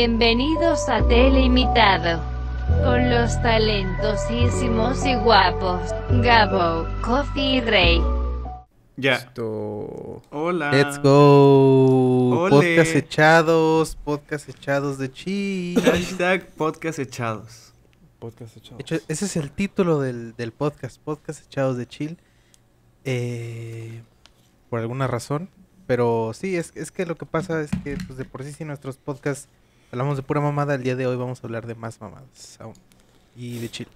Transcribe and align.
Bienvenidos 0.00 0.88
a 0.88 1.04
Teleimitado. 1.08 2.22
Con 2.84 3.10
los 3.10 3.32
talentosísimos 3.42 5.04
y 5.04 5.16
guapos, 5.16 5.92
Gabo, 6.22 6.86
Coffee 7.02 7.56
y 7.56 7.60
Rey. 7.60 8.00
Ya. 8.96 9.16
Esto... 9.16 10.22
Hola. 10.30 10.70
Let's 10.70 11.02
go. 11.02 12.42
Ole. 12.42 12.76
Podcast 12.76 12.94
echados, 12.94 13.96
podcast 13.96 14.48
echados 14.48 14.98
de 14.98 15.10
chi. 15.10 15.74
Hashtag 15.84 16.46
podcast 16.50 17.00
echados. 17.00 17.72
Podcast 18.20 18.56
echado. 18.56 18.76
De 18.76 18.82
hecho, 18.82 19.04
ese 19.08 19.24
es 19.24 19.36
el 19.36 19.50
título 19.50 19.98
del, 19.98 20.36
del 20.36 20.52
podcast, 20.52 21.00
podcast 21.00 21.44
echados 21.44 21.76
de 21.76 21.88
chill. 21.88 22.18
Eh, 23.04 24.02
por 24.70 24.78
alguna 24.78 25.08
razón. 25.08 25.50
Pero 25.88 26.32
sí, 26.34 26.56
es, 26.56 26.70
es 26.76 26.92
que 26.92 27.04
lo 27.04 27.16
que 27.16 27.26
pasa 27.26 27.60
es 27.62 27.70
que 27.82 27.96
pues, 28.06 28.16
de 28.16 28.24
por 28.24 28.44
sí 28.44 28.52
si 28.52 28.64
nuestros 28.64 28.96
podcasts 28.96 29.48
hablamos 29.92 30.16
de 30.16 30.22
pura 30.22 30.40
mamada, 30.40 30.74
el 30.74 30.82
día 30.82 30.96
de 30.96 31.06
hoy 31.06 31.16
vamos 31.16 31.42
a 31.42 31.46
hablar 31.46 31.66
de 31.66 31.74
más 31.74 32.00
mamadas 32.00 32.58
aún. 32.60 32.74
Y 33.36 33.58
de 33.58 33.68
chill. 33.70 33.88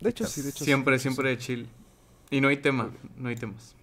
De 0.00 0.10
hecho, 0.10 0.26
sí, 0.26 0.42
de 0.42 0.50
hecho. 0.50 0.64
Siempre, 0.64 0.98
sí, 0.98 1.02
siempre 1.02 1.30
de 1.30 1.38
chill. 1.38 1.68
Y 2.30 2.40
no 2.40 2.48
hay 2.48 2.58
tema, 2.58 2.90
no 3.16 3.28
hay 3.28 3.36
temas. 3.36 3.74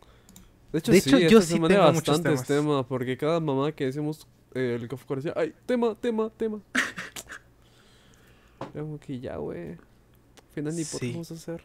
De 0.72 0.80
hecho, 0.80 0.92
De 0.92 1.02
sí, 1.02 1.10
hecho, 1.10 1.20
yo 1.20 1.42
sí 1.42 1.54
semana 1.54 1.76
hay 1.76 1.80
tengo 1.82 1.94
bastantes 1.94 2.44
temas. 2.44 2.48
temas. 2.48 2.86
Porque 2.88 3.18
cada 3.18 3.40
mamá 3.40 3.72
que 3.72 3.86
decimos, 3.86 4.28
eh, 4.54 4.78
el 4.80 4.88
café 4.88 5.16
decía, 5.16 5.34
ay, 5.36 5.54
tema, 5.66 5.96
tema, 5.96 6.30
tema. 6.36 6.60
Como 8.74 9.00
que 9.00 9.20
ya, 9.20 9.38
güey. 9.38 9.72
Al 9.72 9.78
final 10.54 10.76
ni 10.76 10.84
por 10.86 11.00
Sí. 11.00 11.08
qué 11.08 11.12
vamos 11.14 11.32
a 11.32 11.34
hacer. 11.36 11.64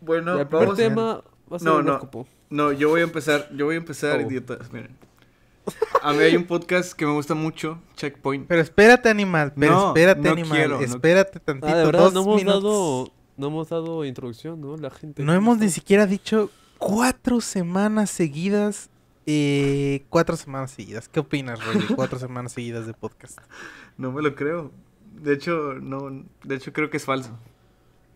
Bueno, 0.00 0.38
el 0.40 0.46
primer 0.46 0.66
vamos 0.66 0.78
a 0.78 0.82
tema 0.82 1.24
va 1.50 1.56
a 1.56 1.58
ser 1.58 1.68
No, 1.68 1.78
el 1.80 1.86
no. 1.86 2.26
No, 2.50 2.72
yo 2.72 2.88
voy 2.90 3.00
a 3.00 3.04
empezar, 3.04 3.48
yo 3.54 3.66
voy 3.66 3.76
a 3.76 3.78
empezar, 3.78 4.18
Oh. 4.18 4.22
idiotas, 4.28 4.72
miren. 4.72 4.96
A 6.02 6.12
mí 6.12 6.18
hay 6.20 6.34
un 6.36 6.44
podcast 6.44 6.92
que 6.94 7.06
me 7.06 7.12
gusta 7.12 7.34
mucho, 7.34 7.80
Checkpoint. 7.96 8.46
Pero 8.48 8.60
espérate, 8.62 9.08
animal. 9.08 9.52
Pero 9.56 9.72
No, 9.72 9.86
espérate, 9.88 10.20
no 10.20 10.30
animal. 10.32 10.58
quiero, 10.58 10.76
no- 10.78 10.84
espérate 10.84 11.40
tantito. 11.40 11.72
Ah, 11.72 11.76
de 11.78 11.84
verdad, 11.86 12.00
dos 12.00 12.14
no 12.14 12.22
hemos 12.22 12.36
minutos. 12.36 12.62
dado. 12.62 13.12
No 13.36 13.46
hemos 13.46 13.68
dado 13.68 14.04
introducción, 14.04 14.60
¿no? 14.60 14.76
La 14.76 14.90
gente. 14.90 15.22
No 15.22 15.32
hemos 15.32 15.58
ni 15.58 15.70
siquiera 15.70 16.06
dicho 16.06 16.50
cuatro 16.78 17.40
semanas 17.40 18.10
seguidas. 18.10 18.90
Eh, 19.26 20.04
cuatro 20.10 20.36
semanas 20.36 20.72
seguidas. 20.72 21.08
¿Qué 21.08 21.20
opinas, 21.20 21.64
Roy? 21.64 21.78
de 21.86 21.94
Cuatro 21.94 22.18
semanas 22.18 22.52
seguidas 22.52 22.86
de 22.86 22.92
podcast. 22.94 23.38
No 23.96 24.10
me 24.12 24.20
lo 24.22 24.34
creo. 24.34 24.72
De 25.14 25.34
hecho, 25.34 25.74
no, 25.80 26.24
de 26.42 26.54
hecho 26.56 26.72
creo 26.72 26.90
que 26.90 26.96
es 26.96 27.04
falso. 27.04 27.38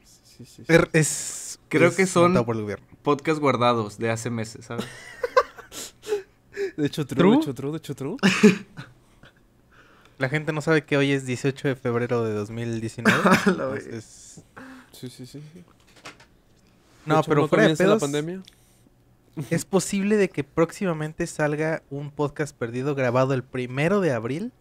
Sí, 0.04 0.44
sí, 0.44 0.64
sí. 0.66 0.72
Er- 0.72 0.88
Es, 0.92 1.60
Creo 1.68 1.88
es 1.88 1.96
que 1.96 2.06
son- 2.06 2.24
montado 2.24 2.46
por 2.46 2.56
el 2.56 2.62
gobierno. 2.62 2.86
Podcast 3.02 3.38
guardados 3.40 3.98
de 3.98 4.10
hace 4.10 4.30
meses, 4.30 4.64
¿sabes? 4.66 4.84
De 6.76 6.86
hecho, 6.86 7.06
true, 7.06 7.18
¿True? 7.18 7.30
de 7.36 7.36
hecho, 7.42 7.54
true, 7.54 7.70
de 7.72 7.78
hecho, 7.78 7.94
true. 7.94 8.16
La 10.18 10.28
gente 10.28 10.52
no 10.52 10.60
sabe 10.62 10.84
que 10.84 10.96
hoy 10.96 11.12
es 11.12 11.26
18 11.26 11.68
de 11.68 11.76
febrero 11.76 12.24
de 12.24 12.32
2019. 12.32 13.18
La 13.56 13.66
vez. 13.66 13.84
entonces- 13.86 14.44
Sí, 14.92 15.10
sí, 15.10 15.26
sí. 15.26 15.42
sí. 15.52 15.64
No, 17.04 17.20
hecho, 17.20 17.28
pero 17.28 17.48
fuera 17.48 17.68
de 17.68 17.86
la 17.86 17.98
pandemia. 17.98 18.42
es 19.50 19.66
posible 19.66 20.16
de 20.16 20.30
que 20.30 20.42
próximamente 20.42 21.26
salga 21.26 21.82
un 21.90 22.10
podcast 22.10 22.56
perdido 22.56 22.94
grabado 22.94 23.34
el 23.34 23.44
primero 23.44 24.00
de 24.00 24.12
abril. 24.12 24.52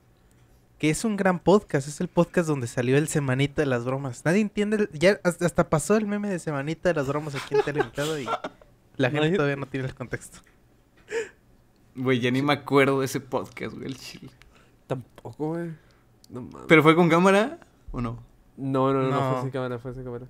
Que 0.78 0.90
es 0.90 1.06
un 1.06 1.16
gran 1.16 1.40
podcast. 1.40 1.88
Es 1.88 2.02
el 2.02 2.10
podcast 2.10 2.50
donde 2.50 2.68
salió 2.68 2.98
el 2.98 3.08
Semanita 3.08 3.62
de 3.62 3.66
las 3.68 3.86
Bromas. 3.86 4.26
Nadie 4.26 4.42
entiende. 4.42 4.90
ya 4.92 5.22
hasta, 5.24 5.46
hasta 5.46 5.70
pasó 5.70 5.96
el 5.96 6.06
meme 6.06 6.30
de 6.30 6.38
Semanita 6.40 6.90
de 6.90 6.96
las 6.96 7.08
Bromas 7.08 7.34
aquí 7.34 7.56
en 7.56 7.62
Telemitado 7.64 8.20
y 8.20 8.26
la 8.98 9.10
gente 9.10 9.22
Nadie- 9.30 9.36
todavía 9.38 9.56
no 9.56 9.68
tiene 9.68 9.88
el 9.88 9.96
contexto. 9.96 10.40
Güey, 11.96 12.20
ya 12.20 12.32
ni 12.32 12.42
me 12.42 12.54
acuerdo 12.54 13.00
de 13.00 13.06
ese 13.06 13.20
podcast, 13.20 13.74
güey, 13.76 13.88
el 13.88 13.98
chile. 13.98 14.30
Tampoco, 14.88 15.48
güey. 15.50 15.72
No 16.30 16.42
mames. 16.42 16.66
¿Pero 16.68 16.84
fue 16.84 16.96
con 16.96 17.10
cámara 17.10 17.60
o 17.92 18.02
no? 18.02 18.20
No, 18.58 18.92
no, 18.94 19.02
no, 19.04 19.10
no, 19.10 19.20
No. 19.20 19.32
fue 19.34 19.42
sin 19.44 19.52
cámara, 19.52 19.80
fue 19.80 19.94
sin 19.94 20.04
cámara. 20.04 20.28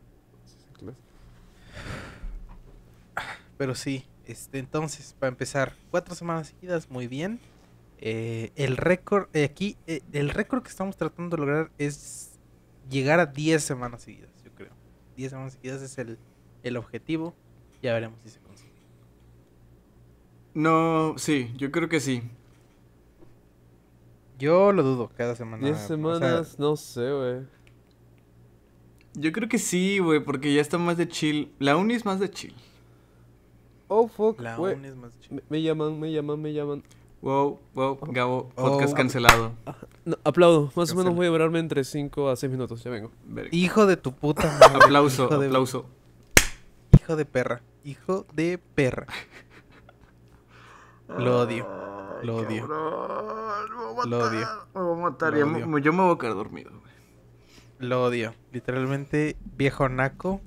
Pero 3.58 3.74
sí, 3.74 4.06
este, 4.26 4.60
entonces, 4.60 5.16
para 5.18 5.30
empezar, 5.30 5.76
cuatro 5.90 6.14
semanas 6.14 6.48
seguidas, 6.48 6.90
muy 6.90 7.08
bien. 7.08 7.40
Eh, 8.00 8.52
el 8.56 8.76
récord, 8.76 9.30
eh, 9.34 9.46
aquí, 9.46 9.78
eh, 9.88 10.02
el 10.12 10.30
récord 10.30 10.62
que 10.62 10.70
estamos 10.70 10.98
tratando 10.98 11.38
de 11.38 11.42
lograr 11.42 11.72
es 11.78 12.38
llegar 12.90 13.22
a 13.22 13.26
10 13.28 13.64
semanas 13.64 14.02
seguidas, 14.02 14.30
yo 14.44 14.52
creo. 14.54 14.72
10 15.16 15.30
semanas 15.32 15.54
seguidas 15.54 15.82
es 15.82 15.98
el, 15.98 16.20
el 16.64 16.76
objetivo. 16.76 17.34
Ya 17.82 17.94
veremos 17.94 18.20
si 18.24 18.30
se. 18.30 18.40
No, 20.56 21.14
sí, 21.18 21.52
yo 21.58 21.72
creo 21.72 21.88
que 21.90 22.00
sí. 22.00 22.24
Yo 24.40 24.72
lo 24.72 24.84
dudo 24.84 25.12
cada 25.16 25.36
semana. 25.36 25.64
Diez 25.64 25.76
o 25.76 25.80
sea, 25.80 25.88
semanas, 25.88 26.58
no 26.60 26.76
sé, 26.76 27.12
güey. 27.12 27.42
Yo 29.14 29.32
creo 29.32 29.48
que 29.48 29.60
sí, 29.60 30.00
güey, 30.00 30.20
porque 30.22 30.54
ya 30.54 30.62
está 30.62 30.78
más 30.78 30.98
de 30.98 31.08
chill. 31.08 31.54
La 31.60 31.78
uni 31.78 31.94
es 31.94 32.04
más 32.06 32.20
de 32.20 32.30
chill. 32.30 32.54
Oh, 33.88 34.08
fuck, 34.08 34.42
la 34.42 34.60
uni 34.60 34.88
es 34.88 34.96
más 34.96 35.18
chill. 35.20 35.36
Me, 35.36 35.42
me 35.50 35.62
llaman, 35.62 36.00
me 36.00 36.12
llaman, 36.12 36.42
me 36.42 36.54
llaman. 36.54 36.84
Wow, 37.22 37.60
wow, 37.74 37.98
Gabo, 38.12 38.50
podcast 38.56 38.94
Oh. 38.94 38.96
cancelado. 38.96 39.52
No, 40.04 40.18
aplaudo. 40.24 40.72
Más 40.76 40.92
o 40.92 40.96
menos 40.96 41.16
voy 41.16 41.26
a 41.28 41.30
durarme 41.30 41.60
entre 41.60 41.84
5 41.84 42.30
a 42.30 42.36
6 42.36 42.52
minutos. 42.52 42.84
Ya 42.84 42.92
vengo. 42.92 43.12
Verga. 43.26 43.50
Hijo 43.52 43.86
de 43.86 43.98
tu 43.98 44.14
puta 44.14 44.44
madre. 44.60 44.86
Aplauso, 44.86 45.26
hijo 45.26 45.38
de, 45.40 45.48
aplauso. 45.48 45.86
Hijo 47.00 47.16
de 47.16 47.26
perra. 47.26 47.62
Hijo 47.84 48.26
de 48.34 48.58
perra. 48.76 49.08
Lo 51.08 51.40
odio. 51.42 51.68
Lo 52.24 52.38
odio. 52.38 52.68
Lo 52.68 54.20
odio. 54.20 54.48
Me 54.74 54.82
voy 54.82 55.00
a 55.00 55.02
matar. 55.10 55.34
Lo 55.34 55.48
odio. 55.48 55.78
yo 55.80 55.94
me 55.94 56.04
voy 56.04 56.16
a 56.16 56.18
quedar 56.18 56.36
dormido, 56.36 56.72
güey. 56.72 56.94
Lo 57.80 58.04
odio. 58.04 58.34
Literalmente, 58.52 59.38
viejo 59.56 59.90
naco. 59.90 60.42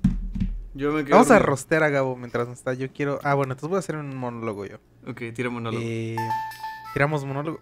Yo 0.73 0.91
me 0.91 1.03
quedo 1.03 1.15
Vamos 1.15 1.31
a 1.31 1.39
rostear 1.39 1.83
a 1.83 1.89
Gabo 1.89 2.15
mientras 2.15 2.47
no 2.47 2.53
está. 2.53 2.73
Yo 2.73 2.91
quiero. 2.91 3.19
Ah, 3.23 3.33
bueno, 3.33 3.53
entonces 3.53 3.69
voy 3.69 3.77
a 3.77 3.79
hacer 3.79 3.95
un 3.95 4.15
monólogo 4.15 4.65
yo. 4.65 4.77
Ok, 5.07 5.21
tira 5.33 5.49
monólogo. 5.49 5.83
Eh, 5.83 6.15
tiramos 6.93 7.25
monólogo. 7.25 7.59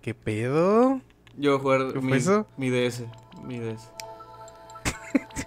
¿Qué 0.00 0.14
pedo? 0.14 1.00
Yo 1.36 1.58
voy 1.58 1.58
a 1.58 1.62
jugar 1.62 1.92
¿qué 1.94 2.00
mi, 2.00 2.08
fue 2.08 2.16
eso? 2.18 2.46
mi 2.56 2.70
DS. 2.70 3.04
Mi 3.42 3.58
DS. 3.58 3.90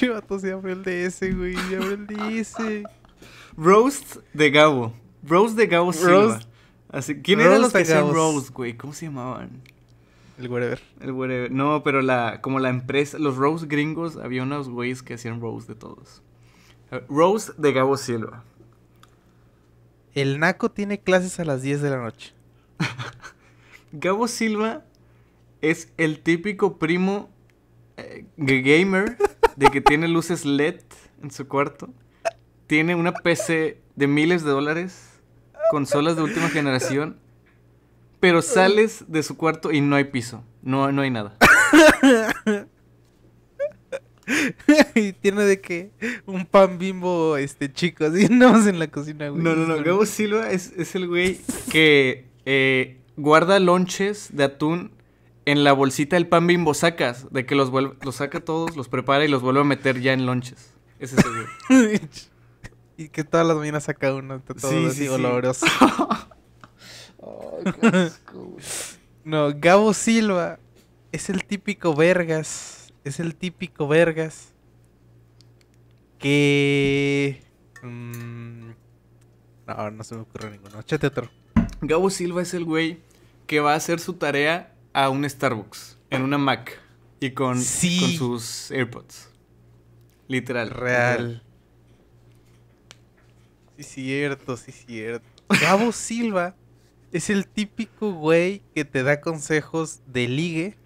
Chivato 0.00 0.38
se 0.38 0.52
abrió 0.52 0.72
el 0.74 0.82
DS, 0.82 1.20
güey. 1.36 1.54
Se 1.54 1.76
abrió 1.76 1.92
el 1.92 2.06
DS. 2.06 2.54
Roast 3.56 4.16
de 4.32 4.50
Gabo. 4.50 4.94
Roast 5.22 5.56
de 5.56 5.66
Gabo 5.66 5.92
Silva. 5.92 6.10
Roast- 6.38 6.48
Así, 6.88 7.20
¿Quién 7.22 7.40
eran 7.40 7.60
los 7.62 7.72
que 7.72 7.82
hacían 7.82 8.12
roast, 8.12 8.50
güey? 8.50 8.76
¿Cómo 8.76 8.92
se 8.92 9.06
llamaban? 9.06 9.62
El 10.38 10.48
whatever. 10.48 10.80
El 11.00 11.12
whatever. 11.12 11.52
No, 11.52 11.82
pero 11.84 12.02
la, 12.02 12.40
como 12.40 12.58
la 12.58 12.68
empresa, 12.70 13.18
los 13.18 13.36
roast 13.36 13.66
gringos, 13.66 14.16
había 14.16 14.42
unos 14.42 14.68
güeyes 14.68 15.02
que 15.02 15.14
hacían 15.14 15.40
roast 15.40 15.68
de 15.68 15.74
todos. 15.76 16.22
Roast 17.08 17.50
de 17.58 17.72
Gabo 17.72 17.96
Silva. 17.96 18.42
El 20.14 20.40
naco 20.40 20.70
tiene 20.70 20.98
clases 20.98 21.38
a 21.38 21.44
las 21.44 21.62
10 21.62 21.82
de 21.82 21.90
la 21.90 21.98
noche. 21.98 22.32
Gabo 23.92 24.26
Silva 24.26 24.82
es 25.60 25.92
el 25.98 26.20
típico 26.20 26.78
primo 26.78 27.30
eh, 27.96 28.24
gamer 28.36 29.16
de 29.60 29.70
que 29.70 29.82
tiene 29.82 30.08
luces 30.08 30.46
LED 30.46 30.80
en 31.22 31.30
su 31.30 31.46
cuarto. 31.46 31.90
Tiene 32.66 32.94
una 32.94 33.12
PC 33.12 33.78
de 33.94 34.06
miles 34.06 34.42
de 34.42 34.52
dólares, 34.52 35.20
consolas 35.70 36.16
de 36.16 36.22
última 36.22 36.48
generación, 36.48 37.18
pero 38.20 38.40
sales 38.40 39.04
de 39.08 39.22
su 39.22 39.36
cuarto 39.36 39.70
y 39.70 39.82
no 39.82 39.96
hay 39.96 40.04
piso, 40.04 40.42
no, 40.62 40.90
no 40.92 41.02
hay 41.02 41.10
nada. 41.10 41.36
y 44.94 45.12
tiene 45.12 45.44
de 45.44 45.60
que 45.60 45.90
un 46.24 46.46
pan 46.46 46.78
bimbo 46.78 47.36
este 47.36 47.70
chico, 47.70 48.06
así 48.06 48.24
andamos 48.30 48.66
en 48.66 48.78
la 48.78 48.86
cocina, 48.86 49.28
güey. 49.28 49.42
No, 49.42 49.54
no, 49.54 49.66
no. 49.66 49.84
Gabo 49.84 50.06
Silva 50.06 50.50
es, 50.50 50.72
es 50.78 50.94
el 50.94 51.06
güey 51.06 51.38
que 51.70 52.28
eh, 52.46 52.96
guarda 53.18 53.58
lonches 53.58 54.30
de 54.32 54.44
atún 54.44 54.90
en 55.44 55.64
la 55.64 55.72
bolsita 55.72 56.16
del 56.16 56.28
pan 56.28 56.46
bimbo 56.46 56.74
sacas. 56.74 57.30
De 57.32 57.46
que 57.46 57.54
los, 57.54 57.70
vuelve, 57.70 57.94
los 58.02 58.16
saca 58.16 58.40
todos, 58.40 58.76
los 58.76 58.88
prepara 58.88 59.24
y 59.24 59.28
los 59.28 59.42
vuelve 59.42 59.60
a 59.60 59.64
meter 59.64 60.00
ya 60.00 60.12
en 60.12 60.26
lonches. 60.26 60.74
Ese 60.98 61.16
es 61.16 61.24
el 61.24 61.32
güey. 61.32 62.00
y 62.96 63.08
que 63.08 63.24
todas 63.24 63.46
las 63.46 63.56
mañanas 63.56 63.84
saca 63.84 64.14
uno, 64.14 64.36
está 64.36 64.54
todo 64.54 64.70
Sí, 64.70 64.86
así 64.86 64.96
sí, 64.96 65.02
sí. 65.04 65.08
oloroso. 65.08 65.66
No, 69.24 69.50
Gabo 69.54 69.92
Silva 69.92 70.58
es 71.12 71.28
el 71.28 71.44
típico 71.44 71.94
vergas. 71.94 72.92
Es 73.04 73.20
el 73.20 73.34
típico 73.36 73.86
vergas. 73.86 74.54
Que. 76.18 77.42
mm, 77.82 78.70
no, 79.66 79.90
no 79.90 80.04
se 80.04 80.14
me 80.14 80.22
ocurre 80.22 80.50
ninguno. 80.50 80.80
Échate 80.80 81.06
otro. 81.06 81.30
Gabo 81.82 82.08
Silva 82.10 82.42
es 82.42 82.54
el 82.54 82.64
güey 82.64 83.00
que 83.46 83.60
va 83.60 83.72
a 83.74 83.76
hacer 83.76 84.00
su 84.00 84.14
tarea 84.14 84.74
a 84.92 85.08
un 85.10 85.28
Starbucks 85.28 85.98
en 86.10 86.22
una 86.22 86.38
Mac 86.38 86.80
y 87.20 87.30
con, 87.32 87.60
Sí. 87.60 88.00
con 88.00 88.10
sus 88.12 88.70
AirPods. 88.70 89.28
Literal. 90.28 90.68
literal. 90.68 90.70
Real. 90.70 91.42
Sí, 93.76 93.82
cierto, 93.84 94.56
sí, 94.56 94.72
cierto. 94.72 95.26
Gabo 95.60 95.90
Silva 95.92 96.54
Es 97.12 97.28
el 97.30 97.46
típico 97.48 98.12
güey 98.12 98.62
que 98.74 98.84
te 98.84 99.02
da 99.02 99.20
consejos 99.20 100.00
de 100.06 100.28
ligue. 100.28 100.76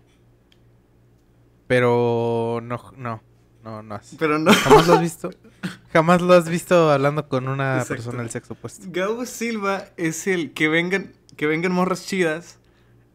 Pero 1.67 2.61
no, 2.63 2.81
no, 2.97 3.23
no, 3.63 3.83
no. 3.83 3.95
hace. 3.95 4.17
Pero 4.17 4.39
no. 4.39 4.53
¿Jamás 4.53 4.87
lo 4.87 4.95
has 4.95 5.01
visto? 5.01 5.31
Jamás 5.93 6.23
lo 6.23 6.33
has 6.35 6.49
visto 6.49 6.91
hablando 6.91 7.29
con 7.29 7.49
una 7.49 7.75
Exacto. 7.75 7.95
persona 7.95 8.23
del 8.23 8.31
sexo 8.31 8.55
opuesto. 8.55 8.87
Gabo 8.89 9.25
Silva 9.27 9.87
es 9.97 10.27
el 10.27 10.53
que 10.53 10.69
vengan, 10.69 11.13
que 11.37 11.47
vengan 11.47 11.73
morras 11.73 12.07
chidas. 12.07 12.59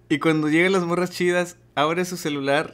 Y 0.10 0.18
cuando 0.20 0.50
llegan 0.50 0.72
las 0.72 0.84
morras 0.86 1.12
chidas, 1.12 1.58
abre 1.76 2.04
su 2.04 2.18
celular 2.18 2.72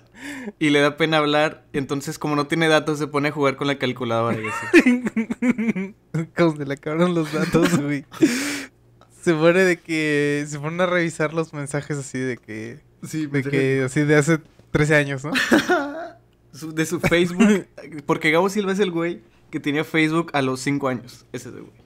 y 0.58 0.70
le 0.70 0.80
da 0.80 0.96
pena 0.96 1.18
hablar. 1.18 1.66
Entonces, 1.74 2.18
como 2.18 2.36
no 2.38 2.48
tiene 2.48 2.68
datos, 2.70 2.98
se 2.98 3.08
pone 3.08 3.28
a 3.28 3.32
jugar 3.32 3.58
con 3.58 3.68
la 3.68 3.78
calculadora 3.78 4.38
y 4.42 4.48
así. 4.48 5.96
Como 6.38 6.56
se 6.56 6.66
le 6.66 6.74
acabaron 6.76 7.14
los 7.14 7.32
datos, 7.34 7.78
güey. 7.82 8.06
Se 9.22 9.34
pone 9.34 9.64
de 9.66 9.78
que. 9.78 10.46
Se 10.48 10.60
pone 10.60 10.82
a 10.82 10.86
revisar 10.86 11.34
los 11.34 11.54
mensajes 11.54 11.98
así 11.98 12.18
de 12.20 12.38
que. 12.38 12.80
Sí, 13.04 13.26
De 13.28 13.44
que. 13.44 13.84
Así 13.86 14.02
de 14.02 14.16
hace 14.16 14.40
13 14.72 14.96
años, 14.96 15.24
¿no? 15.26 15.32
Su- 16.54 16.74
de 16.74 16.86
su 16.86 17.02
Facebook. 17.02 17.68
Porque 18.06 18.32
Gabo 18.32 18.50
Silva 18.50 18.72
es 18.72 18.80
el 18.80 18.92
güey 18.92 19.22
que 19.52 19.60
tenía 19.60 19.84
Facebook 19.84 20.32
a 20.34 20.42
los 20.42 20.62
5 20.62 20.88
años. 20.88 21.26
Ese 21.34 21.50
es 21.50 21.56
el 21.56 21.62
güey. 21.64 21.85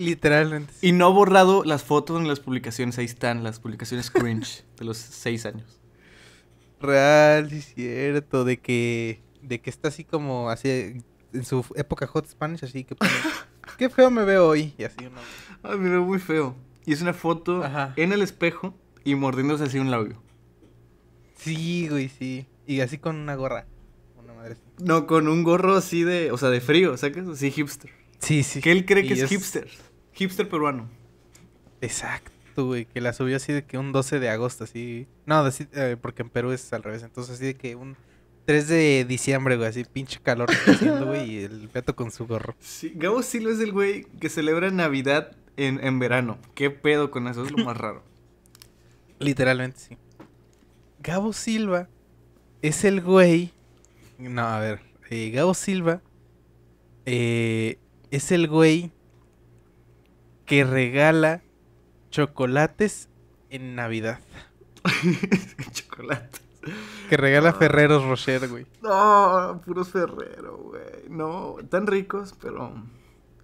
Literalmente. 0.00 0.72
Y 0.80 0.92
no 0.92 1.04
ha 1.04 1.10
borrado 1.10 1.62
las 1.62 1.84
fotos 1.84 2.18
en 2.18 2.26
las 2.26 2.40
publicaciones. 2.40 2.96
Ahí 2.96 3.04
están, 3.04 3.44
las 3.44 3.60
publicaciones 3.60 4.10
cringe 4.10 4.64
de 4.78 4.86
los 4.86 4.96
6 4.96 5.44
años. 5.44 5.78
Real, 6.80 7.50
sí, 7.50 7.60
cierto. 7.60 8.44
De 8.46 8.58
que. 8.58 9.20
De 9.42 9.60
que 9.60 9.68
está 9.68 9.88
así 9.88 10.04
como. 10.04 10.48
Así. 10.48 11.02
En 11.34 11.44
su 11.44 11.66
época 11.76 12.06
Hot 12.06 12.26
Spanish, 12.26 12.64
así 12.64 12.84
que. 12.84 12.96
Qué 13.78 13.90
feo 13.90 14.10
me 14.10 14.24
veo 14.24 14.48
hoy. 14.48 14.72
Y 14.78 14.84
así 14.84 14.96
uno. 15.00 15.20
Ay, 15.62 15.76
me 15.76 15.90
veo 15.90 16.02
muy 16.02 16.18
feo. 16.18 16.56
Y 16.86 16.94
es 16.94 17.02
una 17.02 17.12
foto 17.12 17.62
Ajá. 17.62 17.92
en 17.96 18.12
el 18.12 18.22
espejo 18.22 18.74
y 19.04 19.14
mordiéndose 19.16 19.64
así 19.64 19.78
un 19.78 19.90
labio. 19.90 20.22
Sí, 21.36 21.88
güey, 21.88 22.08
sí. 22.08 22.46
Y 22.66 22.80
así 22.80 22.96
con 22.96 23.16
una 23.16 23.34
gorra. 23.34 23.66
Una 24.18 24.32
madre 24.32 24.52
así. 24.54 24.62
No, 24.82 25.06
con 25.06 25.28
un 25.28 25.44
gorro 25.44 25.76
así 25.76 26.04
de, 26.04 26.32
o 26.32 26.38
sea, 26.38 26.48
de 26.48 26.62
frío, 26.62 26.96
¿sacas? 26.96 27.28
Así 27.28 27.50
hipster. 27.50 27.90
Sí, 28.18 28.42
sí. 28.42 28.60
Que 28.60 28.72
él 28.72 28.84
cree 28.86 29.04
Y 29.04 29.08
que 29.08 29.14
es, 29.14 29.28
hipster. 29.28 29.68
Hipster 30.12 30.48
peruano. 30.48 30.88
Exacto, 31.80 32.66
güey. 32.66 32.84
Que 32.86 33.00
la 33.00 33.12
subió 33.12 33.36
así 33.36 33.52
de 33.52 33.64
que 33.64 33.78
un 33.78 33.92
12 33.92 34.18
de 34.20 34.28
agosto, 34.28 34.64
así. 34.64 35.06
No, 35.26 35.44
eh, 35.48 35.96
porque 36.00 36.22
en 36.22 36.30
Perú 36.30 36.52
es 36.52 36.72
al 36.72 36.82
revés. 36.82 37.02
Entonces, 37.02 37.36
así 37.36 37.46
de 37.46 37.54
que 37.54 37.74
un 37.76 37.96
3 38.46 38.68
de 38.68 39.04
diciembre, 39.08 39.56
güey. 39.56 39.68
Así 39.68 39.84
pinche 39.84 40.20
calor 40.20 40.48
que 40.48 40.54
está 40.56 40.72
haciendo, 40.72 41.06
güey. 41.06 41.30
Y 41.30 41.38
el 41.44 41.68
gato 41.72 41.94
con 41.96 42.10
su 42.10 42.26
gorro. 42.26 42.54
Sí, 42.60 42.92
Gabo 42.96 43.22
Silva 43.22 43.52
es 43.52 43.60
el 43.60 43.72
güey 43.72 44.04
que 44.20 44.28
celebra 44.28 44.70
Navidad 44.70 45.36
en, 45.56 45.82
en 45.84 45.98
verano. 45.98 46.38
¿Qué 46.54 46.70
pedo 46.70 47.10
con 47.10 47.28
eso? 47.28 47.44
Es 47.44 47.50
lo 47.52 47.64
más 47.64 47.76
raro. 47.76 48.02
Literalmente, 49.18 49.78
sí. 49.78 49.96
Gabo 51.02 51.32
Silva 51.32 51.88
es 52.62 52.84
el 52.84 53.00
güey. 53.00 53.52
No, 54.18 54.42
a 54.46 54.60
ver. 54.60 54.80
eh, 55.08 55.30
Gabo 55.30 55.54
Silva 55.54 56.02
eh, 57.06 57.78
es 58.10 58.32
el 58.32 58.48
güey 58.48 58.90
que 60.50 60.64
regala 60.64 61.42
chocolates 62.10 63.08
en 63.50 63.76
Navidad. 63.76 64.18
Chocolate. 65.70 66.40
Que 67.08 67.16
regala 67.16 67.52
Ferreros 67.52 68.04
Rocher, 68.04 68.48
güey. 68.48 68.66
No, 68.82 69.62
puros 69.64 69.90
Ferrero, 69.90 70.56
güey. 70.58 71.08
No, 71.08 71.54
tan 71.68 71.86
ricos, 71.86 72.34
pero... 72.42 72.74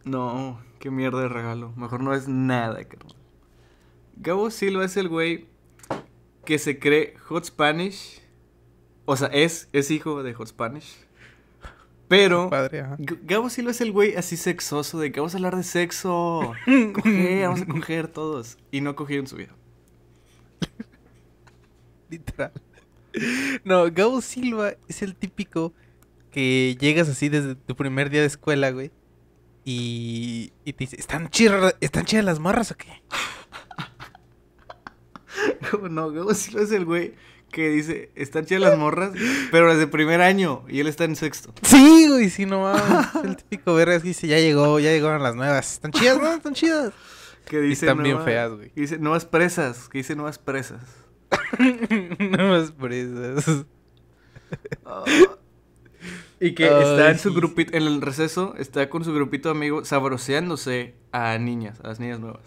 No, 0.03 0.61
qué 0.81 0.91
mierda 0.91 1.21
de 1.21 1.29
regalo. 1.29 1.73
Mejor 1.77 2.03
no 2.03 2.13
es 2.13 2.27
nada, 2.27 2.83
carnal. 2.83 3.15
Gabo 4.17 4.51
Silva 4.51 4.85
es 4.85 4.97
el 4.97 5.09
güey 5.09 5.47
que 6.45 6.59
se 6.59 6.81
cree 6.81 7.17
Hot 7.29 7.45
Spanish. 7.45 8.21
O 9.05 9.15
sea, 9.15 9.29
es, 9.29 9.69
es 9.73 9.93
hijo 9.93 10.25
de 10.25 10.35
Hot 10.35 10.49
Spanish. 10.49 11.06
Pero... 12.09 12.51
Padre, 12.51 12.85
Gabo 12.99 13.51
Silva 13.51 13.73
es 13.73 13.81
el 13.81 13.93
güey 13.93 14.15
así 14.15 14.37
sexoso 14.37 14.99
de 14.99 15.11
que 15.11 15.21
vamos 15.21 15.35
a 15.35 15.39
hablar 15.39 15.57
de 15.57 15.65
sexo. 15.65 16.53
Coger, 16.95 17.49
vamos 17.49 17.63
a 17.63 17.67
coger 17.67 18.09
todos. 18.09 18.59
Y 18.71 18.81
no 18.81 18.95
cogió 18.95 19.19
en 19.19 19.27
su 19.27 19.37
vida. 19.37 19.55
Literal. 22.11 22.53
No, 23.65 23.91
Gabo 23.91 24.21
Silva 24.21 24.75
es 24.89 25.03
el 25.03 25.17
típico 25.17 25.73
que 26.31 26.77
llegas 26.79 27.09
así 27.09 27.29
desde 27.29 27.55
tu 27.55 27.75
primer 27.75 28.11
día 28.11 28.21
de 28.21 28.27
escuela, 28.27 28.71
güey. 28.71 28.93
Y, 29.65 30.53
y 30.65 30.75
te 30.75 30.85
dice, 30.85 30.97
¿están 30.97 31.29
chidas, 31.29 31.75
¿están 31.81 32.05
chidas 32.05 32.25
las 32.25 32.39
morras 32.39 32.71
o 32.71 32.77
qué? 32.77 32.89
No, 35.91 36.13
Gabo 36.13 36.33
Silva 36.33 36.63
es 36.63 36.71
el 36.71 36.85
güey 36.85 37.15
que 37.57 37.71
dice, 37.71 38.11
están 38.17 38.45
chidas 38.45 38.61
las 38.61 38.77
morras, 38.77 39.13
pero 39.51 39.67
las 39.67 39.79
de 39.79 39.87
primer 39.87 40.21
año. 40.21 40.63
Y 40.69 40.81
él 40.81 40.89
está 40.89 41.05
en 41.05 41.17
sexto. 41.17 41.55
Sí, 41.63 42.07
güey, 42.07 42.29
sí, 42.29 42.45
no 42.45 42.61
mames. 42.61 43.07
Es 43.15 43.25
el 43.25 43.37
típico 43.39 43.75
verga 43.75 43.99
que 43.99 44.09
dice, 44.09 44.27
ya 44.27 44.39
llegó, 44.39 44.79
ya 44.79 44.91
llegaron 44.91 45.23
las 45.23 45.35
nuevas. 45.35 45.73
¿Están 45.73 45.91
chidas, 45.91 46.19
no? 46.19 46.35
¿Están 46.35 46.53
chidas? 46.53 46.93
Que 47.47 47.63
dice 47.63 47.87
están 47.87 48.03
bien 48.03 48.23
feas, 48.23 48.53
güey. 48.53 48.69
Que 48.73 48.83
dice 48.83 48.99
nuevas 48.99 49.25
presas. 49.25 49.89
Que 49.89 49.97
dice 49.99 50.15
nuevas 50.15 50.39
presas. 50.39 50.83
Nuevas 52.19 52.73
presas. 52.79 53.65
Y 56.39 56.55
que 56.55 56.67
está 56.67 57.11
en 57.11 57.19
su 57.19 57.33
grupito, 57.33 57.75
en 57.75 57.85
el 57.85 58.03
receso, 58.03 58.55
está 58.59 58.91
con 58.91 59.03
su 59.03 59.15
grupito 59.15 59.49
de 59.49 59.55
amigos 59.57 59.89
sabroseándose 59.89 60.95
a 61.11 61.39
niñas, 61.39 61.81
a 61.83 61.89
las 61.89 62.01
niñas 62.01 62.21
nuevas. 62.21 62.43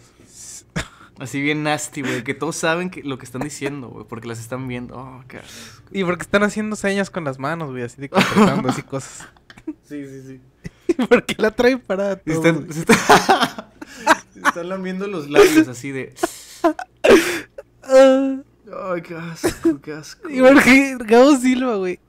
Así 1.20 1.42
bien 1.42 1.64
nasty, 1.64 2.02
güey, 2.02 2.24
que 2.24 2.34
todos 2.34 2.56
saben 2.56 2.90
que, 2.90 3.04
lo 3.04 3.18
que 3.18 3.26
están 3.26 3.42
diciendo, 3.42 3.90
güey, 3.90 4.06
porque 4.08 4.28
las 4.28 4.40
están 4.40 4.68
viendo. 4.68 4.96
Oh, 4.98 5.24
qué 5.28 5.38
asco. 5.38 5.84
Y 5.92 6.04
porque 6.04 6.24
están 6.24 6.44
haciendo 6.44 6.76
señas 6.76 7.10
con 7.10 7.24
las 7.26 7.40
manos, 7.40 7.72
güey, 7.72 7.84
así 7.84 8.00
de 8.02 8.10
que 8.10 8.18
apretando 8.20 8.70
así 8.70 8.82
cosas. 8.84 9.28
Sí, 9.84 10.04
sí, 10.08 10.22
sí. 10.88 10.94
porque 11.10 11.36
la 11.38 11.52
traen 11.52 11.80
parada 11.80 12.20
Y 12.26 12.34
todo, 12.34 12.48
están, 12.48 12.74
se 12.74 12.80
está- 12.80 13.72
se 14.34 14.40
están 14.40 14.70
lamiendo 14.70 15.06
los 15.08 15.30
labios 15.30 15.68
así 15.68 15.92
de. 15.92 16.16
Ay, 17.84 19.02
qué 19.02 19.16
asco, 19.16 19.80
qué 19.82 19.94
asco. 19.94 20.30
Y 20.30 20.42
porque 20.42 20.98
Gabo 21.06 21.36
Silva, 21.38 21.76
güey. 21.76 22.00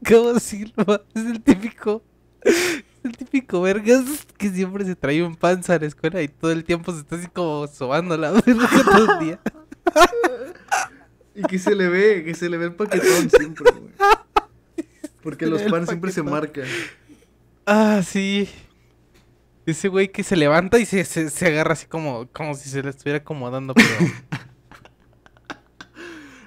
Gabo 0.00 0.38
Silva 0.38 1.02
es 1.14 1.26
el 1.26 1.40
típico. 1.42 2.02
El 3.06 3.16
típico 3.16 3.60
vergas 3.60 4.04
que 4.36 4.50
siempre 4.50 4.84
se 4.84 4.96
trae 4.96 5.22
un 5.22 5.36
panza 5.36 5.74
a 5.74 5.78
la 5.78 5.86
escuela 5.86 6.20
y 6.22 6.28
todo 6.28 6.50
el 6.50 6.64
tiempo 6.64 6.92
se 6.92 7.00
está 7.00 7.14
así 7.14 7.28
como 7.28 7.68
sobando 7.68 8.16
la 8.16 8.32
verga 8.46 8.68
todo 8.84 9.12
el 9.12 9.18
día. 9.24 9.40
Y 11.36 11.42
que 11.42 11.58
se 11.60 11.76
le 11.76 11.88
ve, 11.88 12.24
que 12.24 12.34
se 12.34 12.50
le 12.50 12.56
ve 12.56 12.64
el 12.66 12.74
paquetón 12.74 13.30
siempre, 13.30 13.70
güey. 13.70 13.92
Porque 15.22 15.46
los 15.46 15.62
panes 15.62 15.88
siempre 15.88 16.10
se 16.10 16.24
marcan. 16.24 16.64
Ah, 17.64 18.02
sí. 18.04 18.48
Ese 19.66 19.86
güey 19.86 20.08
que 20.08 20.24
se 20.24 20.34
levanta 20.34 20.78
y 20.80 20.86
se, 20.86 21.04
se, 21.04 21.30
se 21.30 21.46
agarra 21.46 21.74
así 21.74 21.86
como, 21.86 22.26
como 22.32 22.54
si 22.54 22.68
se 22.68 22.82
le 22.82 22.90
estuviera 22.90 23.18
acomodando, 23.18 23.74
pero. 23.74 23.88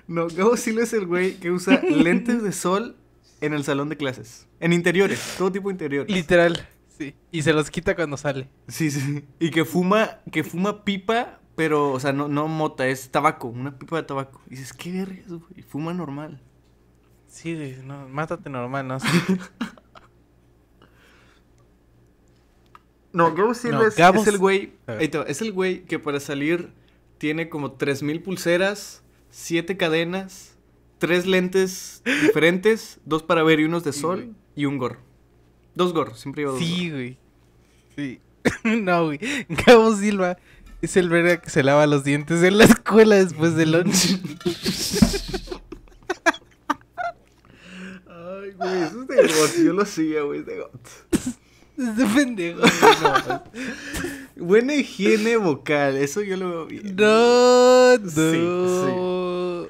No, 0.07 0.27
Gabo 0.27 0.57
Silva 0.57 0.81
es 0.81 0.93
el 0.93 1.05
güey 1.05 1.35
que 1.35 1.51
usa 1.51 1.83
lentes 1.83 2.41
de 2.41 2.51
sol 2.51 2.95
en 3.41 3.53
el 3.53 3.63
salón 3.63 3.89
de 3.89 3.97
clases. 3.97 4.47
En 4.59 4.73
interiores, 4.73 5.35
todo 5.37 5.51
tipo 5.51 5.69
de 5.69 5.73
interiores. 5.73 6.13
Literal, 6.13 6.67
sí. 6.97 7.15
Y 7.31 7.41
se 7.41 7.53
los 7.53 7.69
quita 7.69 7.95
cuando 7.95 8.17
sale. 8.17 8.49
Sí, 8.67 8.91
sí. 8.91 9.25
Y 9.39 9.51
que 9.51 9.65
fuma, 9.65 10.19
que 10.31 10.43
fuma 10.43 10.83
pipa, 10.83 11.39
pero, 11.55 11.91
o 11.91 11.99
sea, 11.99 12.13
no, 12.13 12.27
no 12.27 12.47
mota, 12.47 12.87
es 12.87 13.09
tabaco, 13.09 13.47
una 13.47 13.77
pipa 13.77 13.97
de 13.97 14.03
tabaco. 14.03 14.41
Y 14.47 14.51
dices, 14.51 14.73
qué 14.73 14.91
vergas, 14.91 15.27
güey. 15.27 15.63
Fuma 15.63 15.93
normal. 15.93 16.41
Sí, 17.27 17.55
güey, 17.55 17.77
no, 17.83 18.07
mátate 18.09 18.49
normal, 18.49 18.87
¿no? 18.87 18.97
No, 23.11 23.33
Gabo 23.33 23.53
Silva 23.53 23.79
No, 23.79 23.87
es, 23.87 23.95
Gabo 23.95 24.21
es 24.21 24.27
el 24.27 24.37
güey. 24.37 24.73
Es 25.27 25.41
el 25.41 25.51
güey 25.51 25.83
que 25.85 25.99
para 25.99 26.19
salir 26.19 26.71
tiene 27.17 27.49
como 27.49 27.73
3000 27.73 28.21
pulseras, 28.21 29.03
7 29.31 29.77
cadenas, 29.77 30.57
3 30.99 31.25
lentes 31.25 32.01
diferentes, 32.05 32.99
dos 33.05 33.23
para 33.23 33.41
ver 33.43 33.59
y 33.59 33.65
unos 33.65 33.83
de 33.83 33.91
Sí, 33.93 33.99
sol 34.01 34.19
güey. 34.25 34.35
y 34.55 34.65
un 34.65 34.77
gorro. 34.77 34.99
Dos 35.75 35.93
gorros, 35.93 36.19
siempre 36.19 36.43
lleva 36.43 36.51
dos 36.53 36.61
Sí, 36.61 36.91
güey. 36.91 37.17
Sí. 37.95 38.19
no, 38.63 39.05
güey. 39.05 39.19
Gabo 39.49 39.95
Silva 39.95 40.37
es 40.81 40.95
el 40.97 41.09
verga 41.09 41.41
que 41.41 41.49
se 41.49 41.63
lava 41.63 41.85
los 41.87 42.03
dientes 42.03 42.41
en 42.43 42.57
la 42.57 42.63
escuela 42.65 43.15
después 43.15 43.55
del 43.55 43.71
lunch. 43.73 44.19
Ay, 48.07 48.51
güey, 48.57 48.81
eso 48.83 49.01
es 49.01 49.07
de 49.07 49.15
got. 49.15 49.65
Yo 49.65 49.73
lo 49.73 49.81
hacía, 49.83 50.21
güey, 50.23 50.39
es 50.41 50.45
de 50.45 50.57
got. 50.59 50.87
Ese 51.77 52.05
pendejo, 52.13 52.59
güey, 52.59 52.71
no. 53.01 53.43
Buena 54.39 54.75
higiene 54.75 55.37
vocal, 55.37 55.97
eso 55.97 56.21
yo 56.21 56.37
lo 56.37 56.49
veo 56.49 56.65
bien. 56.65 56.95
No, 56.95 57.97
no. 57.97 58.09
Sí, 58.09 59.65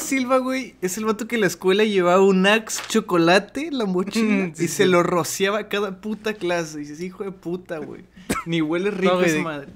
Silva, 0.00 0.38
güey, 0.38 0.74
es 0.80 0.98
el 0.98 1.04
vato 1.04 1.28
que 1.28 1.36
en 1.36 1.42
la 1.42 1.46
escuela 1.46 1.84
llevaba 1.84 2.22
un 2.22 2.46
Axe 2.46 2.82
chocolate 2.88 3.68
en 3.68 3.78
la 3.78 3.84
mochila 3.86 4.46
Mm, 4.46 4.54
sí, 4.54 4.64
y 4.64 4.68
se 4.68 4.86
lo 4.86 5.02
rociaba 5.02 5.68
cada 5.68 6.00
puta 6.00 6.34
clase. 6.34 6.78
Y 6.78 6.80
dices, 6.80 7.00
hijo 7.00 7.24
de 7.24 7.32
puta, 7.32 7.78
güey. 7.78 8.04
Ni 8.46 8.60
huele 8.62 8.90
rico 8.90 9.14
güey, 9.14 9.26
esa 9.26 9.36
de- 9.36 9.42
madre. 9.42 9.68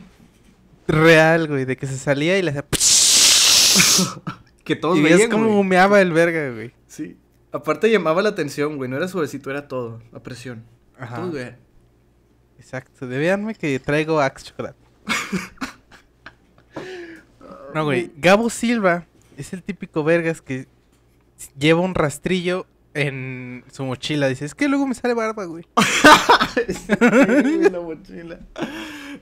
Real, 0.89 1.49
güey, 1.49 1.65
de 1.65 1.77
que 1.77 1.87
se 1.87 1.97
salía 1.99 2.39
y 2.39 2.43
le 2.43 2.51
hacía... 2.51 2.65
Que 4.65 4.77
todos 4.77 4.99
y 4.99 5.03
veían, 5.03 5.31
cómo 5.31 5.47
güey. 5.47 5.59
humeaba 5.61 6.01
el 6.01 6.13
verga, 6.13 6.51
güey. 6.51 6.73
Sí. 6.87 7.17
Aparte 7.53 7.91
llamaba 7.91 8.23
la 8.23 8.31
atención, 8.31 8.77
güey. 8.77 8.89
No 8.89 8.97
era 8.97 9.09
suavecito, 9.09 9.51
era 9.51 9.69
todo. 9.69 10.01
La 10.11 10.23
presión. 10.23 10.65
Ajá. 10.99 11.17
Todos 11.17 11.33
veían. 11.35 11.59
Exacto. 12.65 13.07
De 13.07 13.19
véanme 13.19 13.55
que 13.55 13.79
traigo 13.79 14.21
Axe 14.21 14.47
Chocolate. 14.47 14.79
no, 17.75 17.85
güey. 17.85 18.11
Gabo 18.17 18.49
Silva 18.49 19.05
es 19.37 19.53
el 19.53 19.63
típico 19.63 20.03
vergas 20.03 20.41
que 20.41 20.67
lleva 21.59 21.83
un 21.83 21.95
rastrillo 21.95 22.67
en 22.95 23.65
su 23.71 23.85
mochila. 23.85 24.29
Dice, 24.29 24.47
es 24.47 24.55
que 24.55 24.67
luego 24.69 24.87
me 24.87 24.95
sale 24.95 25.13
barba, 25.13 25.45
güey. 25.45 25.67
Sí, 26.57 26.95
güey, 26.99 27.71
la 27.71 27.81
mochila. 27.81 28.39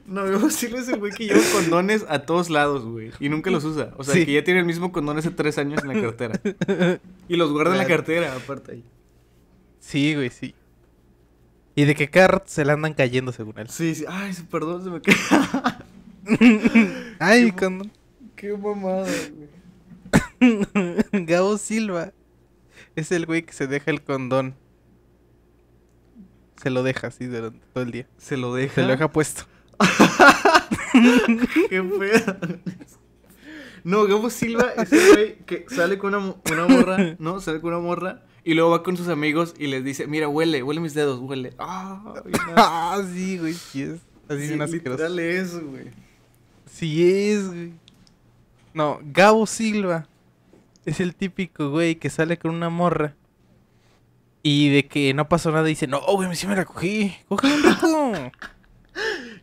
No, 0.06 0.24
Gabo 0.24 0.48
Silva 0.48 0.78
es 0.78 0.88
el 0.88 1.00
güey 1.00 1.10
que 1.12 1.24
lleva 1.26 1.40
condones 1.52 2.04
a 2.08 2.20
todos 2.20 2.48
lados, 2.48 2.84
güey. 2.84 3.10
Y 3.18 3.28
nunca 3.28 3.50
los 3.50 3.64
usa. 3.64 3.92
O 3.96 4.04
sea, 4.04 4.14
Sí. 4.14 4.24
que 4.24 4.34
ya 4.34 4.44
tiene 4.44 4.60
el 4.60 4.66
mismo 4.66 4.92
condón 4.92 5.18
hace 5.18 5.30
tres 5.32 5.58
años 5.58 5.82
en 5.82 5.88
la 5.88 6.00
cartera. 6.00 6.40
Y 7.28 7.34
los 7.36 7.50
guarda 7.50 7.72
en 7.72 7.78
la 7.78 7.86
cartera, 7.86 8.36
aparte 8.36 8.72
ahí. 8.72 8.84
Sí, 9.80 10.14
güey, 10.14 10.30
sí. 10.30 10.54
Y 11.74 11.84
de 11.84 11.94
que 11.94 12.08
cada 12.10 12.28
rato 12.28 12.44
se 12.48 12.64
le 12.64 12.72
andan 12.72 12.94
cayendo, 12.94 13.32
según 13.32 13.58
él. 13.58 13.68
Sí, 13.68 13.94
sí. 13.94 14.04
Ay, 14.08 14.34
perdón, 14.50 14.84
se 14.84 14.90
me 14.90 15.00
queda. 15.00 15.84
Ay, 17.18 17.50
Qué 17.50 17.56
cuando... 17.56 17.86
Qué 18.36 18.56
mamada, 18.56 19.06
güey. 19.06 19.62
Gabo 21.26 21.56
Silva 21.56 22.12
es 22.96 23.12
el 23.12 23.26
güey 23.26 23.42
que 23.42 23.52
se 23.52 23.66
deja 23.66 23.90
el 23.90 24.02
condón. 24.02 24.54
Se 26.62 26.70
lo 26.70 26.82
deja 26.82 27.06
así 27.08 27.26
durante 27.26 27.60
todo 27.72 27.84
el 27.84 27.90
día. 27.90 28.06
Se 28.18 28.36
lo 28.36 28.54
deja. 28.54 28.74
Se 28.74 28.82
lo 28.82 28.88
deja 28.88 29.10
puesto. 29.10 29.44
Qué 31.70 31.82
feo. 31.82 32.36
No, 33.84 34.06
Gabo 34.06 34.28
Silva 34.30 34.72
es 34.76 34.92
el 34.92 35.12
güey 35.12 35.38
que 35.46 35.64
sale 35.68 35.98
con 35.98 36.14
una, 36.14 36.34
una 36.50 36.66
morra, 36.68 37.16
¿no? 37.18 37.40
Sale 37.40 37.60
con 37.60 37.72
una 37.72 37.82
morra 37.82 38.22
y 38.44 38.54
luego 38.54 38.70
va 38.70 38.82
con 38.82 38.96
sus 38.96 39.08
amigos 39.08 39.54
y 39.58 39.68
les 39.68 39.84
dice, 39.84 40.06
mira, 40.06 40.28
huele, 40.28 40.62
huele 40.62 40.80
mis 40.80 40.94
dedos, 40.94 41.20
huele. 41.20 41.54
Ah. 41.58 42.14
Ah, 42.56 43.02
sí, 43.12 43.38
güey, 43.38 43.54
sí 43.54 43.82
es. 43.82 44.00
Así 44.28 44.48
Sí, 44.48 44.56
literal 44.56 45.18
eso, 45.18 45.60
güey. 45.62 45.86
Sí 46.70 47.28
es, 47.30 47.48
güey. 47.48 47.72
No, 48.74 48.98
Gabo 49.02 49.46
Silva 49.46 50.06
es 50.84 51.00
el 51.00 51.14
típico 51.14 51.70
güey 51.70 51.96
que 51.96 52.10
sale 52.10 52.38
con 52.38 52.52
una 52.52 52.70
morra 52.70 53.14
y 54.42 54.70
de 54.70 54.86
que 54.88 55.14
no 55.14 55.28
pasó 55.28 55.52
nada 55.52 55.64
dice, 55.64 55.86
no, 55.86 56.00
güey, 56.00 56.34
sí 56.34 56.46
me 56.46 56.56
la 56.56 56.64
cogí. 56.64 57.14
Cógela 57.28 57.54
un 57.54 57.62
rato. 57.62 58.32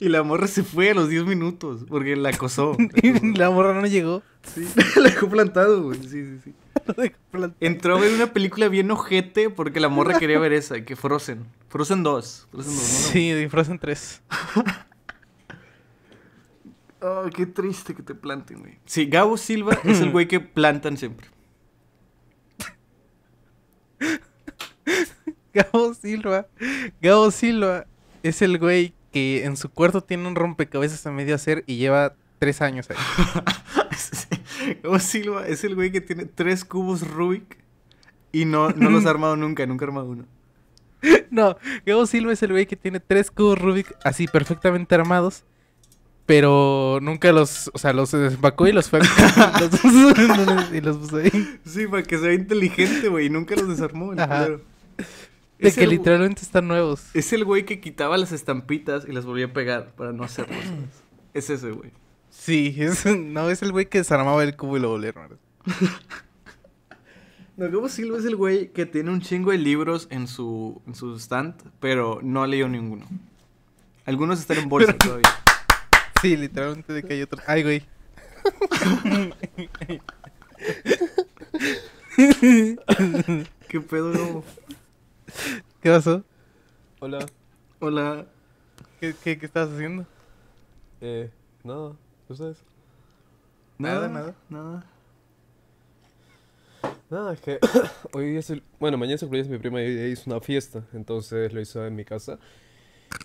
Y 0.02 0.08
la 0.08 0.24
morra 0.24 0.48
se 0.48 0.64
fue 0.64 0.92
a 0.92 0.94
los 0.94 1.10
10 1.10 1.26
minutos 1.26 1.82
porque 1.90 2.16
la 2.16 2.30
acosó. 2.30 2.78
Y 3.04 3.12
la 3.38 3.50
morra 3.50 3.74
no 3.74 3.86
llegó. 3.86 4.22
Sí, 4.44 4.66
la 4.96 5.10
dejó 5.10 5.28
plantado, 5.28 5.84
güey. 5.84 6.00
Sí, 6.04 6.24
sí, 6.24 6.40
sí. 6.46 6.54
Entró 7.60 7.98
a 7.98 8.00
ver 8.00 8.14
una 8.14 8.34
película 8.34 8.68
bien 8.68 8.90
ojete 8.92 9.50
porque 9.50 9.80
la 9.80 9.90
morra 9.90 10.20
quería 10.20 10.40
ver 10.40 10.54
esa, 10.54 10.84
que 10.84 10.96
Frozen. 10.96 11.46
Frozen 11.70 12.04
2. 12.04 12.48
Frozen 12.52 12.74
2, 12.74 12.82
¿no? 12.82 12.88
Sí, 13.12 13.32
de 13.32 13.50
Frozen 13.50 13.80
3. 13.80 14.22
Ay, 17.02 17.30
qué 17.36 17.46
triste 17.46 17.96
que 17.96 18.04
te 18.04 18.16
planten, 18.16 18.60
güey. 18.60 18.80
Sí, 18.86 19.06
Gabo 19.06 19.38
Silva 19.38 19.78
es 19.84 20.02
el 20.02 20.10
güey 20.12 20.28
que 20.28 20.40
plantan 20.40 20.98
siempre. 20.98 21.28
Gabo 25.54 25.94
Silva. 25.94 26.48
Gabo 27.02 27.32
Silva 27.32 27.86
es 28.24 28.42
el 28.42 28.58
güey 28.60 28.94
que 29.12 29.46
en 29.46 29.58
su 29.58 29.70
cuarto 29.70 30.02
tiene 30.02 30.28
un 30.28 30.36
rompecabezas 30.36 31.06
a 31.06 31.12
medio 31.12 31.36
hacer 31.36 31.64
y 31.66 31.78
lleva 31.78 32.16
tres 32.38 32.62
años 32.62 32.90
ahí. 32.90 32.98
Gabo 34.84 35.00
Silva 35.00 35.48
es 35.48 35.64
el 35.64 35.76
güey 35.76 35.92
que 35.92 36.02
tiene 36.02 36.26
tres 36.26 36.66
cubos 36.66 37.08
Rubik 37.08 37.58
y 38.32 38.46
no, 38.46 38.70
no 38.72 38.90
los 38.90 39.06
ha 39.06 39.10
armado 39.12 39.36
nunca, 39.36 39.66
nunca 39.66 39.86
ha 39.86 39.88
armado 39.90 40.08
uno. 40.08 40.26
No, 41.32 41.58
Gabo 41.86 42.06
Silva 42.06 42.34
es 42.34 42.44
el 42.44 42.52
güey 42.52 42.66
que 42.66 42.76
tiene 42.76 43.00
tres 43.00 43.32
cubos 43.32 43.58
Rubik 43.60 43.94
así 44.04 44.28
perfectamente 44.28 44.96
armados. 44.96 45.44
Pero 46.26 47.00
nunca 47.02 47.32
los, 47.32 47.72
o 47.74 47.80
sea, 47.80 47.92
los 47.92 48.12
desempacó 48.12 48.68
y 48.68 48.72
los 48.72 48.88
fue 48.88 49.00
a- 49.00 49.60
los 49.62 50.72
y 50.72 50.80
los 50.80 50.98
puso 50.98 51.18
ahí. 51.18 51.60
Sí, 51.66 51.88
para 51.88 52.04
que 52.04 52.20
sea 52.20 52.34
inteligente, 52.34 53.08
güey, 53.10 53.26
y 53.26 53.30
nunca 53.32 53.56
los 53.56 53.68
desarmó. 53.68 54.14
De 54.14 54.60
Es 55.58 55.74
que 55.76 55.86
el- 55.86 55.90
literalmente 55.90 56.44
están 56.44 56.68
nuevos. 56.68 57.04
Es 57.16 57.34
el 57.34 57.46
güey 57.46 57.66
que 57.66 57.80
quitaba 57.82 58.16
las 58.16 58.32
estampitas 58.32 59.06
y 59.08 59.12
las 59.12 59.26
volvía 59.26 59.46
a 59.48 59.54
pegar 59.54 59.94
para 59.96 60.12
no 60.14 60.24
hacerlos. 60.24 60.56
¿sabes? 60.64 60.80
Es 61.34 61.50
ese 61.50 61.72
güey. 61.72 61.92
Sí, 62.40 62.74
es, 62.80 63.06
no, 63.18 63.50
es 63.50 63.62
el 63.62 63.72
güey 63.74 63.88
que 63.88 63.98
desarmaba 64.00 64.44
el 64.44 64.56
cubo 64.56 64.78
y 64.78 64.80
lo 64.80 64.96
armar. 64.96 65.38
No, 67.58 67.70
Gabo 67.70 67.90
Silva 67.90 68.18
es 68.18 68.24
el 68.24 68.38
güey 68.38 68.72
que 68.72 68.86
tiene 68.86 69.12
un 69.12 69.20
chingo 69.20 69.52
de 69.52 69.58
libros 69.58 70.08
en 70.12 70.30
su, 70.30 70.82
en 70.88 70.96
su 70.96 71.20
stand, 71.20 71.56
pero 71.82 72.22
no 72.24 72.42
ha 72.42 72.48
leído 72.48 72.70
ninguno. 72.70 73.06
Algunos 74.06 74.40
están 74.40 74.60
en 74.60 74.70
bolsa 74.70 74.98
todavía. 74.98 75.30
Sí, 76.22 76.36
literalmente 76.36 76.92
de 76.92 77.04
que 77.04 77.14
hay 77.14 77.22
otro. 77.22 77.42
Ay, 77.48 77.64
güey. 77.64 77.86
¿Qué 83.70 83.80
pedo, 83.80 84.12
Gabo? 84.12 84.44
¿Qué 85.82 85.90
pasó? 85.90 86.24
Hola. 87.00 87.26
Hola. 87.80 88.26
¿Qué, 89.00 89.16
qué, 89.24 89.38
qué 89.38 89.46
estabas 89.46 89.74
haciendo? 89.74 90.06
Eh, 91.00 91.30
nada. 91.64 91.94
¿Ustedes? 92.30 92.58
Nada, 93.78 94.08
nada. 94.08 94.36
Nada. 94.50 94.86
Nada, 97.10 97.34
es 97.34 97.42
que 97.42 97.60
hoy 98.14 98.30
día 98.32 98.40
es 98.40 98.50
el... 98.52 98.62
Bueno, 98.80 98.98
mañana 98.98 99.16
es 99.16 99.24
el 99.24 99.28
cumpleaños 99.28 99.50
de 99.50 99.58
mi 99.58 99.60
prima 99.60 99.82
y 99.82 99.86
ella 99.86 100.08
hizo 100.08 100.30
una 100.30 100.40
fiesta, 100.40 100.84
entonces 100.94 101.52
lo 101.54 101.60
hizo 101.60 101.86
en 101.86 101.96
mi 101.96 102.06
casa. 102.06 102.38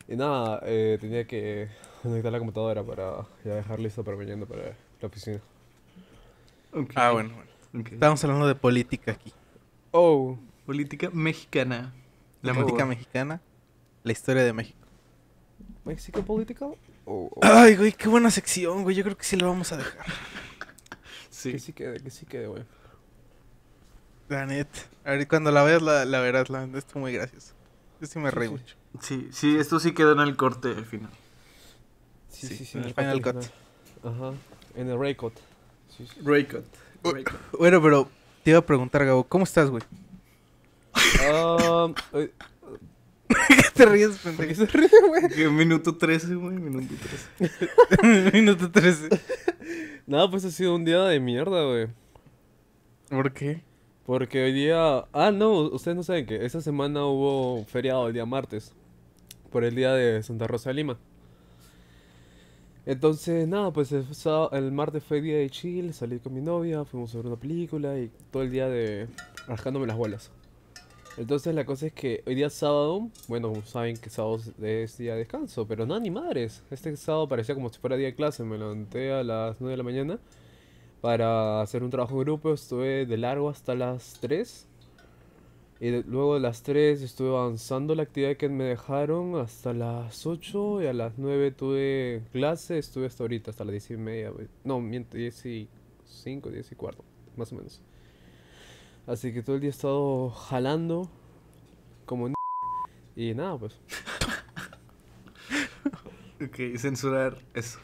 Y 0.09 0.17
nada, 0.17 0.61
eh, 0.65 0.97
tenía 1.01 1.27
que 1.27 1.69
conectar 2.03 2.33
la 2.33 2.39
computadora 2.39 2.83
para 2.83 3.27
ya 3.45 3.57
dejar 3.57 3.81
lista 3.81 4.03
para 4.03 4.17
mañana 4.17 4.47
para 4.47 4.75
la 5.01 5.07
oficina. 5.07 5.41
Ok. 6.73 6.93
Ah, 6.95 7.11
bueno, 7.13 7.35
bueno. 7.35 7.51
Ok. 7.79 7.93
Estábamos 7.93 8.25
hablando 8.25 8.47
de 8.47 8.55
política 8.55 9.13
aquí. 9.13 9.33
Oh, 9.91 10.39
Política 10.65 11.11
mexicana. 11.13 11.93
La 12.41 12.53
Oh. 12.53 12.55
política 12.55 12.87
mexicana, 12.87 13.43
la 14.03 14.13
historia 14.13 14.43
de 14.45 14.53
México. 14.55 14.79
Mexican 15.85 16.25
Political? 16.25 16.75
Oh, 17.07 17.31
oh. 17.35 17.41
Ay, 17.43 17.77
güey, 17.77 17.93
qué 17.93 18.09
buena 18.09 18.31
sección, 18.31 18.83
güey. 18.83 18.97
Yo 18.97 19.05
creo 19.05 19.17
que 19.17 19.25
sí 19.25 19.37
lo 19.37 19.49
vamos 19.49 19.73
a 19.73 19.77
dejar. 19.77 20.07
Sí. 21.31 21.53
Que 21.53 21.59
sí 21.59 21.73
quede, 21.73 22.01
que 22.01 22.11
sí 22.11 22.25
quede, 22.27 22.47
güey. 22.47 22.65
La 24.29 24.47
neta. 24.47 24.81
A 25.05 25.11
ver, 25.11 25.29
cuando 25.29 25.51
la 25.51 25.63
veas, 25.63 25.83
la, 25.83 26.05
la 26.05 26.21
verás. 26.21 26.49
La 26.49 26.65
está 26.79 26.99
muy 26.99 27.13
gracioso. 27.13 27.53
Yo 28.01 28.07
sí 28.07 28.19
me 28.19 28.31
reí 28.31 28.49
sí. 28.49 28.55
mucho. 28.55 28.77
Sí, 29.03 29.29
sí, 29.33 29.57
esto 29.59 29.79
sí 29.81 29.93
quedó 29.93 30.13
en 30.13 30.21
el 30.21 30.37
corte 30.37 30.69
al 30.69 30.87
final. 30.87 31.11
Sí, 32.31 32.47
Sí, 32.49 32.57
sí, 32.57 32.65
sí. 32.65 32.79
en 32.79 32.85
el 32.85 32.95
corte 32.95 33.03
Final 33.03 33.17
al 33.17 33.23
Cut. 33.23 33.45
Ajá, 34.05 34.33
en 34.77 34.89
el 34.91 34.99
Ray 34.99 35.15
Cut. 35.15 35.35
Sí, 35.97 36.07
sí. 36.07 36.21
Raycut. 36.25 36.65
Bueno, 37.59 37.83
pero 37.83 38.09
te 38.43 38.51
iba 38.51 38.59
a 38.59 38.67
preguntar, 38.67 39.05
Gabo, 39.05 39.25
¿cómo 39.25 39.45
estás, 39.45 39.71
güey? 39.71 39.83
Ah, 41.21 41.93
eh, 42.15 42.33
¿Qué 43.49 43.71
te 43.75 43.87
ríes, 43.87 44.19
¿Por 44.19 44.33
qué 44.33 44.37
pendejo? 44.39 44.67
se 44.67 44.67
ríe, 44.67 44.89
güey? 45.09 45.51
Minuto 45.51 45.97
13, 45.97 46.35
güey, 46.35 46.57
minuto 46.57 46.95
13. 48.01 48.33
Minuto 48.33 48.71
13. 48.71 49.09
Nada, 50.07 50.31
pues 50.31 50.45
ha 50.45 50.51
sido 50.51 50.75
un 50.75 50.85
día 50.85 51.03
de 51.05 51.21
mierda, 51.21 51.65
güey. 51.65 51.89
¿Por 53.09 53.33
qué? 53.33 53.63
Porque 54.07 54.45
hoy 54.45 54.53
día... 54.53 55.05
Ah, 55.13 55.31
no, 55.33 55.53
ustedes 55.53 55.97
no 55.97 56.03
saben 56.03 56.27
que 56.27 56.45
esta 56.45 56.61
semana 56.61 57.07
hubo 57.07 57.65
feriado 57.65 58.07
el 58.09 58.13
día 58.13 58.27
martes. 58.27 58.73
Por 59.51 59.65
el 59.65 59.75
día 59.75 59.93
de 59.95 60.23
Santa 60.23 60.47
Rosa 60.47 60.71
de 60.71 60.75
Lima. 60.75 60.99
Entonces, 62.87 63.49
nada, 63.49 63.73
pues 63.73 63.93
el 63.93 64.73
martes 64.73 65.03
fue 65.05 65.23
día 65.23 65.39
de 65.39 65.49
chill, 65.49 65.95
salí 65.95 66.19
con 66.19 66.35
mi 66.35 66.43
novia, 66.43 66.85
fuimos 66.85 67.15
a 67.15 67.17
ver 67.19 67.27
una 67.29 67.37
película 67.37 67.99
y 67.99 68.11
todo 68.31 68.43
el 68.43 68.51
día 68.51 68.69
de 68.69 69.09
rascándome 69.47 69.87
las 69.87 69.97
bolas. 69.97 70.31
Entonces 71.17 71.55
la 71.55 71.65
cosa 71.65 71.87
es 71.87 71.93
que 71.93 72.25
hoy 72.27 72.35
día 72.35 72.51
sábado, 72.51 73.09
bueno, 73.29 73.53
saben 73.67 73.97
que 73.97 74.11
sábado 74.11 74.41
es 74.61 74.99
día 74.99 75.13
de 75.13 75.21
descanso, 75.21 75.65
pero 75.67 75.87
no, 75.87 76.01
ni 76.01 76.11
madres. 76.11 76.65
Este 76.73 76.97
sábado 76.97 77.29
parecía 77.29 77.55
como 77.55 77.69
si 77.69 77.79
fuera 77.79 77.97
día 77.97 78.09
de 78.09 78.17
clase, 78.17 78.43
me 78.43 78.59
levanté 78.59 79.13
a 79.13 79.23
las 79.23 79.61
9 79.61 79.73
de 79.73 79.77
la 79.77 79.85
mañana 79.85 80.19
para 81.01 81.61
hacer 81.61 81.85
un 81.85 81.91
trabajo 81.91 82.15
en 82.15 82.21
grupo, 82.21 82.53
estuve 82.53 83.07
de 83.07 83.17
largo 83.17 83.49
hasta 83.49 83.77
las 83.77 84.19
3. 84.21 84.67
Y 85.81 86.03
luego 86.03 86.35
de 86.35 86.41
las 86.41 86.63
3 86.65 87.01
estuve 87.03 87.29
avanzando 87.29 87.95
la 87.95 88.03
actividad 88.03 88.37
que 88.37 88.49
me 88.49 88.65
dejaron 88.65 89.37
hasta 89.37 89.73
las 89.73 90.27
8 90.27 90.83
y 90.83 90.87
a 90.87 90.93
las 90.93 91.17
9 91.17 91.53
tuve 91.53 92.23
clase, 92.33 92.79
estuve 92.79 93.07
hasta 93.07 93.23
ahorita, 93.23 93.53
hasta 93.53 93.65
las 93.65 93.73
10 93.73 93.91
y 93.91 93.97
media. 93.99 94.33
No, 94.65 94.81
miento, 94.81 95.17
10 95.17 95.47
y 95.47 95.69
5, 96.07 96.51
10 96.51 96.73
y 96.73 96.75
cuarto, 96.75 97.05
más 97.37 97.53
o 97.53 97.57
menos. 97.57 97.81
Así 99.07 99.33
que 99.33 99.43
todo 99.43 99.57
el 99.57 99.61
día 99.61 99.69
he 99.69 99.71
estado 99.71 100.31
jalando 100.31 101.11
como 102.07 102.25
un 102.25 102.35
y 103.17 103.35
nada, 103.35 103.59
pues. 103.59 103.79
Ok, 106.43 106.77
censurar 106.77 107.39
eso. 107.55 107.79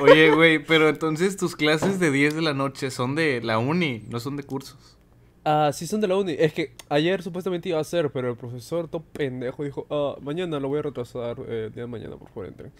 Oye, 0.00 0.34
güey, 0.34 0.58
pero 0.58 0.88
entonces 0.88 1.36
tus 1.36 1.54
clases 1.54 2.00
de 2.00 2.10
10 2.10 2.34
de 2.34 2.42
la 2.42 2.54
noche 2.54 2.90
son 2.90 3.14
de 3.14 3.40
la 3.42 3.58
uni, 3.58 4.02
no 4.08 4.20
son 4.20 4.36
de 4.36 4.42
cursos. 4.42 4.96
Ah, 5.44 5.70
sí 5.72 5.86
son 5.86 6.00
de 6.00 6.08
la 6.08 6.16
uni. 6.16 6.34
Es 6.38 6.54
que 6.54 6.72
ayer 6.88 7.22
supuestamente 7.22 7.68
iba 7.68 7.78
a 7.78 7.84
ser, 7.84 8.10
pero 8.10 8.30
el 8.30 8.36
profesor 8.36 8.88
todo 8.88 9.02
pendejo 9.12 9.62
dijo, 9.64 9.86
ah, 9.90 10.16
mañana 10.22 10.58
lo 10.58 10.68
voy 10.68 10.78
a 10.78 10.82
retrasar, 10.82 11.38
eh, 11.46 11.66
el 11.66 11.72
día 11.72 11.82
de 11.82 11.86
mañana, 11.86 12.16
por 12.16 12.28
favor, 12.28 12.46
entren. 12.46 12.72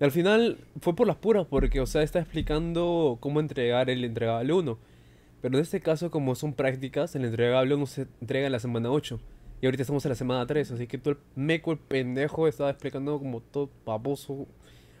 Y 0.00 0.04
al 0.04 0.10
final 0.10 0.58
fue 0.80 0.94
por 0.94 1.06
las 1.06 1.16
puras, 1.16 1.46
porque, 1.48 1.80
o 1.80 1.86
sea, 1.86 2.02
está 2.02 2.18
explicando 2.18 3.18
cómo 3.20 3.38
entregar 3.38 3.88
el 3.88 4.04
entregable 4.04 4.52
1. 4.52 4.78
Pero 5.42 5.58
en 5.58 5.62
este 5.62 5.80
caso, 5.80 6.10
como 6.10 6.36
son 6.36 6.54
prácticas, 6.54 7.14
el 7.16 7.24
entregable 7.24 7.74
1 7.74 7.86
se 7.86 8.06
entrega 8.20 8.46
en 8.46 8.52
la 8.52 8.60
semana 8.60 8.90
8. 8.90 9.20
Y 9.60 9.66
ahorita 9.66 9.82
estamos 9.82 10.04
en 10.04 10.10
la 10.10 10.14
semana 10.14 10.46
3, 10.46 10.70
así 10.70 10.86
que 10.86 10.98
todo 10.98 11.14
el 11.14 11.20
meco, 11.34 11.72
el 11.72 11.78
pendejo, 11.78 12.46
estaba 12.46 12.70
explicando 12.70 13.18
como 13.18 13.40
todo 13.40 13.68
baboso. 13.84 14.46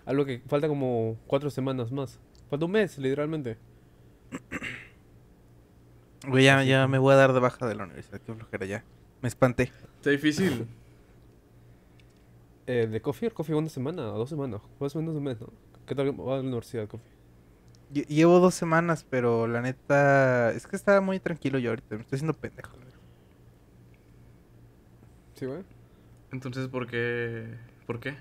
Algo 0.04 0.24
que 0.24 0.42
falta 0.48 0.66
como 0.66 1.16
4 1.28 1.48
semanas 1.48 1.92
más. 1.92 2.18
Falta 2.50 2.66
un 2.66 2.72
mes, 2.72 2.98
literalmente. 2.98 3.56
Güey, 6.28 6.44
ya, 6.44 6.62
ya 6.64 6.88
me 6.88 6.98
voy 6.98 7.12
a 7.12 7.16
dar 7.16 7.32
de 7.32 7.40
baja 7.40 7.66
de 7.68 7.76
la 7.76 7.84
universidad. 7.84 8.20
Qué 8.20 8.34
flojera 8.34 8.66
ya. 8.66 8.84
Me 9.20 9.28
espanté. 9.28 9.72
Está 9.96 10.10
difícil. 10.10 10.66
Eh, 12.64 12.86
¿De 12.86 13.00
Coffee? 13.00 13.26
¿El 13.26 13.34
Coffee 13.34 13.56
una 13.56 13.68
semana? 13.68 14.02
¿Dos 14.02 14.30
semanas? 14.30 14.60
Más 14.78 14.94
o 14.94 15.00
menos 15.00 15.16
un 15.16 15.24
mes, 15.24 15.40
¿no? 15.40 15.48
¿Qué 15.84 15.96
tal 15.96 16.08
va 16.18 16.34
a 16.34 16.36
la 16.36 16.42
universidad, 16.42 16.86
Coffee? 16.86 17.10
Lle- 17.92 18.06
Llevo 18.06 18.38
dos 18.40 18.54
semanas, 18.54 19.04
pero 19.08 19.46
la 19.46 19.60
neta. 19.60 20.50
Es 20.52 20.66
que 20.66 20.76
estaba 20.76 21.00
muy 21.00 21.20
tranquilo 21.20 21.58
yo 21.58 21.70
ahorita. 21.70 21.96
Me 21.96 22.02
estoy 22.02 22.16
haciendo 22.16 22.34
pendejo. 22.34 22.76
¿Sí, 25.34 25.46
güey? 25.46 25.62
Entonces, 26.32 26.68
¿por 26.68 26.86
qué? 26.86 27.46
¿Por 27.86 28.00
qué? 28.00 28.14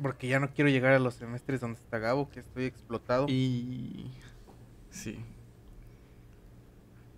Porque 0.00 0.28
ya 0.28 0.38
no 0.40 0.50
quiero 0.50 0.70
llegar 0.70 0.92
a 0.92 0.98
los 0.98 1.14
semestres 1.14 1.60
donde 1.60 1.78
está 1.78 1.98
Gabo, 1.98 2.30
que 2.30 2.40
estoy 2.40 2.64
explotado. 2.64 3.26
Y... 3.28 4.10
Sí. 4.90 5.18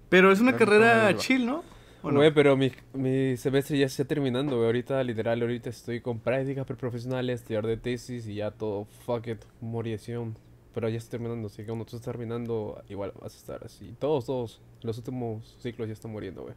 Pero 0.09 0.33
es 0.33 0.40
una 0.40 0.57
carrera 0.57 1.14
chill, 1.16 1.47
¿no? 1.47 1.62
¿O 2.02 2.11
no? 2.11 2.19
Güey, 2.19 2.35
pero 2.35 2.57
mi, 2.57 2.73
mi 2.95 3.37
semestre 3.37 3.78
ya 3.78 3.87
está 3.87 4.04
terminando, 4.04 4.57
güey. 4.57 4.66
Ahorita, 4.66 5.02
literal, 5.04 5.40
ahorita 5.40 5.71
estoy 5.71 6.00
con 6.00 6.19
prácticas 6.19 6.66
preprofesionales, 6.66 7.40
estudiar 7.40 7.64
de 7.66 7.76
tesis 7.76 8.26
y 8.26 8.37
ya 8.37 8.50
todo, 8.50 8.87
fuck 9.07 9.28
it, 9.28 9.42
morición. 9.61 10.37
Pero 10.75 10.88
ya 10.88 10.97
está 10.97 11.11
terminando, 11.12 11.49
así 11.49 11.59
que 11.59 11.67
cuando 11.67 11.85
tú 11.85 11.97
estás 11.97 12.11
terminando, 12.12 12.83
igual 12.88 13.12
vas 13.21 13.35
a 13.35 13.37
estar 13.37 13.64
así. 13.64 13.95
Todos, 13.99 14.25
todos, 14.26 14.61
los 14.83 14.97
últimos 14.97 15.57
ciclos 15.61 15.87
ya 15.88 15.93
están 15.93 16.11
muriendo, 16.12 16.43
güey. 16.45 16.55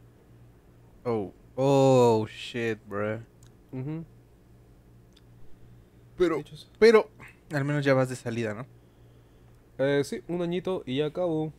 Oh. 1.04 1.32
Oh, 1.54 2.26
shit, 2.26 2.78
bro. 2.86 3.20
Ujú. 3.72 4.04
Pero, 6.16 6.42
pero, 6.78 7.10
al 7.52 7.64
menos 7.64 7.84
ya 7.84 7.92
vas 7.94 8.08
de 8.08 8.16
salida, 8.16 8.54
¿no? 8.54 8.66
Eh, 9.78 10.02
sí, 10.04 10.22
un 10.28 10.40
añito 10.40 10.82
y 10.86 10.96
ya 10.98 11.06
acabo. 11.06 11.52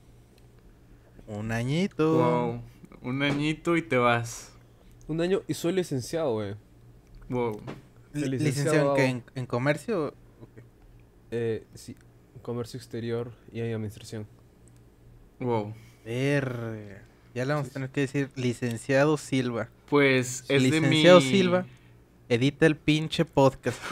Un 1.27 1.51
añito. 1.51 2.17
Wow. 2.17 2.61
Un 3.03 3.21
añito 3.21 3.77
y 3.77 3.83
te 3.83 3.97
vas. 3.97 4.51
Un 5.07 5.21
año 5.21 5.41
y 5.47 5.53
soy 5.53 5.73
licenciado, 5.73 6.33
güey. 6.33 6.55
Wow. 7.29 7.61
¿Licenciado 8.13 8.25
en, 8.25 8.31
qué? 8.31 8.43
licenciado- 8.43 8.97
¿En, 8.97 9.23
en 9.35 9.45
comercio? 9.45 10.07
¿O 10.41 10.47
qué? 10.55 10.63
Eh, 11.29 11.67
sí, 11.75 11.95
comercio 12.47 12.77
exterior 12.77 13.33
y 13.51 13.59
administración. 13.59 14.25
Wow. 15.41 15.73
Verga. 16.05 17.03
Ya 17.35 17.43
le 17.43 17.53
vamos 17.53 17.69
a 17.69 17.73
tener 17.73 17.89
que 17.89 17.99
decir 17.99 18.29
licenciado 18.37 19.17
Silva. 19.17 19.67
Pues 19.89 20.45
es 20.47 20.47
de 20.47 20.59
mi... 20.59 20.71
licenciado 20.71 21.19
Silva. 21.19 21.65
Edita 22.29 22.65
el 22.65 22.77
pinche 22.77 23.25
podcast. 23.25 23.79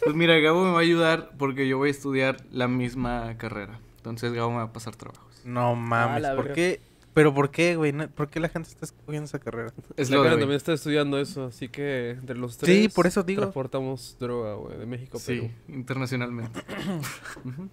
Pues 0.00 0.16
mira, 0.16 0.38
Gabo 0.38 0.64
me 0.64 0.70
va 0.70 0.78
a 0.78 0.80
ayudar 0.80 1.32
porque 1.36 1.68
yo 1.68 1.76
voy 1.76 1.88
a 1.88 1.90
estudiar 1.90 2.38
la 2.50 2.66
misma 2.66 3.36
carrera. 3.36 3.78
Entonces 3.96 4.32
Gabo 4.32 4.50
me 4.50 4.56
va 4.56 4.62
a 4.62 4.72
pasar 4.72 4.96
trabajos. 4.96 5.42
No 5.44 5.74
mames, 5.74 6.26
¿por 6.28 6.36
verga. 6.36 6.54
qué? 6.54 6.80
¿Pero 7.18 7.34
por 7.34 7.50
qué, 7.50 7.74
güey? 7.74 7.92
¿Por 7.92 8.30
qué 8.30 8.38
la 8.38 8.48
gente 8.48 8.68
está 8.68 8.84
escogiendo 8.86 9.24
esa 9.24 9.40
carrera? 9.40 9.72
Es 9.96 10.08
La 10.08 10.18
de 10.18 10.22
cara 10.22 10.38
también 10.38 10.56
está 10.56 10.72
estudiando 10.72 11.18
eso, 11.18 11.46
así 11.46 11.68
que 11.68 12.10
entre 12.10 12.36
los 12.36 12.52
Sí, 12.52 12.58
tres 12.60 12.94
por 12.94 13.08
eso 13.08 13.24
digo. 13.24 13.40
transportamos 13.42 14.16
droga, 14.20 14.54
güey, 14.54 14.78
de 14.78 14.86
México 14.86 15.18
a 15.18 15.20
Perú. 15.26 15.50
Sí, 15.66 15.72
internacionalmente. 15.72 16.60
Ujú. 17.44 17.68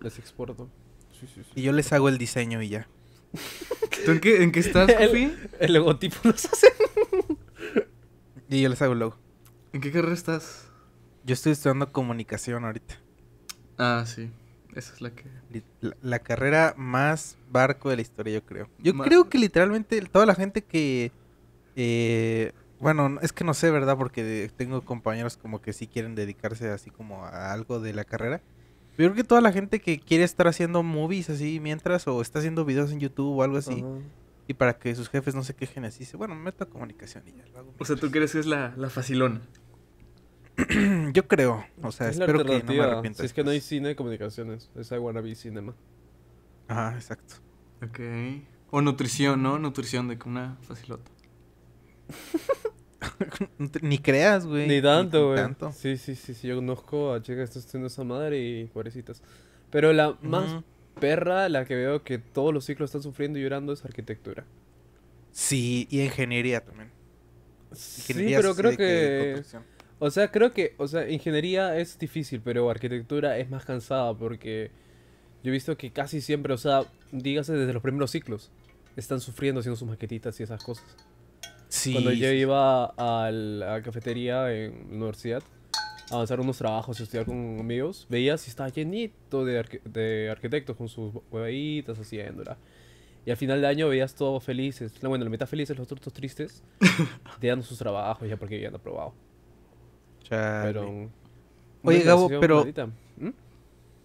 Les 0.00 0.18
exporto. 0.18 0.70
Sí, 1.12 1.26
sí, 1.26 1.42
sí. 1.44 1.50
Y 1.56 1.60
yo 1.60 1.72
les 1.72 1.92
hago 1.92 2.08
el 2.08 2.16
diseño 2.16 2.62
y 2.62 2.70
ya. 2.70 2.88
¿Tú 4.06 4.12
en 4.12 4.20
qué, 4.20 4.42
en 4.42 4.50
qué 4.50 4.60
estás, 4.60 4.88
El-? 4.98 5.50
El 5.58 5.74
logotipo 5.74 6.16
nos 6.24 6.42
hace. 6.46 6.68
Y 8.48 8.62
yo 8.62 8.70
les 8.70 8.80
hago 8.80 8.94
el 8.94 8.98
logo. 9.00 9.18
¿En 9.74 9.82
qué 9.82 9.92
carrera 9.92 10.14
estás? 10.14 10.70
Yo 11.24 11.34
estoy 11.34 11.52
estudiando 11.52 11.92
comunicación 11.92 12.64
ahorita. 12.64 12.98
Ah, 13.76 14.04
sí. 14.06 14.30
Esa 14.74 14.94
es 14.94 15.00
la 15.00 15.10
que... 15.10 15.24
La, 15.80 15.96
la 16.02 16.18
carrera 16.20 16.74
más 16.76 17.36
barco 17.50 17.90
de 17.90 17.96
la 17.96 18.02
historia, 18.02 18.34
yo 18.34 18.44
creo. 18.44 18.68
Yo 18.78 18.94
Ma- 18.94 19.04
creo 19.04 19.28
que 19.28 19.38
literalmente 19.38 20.00
toda 20.02 20.26
la 20.26 20.34
gente 20.34 20.62
que... 20.62 21.12
eh, 21.76 22.52
bueno, 22.78 23.08
no- 23.08 23.20
es 23.20 23.32
que 23.32 23.44
no 23.44 23.52
sé, 23.54 23.70
¿verdad? 23.70 23.96
Porque 23.96 24.50
tengo 24.56 24.82
compañeros 24.82 25.36
como 25.36 25.60
que 25.60 25.72
sí 25.72 25.86
quieren 25.86 26.14
dedicarse 26.14 26.68
así 26.70 26.90
como 26.90 27.24
a 27.24 27.52
algo 27.52 27.80
de 27.80 27.92
la 27.92 28.04
carrera. 28.04 28.40
Yo 28.98 29.06
creo 29.06 29.14
que 29.14 29.24
toda 29.24 29.40
la 29.40 29.52
gente 29.52 29.80
que 29.80 29.98
quiere 29.98 30.24
estar 30.24 30.46
haciendo 30.48 30.82
movies 30.82 31.30
así 31.30 31.58
mientras 31.60 32.06
o 32.08 32.20
está 32.20 32.38
haciendo 32.38 32.64
videos 32.64 32.92
en 32.92 33.00
YouTube 33.00 33.38
o 33.38 33.42
algo 33.42 33.56
así. 33.58 33.84
Y 34.46 34.54
para 34.54 34.74
que 34.78 34.94
sus 34.94 35.08
jefes 35.08 35.34
no 35.34 35.44
se 35.44 35.54
quejen 35.54 35.84
así, 35.84 36.00
dice, 36.00 36.16
bueno, 36.16 36.34
me 36.34 36.42
meto 36.42 36.64
a 36.64 36.68
comunicación 36.68 37.22
y 37.28 37.32
ya 37.32 37.46
lo 37.52 37.58
hago. 37.60 37.74
O 37.78 37.84
sea, 37.84 37.96
¿tú 37.96 38.10
crees 38.10 38.32
que 38.32 38.40
es 38.40 38.46
la, 38.46 38.74
la 38.76 38.90
facilona? 38.90 39.42
Yo 41.12 41.26
creo, 41.26 41.64
o 41.82 41.92
sea, 41.92 42.08
es 42.08 42.18
espero 42.18 42.44
que 42.44 42.62
no 42.62 42.72
me 42.72 42.80
arrepienta. 42.80 43.20
si 43.20 43.26
es 43.26 43.32
que 43.32 43.44
no 43.44 43.50
hay 43.50 43.60
cine 43.60 43.88
de 43.88 43.96
comunicaciones, 43.96 44.70
es 44.76 44.90
I 44.90 44.98
wanna 44.98 45.20
be 45.20 45.34
cinema. 45.34 45.74
Ajá, 46.68 46.94
exacto. 46.94 47.36
Ok. 47.82 47.98
O 48.70 48.80
nutrición, 48.80 49.42
¿no? 49.42 49.58
Nutrición 49.58 50.08
de 50.08 50.18
que 50.18 50.28
una 50.28 50.56
facilota. 50.62 51.10
Ni 53.82 53.98
creas, 53.98 54.46
güey. 54.46 54.68
Ni 54.68 54.80
tanto, 54.82 55.28
güey. 55.28 55.40
Sí, 55.72 55.96
sí, 55.96 56.14
sí, 56.14 56.34
sí, 56.34 56.48
yo 56.48 56.56
conozco 56.56 57.12
a 57.12 57.22
chicas 57.22 57.50
que 57.50 57.58
están 57.58 57.60
estudiando 57.60 57.86
esa 57.88 58.04
madre 58.04 58.38
y 58.40 58.64
pobrecitas. 58.66 59.22
Pero 59.70 59.92
la 59.92 60.16
más 60.22 60.62
perra, 60.98 61.48
la 61.48 61.64
que 61.64 61.74
veo 61.74 62.02
que 62.02 62.18
todos 62.18 62.52
los 62.52 62.64
ciclos 62.64 62.90
están 62.90 63.02
sufriendo 63.02 63.38
y 63.38 63.42
llorando 63.42 63.72
es 63.72 63.84
arquitectura. 63.84 64.44
Sí, 65.32 65.86
y 65.90 66.02
ingeniería 66.02 66.64
también. 66.64 66.90
Sí, 67.72 68.02
Ingeniería 68.02 68.38
pero 68.38 68.50
así 68.50 68.60
creo 68.60 68.76
que... 68.76 69.42
O 70.02 70.10
sea, 70.10 70.30
creo 70.30 70.52
que, 70.52 70.74
o 70.78 70.88
sea, 70.88 71.08
ingeniería 71.10 71.78
es 71.78 71.98
difícil, 71.98 72.40
pero 72.42 72.70
arquitectura 72.70 73.36
es 73.36 73.50
más 73.50 73.66
cansada 73.66 74.14
porque 74.14 74.70
yo 75.44 75.50
he 75.50 75.52
visto 75.52 75.76
que 75.76 75.90
casi 75.90 76.22
siempre, 76.22 76.54
o 76.54 76.58
sea, 76.58 76.84
dígase 77.12 77.52
desde 77.52 77.74
los 77.74 77.82
primeros 77.82 78.10
ciclos, 78.10 78.50
están 78.96 79.20
sufriendo 79.20 79.60
haciendo 79.60 79.76
sus 79.76 79.86
maquetitas 79.86 80.40
y 80.40 80.42
esas 80.42 80.64
cosas. 80.64 80.96
Sí. 81.68 81.92
Cuando 81.92 82.12
yo 82.12 82.32
iba 82.32 82.86
a 82.96 83.30
la 83.30 83.82
cafetería 83.82 84.50
en 84.50 84.86
la 84.88 84.96
universidad 84.96 85.42
a 86.10 86.14
avanzar 86.14 86.40
unos 86.40 86.56
trabajos 86.56 86.98
y 86.98 87.02
estudiar 87.02 87.26
con 87.26 87.60
amigos, 87.60 88.06
veía 88.08 88.38
si 88.38 88.48
estaba 88.48 88.70
llenito 88.70 89.44
de, 89.44 89.80
de 89.84 90.30
arquitectos 90.30 90.78
con 90.78 90.88
sus 90.88 91.12
huevitas 91.30 91.98
haciéndola. 91.98 92.56
Y 93.26 93.30
al 93.30 93.36
final 93.36 93.60
de 93.60 93.66
año 93.66 93.88
veías 93.90 94.14
todos 94.14 94.42
felices, 94.42 94.94
bueno, 95.02 95.24
la 95.24 95.30
mitad 95.30 95.46
felices, 95.46 95.76
los 95.76 95.92
otros 95.92 96.12
tristes, 96.14 96.62
dando 97.42 97.66
sus 97.66 97.76
trabajos 97.76 98.26
ya 98.26 98.38
porque 98.38 98.56
habían 98.56 98.74
aprobado. 98.74 99.12
Chale. 100.30 100.72
Pero. 100.72 101.10
Oye, 101.82 101.96
una 101.98 102.04
Gabo, 102.06 102.28
pero-. 102.40 102.64
¿Mm? 103.16 103.28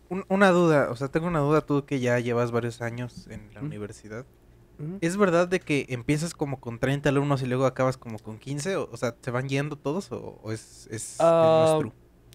Un- 0.09 0.25
una 0.29 0.49
duda, 0.51 0.89
o 0.91 0.95
sea, 0.95 1.07
tengo 1.07 1.27
una 1.27 1.39
duda 1.39 1.61
tú 1.61 1.85
que 1.85 1.99
ya 1.99 2.19
llevas 2.19 2.51
varios 2.51 2.81
años 2.81 3.27
en 3.29 3.49
la 3.53 3.61
¿Mm? 3.61 3.65
universidad. 3.65 4.25
Ujú. 4.77 4.97
¿Es 5.01 5.15
verdad 5.17 5.47
de 5.47 5.59
que 5.61 5.85
empiezas 5.89 6.33
como 6.33 6.59
con 6.59 6.79
30 6.79 7.07
alumnos 7.09 7.41
y 7.41 7.45
luego 7.45 7.65
acabas 7.65 7.95
como 7.97 8.19
con 8.19 8.38
15? 8.38 8.75
O, 8.75 8.89
o 8.91 8.97
sea, 8.97 9.15
¿se 9.21 9.31
van 9.31 9.47
yendo 9.47 9.77
todos 9.77 10.11
o, 10.11 10.39
o 10.43 10.51
es, 10.51 10.88
es, 10.91 11.15
Ah, 11.19 11.63
es 11.65 11.71
nuestro? 11.83 11.93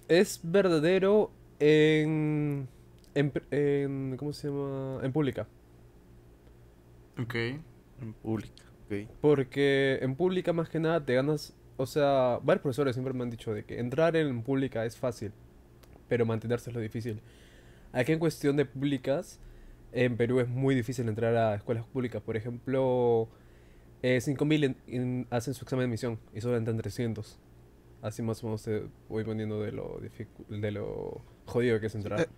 Es 0.09 0.40
verdadero 0.42 1.31
en, 1.59 2.66
en. 3.14 3.33
en- 3.50 4.16
¿Cómo 4.16 4.33
se 4.33 4.48
llama? 4.48 5.00
En 5.03 5.12
pública. 5.12 5.46
Ok. 7.22 7.35
En 7.35 8.12
pública, 8.22 8.64
ok. 8.87 9.09
Porque 9.20 9.98
en 10.00 10.16
pública 10.16 10.53
más 10.53 10.68
que 10.68 10.81
nada 10.81 11.05
te 11.05 11.14
ganas, 11.14 11.55
o 11.81 11.87
sea, 11.87 12.38
varios 12.43 12.62
profesores 12.62 12.95
siempre 12.95 13.14
me 13.14 13.23
han 13.23 13.31
dicho 13.31 13.53
de 13.55 13.64
que 13.64 13.79
entrar 13.81 14.14
en 14.16 14.43
pública 14.43 14.85
es 14.85 14.97
fácil, 14.97 15.33
pero 16.09 16.27
mantenerse 16.27 16.71
es 16.71 16.75
lo 16.77 16.81
difícil. 16.81 17.21
Aquí 17.93 18.12
en 18.12 18.19
cuestión 18.19 18.57
de 18.57 18.64
públicas, 18.66 19.40
en 19.93 20.16
Perú 20.16 20.40
es 20.40 20.49
muy 20.49 20.75
difícil 20.75 21.09
entrar 21.09 21.35
a 21.37 21.55
escuelas 21.55 21.85
públicas. 21.87 22.23
Por 22.23 22.37
ejemplo, 22.37 23.29
eh, 24.03 24.21
5000 24.21 24.64
en- 24.64 24.77
en- 24.87 25.27
hacen 25.31 25.55
su 25.55 25.64
examen 25.64 25.83
de 25.85 25.87
admisión 25.87 26.19
y 26.35 26.40
solo 26.40 26.57
entran 26.57 26.77
300. 26.77 27.38
Así 28.03 28.23
más 28.23 28.43
o 28.43 28.47
menos 28.47 28.69
voy 29.09 29.25
poniendo 29.25 29.61
de 29.61 29.73
lo, 29.73 30.01
de 30.49 30.71
lo 30.71 31.21
jodido 31.47 31.81
que 31.81 31.87
es 31.87 31.95
entrar. 31.95 32.29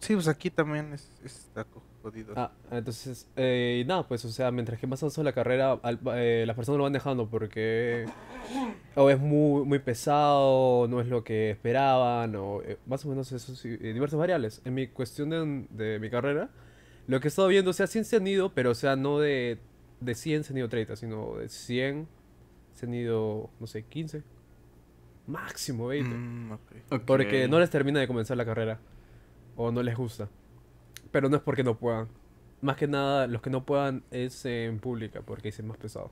Sí, 0.00 0.14
pues 0.14 0.28
aquí 0.28 0.50
también 0.50 0.92
es, 0.92 1.10
está 1.24 1.66
jodido. 2.02 2.32
Ah, 2.36 2.52
entonces, 2.70 3.28
eh, 3.36 3.84
nada, 3.86 4.06
pues, 4.06 4.24
o 4.24 4.28
sea, 4.30 4.50
mientras 4.52 4.78
que 4.78 4.86
más 4.86 5.02
avanza 5.02 5.22
la 5.24 5.32
carrera, 5.32 5.72
al- 5.82 5.98
eh, 6.14 6.44
las 6.46 6.54
personas 6.54 6.78
lo 6.78 6.84
van 6.84 6.92
dejando 6.92 7.28
porque 7.28 8.06
o 8.94 9.10
es 9.10 9.18
muy, 9.18 9.64
muy 9.64 9.80
pesado, 9.80 10.86
no 10.88 11.00
es 11.00 11.08
lo 11.08 11.24
que 11.24 11.50
esperaban, 11.50 12.34
o 12.36 12.62
eh, 12.62 12.78
más 12.86 13.04
o 13.04 13.08
menos 13.08 13.32
eso, 13.32 13.54
sí, 13.56 13.68
eh, 13.80 13.92
diversas 13.92 14.18
variables. 14.18 14.62
En 14.64 14.74
mi 14.74 14.86
cuestión 14.86 15.30
de, 15.30 15.66
de 15.70 15.98
mi 15.98 16.10
carrera, 16.10 16.48
lo 17.08 17.18
que 17.20 17.26
he 17.26 17.30
estado 17.30 17.48
viendo, 17.48 17.70
o 17.72 17.74
sea, 17.74 17.86
100 17.88 18.04
se 18.04 18.16
han 18.16 18.26
ido, 18.26 18.50
pero, 18.54 18.70
o 18.70 18.74
sea, 18.76 18.94
no 18.94 19.18
de, 19.18 19.58
de 20.00 20.14
100 20.14 20.44
se 20.44 20.52
han 20.52 20.58
ido 20.58 20.68
30, 20.68 20.94
sino 20.94 21.36
de 21.38 21.48
100 21.48 22.06
se 22.74 22.86
han 22.86 22.94
ido, 22.94 23.50
no 23.58 23.66
sé, 23.66 23.82
15. 23.82 24.22
Máximo 25.26 25.88
20. 25.88 26.14
Mm, 26.14 26.52
ok. 26.52 26.60
Ok. 26.90 27.02
Porque 27.04 27.48
no 27.48 27.58
les 27.60 27.68
termina 27.68 27.98
de 28.00 28.06
comenzar 28.06 28.36
la 28.36 28.44
carrera. 28.46 28.78
O 29.58 29.70
no 29.72 29.82
les 29.82 29.96
gusta. 29.96 30.30
Pero 31.12 31.28
no 31.30 31.36
es 31.36 31.42
porque 31.42 31.64
no 31.64 31.78
puedan. 31.78 32.08
Más 32.62 32.76
que 32.76 32.88
nada, 32.88 33.26
los 33.28 33.42
que 33.42 33.50
no 33.50 33.64
puedan 33.66 34.04
es 34.10 34.44
en 34.46 34.80
pública, 34.80 35.22
porque 35.22 35.48
es 35.50 35.62
más 35.64 35.78
pesado. 35.78 36.10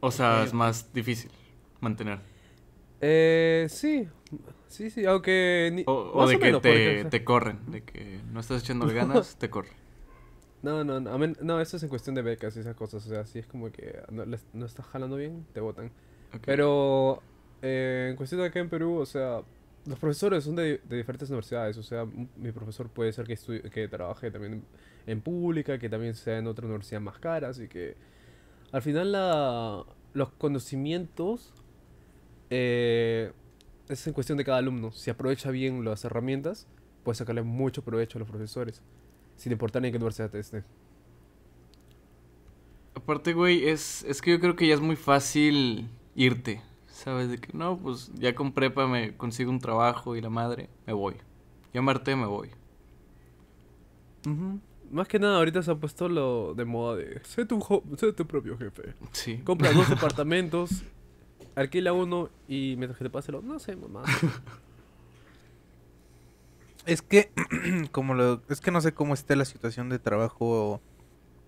O 0.00 0.10
sea, 0.10 0.42
es 0.44 0.52
más 0.52 0.92
difícil 0.92 1.30
mantener. 1.80 2.20
Eh, 3.00 3.66
sí. 3.68 4.08
Sí, 4.68 4.90
sí, 4.90 5.04
aunque... 5.06 5.70
ni- 5.72 5.82
O, 5.86 6.26
de 6.26 6.36
o 6.36 6.38
que 6.38 6.38
menos, 6.46 6.62
te, 6.62 6.68
porque, 6.68 6.90
o 6.98 7.00
sea, 7.02 7.10
te 7.10 7.24
corren, 7.24 7.70
de 7.70 7.82
que 7.84 8.20
no 8.32 8.40
estás 8.40 8.62
echándole 8.62 8.94
ganas, 9.00 9.36
te 9.38 9.50
corren. 9.50 9.74
No, 10.62 10.84
no, 10.84 11.00
no, 11.00 11.18
no, 11.18 11.60
eso 11.60 11.76
es 11.76 11.82
en 11.82 11.88
cuestión 11.88 12.14
de 12.14 12.22
becas 12.22 12.56
y 12.56 12.60
esas 12.60 12.76
cosas. 12.76 13.04
O 13.06 13.08
sea, 13.08 13.26
si 13.26 13.40
es 13.40 13.46
como 13.46 13.70
que 13.72 14.00
no, 14.10 14.24
les- 14.24 14.46
no 14.52 14.64
estás 14.66 14.86
jalando 14.86 15.16
bien, 15.16 15.44
te 15.52 15.60
votan. 15.60 15.90
Pero 16.44 17.22
eh, 17.62 18.08
en 18.10 18.16
cuestión 18.16 18.40
de 18.40 18.46
acá 18.48 18.60
en 18.60 18.68
Perú, 18.68 18.98
o 18.98 19.06
sea, 19.06 19.42
los 19.86 19.98
profesores 19.98 20.44
son 20.44 20.56
de, 20.56 20.80
de 20.84 20.96
diferentes 20.96 21.28
universidades. 21.30 21.76
O 21.78 21.82
sea, 21.82 22.06
mi 22.36 22.52
profesor 22.52 22.88
puede 22.88 23.12
ser 23.12 23.26
que, 23.26 23.34
estudie- 23.34 23.68
que 23.70 23.88
trabaje 23.88 24.30
también 24.30 24.54
en, 24.54 24.64
en 25.06 25.20
pública, 25.20 25.78
que 25.78 25.88
también 25.88 26.14
sea 26.14 26.38
en 26.38 26.46
otra 26.46 26.66
universidad 26.66 27.00
más 27.00 27.18
cara. 27.18 27.48
Así 27.48 27.68
que 27.68 27.96
al 28.72 28.82
final 28.82 29.12
la, 29.12 29.84
los 30.14 30.30
conocimientos 30.32 31.52
eh, 32.50 33.32
es 33.88 34.06
en 34.06 34.12
cuestión 34.12 34.38
de 34.38 34.44
cada 34.44 34.58
alumno. 34.58 34.92
Si 34.92 35.10
aprovecha 35.10 35.50
bien 35.50 35.84
las 35.84 36.04
herramientas, 36.04 36.66
puede 37.04 37.16
sacarle 37.16 37.42
mucho 37.42 37.82
provecho 37.82 38.18
a 38.18 38.20
los 38.20 38.28
profesores. 38.28 38.82
Sin 39.36 39.52
importar 39.52 39.84
en 39.84 39.92
qué 39.92 39.96
universidad 39.96 40.34
esté. 40.36 40.64
Aparte, 42.94 43.32
güey, 43.32 43.68
es, 43.68 44.04
es 44.04 44.20
que 44.20 44.32
yo 44.32 44.40
creo 44.40 44.54
que 44.56 44.66
ya 44.66 44.74
es 44.74 44.80
muy 44.80 44.96
fácil 44.96 45.88
irte. 46.14 46.60
¿Sabes? 47.02 47.28
De 47.30 47.38
que 47.38 47.56
no, 47.56 47.76
pues 47.78 48.10
ya 48.14 48.34
con 48.34 48.52
prepa 48.52 48.86
me 48.86 49.16
consigo 49.16 49.50
un 49.50 49.58
trabajo 49.58 50.14
y 50.16 50.20
la 50.20 50.30
madre, 50.30 50.68
me 50.86 50.92
voy. 50.92 51.16
Ya 51.74 51.82
me 51.82 51.90
harté, 51.90 52.14
me 52.16 52.26
voy. 52.26 52.50
Más 54.90 55.08
que 55.08 55.18
nada, 55.18 55.38
ahorita 55.38 55.62
se 55.62 55.70
ha 55.70 55.74
puesto 55.74 56.08
lo 56.08 56.54
de 56.54 56.64
moda 56.64 56.96
de 56.96 57.20
sé 57.24 57.44
tu, 57.44 57.58
sé 57.96 58.12
tu 58.12 58.26
propio 58.26 58.56
jefe. 58.56 58.94
Sí. 59.12 59.38
Compra 59.38 59.72
dos 59.72 59.88
departamentos, 59.90 60.82
alquila 61.56 61.92
uno 61.92 62.28
y 62.46 62.74
mientras 62.76 62.98
que 62.98 63.04
te 63.04 63.10
pase 63.10 63.32
lo. 63.32 63.42
No 63.42 63.58
sé, 63.58 63.74
mamá. 63.74 64.04
Es 66.86 67.00
que, 67.02 67.30
como 67.92 68.14
lo, 68.14 68.42
es 68.48 68.60
que 68.60 68.70
no 68.70 68.80
sé 68.80 68.92
cómo 68.92 69.14
esté 69.14 69.34
la 69.34 69.44
situación 69.44 69.88
de 69.88 69.98
trabajo 69.98 70.80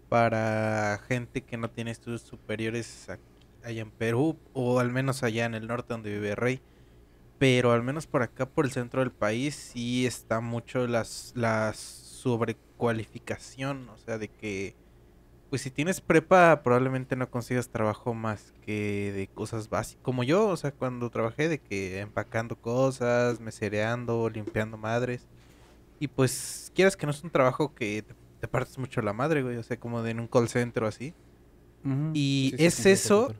para 0.08 1.00
gente 1.08 1.42
que 1.42 1.56
no 1.56 1.68
tiene 1.70 1.90
estudios 1.90 2.22
superiores 2.22 3.08
aquí- 3.08 3.22
allá 3.64 3.82
en 3.82 3.90
Perú 3.90 4.38
o 4.52 4.78
al 4.80 4.90
menos 4.90 5.22
allá 5.22 5.44
en 5.46 5.54
el 5.54 5.66
norte 5.66 5.94
donde 5.94 6.12
vive 6.12 6.34
Rey. 6.34 6.60
Pero 7.38 7.72
al 7.72 7.82
menos 7.82 8.06
por 8.06 8.22
acá, 8.22 8.48
por 8.48 8.64
el 8.64 8.72
centro 8.72 9.00
del 9.00 9.12
país, 9.12 9.54
sí 9.54 10.06
está 10.06 10.40
mucho 10.40 10.86
las, 10.86 11.32
la 11.34 11.72
sobrecualificación. 11.74 13.88
O 13.88 13.98
sea, 13.98 14.18
de 14.18 14.28
que, 14.28 14.76
pues 15.50 15.62
si 15.62 15.70
tienes 15.70 16.00
prepa, 16.00 16.62
probablemente 16.62 17.16
no 17.16 17.30
consigas 17.30 17.68
trabajo 17.68 18.14
más 18.14 18.52
que 18.62 19.12
de 19.14 19.28
cosas 19.28 19.68
básicas. 19.68 20.02
Como 20.02 20.22
yo, 20.24 20.48
o 20.48 20.56
sea, 20.56 20.72
cuando 20.72 21.10
trabajé 21.10 21.48
de 21.48 21.58
que 21.60 22.00
empacando 22.00 22.56
cosas, 22.56 23.40
mesereando, 23.40 24.28
limpiando 24.30 24.76
madres. 24.78 25.26
Y 25.98 26.08
pues, 26.08 26.70
quieras 26.74 26.96
que 26.96 27.06
no 27.06 27.12
es 27.12 27.22
un 27.24 27.30
trabajo 27.30 27.74
que 27.74 28.02
te, 28.02 28.14
te 28.40 28.48
partes 28.48 28.78
mucho 28.78 29.02
la 29.02 29.12
madre, 29.12 29.42
güey. 29.42 29.56
O 29.56 29.62
sea, 29.62 29.78
como 29.78 30.02
de 30.02 30.10
en 30.12 30.20
un 30.20 30.28
call 30.28 30.48
center 30.48 30.84
o 30.84 30.86
así. 30.86 31.14
Y 32.14 32.50
Sí, 32.52 32.56
sí, 32.58 32.64
es 32.66 32.74
sí, 32.74 32.90
eso, 32.90 33.34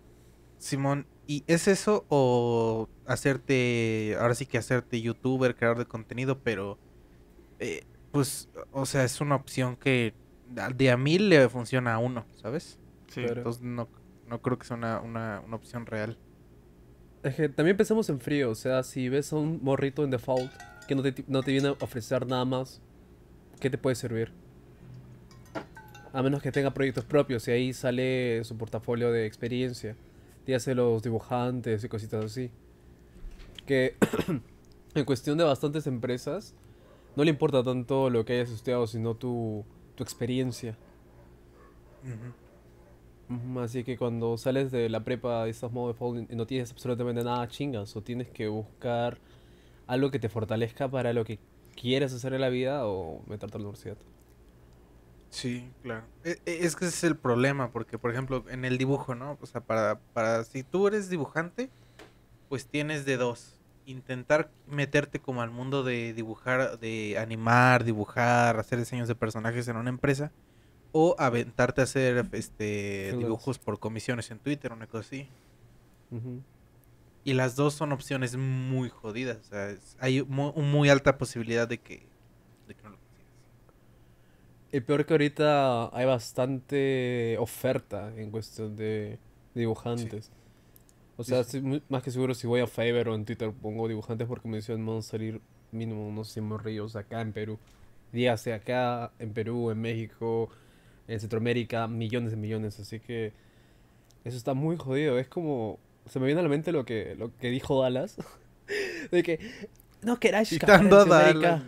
Simón, 0.64 1.06
¿y 1.26 1.44
es 1.46 1.68
eso 1.68 2.06
o 2.08 2.88
hacerte, 3.04 4.16
ahora 4.18 4.34
sí 4.34 4.46
que 4.46 4.56
hacerte 4.56 4.98
youtuber, 4.98 5.54
creador 5.54 5.76
de 5.76 5.84
contenido, 5.84 6.38
pero, 6.42 6.78
eh, 7.58 7.82
pues, 8.10 8.48
o 8.72 8.86
sea, 8.86 9.04
es 9.04 9.20
una 9.20 9.34
opción 9.34 9.76
que 9.76 10.14
a- 10.56 10.70
de 10.70 10.90
a 10.90 10.96
mil 10.96 11.28
le 11.28 11.50
funciona 11.50 11.92
a 11.92 11.98
uno, 11.98 12.24
¿sabes? 12.40 12.78
Sí. 13.08 13.20
Entonces 13.20 13.60
no, 13.62 13.90
no 14.26 14.40
creo 14.40 14.58
que 14.58 14.64
sea 14.64 14.78
una, 14.78 15.00
una, 15.00 15.42
una 15.46 15.56
opción 15.56 15.84
real. 15.84 16.16
Es 17.22 17.34
que 17.34 17.50
también 17.50 17.76
pensamos 17.76 18.08
en 18.08 18.18
frío, 18.18 18.50
o 18.50 18.54
sea, 18.54 18.82
si 18.84 19.10
ves 19.10 19.34
a 19.34 19.36
un 19.36 19.60
morrito 19.62 20.02
en 20.02 20.10
default 20.10 20.50
que 20.88 20.94
no 20.94 21.02
te, 21.02 21.14
no 21.28 21.42
te 21.42 21.52
viene 21.52 21.68
a 21.68 21.72
ofrecer 21.72 22.26
nada 22.26 22.46
más, 22.46 22.80
¿qué 23.60 23.68
te 23.68 23.76
puede 23.76 23.96
servir? 23.96 24.32
A 26.14 26.22
menos 26.22 26.40
que 26.40 26.50
tenga 26.52 26.72
proyectos 26.72 27.04
propios 27.04 27.46
y 27.48 27.50
ahí 27.50 27.72
sale 27.74 28.42
su 28.44 28.56
portafolio 28.56 29.12
de 29.12 29.26
experiencia. 29.26 29.94
Y 30.46 30.52
hace 30.52 30.74
los 30.74 31.02
dibujantes 31.02 31.82
y 31.84 31.88
cositas 31.88 32.24
así. 32.24 32.50
Que 33.66 33.96
en 34.94 35.04
cuestión 35.04 35.38
de 35.38 35.44
bastantes 35.44 35.86
empresas, 35.86 36.54
no 37.16 37.24
le 37.24 37.30
importa 37.30 37.62
tanto 37.62 38.10
lo 38.10 38.24
que 38.24 38.34
hayas 38.34 38.50
estudiado, 38.50 38.86
sino 38.86 39.14
tu, 39.14 39.64
tu 39.94 40.02
experiencia. 40.02 40.76
Así 43.58 43.84
que 43.84 43.96
cuando 43.96 44.36
sales 44.36 44.70
de 44.70 44.88
la 44.88 45.02
prepa 45.02 45.46
y 45.46 45.50
estás 45.50 45.72
modo 45.72 45.88
default 45.88 46.30
y 46.30 46.36
no 46.36 46.46
tienes 46.46 46.70
absolutamente 46.70 47.24
nada 47.24 47.48
chingas, 47.48 47.96
o 47.96 48.02
tienes 48.02 48.28
que 48.28 48.48
buscar 48.48 49.18
algo 49.86 50.10
que 50.10 50.18
te 50.18 50.28
fortalezca 50.28 50.90
para 50.90 51.12
lo 51.12 51.24
que 51.24 51.38
quieres 51.74 52.12
hacer 52.12 52.34
en 52.34 52.42
la 52.42 52.48
vida 52.48 52.86
o 52.86 53.22
meterte 53.26 53.56
a 53.56 53.60
la 53.60 53.64
universidad. 53.64 53.96
Sí, 55.34 55.68
claro. 55.82 56.04
E- 56.24 56.38
e- 56.46 56.64
Es 56.64 56.76
que 56.76 56.84
ese 56.86 56.94
es 56.96 57.04
el 57.04 57.16
problema, 57.16 57.70
porque 57.72 57.98
por 57.98 58.10
ejemplo, 58.12 58.44
en 58.48 58.64
el 58.64 58.78
dibujo, 58.78 59.14
¿no? 59.14 59.36
O 59.40 59.46
sea, 59.46 59.60
para, 59.60 59.98
para 60.12 60.44
si 60.44 60.62
tú 60.62 60.86
eres 60.86 61.08
dibujante, 61.10 61.70
pues 62.48 62.66
tienes 62.68 63.04
de 63.04 63.16
dos. 63.16 63.58
Intentar 63.86 64.50
meterte 64.66 65.18
como 65.20 65.42
al 65.42 65.50
mundo 65.50 65.82
de 65.82 66.14
dibujar, 66.14 66.78
de 66.78 67.18
animar, 67.18 67.84
dibujar, 67.84 68.58
hacer 68.58 68.78
diseños 68.78 69.08
de 69.08 69.14
personajes 69.14 69.66
en 69.68 69.76
una 69.76 69.90
empresa. 69.90 70.30
O 70.92 71.16
aventarte 71.18 71.80
a 71.80 71.84
hacer 71.84 72.24
este 72.32 73.10
dibujos 73.18 73.58
por 73.58 73.80
comisiones 73.80 74.30
en 74.30 74.38
Twitter, 74.38 74.72
una 74.72 74.86
cosa 74.86 75.00
así. 75.06 75.28
Y 77.24 77.32
las 77.34 77.56
dos 77.56 77.74
son 77.74 77.90
opciones 77.92 78.36
muy 78.36 78.88
jodidas. 78.90 79.38
O 79.38 79.44
sea, 79.44 79.70
es- 79.70 79.96
hay 79.98 80.22
mu- 80.22 80.50
una 80.50 80.68
muy 80.68 80.88
alta 80.90 81.18
posibilidad 81.18 81.66
de 81.66 81.78
que. 81.78 82.06
Y 84.74 84.80
peor 84.80 85.06
que 85.06 85.14
ahorita 85.14 85.96
hay 85.96 86.04
bastante 86.04 87.36
oferta 87.38 88.12
en 88.16 88.32
cuestión 88.32 88.74
de 88.74 89.20
dibujantes. 89.54 90.32
O 91.16 91.22
sea, 91.22 91.44
sí. 91.44 91.62
más 91.88 92.02
que 92.02 92.10
seguro 92.10 92.34
si 92.34 92.48
voy 92.48 92.60
a 92.60 92.66
Fiverr 92.66 93.08
o 93.08 93.14
en 93.14 93.24
Twitter 93.24 93.52
pongo 93.52 93.86
dibujantes 93.86 94.26
por 94.26 94.42
comisión 94.42 94.84
van 94.84 94.96
a 94.96 95.02
salir 95.02 95.40
mínimo 95.70 96.08
unos 96.08 96.32
100 96.32 96.44
morrillos 96.44 96.96
acá 96.96 97.20
en 97.20 97.32
Perú. 97.32 97.60
Dígase 98.10 98.52
acá 98.52 99.12
en 99.20 99.32
Perú, 99.32 99.70
en 99.70 99.80
México, 99.80 100.50
en 101.06 101.20
Centroamérica, 101.20 101.86
millones 101.86 102.32
de 102.32 102.36
millones. 102.36 102.80
Así 102.80 102.98
que 102.98 103.32
eso 104.24 104.36
está 104.36 104.54
muy 104.54 104.76
jodido. 104.76 105.20
Es 105.20 105.28
como... 105.28 105.78
Se 106.06 106.18
me 106.18 106.26
viene 106.26 106.40
a 106.40 106.42
la 106.42 106.48
mente 106.48 106.72
lo 106.72 106.84
que, 106.84 107.14
lo 107.14 107.30
que 107.36 107.48
dijo 107.50 107.80
Dallas. 107.80 108.16
De 109.12 109.22
que 109.22 109.38
no 110.02 110.18
queráis 110.18 110.50
escapar. 110.50 110.88
Dallas. 110.88 111.62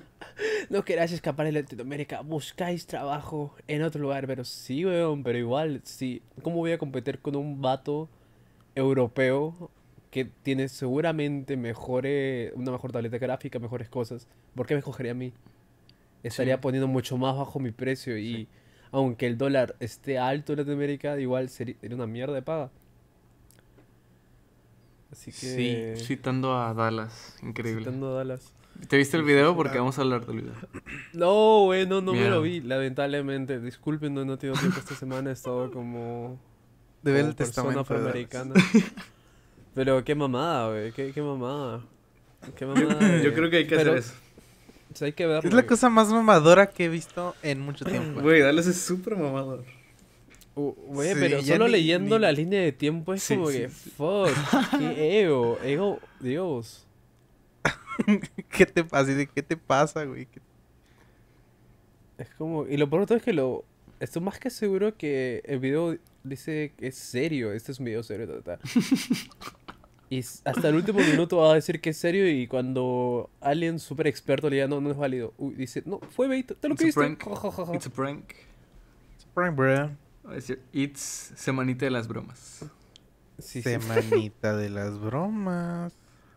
No 0.71 0.85
queráis 0.85 1.13
escapar 1.13 1.47
de 1.47 1.53
Latinoamérica, 1.53 2.21
buscáis 2.23 2.87
trabajo 2.87 3.55
en 3.69 3.83
otro 3.83 4.01
lugar, 4.01 4.27
pero 4.27 4.45
sí, 4.45 4.85
weón, 4.85 5.23
pero 5.23 5.39
igual, 5.39 5.81
sí. 5.85 6.23
¿Cómo 6.43 6.57
voy 6.57 6.73
a 6.73 6.79
competir 6.79 7.19
con 7.21 7.37
un 7.37 7.61
vato 7.63 8.09
europeo 8.75 9.71
que 10.11 10.25
tiene 10.25 10.69
seguramente 10.69 11.57
mejores, 11.57 12.53
una 12.55 12.73
mejor 12.73 12.93
tableta 12.93 13.19
gráfica, 13.19 13.59
mejores 13.59 13.89
cosas? 13.89 14.27
¿Por 14.55 14.67
qué 14.67 14.75
me 14.75 14.79
escogería 14.79 15.13
a 15.13 15.15
mí? 15.15 15.33
Estaría 16.23 16.57
Sí. 16.57 16.61
poniendo 16.63 16.89
mucho 16.89 17.17
más 17.19 17.37
bajo 17.37 17.61
mi 17.61 17.71
precio 17.71 18.17
y 18.19 18.33
Sí. 18.35 18.49
aunque 18.93 19.27
el 19.27 19.39
dólar 19.39 19.77
esté 19.81 20.19
alto 20.19 20.53
en 20.55 20.59
Latinoamérica, 20.61 21.19
igual 21.21 21.49
sería, 21.51 21.77
una 21.93 22.07
mierda 22.07 22.35
de 22.35 22.43
paga. 22.43 22.71
Así 25.13 25.31
Sí. 25.31 25.93
Citando 25.97 26.57
a 26.57 26.75
Dallas, 26.75 27.37
increíble. 27.43 27.85
citando 27.85 28.11
a 28.11 28.15
Dallas. 28.25 28.53
¿Te 28.89 28.97
viste 28.97 29.17
el 29.17 29.23
video? 29.25 29.57
Porque 29.57 29.79
vamos 29.79 29.99
a 29.99 30.03
hablar 30.03 30.27
del 30.27 30.43
video. 30.43 30.53
No, 31.13 31.65
güey, 31.65 31.87
no, 31.87 32.01
no 32.01 32.13
me 32.13 32.29
lo 32.29 32.43
vi, 32.43 32.61
lamentablemente. 32.61 33.59
Disculpen, 33.61 34.15
no, 34.15 34.25
no 34.25 34.35
he 34.35 34.37
tenido 34.37 34.59
tiempo 34.59 34.79
esta 34.79 34.95
semana, 34.95 35.31
he 35.31 35.33
estado 35.33 35.71
como, 35.71 36.39
De 37.03 37.13
ver 37.13 37.25
el 37.27 37.35
persona 37.35 37.71
testamento. 37.73 37.81
afroamericana. 37.81 38.55
Pero 39.75 40.05
qué 40.05 40.15
mamada, 40.15 40.69
güey, 40.71 40.93
qué, 40.93 41.13
qué 41.13 41.21
mamada. 41.23 41.81
Qué 42.57 42.65
mamada. 42.67 43.19
Yo 43.19 43.31
de- 43.31 43.35
creo 43.35 43.51
que 43.51 43.57
hay 43.59 43.67
que 43.67 43.77
pero- 43.77 43.93
hacer 43.93 43.99
eso. 44.05 44.15
O 44.93 44.97
sea, 44.99 45.07
hay 45.07 45.13
que 45.13 45.27
verlo. 45.27 45.49
Es 45.49 45.55
la 45.55 45.61
güey. 45.63 45.67
cosa 45.69 45.91
más 45.91 46.09
mamadora 46.09 46.69
que 46.71 46.85
he 46.87 46.89
visto 46.89 47.35
en 47.43 47.61
mucho 47.61 47.85
tiempo. 47.85 48.21
Güey, 48.23 48.41
Dallas 48.43 48.67
es 48.67 48.81
súper 48.81 49.17
mamador. 49.17 49.65
Güey, 50.55 51.13
Sí, 51.13 51.17
pero 51.21 51.43
solo 51.43 51.67
ni- 51.67 51.73
leyendo 51.73 52.17
ni- 52.19 52.23
la 52.23 52.33
línea 52.33 52.63
de 52.63 52.73
tiempo 52.73 53.13
es 53.13 53.23
Sí, 53.23 53.35
como 53.35 53.51
sí, 53.51 53.59
que, 53.59 53.69
sí. 53.69 53.91
fuck, 53.97 54.31
qué 54.79 55.21
ego, 55.23 55.59
ego, 55.63 55.99
Dios. 56.21 56.86
¿Qué 58.51 58.67
te 58.67 58.85
pasa? 58.85 59.13
¿De 59.15 59.27
qué 59.27 59.43
te 59.43 59.57
pasa, 59.57 60.05
güey? 60.05 60.27
¿Qué- 60.27 60.41
Es 62.19 62.29
como, 62.35 62.67
y 62.67 62.77
lo 62.77 62.89
peor 62.89 63.03
de 63.03 63.07
todo 63.07 63.19
es 63.19 63.25
que 63.25 63.33
lo, 63.33 63.65
estoy 64.01 64.23
más 64.23 64.39
que 64.39 64.51
seguro 64.51 64.97
que 64.97 65.43
el 65.45 65.59
video 65.59 65.97
dice 66.25 66.73
que 66.77 66.89
es 66.89 66.97
serio, 66.97 67.53
este 67.53 67.73
es 67.73 67.79
un 67.79 67.87
video 67.87 68.03
serio, 68.03 68.27
ta, 68.43 68.57
ta. 68.57 68.63
Y 70.09 70.21
hasta 70.21 70.69
el 70.69 70.77
último 70.77 71.01
minuto 71.01 71.39
va 71.39 71.51
a 71.51 71.55
decir 71.55 71.81
que 71.81 71.91
es 71.91 71.97
serio 71.97 72.31
y 72.31 72.47
cuando 72.47 73.29
alguien 73.41 73.81
súper 73.81 74.07
experto 74.07 74.49
le 74.49 74.55
diga, 74.57 74.69
no, 74.69 74.81
no 74.81 74.93
es 74.93 74.97
válido, 74.97 75.35
uy, 75.37 75.57
dice, 75.57 75.83
no, 75.85 75.99
fue 75.99 76.29
bait, 76.29 76.47
te 76.47 76.69
lo 76.69 76.75
It's 76.75 76.81
a 76.81 76.93
creíste. 76.93 77.01
prank. 77.01 77.25
Ja, 77.43 77.51
ja. 77.51 77.75
It's 77.75 77.87
a 77.87 77.91
prank. 77.91 78.31
It's 79.17 79.25
a 79.25 79.35
prank, 79.35 79.57
bro. 79.57 79.91
Va 80.25 80.31
a 80.31 80.35
decir, 80.37 80.63
It's 80.73 81.33
semanita 81.35 81.87
de 81.87 81.91
las 81.91 82.07
bromas. 82.07 82.65
Sí, 83.41 83.63
sí. 83.63 83.63
Semanita 83.63 84.57
de 84.57 84.71
las 84.71 84.97
bromas. 84.97 85.93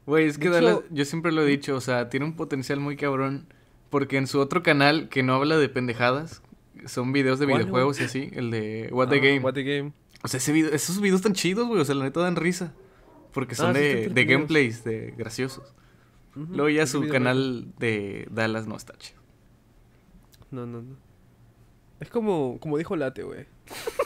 Güey, 0.09 0.27
es 0.27 0.37
que 0.37 0.49
Dallas, 0.49 0.79
yo 0.89 1.05
siempre 1.05 1.31
lo 1.31 1.43
he 1.43 1.45
dicho, 1.45 1.75
o 1.75 1.81
sea, 1.81 2.09
tiene 2.09 2.25
un 2.25 2.35
potencial 2.35 2.79
muy 2.79 2.95
cabrón. 2.97 3.45
Porque 3.89 4.17
en 4.17 4.27
su 4.27 4.39
otro 4.39 4.61
canal, 4.61 5.09
que 5.09 5.23
no 5.23 5.33
habla 5.33 5.57
de 5.57 5.67
pendejadas, 5.69 6.43
son 6.85 7.11
videos 7.11 7.39
de 7.39 7.47
¿Cuál, 7.47 7.59
videojuegos 7.63 7.99
y 7.99 8.03
así, 8.03 8.29
el 8.33 8.51
de 8.51 8.89
What 8.91 9.09
the 9.09 9.15
Ah, 9.17 9.19
Game. 9.19 9.39
What 9.39 9.53
the 9.53 9.63
Game. 9.63 9.93
O 10.23 10.27
sea, 10.27 10.37
ese 10.37 10.51
video- 10.51 10.71
esos 10.73 11.01
videos 11.01 11.17
están 11.21 11.33
chidos, 11.33 11.67
güey, 11.67 11.81
o 11.81 11.85
sea, 11.85 11.95
la 11.95 12.03
neta 12.03 12.19
dan 12.19 12.35
risa. 12.35 12.73
Porque 13.33 13.55
son 13.55 13.71
Ah, 13.71 13.73
sí, 13.73 13.79
de, 13.79 14.07
de 14.09 14.25
gameplays, 14.25 14.83
de 14.83 15.13
graciosos. 15.17 15.73
Luego 16.35 16.69
ya 16.69 16.85
su 16.87 17.07
canal 17.07 17.67
de 17.79 18.27
Dallas 18.31 18.67
no 18.67 18.75
está 18.77 18.95
chido. 18.97 19.19
No, 20.51 20.65
no, 20.65 20.81
no. 20.81 20.95
Es 21.99 22.09
como, 22.09 22.57
como 22.59 22.77
dijo 22.77 22.95
Late, 22.95 23.23
güey. 23.23 23.45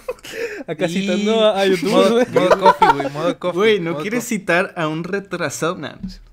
Acá 0.67 0.85
Y- 0.87 0.93
citando 0.93 1.45
a, 1.45 1.59
a 1.59 1.65
YouTube, 1.67 1.91
Modo, 1.91 2.59
coffee, 2.59 2.87
güey. 2.93 3.09
Modo 3.11 3.39
coffee. 3.39 3.57
Güey, 3.57 3.79
¿no 3.81 3.97
quieres 3.99 4.23
coffee. 4.23 4.37
citar 4.39 4.73
a 4.75 4.87
un 4.87 5.03
retrasado? 5.03 5.75
Nah, 5.75 5.95
no 6.01 6.09
sé. 6.09 6.19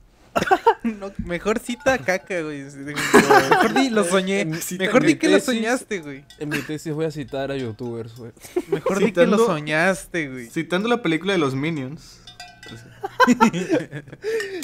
No, 0.83 1.13
mejor 1.27 1.59
cita 1.59 1.93
a 1.93 1.99
caca, 1.99 2.41
güey. 2.41 2.63
Mejor 2.63 3.75
di 3.75 3.91
lo 3.91 4.03
soñé. 4.03 4.47
Cita 4.63 4.85
Mejor 4.85 5.05
di 5.05 5.17
que 5.17 5.29
lo 5.29 5.39
soñaste, 5.39 5.99
güey. 6.01 6.25
En 6.39 6.49
mi 6.49 6.59
tesis 6.61 6.95
voy 6.95 7.05
a 7.05 7.11
citar 7.11 7.51
a 7.51 7.57
youtubers, 7.57 8.17
güey. 8.17 8.33
Mejor 8.69 8.99
di 9.01 9.13
que 9.13 9.27
lo 9.27 9.37
Citando- 9.37 9.47
soñaste, 9.47 10.29
güey. 10.31 10.47
Citando 10.49 10.89
la 10.89 11.03
película 11.03 11.35
de 11.35 11.39
los 11.39 11.55
Minions. 11.55 12.23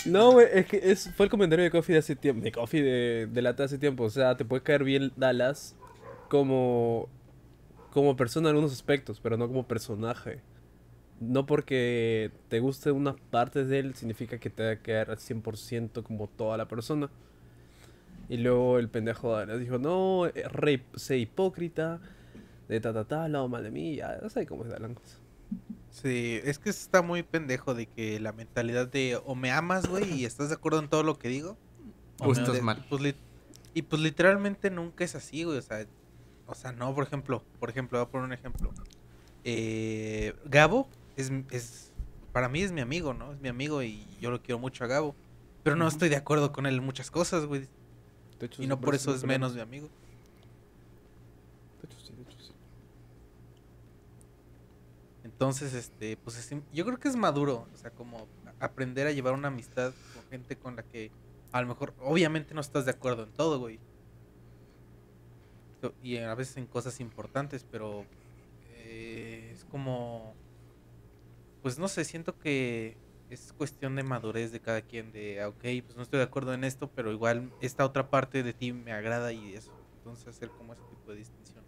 No, 0.06 0.32
güey, 0.32 0.46
es 0.54 0.66
que 0.66 0.80
es, 0.82 1.10
fue 1.16 1.26
el 1.26 1.30
comentario 1.30 1.64
de 1.64 1.70
Coffee 1.70 1.94
de 1.94 1.98
hace 1.98 2.16
tiempo. 2.16 2.42
De 2.44 2.52
Coffee 2.52 2.82
de, 2.82 3.26
de 3.30 3.42
Lata 3.42 3.64
hace 3.64 3.76
tiempo. 3.78 4.04
O 4.04 4.10
sea, 4.10 4.36
te 4.36 4.44
puede 4.44 4.62
caer 4.62 4.84
bien 4.84 5.12
Dallas 5.16 5.74
como, 6.28 7.08
como 7.92 8.16
persona 8.16 8.48
en 8.48 8.56
algunos 8.56 8.72
aspectos, 8.72 9.20
pero 9.20 9.36
no 9.36 9.48
como 9.48 9.66
personaje. 9.66 10.40
No 11.20 11.46
porque 11.46 12.30
te 12.48 12.60
guste 12.60 12.90
una 12.90 13.16
parte 13.16 13.64
de 13.64 13.78
él 13.78 13.94
significa 13.94 14.38
que 14.38 14.50
te 14.50 14.64
va 14.64 14.70
a 14.72 14.76
quedar 14.76 15.10
al 15.10 15.18
100% 15.18 16.02
como 16.02 16.28
toda 16.28 16.56
la 16.56 16.68
persona. 16.68 17.10
Y 18.28 18.38
luego 18.38 18.78
el 18.78 18.88
pendejo 18.88 19.44
dijo, 19.58 19.78
no, 19.78 20.26
eh, 20.26 20.48
re, 20.50 20.82
sé 20.94 21.18
hipócrita, 21.18 22.00
de 22.68 22.80
ta 22.80 22.92
ta 22.92 23.04
ta, 23.04 23.24
hablado 23.24 23.48
mal 23.48 23.62
de 23.62 23.70
mí, 23.70 23.96
ya, 23.96 24.18
no 24.20 24.28
sé 24.28 24.46
cómo 24.46 24.64
es 24.64 24.70
Dallas. 24.70 25.20
Sí, 25.90 26.40
es 26.44 26.58
que 26.58 26.68
está 26.70 27.00
muy 27.02 27.22
pendejo 27.22 27.74
de 27.74 27.86
que 27.86 28.20
la 28.20 28.32
mentalidad 28.32 28.88
de 28.88 29.18
o 29.24 29.34
me 29.34 29.50
amas, 29.52 29.86
güey, 29.86 30.12
y 30.12 30.24
estás 30.24 30.48
de 30.48 30.56
acuerdo 30.56 30.80
en 30.80 30.88
todo 30.88 31.02
lo 31.02 31.18
que 31.18 31.28
digo. 31.28 31.56
O 32.18 32.26
me 32.26 32.32
estás 32.32 32.60
mal. 32.62 32.84
Pues, 32.90 33.14
y 33.72 33.82
pues 33.82 34.02
literalmente 34.02 34.70
nunca 34.70 35.04
es 35.04 35.14
así, 35.14 35.44
güey. 35.44 35.58
O 35.58 35.62
sea, 35.62 35.86
o 36.46 36.54
sea, 36.54 36.72
no, 36.72 36.94
por 36.94 37.04
ejemplo, 37.04 37.42
por 37.58 37.70
ejemplo, 37.70 37.98
voy 37.98 38.06
a 38.06 38.10
poner 38.10 38.24
un 38.26 38.32
ejemplo. 38.32 38.72
Eh, 39.44 40.34
Gabo 40.44 40.88
es, 41.16 41.30
es, 41.50 41.92
para 42.32 42.48
mí 42.48 42.62
es 42.62 42.72
mi 42.72 42.80
amigo, 42.80 43.14
¿no? 43.14 43.32
Es 43.32 43.40
mi 43.40 43.48
amigo 43.48 43.82
y 43.82 44.06
yo 44.20 44.30
lo 44.30 44.42
quiero 44.42 44.58
mucho 44.58 44.84
a 44.84 44.86
Gabo. 44.86 45.14
Pero 45.62 45.76
no 45.76 45.88
estoy 45.88 46.08
de 46.08 46.16
acuerdo 46.16 46.52
con 46.52 46.66
él 46.66 46.76
en 46.76 46.84
muchas 46.84 47.10
cosas, 47.10 47.46
güey. 47.46 47.68
De 48.38 48.46
hecho, 48.46 48.62
Y 48.62 48.66
no 48.66 48.80
por 48.80 48.94
eso 48.94 49.14
es 49.14 49.22
no 49.22 49.28
menos 49.28 49.54
mi 49.54 49.60
amigo. 49.60 49.88
De 51.82 51.88
hecho, 51.88 51.98
sí, 52.00 52.12
de 52.14 52.22
hecho, 52.22 52.38
sí. 52.40 52.52
Entonces, 55.24 55.74
este, 55.74 56.16
pues 56.16 56.36
es- 56.38 56.62
yo 56.72 56.84
creo 56.84 56.98
que 56.98 57.08
es 57.08 57.16
maduro, 57.16 57.66
o 57.72 57.76
sea, 57.76 57.90
como 57.90 58.28
aprender 58.60 59.06
a 59.06 59.12
llevar 59.12 59.34
una 59.34 59.48
amistad 59.48 59.92
con 60.14 60.22
gente 60.30 60.56
con 60.56 60.76
la 60.76 60.82
que 60.82 61.10
a 61.52 61.60
lo 61.62 61.68
mejor, 61.68 61.94
obviamente 62.00 62.54
no 62.54 62.60
estás 62.60 62.84
de 62.84 62.90
acuerdo 62.92 63.24
en 63.24 63.32
todo, 63.32 63.58
güey. 63.58 63.80
Y 66.02 66.18
a 66.18 66.34
veces 66.34 66.56
en 66.56 66.66
cosas 66.66 67.00
importantes, 67.00 67.64
pero 67.70 68.04
eh, 68.74 69.50
es 69.54 69.64
como, 69.64 70.34
pues 71.62 71.78
no 71.78 71.88
sé, 71.88 72.04
siento 72.04 72.38
que 72.38 72.96
es 73.30 73.52
cuestión 73.52 73.96
de 73.96 74.02
madurez 74.02 74.52
de 74.52 74.60
cada 74.60 74.82
quien, 74.82 75.12
de, 75.12 75.40
ah, 75.40 75.48
ok, 75.48 75.62
pues 75.84 75.96
no 75.96 76.02
estoy 76.02 76.18
de 76.18 76.24
acuerdo 76.24 76.54
en 76.54 76.64
esto, 76.64 76.90
pero 76.94 77.12
igual 77.12 77.52
esta 77.60 77.84
otra 77.84 78.08
parte 78.08 78.42
de 78.42 78.52
ti 78.52 78.72
me 78.72 78.92
agrada 78.92 79.32
y 79.32 79.54
eso. 79.54 79.72
Entonces 79.98 80.28
hacer 80.28 80.50
como 80.50 80.72
ese 80.72 80.82
tipo 80.84 81.10
de 81.10 81.18
distinciones 81.18 81.66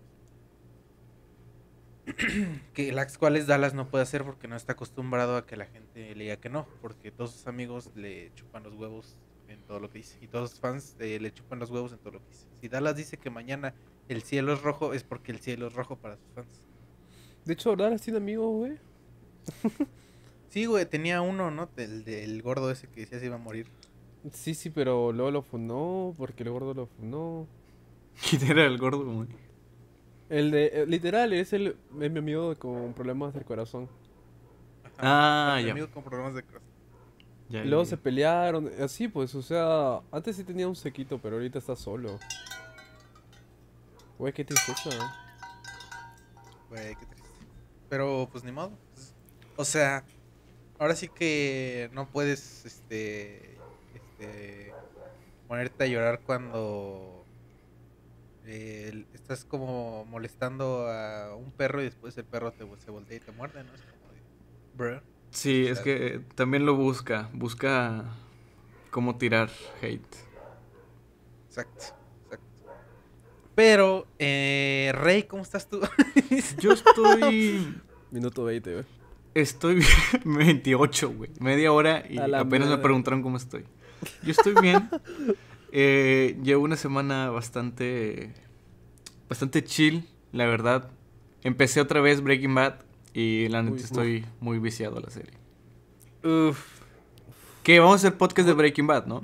que 2.75 2.93
las 2.93 3.19
cuales 3.19 3.47
Dallas 3.47 3.75
no 3.75 3.89
puede 3.89 4.03
hacer 4.03 4.25
porque 4.25 4.49
no 4.49 4.57
está 4.57 4.73
acostumbrado 4.73 5.37
a 5.37 5.47
que 5.47 5.57
la 5.57 5.67
gente 5.67 6.15
le 6.15 6.25
diga 6.25 6.37
que 6.37 6.49
no, 6.49 6.67
porque 6.81 7.11
todos 7.11 7.33
sus 7.33 7.47
amigos 7.47 7.91
le 7.95 8.33
chupan 8.35 8.63
los 8.63 8.75
huevos 8.75 9.17
en 9.49 9.61
todo 9.63 9.81
lo 9.81 9.91
que 9.91 9.99
dice 9.99 10.19
y 10.21 10.29
todos 10.29 10.51
sus 10.51 10.61
fans 10.61 10.97
eh, 10.99 11.19
le 11.21 11.33
chupan 11.33 11.59
los 11.59 11.71
huevos 11.71 11.93
en 11.93 11.99
todo 11.99 12.15
lo 12.15 12.21
que 12.21 12.29
dice. 12.31 12.47
Si 12.61 12.69
Dallas 12.69 12.97
dice 12.97 13.19
que 13.19 13.31
mañana 13.31 13.75
el 14.09 14.23
cielo 14.23 14.53
es 14.53 14.63
rojo 14.63 14.95
es 14.95 15.03
porque 15.05 15.33
el 15.33 15.39
cielo 15.39 15.69
es 15.69 15.75
rojo 15.75 15.97
para 15.97 16.17
sus 16.17 16.27
fans. 16.35 16.61
De 17.45 17.53
hecho, 17.55 17.75
Dallas 17.77 18.03
tiene 18.03 18.19
amigos, 18.19 18.47
güey. 18.55 18.79
Sí, 20.51 20.65
güey, 20.65 20.87
tenía 20.87 21.21
uno, 21.21 21.51
¿no? 21.51 21.69
Del, 21.77 22.05
del 22.05 22.41
gordo 22.41 22.71
ese 22.71 22.89
que 22.89 23.03
decía 23.03 23.21
se 23.21 23.27
iba 23.27 23.35
a 23.35 23.39
morir. 23.39 23.67
Sí, 24.33 24.55
sí, 24.55 24.71
pero 24.71 25.13
luego 25.13 25.31
lo 25.31 25.43
funó 25.43 26.15
porque 26.17 26.43
el 26.43 26.51
gordo 26.51 26.73
lo 26.73 26.87
funó. 26.87 27.47
¿Quién 28.29 28.51
era 28.51 28.65
el 28.65 28.79
gordo, 28.79 29.05
güey? 29.05 29.29
El 30.29 30.51
de, 30.51 30.67
eh, 30.67 30.87
literal, 30.87 31.33
es 31.33 31.53
el 31.53 31.77
es 32.01 32.11
mi 32.11 32.19
amigo 32.19 32.55
con 32.59 32.93
problemas 32.95 33.35
del 33.35 33.45
corazón. 33.45 33.89
Ah, 34.99 35.57
Mi 35.59 35.67
ya. 35.67 35.73
amigo 35.73 35.89
con 35.91 36.03
problemas 36.03 36.35
de 36.35 36.43
corazón. 36.43 36.69
Ya, 37.51 37.65
luego 37.65 37.85
ya, 37.85 37.91
se 37.91 37.97
pelearon, 37.97 38.71
así 38.81 39.09
pues, 39.09 39.35
o 39.35 39.41
sea, 39.41 40.01
antes 40.11 40.37
sí 40.37 40.45
tenía 40.45 40.69
un 40.69 40.77
sequito, 40.77 41.19
pero 41.19 41.37
ahorita 41.37 41.59
está 41.59 41.77
solo. 41.77 42.19
Güey, 44.19 44.33
qué 44.33 44.45
tristeza. 44.45 44.91
Güey, 46.69 46.97
qué 46.97 47.07
triste. 47.07 47.29
Pero 47.89 48.29
pues 48.31 48.45
ni 48.45 48.53
modo. 48.53 48.73
O 49.57 49.65
sea, 49.65 50.05
ahora 50.79 50.95
sí 50.95 51.09
que 51.09 51.89
no 51.93 52.09
puedes 52.09 52.65
este 52.67 53.57
este 53.95 54.75
ponerte 55.47 55.85
a 55.85 55.87
llorar 55.87 56.21
cuando 56.21 57.25
eh, 58.45 59.07
estás 59.15 59.45
como 59.45 60.05
molestando 60.07 60.89
a 60.89 61.35
un 61.37 61.53
perro 61.53 61.81
y 61.81 61.85
después 61.85 62.17
el 62.19 62.25
perro 62.25 62.53
te 62.53 62.67
se 62.79 62.91
voltea 62.91 63.17
y 63.17 63.21
te 63.21 63.33
muerde, 63.33 63.63
¿no? 63.65 63.73
Es 63.75 63.83
como 63.83 64.13
de, 64.13 64.21
"Bruh". 64.75 65.03
Sí, 65.31 65.67
es 65.67 65.81
que 65.81 66.23
también 66.35 66.67
lo 66.67 66.75
busca. 66.75 67.31
Busca 67.35 68.05
cómo 68.91 69.17
tirar 69.17 69.51
hate. 69.83 70.17
Exacto. 71.49 71.98
Pero, 73.59 74.07
eh, 74.21 74.93
Rey, 74.95 75.25
¿cómo 75.25 75.43
estás 75.43 75.69
tú? 75.69 75.81
Yo 76.61 76.75
estoy. 76.75 77.75
Minuto 78.13 78.45
20, 78.45 78.73
güey. 78.73 78.85
Estoy 79.35 79.75
bien. 79.75 79.89
28, 80.25 81.11
güey. 81.11 81.31
Media 81.41 81.73
hora 81.73 82.05
y 82.09 82.19
apenas 82.19 82.69
me 82.69 82.79
preguntaron 82.79 83.21
cómo 83.21 83.37
estoy. 83.37 83.65
Yo 84.23 84.31
estoy 84.31 84.55
bien. 84.63 84.89
Eh, 85.73 86.39
llevo 86.45 86.63
una 86.63 86.77
semana 86.77 87.31
bastante. 87.31 88.33
Bastante 89.29 89.65
chill, 89.65 90.09
la 90.31 90.47
verdad. 90.47 90.93
Empecé 91.43 91.81
otra 91.81 92.01
vez 92.01 92.23
Breaking 92.23 92.55
Bad 92.55 92.85
y 93.13 93.49
la 93.49 93.65
neta 93.65 93.75
Uy, 93.75 93.83
estoy 93.83 94.27
muy 94.39 94.61
viciado 94.61 94.99
a 94.99 95.01
la 95.01 95.11
serie. 95.11 95.33
Uf. 96.23 96.81
Que 97.65 97.81
vamos 97.81 97.95
a 97.95 98.07
hacer 98.07 98.17
podcast 98.17 98.47
de 98.47 98.55
Breaking 98.55 98.87
Bad, 98.87 99.07
¿no? 99.07 99.23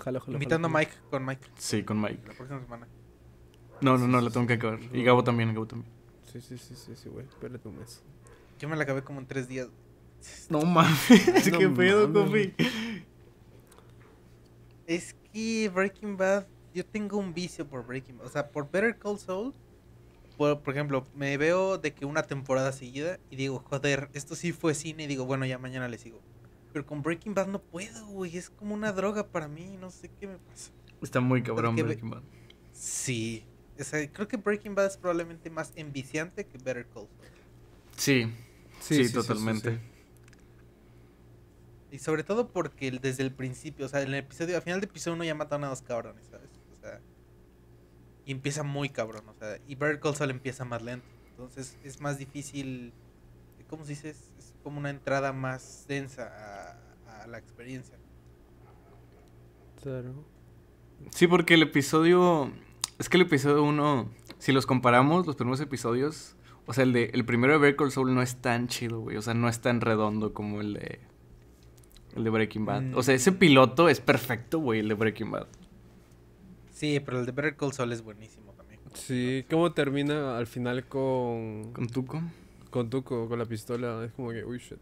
Jalo, 0.00 0.18
jalo, 0.18 0.32
Invitando 0.32 0.66
a. 0.66 0.70
Mike 0.72 0.92
con 1.08 1.24
Mike 1.24 1.46
Sí, 1.56 1.84
con 1.84 2.00
Mike. 2.00 2.18
la 2.26 2.34
próxima 2.34 2.60
semana. 2.60 2.88
No, 3.82 3.98
no, 3.98 4.06
no, 4.06 4.20
la 4.20 4.30
tengo 4.30 4.46
que 4.46 4.54
acabar. 4.54 4.78
Y 4.92 5.02
Gabo 5.02 5.24
también, 5.24 5.52
Gabo 5.52 5.66
también. 5.66 5.90
Sí, 6.32 6.40
sí, 6.40 6.56
sí, 6.56 6.74
sí, 6.74 6.92
sí, 6.94 7.08
güey. 7.08 7.26
Espérate 7.26 7.68
un 7.68 7.78
mes. 7.78 8.02
Yo 8.58 8.68
me 8.68 8.76
la 8.76 8.84
acabé 8.84 9.02
como 9.02 9.20
en 9.20 9.26
tres 9.26 9.48
días. 9.48 9.68
No 10.48 10.62
mames, 10.62 10.96
No 11.52 11.58
qué 11.58 11.68
pedo. 11.68 12.12
Coffee. 12.12 12.54
Es 14.86 15.16
que 15.32 15.68
Breaking 15.68 16.16
Bad, 16.16 16.46
yo 16.72 16.86
tengo 16.86 17.18
un 17.18 17.34
vicio 17.34 17.66
por 17.68 17.84
Breaking 17.84 18.18
Bad. 18.18 18.26
O 18.26 18.30
sea, 18.30 18.48
por 18.48 18.70
Better 18.70 18.96
Call 18.98 19.18
Saul, 19.18 19.52
por, 20.36 20.60
por 20.60 20.74
ejemplo, 20.74 21.04
me 21.14 21.36
veo 21.36 21.76
de 21.78 21.92
que 21.92 22.04
una 22.06 22.22
temporada 22.22 22.72
seguida 22.72 23.18
y 23.30 23.36
digo, 23.36 23.64
joder, 23.68 24.08
esto 24.12 24.36
sí 24.36 24.52
fue 24.52 24.74
cine 24.74 25.04
y 25.04 25.06
digo, 25.08 25.24
bueno, 25.24 25.44
ya 25.44 25.58
mañana 25.58 25.88
le 25.88 25.98
sigo. 25.98 26.20
Pero 26.72 26.86
con 26.86 27.02
Breaking 27.02 27.34
Bad 27.34 27.48
no 27.48 27.60
puedo, 27.60 28.06
güey. 28.06 28.36
Es 28.36 28.48
como 28.48 28.74
una 28.74 28.92
droga 28.92 29.26
para 29.26 29.48
mí, 29.48 29.76
no 29.80 29.90
sé 29.90 30.08
qué 30.20 30.28
me 30.28 30.38
pasa. 30.38 30.70
Está 31.02 31.20
muy 31.20 31.42
cabrón 31.42 31.74
Breaking 31.74 32.10
Bad. 32.10 32.22
Sí. 32.72 33.44
O 33.80 33.84
sea, 33.84 34.10
creo 34.12 34.28
que 34.28 34.36
Breaking 34.36 34.74
Bad 34.74 34.86
es 34.86 34.96
probablemente 34.96 35.50
más 35.50 35.72
enviciante 35.76 36.46
que 36.46 36.58
Better 36.58 36.86
Call 36.86 37.08
Saul. 37.08 37.30
Sí, 37.96 38.24
sí, 38.80 38.94
Sí, 38.96 38.96
sí, 38.96 39.08
sí, 39.08 39.14
totalmente. 39.14 39.70
sí, 39.70 39.76
sí. 39.76 39.82
Y 41.90 41.98
sobre 41.98 42.24
todo 42.24 42.48
porque 42.52 42.90
desde 42.90 43.22
el 43.22 43.32
principio, 43.34 43.84
o 43.86 43.88
sea, 43.88 44.00
en 44.02 44.08
el 44.08 44.14
episodio, 44.14 44.56
al 44.56 44.62
final 44.62 44.80
del 44.80 44.88
episodio 44.88 45.14
uno 45.14 45.24
ya 45.24 45.34
mataron 45.34 45.64
a 45.64 45.68
dos 45.68 45.82
cabrones, 45.82 46.24
¿sabes? 46.30 46.48
O 46.76 46.80
sea, 46.80 47.00
y 48.24 48.32
empieza 48.32 48.62
muy 48.62 48.88
cabrón, 48.88 49.28
o 49.28 49.34
sea, 49.34 49.58
y 49.66 49.74
Better 49.74 50.00
Call 50.00 50.14
Saul 50.16 50.30
empieza 50.30 50.64
más 50.64 50.80
lento. 50.82 51.06
Entonces 51.30 51.76
es 51.84 52.00
más 52.00 52.18
difícil, 52.18 52.92
¿cómo 53.68 53.84
se 53.84 53.90
dice? 53.90 54.10
Es, 54.10 54.32
es 54.38 54.54
como 54.62 54.78
una 54.78 54.90
entrada 54.90 55.32
más 55.32 55.84
densa 55.88 56.78
a, 57.08 57.22
a 57.22 57.26
la 57.26 57.38
experiencia. 57.38 57.98
Claro. 59.82 60.24
Sí, 61.10 61.26
porque 61.26 61.54
el 61.54 61.62
episodio. 61.62 62.52
Es 63.02 63.08
que 63.08 63.16
el 63.16 63.22
episodio 63.24 63.64
1, 63.64 64.08
si 64.38 64.52
los 64.52 64.64
comparamos, 64.64 65.26
los 65.26 65.34
primeros 65.34 65.58
episodios. 65.60 66.36
O 66.66 66.72
sea, 66.72 66.84
el 66.84 66.92
de 66.92 67.06
el 67.12 67.24
primero 67.24 67.52
de 67.54 67.58
Better 67.58 67.74
Call 67.74 67.90
Saul 67.90 68.14
no 68.14 68.22
es 68.22 68.36
tan 68.36 68.68
chido, 68.68 69.00
güey. 69.00 69.16
O 69.16 69.22
sea, 69.22 69.34
no 69.34 69.48
es 69.48 69.60
tan 69.60 69.80
redondo 69.80 70.32
como 70.32 70.60
el 70.60 70.74
de. 70.74 71.00
El 72.14 72.22
de 72.22 72.30
Breaking 72.30 72.64
Bad. 72.64 72.94
O 72.94 73.02
sea, 73.02 73.14
ese 73.16 73.32
Mm. 73.32 73.38
piloto 73.38 73.88
es 73.88 73.98
perfecto, 73.98 74.60
güey, 74.60 74.78
el 74.78 74.86
de 74.88 74.94
Breaking 74.94 75.32
Bad. 75.32 75.48
Sí, 76.70 77.00
pero 77.04 77.18
el 77.18 77.26
de 77.26 77.32
Better 77.32 77.56
Call 77.56 77.72
Saul 77.72 77.90
es 77.92 78.02
buenísimo 78.02 78.52
también. 78.52 78.80
Sí, 78.94 79.44
¿cómo 79.50 79.72
termina 79.72 80.38
al 80.38 80.46
final 80.46 80.86
con, 80.86 81.72
¿Con 81.72 81.88
Tuco? 81.88 82.22
con 82.70 82.88
Tuco, 82.88 83.28
con 83.28 83.36
la 83.40 83.46
pistola? 83.46 84.04
Es 84.04 84.12
como 84.12 84.30
que, 84.30 84.44
uy, 84.44 84.58
shit. 84.58 84.78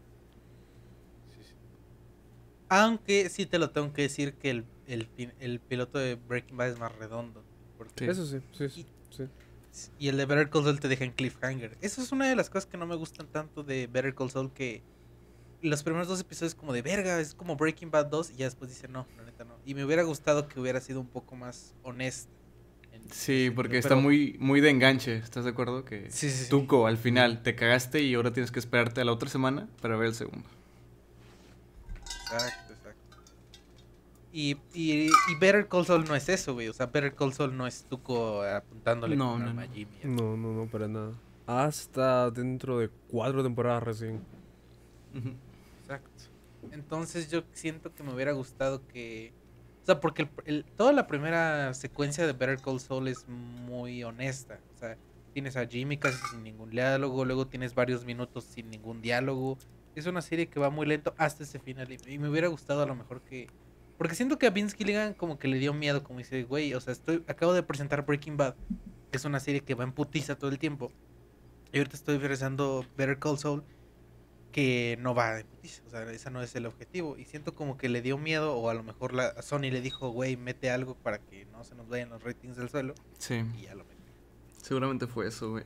Aunque 2.69 3.29
sí 3.29 3.47
te 3.47 3.57
lo 3.57 3.71
tengo 3.71 3.91
que 3.93 4.03
decir 4.03 4.33
que 4.35 4.49
el, 4.51 4.65
el, 4.87 5.07
pin- 5.09 5.33
el 5.39 5.59
piloto 5.59 5.97
de 5.97 6.15
Breaking 6.15 6.55
Bad 6.57 6.69
es 6.69 6.79
más 6.79 6.95
redondo. 6.97 7.43
Porque. 7.89 8.05
Eso 8.09 8.25
sí, 8.25 8.37
sí, 8.51 8.69
sí. 8.69 8.85
sí. 9.09 9.89
Y 9.97 10.09
el 10.09 10.17
de 10.17 10.25
Better 10.25 10.49
Call 10.49 10.63
Saul 10.65 10.79
te 10.79 10.87
deja 10.87 11.03
en 11.05 11.11
cliffhanger. 11.11 11.77
Eso 11.81 12.01
es 12.01 12.11
una 12.11 12.27
de 12.27 12.35
las 12.35 12.49
cosas 12.49 12.65
que 12.67 12.77
no 12.77 12.85
me 12.85 12.95
gustan 12.95 13.25
tanto 13.27 13.63
de 13.63 13.87
Better 13.87 14.13
Call 14.13 14.29
Saul 14.29 14.51
que 14.53 14.83
los 15.61 15.81
primeros 15.83 16.07
dos 16.07 16.19
episodios 16.19 16.53
como 16.55 16.73
de 16.73 16.81
verga, 16.81 17.19
es 17.19 17.33
como 17.33 17.55
Breaking 17.55 17.89
Bad 17.91 18.07
2 18.07 18.31
y 18.31 18.35
ya 18.35 18.45
después 18.45 18.69
dice 18.69 18.87
no, 18.87 19.07
la 19.17 19.23
neta 19.23 19.43
no. 19.45 19.55
Y 19.65 19.73
me 19.75 19.83
hubiera 19.85 20.03
gustado 20.03 20.47
que 20.47 20.59
hubiera 20.59 20.79
sido 20.81 20.99
un 20.99 21.07
poco 21.07 21.35
más 21.35 21.73
honesta. 21.83 22.31
en- 22.93 23.09
Sí, 23.11 23.49
porque 23.55 23.69
pero- 23.69 23.79
está 23.79 23.95
muy, 23.95 24.35
muy 24.39 24.59
de 24.61 24.69
enganche. 24.69 25.15
¿Estás 25.17 25.43
de 25.45 25.51
acuerdo? 25.51 25.85
Que 25.85 26.11
Sí, 26.11 26.29
sí, 26.29 26.43
sí. 26.45 26.49
Tuco, 26.49 26.85
al 26.87 26.97
final, 26.97 27.41
te 27.41 27.55
cagaste 27.55 28.01
y 28.01 28.13
ahora 28.15 28.33
tienes 28.33 28.51
que 28.51 28.59
esperarte 28.59 29.01
a 29.01 29.05
la 29.05 29.13
otra 29.13 29.29
semana 29.29 29.67
para 29.81 29.95
ver 29.95 30.07
el 30.09 30.15
segundo. 30.15 30.47
Exacto. 32.33 32.70
Y, 34.33 34.57
y, 34.73 35.07
y 35.07 35.35
Better 35.39 35.67
Call 35.67 35.85
Saul 35.85 36.05
no 36.05 36.15
es 36.15 36.29
eso, 36.29 36.53
güey. 36.53 36.69
O 36.69 36.73
sea, 36.73 36.85
Better 36.85 37.13
Call 37.13 37.33
Saul 37.33 37.55
no 37.57 37.67
es 37.67 37.83
Tuco 37.83 38.41
apuntándole 38.43 39.15
No, 39.17 39.31
con 39.31 39.33
un 39.35 39.39
no, 39.43 39.47
arma 39.49 39.65
no. 39.65 39.71
a 39.71 39.73
Jimmy. 39.73 39.91
No, 40.03 40.37
no, 40.37 40.53
no, 40.53 40.67
para 40.67 40.87
nada. 40.87 41.11
Hasta 41.47 42.31
dentro 42.31 42.79
de 42.79 42.89
cuatro 43.09 43.43
temporadas 43.43 43.83
recién. 43.83 44.21
Exacto. 45.81 46.23
Entonces 46.71 47.29
yo 47.29 47.43
siento 47.53 47.93
que 47.93 48.03
me 48.03 48.13
hubiera 48.13 48.31
gustado 48.31 48.85
que... 48.87 49.33
O 49.83 49.85
sea, 49.85 49.99
porque 49.99 50.21
el- 50.23 50.29
el- 50.45 50.65
toda 50.77 50.93
la 50.93 51.07
primera 51.07 51.73
secuencia 51.73 52.25
de 52.25 52.33
Better 52.33 52.59
Call 52.61 52.79
Saul 52.79 53.07
es 53.07 53.27
muy 53.27 54.03
honesta. 54.03 54.59
O 54.75 54.77
sea, 54.79 54.95
tienes 55.33 55.57
a 55.57 55.65
Jimmy 55.65 55.97
casi 55.97 56.17
sin 56.27 56.43
ningún 56.43 56.69
diálogo, 56.69 57.25
luego 57.25 57.47
tienes 57.47 57.73
varios 57.73 58.05
minutos 58.05 58.43
sin 58.45 58.69
ningún 58.69 59.01
diálogo. 59.01 59.57
Es 59.95 60.05
una 60.05 60.21
serie 60.21 60.47
que 60.47 60.59
va 60.59 60.69
muy 60.69 60.85
lento 60.85 61.13
hasta 61.17 61.43
ese 61.43 61.59
final. 61.59 61.91
Y, 61.91 61.97
y 62.13 62.19
me 62.19 62.29
hubiera 62.29 62.47
gustado 62.47 62.83
a 62.83 62.85
lo 62.85 62.95
mejor 62.95 63.21
que... 63.21 63.47
Porque 64.01 64.15
siento 64.15 64.39
que 64.39 64.47
a 64.47 64.49
Vince 64.49 64.75
Gilligan 64.75 65.13
como 65.13 65.37
que 65.37 65.47
le 65.47 65.59
dio 65.59 65.75
miedo, 65.75 66.03
como 66.03 66.17
dice, 66.17 66.41
güey, 66.41 66.73
o 66.73 66.81
sea, 66.81 66.91
estoy, 66.91 67.23
acabo 67.27 67.53
de 67.53 67.61
presentar 67.61 68.03
Breaking 68.03 68.35
Bad, 68.35 68.55
que 69.11 69.17
es 69.17 69.25
una 69.25 69.39
serie 69.39 69.61
que 69.61 69.75
va 69.75 69.83
en 69.83 69.91
putiza 69.91 70.39
todo 70.39 70.49
el 70.49 70.57
tiempo. 70.57 70.91
Y 71.71 71.77
ahorita 71.77 71.97
estoy 71.97 72.17
regresando 72.17 72.83
Better 72.97 73.19
Call 73.19 73.37
Saul, 73.37 73.63
que 74.51 74.97
no 75.01 75.13
va 75.13 75.35
de 75.35 75.45
putiza, 75.45 75.83
o 75.85 75.91
sea, 75.91 76.11
ese 76.11 76.31
no 76.31 76.41
es 76.41 76.55
el 76.55 76.65
objetivo. 76.65 77.15
Y 77.15 77.25
siento 77.25 77.53
como 77.53 77.77
que 77.77 77.89
le 77.89 78.01
dio 78.01 78.17
miedo, 78.17 78.55
o 78.55 78.71
a 78.71 78.73
lo 78.73 78.81
mejor 78.81 79.13
la 79.13 79.27
a 79.27 79.43
Sony 79.43 79.69
le 79.69 79.81
dijo, 79.81 80.09
güey, 80.09 80.35
mete 80.35 80.71
algo 80.71 80.95
para 80.95 81.19
que 81.19 81.45
no 81.51 81.63
se 81.63 81.75
nos 81.75 81.87
vayan 81.87 82.09
los 82.09 82.23
ratings 82.23 82.57
del 82.57 82.69
suelo, 82.69 82.95
Sí. 83.19 83.43
y 83.55 83.61
ya 83.65 83.75
lo 83.75 83.83
metió. 83.83 84.11
Seguramente 84.63 85.05
fue 85.05 85.27
eso, 85.27 85.51
güey. 85.51 85.65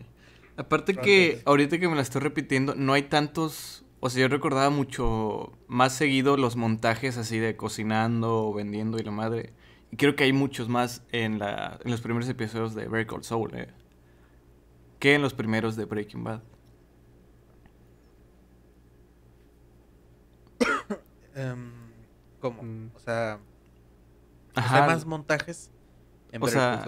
Aparte 0.57 0.93
que 0.93 1.41
ahorita 1.45 1.79
que 1.79 1.87
me 1.87 1.95
la 1.95 2.01
estoy 2.01 2.19
repitiendo, 2.19 2.75
no 2.75 2.91
hay 2.91 3.03
tantos... 3.03 3.84
O 4.05 4.09
sea, 4.11 4.21
yo 4.21 4.27
recordaba 4.27 4.69
mucho 4.69 5.51
más 5.67 5.93
seguido 5.93 6.37
los 6.37 6.55
montajes 6.55 7.17
así 7.17 7.39
de 7.39 7.57
cocinando 7.57 8.45
o 8.45 8.53
vendiendo 8.53 8.99
y 8.99 9.03
la 9.03 9.09
madre. 9.09 9.51
Y 9.89 9.97
creo 9.97 10.15
que 10.15 10.25
hay 10.25 10.31
muchos 10.31 10.69
más 10.69 11.01
en, 11.11 11.39
la, 11.39 11.79
en 11.83 11.89
los 11.89 12.01
primeros 12.01 12.29
episodios 12.29 12.75
de 12.75 12.87
Breaking 12.87 13.15
Call 13.15 13.23
Soul, 13.23 13.55
eh. 13.55 13.73
Que 14.99 15.15
en 15.15 15.23
los 15.23 15.33
primeros 15.33 15.75
de 15.75 15.85
Breaking 15.85 16.23
Bad. 16.23 16.43
Em, 21.33 21.71
¿Cómo? 22.41 22.61
Mm. 22.61 22.91
O 22.93 22.99
sea, 22.99 23.39
Ajá. 24.53 24.77
sea, 24.77 24.85
más 24.85 25.05
montajes 25.07 25.71
en 26.31 26.43
O 26.43 26.47
sea. 26.47 26.85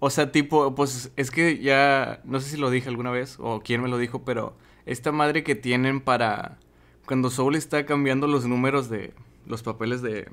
O 0.00 0.10
sea, 0.10 0.32
tipo, 0.32 0.74
pues 0.74 1.12
es 1.14 1.30
que 1.30 1.62
ya, 1.62 2.22
no 2.24 2.40
sé 2.40 2.50
si 2.50 2.56
lo 2.56 2.70
dije 2.70 2.88
alguna 2.88 3.12
vez 3.12 3.36
o 3.38 3.60
quién 3.60 3.80
me 3.80 3.88
lo 3.88 3.98
dijo, 3.98 4.24
pero 4.24 4.56
esta 4.86 5.12
madre 5.12 5.42
que 5.42 5.54
tienen 5.54 6.00
para 6.00 6.58
cuando 7.06 7.30
Soul 7.30 7.56
está 7.56 7.84
cambiando 7.86 8.26
los 8.26 8.46
números 8.46 8.88
de 8.88 9.12
los 9.46 9.62
papeles 9.62 10.02
de, 10.02 10.28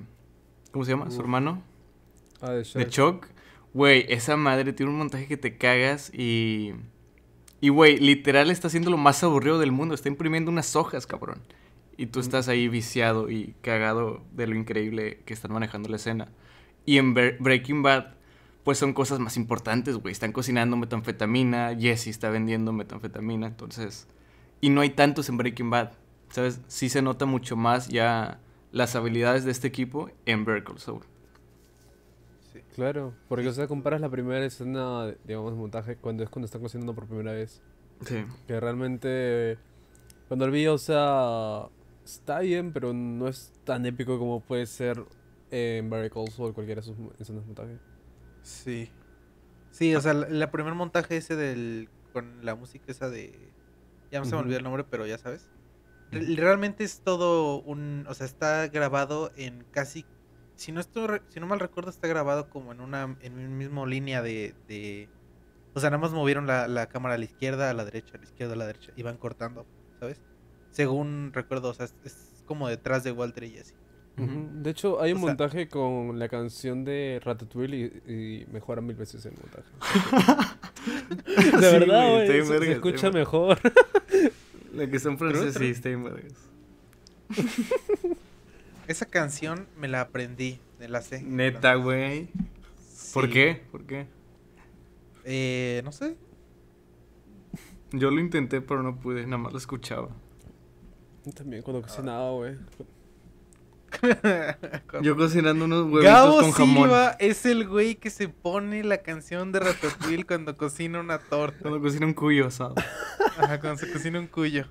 ¿cómo 0.71 0.85
se 0.85 0.91
llama? 0.91 1.09
Su 1.11 1.19
hermano, 1.21 1.63
Ah, 2.41 2.51
de 2.51 2.57
de 2.59 2.63
Chuck. 2.63 2.89
Chuck. 2.89 3.27
Güey, 3.73 4.05
esa 4.09 4.37
madre 4.37 4.71
tiene 4.73 4.91
un 4.91 4.97
montaje 4.97 5.27
que 5.27 5.37
te 5.37 5.57
cagas 5.57 6.11
y... 6.13 6.73
Y, 7.61 7.67
güey, 7.69 7.97
literal 7.97 8.49
está 8.51 8.67
haciendo 8.67 8.89
lo 8.89 8.95
más 8.97 9.21
aburrido 9.21 9.59
del 9.59 9.73
mundo. 9.73 9.93
Está 9.93 10.07
imprimiendo 10.07 10.49
unas 10.49 10.77
hojas, 10.77 11.05
cabrón. 11.05 11.41
Y 11.97 12.05
tú 12.05 12.21
estás 12.21 12.47
ahí 12.47 12.69
viciado 12.69 13.29
y 13.29 13.53
cagado 13.61 14.21
de 14.31 14.47
lo 14.47 14.55
increíble 14.55 15.19
que 15.25 15.33
están 15.33 15.51
manejando 15.51 15.89
la 15.89 15.97
escena. 15.97 16.29
Y 16.85 16.97
en 16.97 17.13
Bre- 17.13 17.35
Breaking 17.37 17.83
Bad, 17.83 18.13
pues 18.63 18.77
son 18.77 18.93
cosas 18.93 19.19
más 19.19 19.35
importantes, 19.35 19.97
güey. 19.97 20.13
Están 20.13 20.31
cocinando 20.31 20.77
metanfetamina, 20.77 21.75
Jesse 21.77 22.07
está 22.07 22.29
vendiendo 22.29 22.71
metanfetamina, 22.71 23.47
entonces... 23.47 24.07
Y 24.61 24.69
no 24.69 24.81
hay 24.81 24.89
tantos 24.89 25.29
en 25.29 25.37
Breaking 25.37 25.69
Bad, 25.69 25.91
¿sabes? 26.29 26.61
Sí 26.67 26.89
se 26.89 27.01
nota 27.01 27.25
mucho 27.25 27.55
más 27.55 27.87
ya 27.87 28.39
las 28.71 28.95
habilidades 28.95 29.45
de 29.45 29.51
este 29.51 29.67
equipo 29.67 30.09
en 30.25 30.45
Better 30.45 30.63
Call 30.63 30.79
Saul. 30.79 31.03
Sí. 32.51 32.59
Claro, 32.75 33.13
porque 33.27 33.47
o 33.47 33.53
sea, 33.53 33.67
comparas 33.67 34.01
la 34.01 34.09
primera 34.09 34.43
escena, 34.45 35.13
digamos, 35.25 35.53
de 35.53 35.57
montaje 35.57 35.95
cuando 35.95 36.23
es 36.23 36.29
cuando 36.29 36.45
están 36.45 36.61
cocinando 36.61 36.93
por 36.93 37.07
primera 37.07 37.31
vez. 37.31 37.61
Sí. 38.05 38.25
Que 38.47 38.59
realmente, 38.59 39.57
cuando 40.27 40.45
el 40.45 40.51
vi, 40.51 40.67
o 40.67 40.77
sea, 40.77 41.67
está 42.03 42.39
bien, 42.39 42.71
pero 42.73 42.93
no 42.93 43.27
es 43.27 43.51
tan 43.63 43.85
épico 43.85 44.17
como 44.17 44.41
puede 44.41 44.65
ser 44.65 45.03
en 45.51 45.89
Barry 45.89 46.09
Calls 46.09 46.39
o 46.39 46.53
cualquiera 46.53 46.81
de 46.81 46.87
sus 46.87 46.95
escenas 47.19 47.43
de 47.43 47.47
montaje. 47.47 47.77
Sí. 48.43 48.91
Sí, 49.71 49.95
o 49.95 50.01
sea, 50.01 50.13
la, 50.13 50.27
la 50.29 50.51
primer 50.51 50.73
montaje 50.73 51.17
ese 51.17 51.35
del 51.35 51.89
con 52.13 52.43
la 52.43 52.55
música 52.55 52.85
esa 52.87 53.09
de 53.09 53.37
ya 54.11 54.19
no 54.19 54.25
se 54.25 54.35
me 54.35 54.41
olvidó 54.41 54.57
el 54.57 54.63
nombre, 54.63 54.83
pero 54.85 55.05
ya 55.07 55.17
sabes. 55.17 55.51
Re- 56.11 56.35
Realmente 56.35 56.83
es 56.83 57.03
todo 57.03 57.61
un, 57.61 58.05
o 58.09 58.13
sea, 58.15 58.25
está 58.27 58.67
grabado 58.69 59.31
en 59.35 59.65
casi 59.71 60.09
si 60.55 60.71
no 60.73 60.81
estoy 60.81 61.21
si 61.29 61.39
no 61.39 61.47
mal 61.47 61.59
recuerdo 61.61 61.89
está 61.91 62.07
grabado 62.07 62.49
como 62.49 62.71
en 62.73 62.81
una 62.81 63.17
en 63.21 63.37
un 63.39 63.57
mismo 63.57 63.85
línea 63.87 64.21
de, 64.21 64.57
de 64.67 65.11
o 65.73 65.79
sea, 65.81 65.89
nada 65.91 66.01
más 66.01 66.13
movieron 66.13 66.47
la, 66.47 66.67
la 66.67 66.87
cámara 66.89 67.15
a 67.15 67.17
la 67.17 67.25
izquierda, 67.25 67.69
a 67.69 67.73
la 67.73 67.85
derecha, 67.85 68.17
a 68.17 68.19
la 68.19 68.25
izquierda, 68.25 68.53
a 68.55 68.57
la 68.57 68.67
derecha 68.67 68.91
y 68.95 69.03
van 69.03 69.17
cortando, 69.17 69.69
¿sabes? 69.99 70.23
Según 70.71 71.31
recuerdo, 71.33 71.69
o 71.69 71.73
sea, 71.73 71.85
es, 71.85 71.97
es 72.03 72.43
como 72.45 72.67
detrás 72.69 73.03
de 73.03 73.11
Walter 73.11 73.43
y 73.45 73.51
Jesse. 73.53 73.77
De 74.19 74.69
hecho, 74.69 75.01
hay 75.01 75.11
un 75.11 75.17
O 75.17 75.21
sea- 75.21 75.27
montaje 75.29 75.67
con 75.67 76.19
la 76.19 76.27
canción 76.29 76.83
de 76.85 77.21
Ratatouille 77.23 78.01
y, 78.07 78.11
y 78.11 78.45
mejora 78.51 78.81
mil 78.81 78.95
veces 78.95 79.25
el 79.25 79.33
montaje. 79.33 79.69
de 81.25 81.51
Sí, 81.51 81.61
verdad, 81.61 82.09
güey, 82.11 82.27
Se, 82.45 82.71
escucha 82.71 83.11
mejor. 83.11 83.59
La 84.73 84.87
que 84.87 84.97
en 84.97 85.17
francés 85.17 85.55
sí 85.57 85.65
está. 85.69 85.89
Esa 88.87 89.05
canción 89.05 89.67
me 89.77 89.87
la 89.87 90.01
aprendí, 90.01 90.59
me 90.79 90.87
la 90.87 91.01
sé. 91.01 91.21
Neta, 91.21 91.75
güey. 91.75 92.27
¿Por 93.13 93.29
qué? 93.29 93.61
¿Por 93.71 93.85
qué? 93.85 94.07
Eh, 95.25 95.81
no 95.83 95.91
sé. 95.91 96.15
Yo 97.91 98.11
lo 98.11 98.19
intenté, 98.19 98.61
pero 98.61 98.83
no 98.83 98.95
pude, 98.99 99.23
nada 99.25 99.37
más 99.37 99.51
lo 99.51 99.57
escuchaba. 99.59 100.09
También 101.35 101.61
cuando 101.61 101.81
cocinaba, 101.81 102.31
güey. 102.31 102.55
Yo 105.01 105.15
cocinando 105.15 105.65
unos 105.65 105.83
huevitos 105.85 106.03
Gabo 106.03 106.39
con 106.39 106.51
jamón. 106.51 106.83
Silva 106.89 107.15
es 107.19 107.45
el 107.45 107.67
güey 107.67 107.95
que 107.95 108.09
se 108.09 108.29
pone 108.29 108.83
la 108.83 108.99
canción 108.99 109.51
de 109.51 109.59
Ratatouille 109.59 110.25
cuando 110.25 110.55
cocina 110.57 110.99
una 110.99 111.19
torta. 111.19 111.57
Cuando 111.61 111.81
cocino 111.81 112.05
un 112.07 112.13
cuyo 112.13 112.47
asado. 112.47 112.75
Ajá, 113.37 113.59
cuando 113.59 113.77
se 113.79 113.91
cocina 113.91 114.19
un 114.19 114.27
cuyo. 114.27 114.65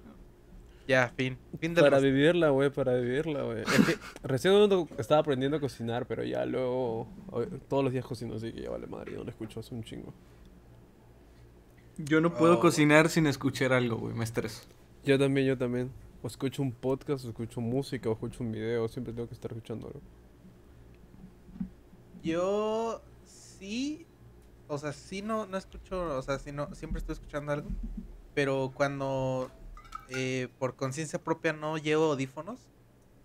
Ya, 0.86 1.12
fin. 1.16 1.36
Fin 1.60 1.74
del 1.74 1.84
Para 1.84 1.98
vivirla, 1.98 2.48
güey, 2.48 2.70
para 2.70 2.94
vivirla, 2.94 3.42
güey. 3.42 3.60
Es 3.60 3.68
que 3.86 3.98
recién 4.22 4.54
uno 4.54 4.88
estaba 4.96 5.20
aprendiendo 5.20 5.58
a 5.58 5.60
cocinar, 5.60 6.06
pero 6.06 6.24
ya 6.24 6.46
luego 6.46 7.08
todos 7.68 7.84
los 7.84 7.92
días 7.92 8.06
cocino, 8.06 8.36
así 8.36 8.52
que 8.52 8.62
ya 8.62 8.70
vale 8.70 8.86
madre, 8.86 9.12
yo 9.12 9.18
no 9.18 9.24
lo 9.24 9.30
escucho 9.30 9.60
hace 9.60 9.74
un 9.74 9.84
chingo. 9.84 10.14
Yo 11.98 12.20
no 12.20 12.32
puedo 12.34 12.54
Oh. 12.54 12.60
cocinar 12.60 13.08
sin 13.10 13.26
escuchar 13.26 13.72
algo, 13.72 13.96
güey. 13.96 14.14
Me 14.14 14.24
estreso. 14.24 14.62
Yo 15.04 15.18
también, 15.18 15.46
yo 15.46 15.58
también. 15.58 15.90
O 16.22 16.26
escucho 16.26 16.62
un 16.62 16.72
podcast, 16.72 17.24
o 17.24 17.28
escucho 17.28 17.60
música, 17.60 18.08
o 18.08 18.12
escucho 18.12 18.42
un 18.44 18.52
video, 18.52 18.88
siempre 18.88 19.12
tengo 19.14 19.28
que 19.28 19.34
estar 19.34 19.50
escuchando 19.52 19.88
algo. 19.88 20.02
Yo 22.22 23.06
sí, 23.22 24.10
o 24.66 24.78
sea, 24.78 24.92
sí 24.92 25.22
no, 25.22 25.46
no 25.46 25.56
escucho, 25.58 26.18
o 26.18 26.22
sea, 26.22 26.38
sí 26.38 26.52
no, 26.52 26.74
siempre 26.74 26.98
estoy 27.00 27.14
escuchando 27.14 27.52
algo, 27.52 27.74
pero 28.34 28.72
cuando 28.74 29.56
eh, 30.08 30.54
por 30.58 30.76
conciencia 30.76 31.22
propia 31.22 31.52
no 31.52 31.78
llevo 31.78 32.06
audífonos, 32.12 32.72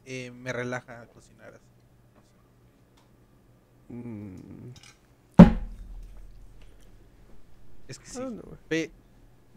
eh, 0.06 0.32
me 0.32 0.54
relaja 0.54 1.10
cocinar 1.10 1.56
así. 1.56 1.74
no 2.14 2.24
sé. 2.24 2.40
Mm, 3.90 4.74
Es 7.88 8.00
que 8.00 8.08
sí. 8.08 8.22
ah, 8.22 8.30
no, 8.30 8.58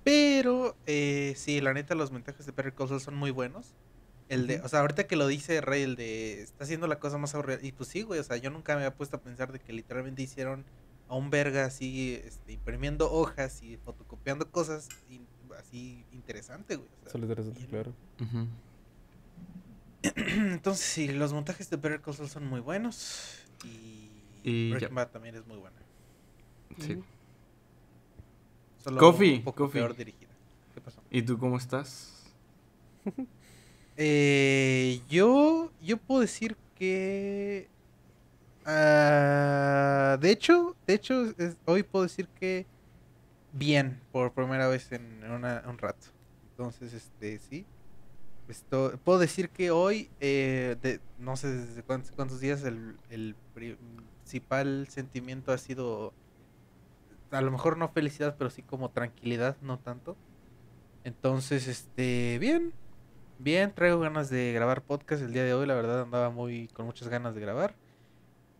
pero, 0.06 0.76
eh, 0.86 1.34
sí, 1.36 1.60
la 1.60 1.74
neta, 1.74 1.96
los 1.96 2.12
mensajes 2.12 2.46
de 2.46 2.52
Perry 2.52 2.70
Cosell 2.70 3.00
son 3.00 3.16
muy 3.16 3.32
buenos. 3.32 3.74
El 4.28 4.46
de, 4.46 4.60
o 4.60 4.68
sea, 4.68 4.80
ahorita 4.80 5.08
que 5.08 5.16
lo 5.16 5.26
dice 5.26 5.60
Rey, 5.60 5.82
el 5.82 5.96
de, 5.96 6.42
está 6.42 6.62
haciendo 6.62 6.86
la 6.86 7.00
cosa 7.00 7.18
más 7.18 7.34
aburrida. 7.34 7.58
Y 7.60 7.72
pues 7.72 7.88
sí, 7.88 8.02
güey, 8.02 8.20
o 8.20 8.22
sea, 8.22 8.36
yo 8.36 8.50
nunca 8.50 8.74
me 8.76 8.82
había 8.84 8.94
puesto 8.96 9.16
a 9.16 9.20
pensar 9.20 9.50
de 9.50 9.58
que 9.58 9.72
literalmente 9.72 10.22
hicieron 10.22 10.64
a 11.08 11.16
un 11.16 11.30
verga 11.30 11.64
así, 11.64 12.20
este, 12.24 12.52
imprimiendo 12.52 13.10
hojas 13.10 13.62
y 13.64 13.78
fotocopiando 13.78 14.48
cosas 14.48 14.88
in- 15.08 15.26
así 15.58 16.04
interesante, 16.12 16.76
güey. 16.76 16.88
o 16.88 16.98
sea, 17.00 17.08
Eso 17.08 17.18
es 17.18 17.20
lo 17.22 17.26
interesante, 17.26 17.58
bien. 17.58 17.70
claro. 17.70 17.92
Entonces, 20.54 20.84
sí, 20.86 21.08
los 21.08 21.32
montajes 21.32 21.68
de 21.68 21.76
Better 21.78 22.00
Call 22.00 22.14
Saul 22.14 22.28
son 22.28 22.46
muy 22.46 22.60
buenos. 22.60 23.40
Y, 23.64 24.10
Y 24.44 24.70
Breaking 24.70 24.88
ya. 24.90 24.94
Bad 24.94 25.08
también 25.10 25.34
es 25.34 25.46
muy 25.46 25.56
buena. 25.58 25.76
Sí. 26.78 26.98
Solo 28.86 29.00
Coffee, 29.00 29.38
un 29.38 29.42
poco 29.42 29.64
coffee. 29.64 29.80
peor 29.80 29.96
dirigida. 29.96 30.30
¿Qué 30.72 30.80
pasó? 30.80 31.02
¿Y 31.10 31.22
tú 31.22 31.36
cómo 31.38 31.56
estás? 31.56 32.32
Eh, 33.98 35.00
yo, 35.08 35.72
yo 35.80 35.96
puedo 35.96 36.20
decir 36.20 36.54
que... 36.74 37.66
ah, 38.66 40.18
de 40.20 40.30
hecho, 40.30 40.76
de 40.86 40.92
hecho, 40.94 41.24
es- 41.38 41.56
hoy 41.64 41.82
puedo 41.82 42.02
decir 42.02 42.28
que 42.38 42.66
bien 43.52 43.98
por 44.12 44.32
primera 44.34 44.68
vez 44.68 44.92
en 44.92 45.24
una- 45.30 45.64
un 45.66 45.78
rato. 45.78 46.08
Entonces, 46.50 46.92
este, 46.92 47.38
sí. 47.38 47.64
Esto, 48.48 48.92
puedo 49.02 49.18
decir 49.18 49.48
que 49.48 49.70
hoy, 49.70 50.10
eh, 50.20 50.76
de, 50.82 51.00
no 51.18 51.36
sé 51.36 51.48
desde 51.48 51.82
cuántos, 51.82 52.12
cuántos 52.12 52.38
días, 52.40 52.62
el, 52.64 52.96
el 53.08 53.34
principal 53.54 54.86
sentimiento 54.90 55.52
ha 55.52 55.58
sido, 55.58 56.12
a 57.30 57.40
lo 57.40 57.50
mejor 57.50 57.76
no 57.76 57.88
felicidad, 57.88 58.36
pero 58.38 58.50
sí 58.50 58.62
como 58.62 58.90
tranquilidad, 58.90 59.56
no 59.62 59.78
tanto. 59.78 60.16
Entonces, 61.04 61.68
este, 61.68 62.38
bien, 62.38 62.72
bien, 63.38 63.72
traigo 63.74 64.00
ganas 64.00 64.30
de 64.30 64.52
grabar 64.52 64.82
podcast 64.82 65.22
el 65.22 65.32
día 65.32 65.44
de 65.44 65.54
hoy, 65.54 65.66
la 65.66 65.74
verdad 65.74 66.02
andaba 66.02 66.30
muy 66.30 66.68
con 66.68 66.86
muchas 66.86 67.08
ganas 67.08 67.34
de 67.34 67.40
grabar. 67.40 67.74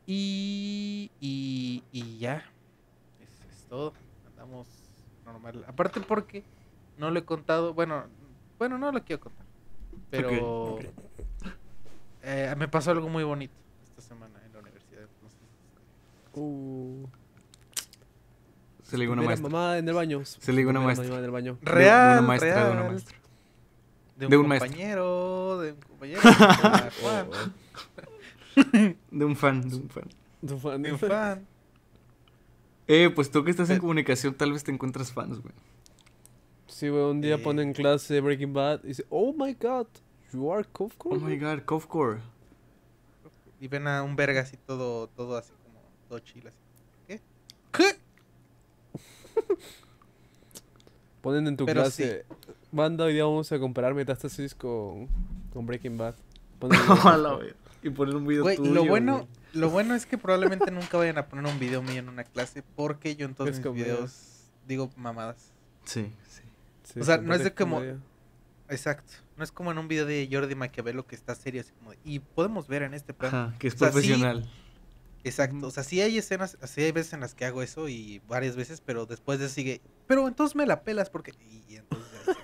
Y, 0.07 1.11
y, 1.21 1.83
y 1.91 2.19
ya, 2.19 2.45
eso 3.21 3.45
es 3.51 3.65
todo, 3.69 3.93
andamos 4.29 4.69
normal. 5.25 5.65
Aparte 5.67 6.01
porque 6.01 6.45
no 6.99 7.11
lo 7.11 7.19
he 7.19 7.25
contado, 7.25 7.75
bueno, 7.75 8.05
bueno, 8.59 8.79
no 8.79 8.93
lo 8.93 9.03
quiero 9.03 9.21
contar, 9.21 9.45
pero 10.11 10.79
eh, 12.23 12.55
me 12.57 12.69
pasó 12.69 12.93
algo 12.93 13.09
muy 13.09 13.25
bonito 13.25 13.55
esta 13.83 14.01
semana 14.03 14.41
en 14.45 14.53
la 14.53 14.61
universidad. 14.61 15.03
Entonces, 15.03 15.41
Uh, 16.39 17.07
Se 18.87 18.97
le 18.97 19.03
digo 19.03 19.15
una 19.15 19.23
maestra. 19.23 19.49
mamá 19.49 19.79
en 19.79 19.89
el 19.89 19.95
baño. 19.95 20.25
Se 20.25 20.53
le 20.53 20.59
digo 20.59 20.71
una 20.71 20.81
maestra. 20.81 21.07
mamá 21.09 21.19
en 21.19 21.25
el 21.25 21.31
baño. 21.31 21.59
De- 21.61 21.71
real, 21.71 22.13
de 22.15 22.19
una 22.21 22.29
maestra, 22.29 22.55
real, 22.55 22.67
de 22.67 22.73
una 22.73 22.85
maestra. 22.91 23.17
de 24.17 24.27
un, 24.27 24.31
De 24.31 24.37
un 24.37 24.49
maestro. 24.49 24.71
compañero, 24.71 25.59
de 25.61 25.73
un 25.73 25.81
compañero, 25.81 26.21
de 29.11 29.25
un 29.25 29.37
fan, 29.37 29.69
de 29.69 29.77
un 29.77 29.89
fan. 29.91 30.09
De 30.83 30.93
un 30.93 30.99
fan. 30.99 31.47
Eh, 32.89 33.11
pues 33.15 33.31
tú 33.31 33.43
que 33.45 33.51
estás 33.51 33.69
en 33.71 33.77
Pe- 33.77 33.81
comunicación, 33.81 34.35
tal 34.35 34.53
vez 34.53 34.63
te 34.63 34.71
encuentras 34.71 35.13
fans, 35.13 35.41
güey. 35.41 35.53
Sí, 36.69 36.89
güey, 36.89 37.03
un 37.03 37.21
día 37.21 37.35
Eh. 37.35 37.39
pone 37.39 37.63
en 37.63 37.73
clase 37.73 38.21
Breaking 38.21 38.53
Bad 38.53 38.81
y 38.85 38.89
dice, 38.89 39.05
oh 39.11 39.33
my 39.37 39.55
god, 39.55 39.87
you 40.33 40.53
are 40.53 40.65
Kofko. 40.65 41.11
Oh 41.11 41.17
my 41.17 41.37
god, 41.39 41.61
Cofcore. 41.65 42.21
Y 43.61 43.69
ven 43.69 43.89
a 43.89 44.03
un 44.03 44.15
verga 44.15 44.43
así 44.43 44.57
todo, 44.67 45.09
todo 45.09 45.37
así 45.37 45.53
como 45.65 45.81
todo 46.09 46.19
chill 46.21 46.47
así. 46.47 46.57
¿Qué? 47.09 47.21
¿Qué? 47.73 47.85
Ponen 51.23 51.47
en 51.49 51.57
tu 51.57 51.67
Pero 51.67 51.83
clase, 51.83 52.25
banda, 52.71 53.05
hoy 53.05 53.15
día 53.15 53.25
vamos 53.25 53.51
a 53.51 53.59
comparar 53.59 53.95
Metástasis 53.95 54.55
con, 54.55 55.09
con 55.53 55.67
Breaking 55.67 55.99
Bad. 55.99 56.15
Ponen. 56.59 56.79
Y 57.83 57.91
poner 57.91 58.17
un 58.17 58.27
video 58.27 58.43
Güey, 58.43 58.57
tuyo. 58.57 58.73
lo 58.75 58.85
bueno, 58.87 59.17
güey. 59.19 59.29
lo 59.53 59.71
bueno 59.71 59.95
es 59.95 60.07
que 60.07 60.19
probablemente 60.19 60.71
nunca 60.73 60.97
vayan 60.97 61.19
a 61.19 61.27
poner 61.29 61.45
un 61.47 61.61
video 61.61 61.83
mío 61.83 61.99
en 62.01 62.09
una 62.09 62.25
clase 62.25 62.65
porque 62.75 63.15
yo 63.15 63.27
en 63.27 63.35
todos 63.35 63.51
Es 63.51 63.57
mis 63.59 63.67
comedia. 63.67 63.85
videos 63.85 64.49
digo 64.67 64.91
mamadas. 64.97 65.53
Sí, 65.85 66.11
sí. 66.29 66.43
Sí, 66.83 67.01
o 67.01 67.05
sea, 67.05 67.19
no 67.19 67.33
es 67.35 67.45
de 67.45 67.53
como- 67.55 67.77
comedia. 67.77 67.99
Exacto. 68.71 69.13
No 69.37 69.45
es 69.45 69.53
como 69.53 69.71
en 69.71 69.79
un 69.79 69.87
video 69.87 70.05
de 70.07 70.29
Jordi 70.33 70.57
Maquiavelo 70.57 71.07
que 71.07 71.15
está 71.15 71.37
serio 71.37 71.61
así 71.61 71.71
como 71.79 71.93
de, 71.93 71.99
y 72.05 72.19
podemos 72.19 72.67
ver 72.67 72.83
en 72.83 72.95
este 72.95 73.15
plan. 73.15 73.33
Ajá, 73.35 73.55
que 73.59 73.69
es 73.69 73.75
O 73.75 73.79
sea, 73.79 73.89
sí, 73.89 73.93
profesional. 73.93 74.51
Exacto, 75.27 75.67
o 75.67 75.71
sea, 75.73 75.83
sí 75.83 76.01
hay 76.01 76.19
escenas, 76.19 76.57
sí 76.63 76.83
hay 76.83 76.93
veces 76.93 77.13
en 77.13 77.19
las 77.21 77.35
que 77.35 77.45
hago 77.45 77.61
eso 77.61 77.89
y 77.89 78.23
varias 78.29 78.55
veces, 78.55 78.81
pero 78.81 79.07
después 79.07 79.41
de 79.41 79.49
sigue, 79.49 79.81
pero 80.07 80.29
entonces 80.29 80.55
me 80.55 80.67
la 80.67 80.85
pelas 80.85 81.11
porque... 81.11 81.33
Y, 81.41 81.65
y 81.73 81.77
entonces. 81.79 82.37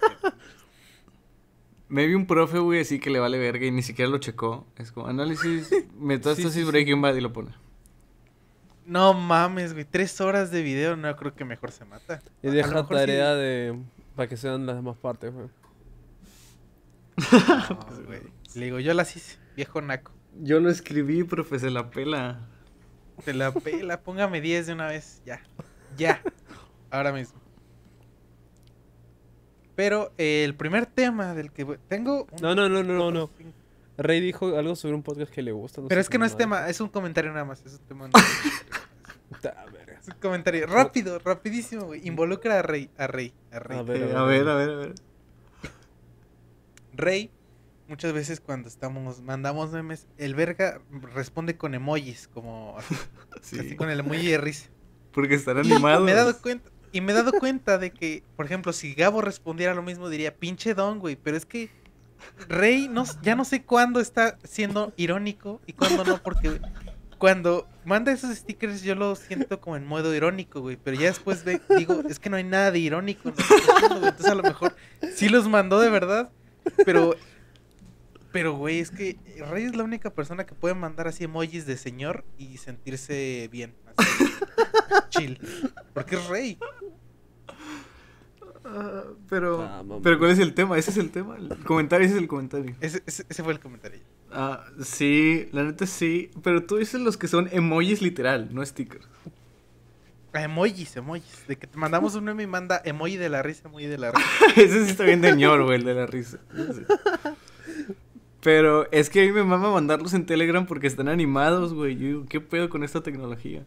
Me 1.89 2.07
vi 2.09 2.15
un 2.15 2.27
profe, 2.27 2.59
güey, 2.59 2.81
así 2.81 2.99
que 2.99 3.11
le 3.11 3.21
vale 3.21 3.39
verga 3.39 3.67
y 3.67 3.71
ni 3.71 3.83
siquiera 3.83 4.11
lo 4.11 4.19
checó. 4.19 4.67
Es 4.77 4.91
como 4.91 5.07
análisis, 5.07 5.71
metástasis, 5.95 6.53
Sí, 6.53 6.59
sí, 6.61 6.65
sí. 6.65 6.71
Breaking 6.71 7.01
Bad 7.01 7.15
y 7.15 7.21
lo 7.21 7.33
pone. 7.33 7.55
No 8.85 9.15
mames, 9.15 9.75
güey, 9.75 9.85
tres 9.85 10.21
horas 10.21 10.51
de 10.51 10.63
video, 10.63 10.97
no 10.97 11.15
creo 11.15 11.37
que 11.37 11.45
mejor 11.45 11.71
se 11.71 11.85
mata. 11.85 12.21
Y 12.43 12.49
deja 12.49 12.81
sí- 12.83 12.89
tarea 12.89 13.35
de... 13.37 13.79
para 14.17 14.29
que 14.29 14.37
sean 14.37 14.67
las 14.67 14.75
demás 14.75 14.97
partes, 14.97 15.33
güey. 15.33 15.47
No, 17.71 17.79
güey. 18.07 18.23
Le 18.57 18.65
digo, 18.65 18.81
yo 18.81 18.93
las 18.93 19.15
hice, 19.15 19.39
viejo 19.55 19.81
naco. 19.81 20.11
Yo 20.41 20.59
lo 20.59 20.69
escribí, 20.69 21.23
profe, 21.23 21.61
se 21.61 21.71
la 21.71 21.91
pela. 21.91 22.49
Se 23.25 23.33
la 23.35 23.53
pela, 23.53 24.01
póngame 24.01 24.41
10 24.41 24.67
de 24.67 24.73
una 24.73 24.89
vez, 24.89 25.23
ya, 25.25 25.41
ya, 25.97 26.21
ahora 26.91 27.13
mismo. 27.13 27.41
Pero 29.75 30.13
eh, 30.19 30.45
el 30.45 30.55
primer 30.55 30.87
tema 30.87 31.35
del 31.35 31.51
que 31.51 31.65
tengo... 31.89 32.25
un- 32.31 32.43
No, 32.43 32.55
no, 32.55 32.69
no, 32.69 32.83
no, 32.83 32.95
no, 32.95 33.11
no. 33.11 33.31
Rey 33.97 34.21
dijo 34.21 34.57
algo 34.59 34.75
sobre 34.77 34.95
un 34.95 35.03
podcast 35.03 35.33
que 35.33 35.43
le 35.43 35.53
gusta. 35.53 35.81
Pero 35.89 36.01
es 36.01 36.09
que 36.09 36.19
no 36.19 36.25
es 36.25 36.33
madre. 36.33 36.45
tema, 36.45 36.69
es 36.69 36.81
un 36.81 36.89
comentario 36.89 37.33
nada 37.33 37.45
más, 37.45 37.65
es 37.65 37.75
un 37.75 37.87
tema... 37.87 38.11
Es 40.03 40.09
un 40.09 40.15
comentario 40.21 40.67
rápido, 40.67 41.21
rapidísimo, 41.21 41.85
güey. 41.85 42.07
Involucra 42.07 42.59
a 42.59 42.63
Rey, 42.63 42.91
a 42.99 43.07
Rey, 43.07 43.33
a 43.53 43.61
Rey. 43.61 43.79
A 43.79 43.83
ver, 43.83 44.03
Eh, 44.03 44.17
a 44.17 44.23
ver, 44.25 44.49
a 44.49 44.55
ver, 44.57 44.71
a 44.71 44.77
ver. 44.77 44.95
Rey, 46.95 47.31
muchas 47.93 48.15
veces 48.15 48.41
cuando 48.41 48.69
estamos, 48.69 49.21
mandamos 49.21 49.71
memes, 49.71 50.07
el 50.17 50.35
verga 50.35 50.81
responde 51.15 51.59
con 51.59 51.75
emojis, 51.75 52.27
como 52.33 52.79
así, 52.79 52.95
Sí, 53.43 53.59
así 53.59 53.77
con 53.77 53.91
el 53.91 54.01
emoji 54.01 54.29
de 54.29 54.39
risa. 54.39 54.71
porque 55.13 55.35
están 55.35 55.59
Y 55.59 55.73
animados. 55.73 56.07
me 56.07 56.13
he 56.13 56.15
dado 56.15 56.41
cuenta, 56.41 56.71
y 56.91 57.03
me 57.03 57.13
he 57.13 57.15
dado 57.15 57.33
cuenta 57.33 57.77
de 57.77 57.91
que, 57.91 58.23
por 58.35 58.47
ejemplo, 58.47 58.73
si 58.73 58.95
Gabo 58.95 59.21
respondiera 59.21 59.75
lo 59.75 59.83
mismo, 59.83 60.09
diría 60.09 60.35
pinche 60.35 60.73
don, 60.73 61.01
güey. 61.01 61.17
Pero 61.17 61.37
es 61.37 61.45
que 61.45 61.69
Rey 62.49 62.89
no, 62.89 63.05
ya 63.21 63.35
no 63.35 63.45
sé 63.45 63.63
cuándo 63.63 64.01
está 64.01 64.39
siendo 64.43 64.95
irónico 64.97 65.61
y 65.67 65.75
cuándo 65.75 66.03
no, 66.05 66.23
porque 66.23 66.61
cuando 67.19 67.69
manda 67.85 68.11
esos 68.11 68.35
stickers 68.35 68.83
yo 68.83 68.95
lo 68.95 69.17
siento 69.17 69.61
como 69.61 69.77
en 69.77 69.87
modo 69.87 70.15
irónico, 70.15 70.61
güey. 70.63 70.79
Pero 70.83 70.97
ya 70.99 71.07
después 71.09 71.45
ve- 71.45 71.61
digo, 71.77 72.03
es 72.09 72.19
que 72.19 72.31
no 72.31 72.37
hay 72.37 72.45
nada 72.45 72.71
de 72.71 72.79
irónico. 72.79 73.29
Entonces 73.29 74.27
a 74.27 74.35
lo 74.35 74.43
mejor 74.43 74.75
sí 75.15 75.29
los 75.29 75.47
mandó 75.47 75.79
de 75.79 75.91
verdad, 75.91 76.31
pero. 76.87 77.15
Pero, 78.33 78.55
güey, 78.55 78.79
es 78.81 78.91
que 78.91 79.17
Rey 79.51 79.65
es 79.65 79.77
la 79.77 79.85
única 79.85 80.11
persona 80.11 80.45
que 80.47 80.55
puede 80.55 80.75
mandar 80.75 81.07
así 81.07 81.25
emojis 81.25 81.67
de 81.67 81.77
señor 81.77 82.25
y 82.39 82.57
sentirse 82.57 83.49
bien. 83.53 83.75
así, 83.97 84.25
chill. 85.11 85.39
Porque 85.93 86.17
es 86.17 86.27
Rey. 86.29 86.59
Ah, 88.65 89.03
pero, 89.29 89.61
Ah, 89.63 89.83
pero 90.03 90.19
¿cuál 90.19 90.31
es 90.31 90.39
el 90.39 90.55
tema? 90.55 90.79
Ese 90.79 90.93
es 90.93 90.97
el 90.97 91.11
tema. 91.11 91.37
El 91.37 91.49
comentario 91.65 92.07
ese 92.07 92.17
es 92.17 92.23
el 92.23 92.29
comentario. 92.29 92.75
Ese, 92.81 93.03
ese, 93.07 93.27
ese 93.29 93.43
fue 93.43 93.53
el 93.53 93.61
comentario. 93.61 94.01
Ah, 94.31 94.65
sí, 94.83 95.49
la 95.53 95.65
neta 95.65 95.87
sí. 95.87 96.31
Pero 96.43 96.65
tú 96.65 96.77
dices 96.77 97.01
los 97.01 97.17
que 97.17 97.29
son 97.29 97.49
emojis 97.53 98.01
literal, 98.01 98.49
no 98.55 98.65
stickers. 98.65 99.07
Emojis, 100.33 100.97
emojis. 100.97 101.45
De 101.47 101.59
que 101.59 101.67
te 101.67 101.77
mandamos 101.77 102.15
un 102.15 102.25
meme 102.25 102.45
y 102.45 102.47
manda 102.47 102.81
emoji 102.85 103.19
de 103.19 103.29
la 103.29 103.43
risa, 103.43 103.69
emoji 103.69 103.87
de 103.87 103.99
la 103.99 104.13
risa. 104.13 104.27
Ese 104.57 104.85
sí 104.87 104.91
está 104.93 105.05
bien 105.05 105.21
de 105.21 105.37
ñor, 105.37 105.63
güey, 105.65 105.77
el 105.77 105.85
de 105.85 105.95
la 105.95 106.07
risa. 106.07 106.39
Pero 108.43 108.91
es 108.91 109.09
que 109.09 109.23
a 109.23 109.25
mí 109.27 109.33
me 109.33 109.45
mama 109.45 109.71
mandarlos 109.71 110.15
en 110.15 110.27
Telegram 110.27 110.67
porque 110.67 110.87
están 110.89 111.09
animados, 111.09 111.73
güey. 111.75 111.95
Yo 111.97 112.07
digo, 112.07 112.27
¿qué 112.29 112.41
pedo 112.41 112.69
con 112.69 112.83
esta 112.83 113.03
tecnología? 113.03 113.65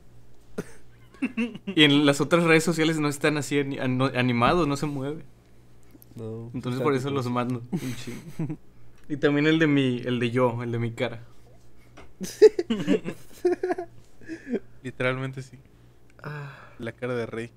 Y 1.76 1.84
en 1.84 2.06
las 2.06 2.20
otras 2.22 2.44
redes 2.44 2.64
sociales 2.64 3.00
no 3.00 3.08
están 3.08 3.38
así 3.38 3.58
animados, 3.60 4.68
no 4.68 4.76
se 4.78 4.86
mueve. 4.86 5.24
No, 6.16 6.52
Entonces 6.54 6.82
por 6.82 6.94
eso 6.94 7.10
los 7.10 7.30
mando. 7.30 7.64
un 7.72 7.96
chingo. 7.96 8.58
Y 9.08 9.18
también 9.18 9.46
el 9.46 9.60
de 9.60 9.68
mi, 9.68 10.00
el 10.04 10.20
de 10.20 10.32
yo, 10.32 10.64
el 10.64 10.72
de 10.72 10.80
mi 10.80 10.92
cara. 10.92 11.24
Literalmente 14.84 15.42
sí. 15.42 15.60
La 16.80 16.92
cara 16.94 17.16
de 17.16 17.26
rey. 17.28 17.52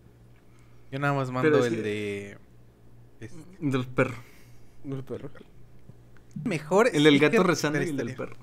Yo 0.93 0.99
nada 0.99 1.15
más 1.15 1.31
mando 1.31 1.65
el 1.65 1.75
que- 1.77 1.83
de. 1.83 2.39
es- 3.21 3.33
Del 3.61 3.87
perro. 3.87 4.17
No 4.85 4.97
el 4.97 5.05
perro. 5.05 5.31
Mejor. 6.45 6.91
El 6.93 7.05
del 7.05 7.19
gato 7.19 7.39
de 7.43 7.49
rezando 7.49 7.79
la 7.79 7.85
y 7.85 7.89
el 7.91 7.97
del 7.97 8.15
perro. 8.15 8.37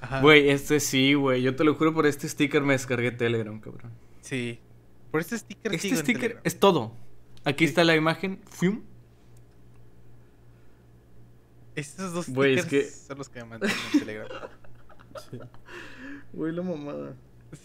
Ajá. 0.00 0.20
Güey, 0.20 0.50
este 0.50 0.80
sí, 0.80 1.14
güey. 1.14 1.42
Yo 1.42 1.54
te 1.56 1.64
lo 1.64 1.74
juro 1.74 1.94
por 1.94 2.06
este 2.06 2.28
sticker 2.28 2.62
me 2.62 2.72
descargué 2.72 3.12
Telegram, 3.12 3.58
cabrón. 3.60 3.92
Sí. 4.20 4.58
Por 5.10 5.20
este 5.20 5.38
sticker 5.38 5.74
Este 5.74 5.96
sticker 5.96 6.40
es 6.44 6.58
todo. 6.58 6.94
Aquí 7.44 7.64
Sí. 7.64 7.70
está 7.70 7.84
la 7.84 7.94
imagen. 7.96 8.40
Fium. 8.50 8.82
Estos 11.74 12.12
dos 12.12 12.28
Güey, 12.28 12.54
es 12.54 12.62
stickers 12.64 12.84
que- 12.86 13.06
son 13.08 13.18
los 13.18 13.28
que 13.28 13.40
me 13.40 13.46
mantienen 13.50 13.76
en 13.94 13.98
Telegram. 14.00 14.28
Sí. 15.30 15.38
Güey, 16.32 16.52
la 16.52 16.62
mamada. 16.62 17.14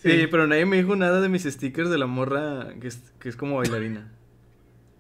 Sí. 0.02 0.12
Sí, 0.12 0.28
pero 0.28 0.48
nadie 0.48 0.66
me 0.66 0.78
dijo 0.78 0.96
nada 0.96 1.22
de 1.22 1.30
mis 1.30 1.44
stickers 1.44 1.90
de 1.90 1.98
la 1.98 2.08
morra 2.08 2.74
que 2.80 2.88
es, 2.88 2.98
que 3.20 3.30
es 3.30 3.36
como 3.36 3.58
bailarina. 3.58 4.12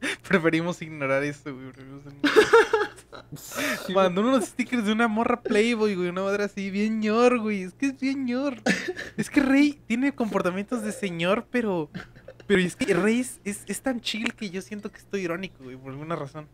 Preferimos 0.27 0.81
ignorar 0.81 1.23
esto, 1.23 1.53
güey. 1.53 1.71
preferimos 1.71 2.01
ignorar. 2.13 2.86
Sí, 3.35 3.93
Mandó 3.93 4.21
unos 4.21 4.45
stickers 4.45 4.85
de 4.85 4.91
una 4.91 5.07
morra 5.07 5.41
Playboy, 5.41 5.95
güey. 5.95 6.09
Una 6.09 6.23
madre 6.23 6.43
así, 6.43 6.69
bien 6.69 6.99
ñor, 6.99 7.39
güey. 7.39 7.63
Es 7.63 7.73
que 7.73 7.87
es 7.87 7.99
bien 7.99 8.25
ñor. 8.25 8.61
Es 9.15 9.29
que 9.29 9.41
Rey 9.41 9.79
tiene 9.87 10.13
comportamientos 10.13 10.83
de 10.83 10.91
señor, 10.91 11.47
pero. 11.49 11.89
Pero 12.45 12.61
es 12.61 12.75
que 12.75 12.93
Rey 12.93 13.19
es, 13.19 13.39
es, 13.43 13.63
es 13.67 13.81
tan 13.81 13.99
chill 13.99 14.33
que 14.33 14.49
yo 14.49 14.61
siento 14.61 14.91
que 14.91 14.99
estoy 14.99 15.21
irónico, 15.21 15.63
güey, 15.63 15.75
por 15.75 15.91
alguna 15.91 16.15
razón. 16.15 16.47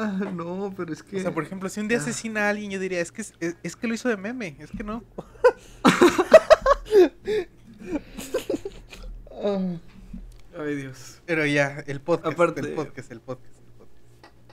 Ah, 0.00 0.30
no, 0.32 0.72
pero 0.76 0.92
es 0.92 1.02
que. 1.02 1.16
O 1.16 1.20
sea, 1.20 1.34
por 1.34 1.42
ejemplo, 1.42 1.68
si 1.68 1.80
un 1.80 1.88
día 1.88 1.98
asesina 1.98 2.46
a 2.46 2.50
alguien, 2.50 2.70
yo 2.70 2.78
diría, 2.78 3.00
es 3.00 3.10
que, 3.10 3.22
es, 3.62 3.76
que 3.76 3.88
lo 3.88 3.94
hizo 3.94 4.08
de 4.08 4.16
meme. 4.16 4.56
Es 4.60 4.70
que 4.70 4.84
no. 4.84 5.02
Ay, 10.58 10.74
Dios. 10.76 11.22
Pero 11.26 11.46
ya, 11.46 11.82
el 11.86 12.00
podcast. 12.00 12.34
Aparte- 12.34 12.60
El 12.60 12.72
podcast, 12.74 13.12
el 13.12 13.20
podcast. 13.20 13.56
el 13.60 13.72
podcast. 13.74 13.94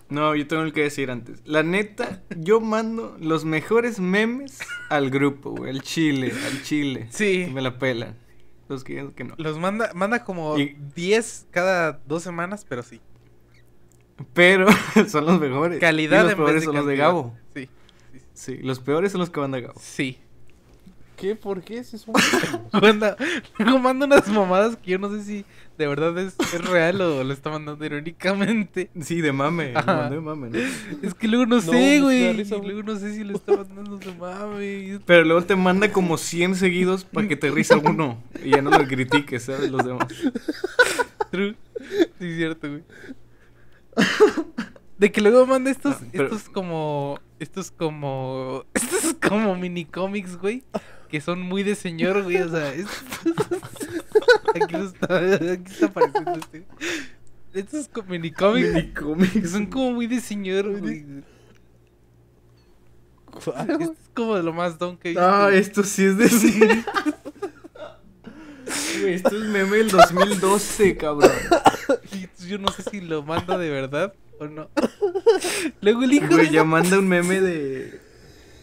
No, 0.10 0.36
yo 0.36 0.46
tengo 0.48 0.64
el 0.64 0.72
que 0.74 0.82
decir 0.84 1.10
antes. 1.10 1.42
La 1.46 1.64
neta, 1.64 2.22
yo 2.38 2.62
mando 2.62 3.18
los 3.20 3.44
mejores 3.46 4.00
memes 4.00 4.60
al 4.90 5.10
grupo, 5.10 5.52
güey. 5.52 5.72
Al 5.72 5.82
chile, 5.82 6.32
al 6.46 6.62
chile. 6.64 7.08
Sí. 7.10 7.50
Me 7.54 7.62
la 7.62 7.80
pelan. 7.80 8.16
Los 8.68 8.84
que 8.84 9.02
no. 9.04 9.36
Los 9.38 9.58
manda, 9.60 9.92
manda 9.94 10.24
como 10.24 10.58
Y- 10.58 10.76
10 10.96 11.48
cada 11.52 12.02
dos 12.08 12.24
semanas, 12.24 12.66
pero 12.68 12.84
sí. 12.84 13.00
Pero 14.34 14.68
son 15.08 15.26
los 15.26 15.40
mejores. 15.40 15.80
Calidad 15.80 16.22
Y 16.22 16.28
los 16.30 16.36
peores 16.36 16.64
son 16.64 16.76
los 16.76 16.86
de. 16.86 16.96
Gabo. 16.96 17.36
Sí. 17.54 17.70
Sí. 18.14 18.20
Sí, 18.34 18.58
los 18.58 18.80
peores 18.80 19.12
son 19.12 19.20
los 19.20 19.30
que 19.30 19.40
van 19.40 19.52
de 19.52 19.62
Gabo. 19.62 19.80
sí. 19.80 20.20
¿Qué? 21.16 21.36
¿Por 21.36 21.62
qué? 21.64 21.84
Si 21.84 21.96
es 21.96 22.06
un... 22.08 22.14
Luego 23.60 23.80
manda 23.80 24.06
unas 24.06 24.28
mamadas 24.28 24.76
que 24.78 24.92
yo 24.92 24.98
no 25.00 25.10
sé 25.10 25.24
si 25.24 25.46
de 25.78 25.88
verdad 25.88 26.18
es, 26.18 26.36
es 26.54 26.64
real 26.66 27.02
o 27.02 27.24
lo 27.24 27.34
está 27.34 27.50
mandando 27.50 27.86
irónicamente. 27.86 28.90
Sí, 29.02 29.22
de 29.22 29.32
mame. 29.32 29.74
lo 29.74 29.80
Ajá. 29.80 29.96
mandé 29.96 30.16
de 30.16 30.22
mame, 30.22 30.50
¿no? 30.50 30.58
Es 31.08 31.14
que 31.14 31.28
luego 31.28 31.46
no 31.46 31.56
No, 31.58 31.62
sé, 31.62 32.00
güey. 32.02 32.34
luego 32.64 32.84
no 32.84 32.96
sé 32.98 33.14
si 33.14 33.24
lo 33.24 33.36
está 33.36 33.56
mandando 33.56 33.98
de 33.98 34.14
mame. 34.14 35.00
Pero 35.06 35.24
luego 35.24 35.44
te 35.44 35.56
manda 35.56 35.92
como 35.92 36.18
100 36.18 36.56
seguidos 36.56 37.04
para 37.06 37.28
que 37.28 37.36
te 37.36 37.50
risa 37.52 37.78
uno. 37.78 38.22
Y 38.44 38.52
ya 38.52 38.62
no 38.62 38.70
lo 38.70 38.86
critiques, 38.88 39.44
¿sabes? 39.44 39.70
Los 39.72 39.86
demás. 39.86 40.08
True. 41.32 41.56
Sí, 42.20 42.26
es 42.28 42.36
cierto, 42.38 42.70
güey. 42.70 42.84
De 44.98 45.12
que 45.12 45.20
luego 45.22 45.46
manda 45.46 45.70
estos, 45.72 45.96
Ah, 46.02 46.06
pero- 46.12 46.26
estos 46.26 46.50
como, 46.50 47.20
estos 47.40 47.70
como, 47.72 48.64
estos 48.74 49.14
como 49.28 49.56
mini 49.56 49.84
cómics, 49.84 50.38
güey, 50.38 50.64
que 51.16 51.22
son 51.22 51.40
muy 51.42 51.64
de 51.64 51.76
señor, 51.76 52.24
güey, 52.24 52.42
o 52.42 52.50
sea, 52.50 52.74
es... 52.74 52.88
aquí, 54.62 54.76
está, 54.76 55.18
aquí 55.54 55.72
está 55.72 55.86
apareciendo 55.86 56.32
este. 56.34 56.66
Estos 57.54 57.88
co- 57.88 58.04
mini 58.04 58.32
cómics 58.32 58.74
Mini 58.74 58.92
cómics. 58.94 59.32
que 59.34 59.48
son 59.48 59.66
como 59.68 59.94
muy 59.94 60.08
de 60.08 60.20
señor, 60.20 60.78
güey. 60.78 61.06
Este 63.38 63.84
es 63.84 63.92
como 64.14 64.36
de 64.36 64.44
lo 64.44 64.52
más 64.52 64.78
don 64.78 64.98
que 64.98 65.10
he 65.10 65.12
visto. 65.12 65.26
Ah, 65.26 65.50
esto 65.54 65.84
sí 65.84 66.04
es 66.04 66.18
de 66.18 66.28
sí. 66.30 66.60
Güey, 69.00 69.14
esto 69.14 69.30
es 69.38 69.44
meme 69.46 69.78
del 69.78 69.90
2012, 69.92 70.98
cabrón. 70.98 71.32
Y 72.12 72.28
Yo 72.48 72.58
no 72.58 72.68
sé 72.74 72.84
si 72.84 73.00
lo 73.00 73.24
manda 73.24 73.58
de 73.58 73.70
verdad 73.70 74.14
o 74.40 74.48
no. 74.48 74.70
Luego 75.82 76.04
el 76.04 76.12
hijo 76.14 76.28
Güey, 76.28 76.48
de 76.48 76.52
ya 76.52 76.64
manda 76.66 77.00
un 77.00 77.08
meme 77.08 77.40
de. 77.40 78.02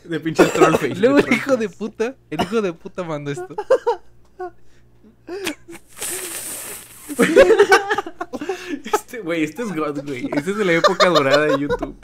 De 0.05 0.21
pinche 0.21 0.45
trollface. 0.47 0.97
Luego 0.97 1.19
el 1.19 1.33
hijo 1.33 1.57
de 1.57 1.69
puta, 1.69 2.17
el 2.31 2.43
hijo 2.43 2.61
de 2.61 2.73
puta 2.73 3.05
mandó 3.05 3.31
esto. 3.31 3.55
Este, 8.85 9.21
güey, 9.21 9.45
este 9.45 9.63
es 9.63 9.75
God, 9.75 10.05
güey. 10.05 10.29
Este 10.33 10.51
es 10.51 10.57
de 10.57 10.65
la 10.65 10.73
época 10.73 11.09
dorada 11.09 11.47
de 11.47 11.59
YouTube. 11.59 11.97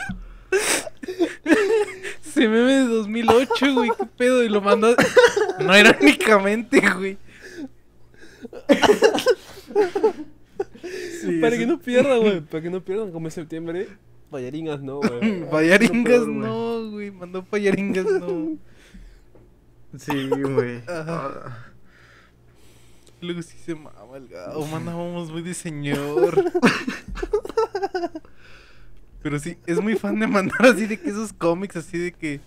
Se 2.22 2.40
meme 2.48 2.72
de 2.72 2.86
2008, 2.86 3.74
güey, 3.74 3.90
qué 3.98 4.06
pedo, 4.06 4.42
y 4.42 4.48
lo 4.48 4.60
mandó 4.60 4.94
no 5.60 5.78
irónicamente, 5.78 6.82
güey. 6.94 7.18
Sí, 11.20 11.40
Para 11.40 11.56
que 11.56 11.66
no 11.66 11.78
pierdan, 11.78 12.20
güey. 12.20 12.40
Para 12.50 12.62
que 12.62 12.70
no 12.70 12.82
pierdan 12.82 13.10
como 13.12 13.26
en 13.26 13.32
septiembre. 13.32 13.88
Ballaringas, 14.30 14.80
no, 14.80 15.00
güey. 15.00 15.48
Payaringas 15.50 16.26
no, 16.26 16.90
güey, 16.90 17.10
mandó 17.10 17.42
payaringas 17.44 18.04
no. 18.04 18.58
Sí, 19.96 20.28
güey. 20.28 20.82
Luego 23.20 23.42
sí 23.42 23.56
se 23.64 23.74
mama 23.74 24.16
el 24.16 24.28
gato, 24.28 24.64
mandábamos 24.66 25.30
muy 25.32 25.42
de 25.42 25.54
señor. 25.54 26.44
Pero 29.22 29.38
sí, 29.38 29.56
es 29.66 29.80
muy 29.80 29.96
fan 29.96 30.20
de 30.20 30.26
mandar 30.26 30.66
así 30.66 30.86
de 30.86 31.00
que 31.00 31.10
esos 31.10 31.32
cómics 31.32 31.76
así 31.76 31.98
de 31.98 32.12
que 32.12 32.40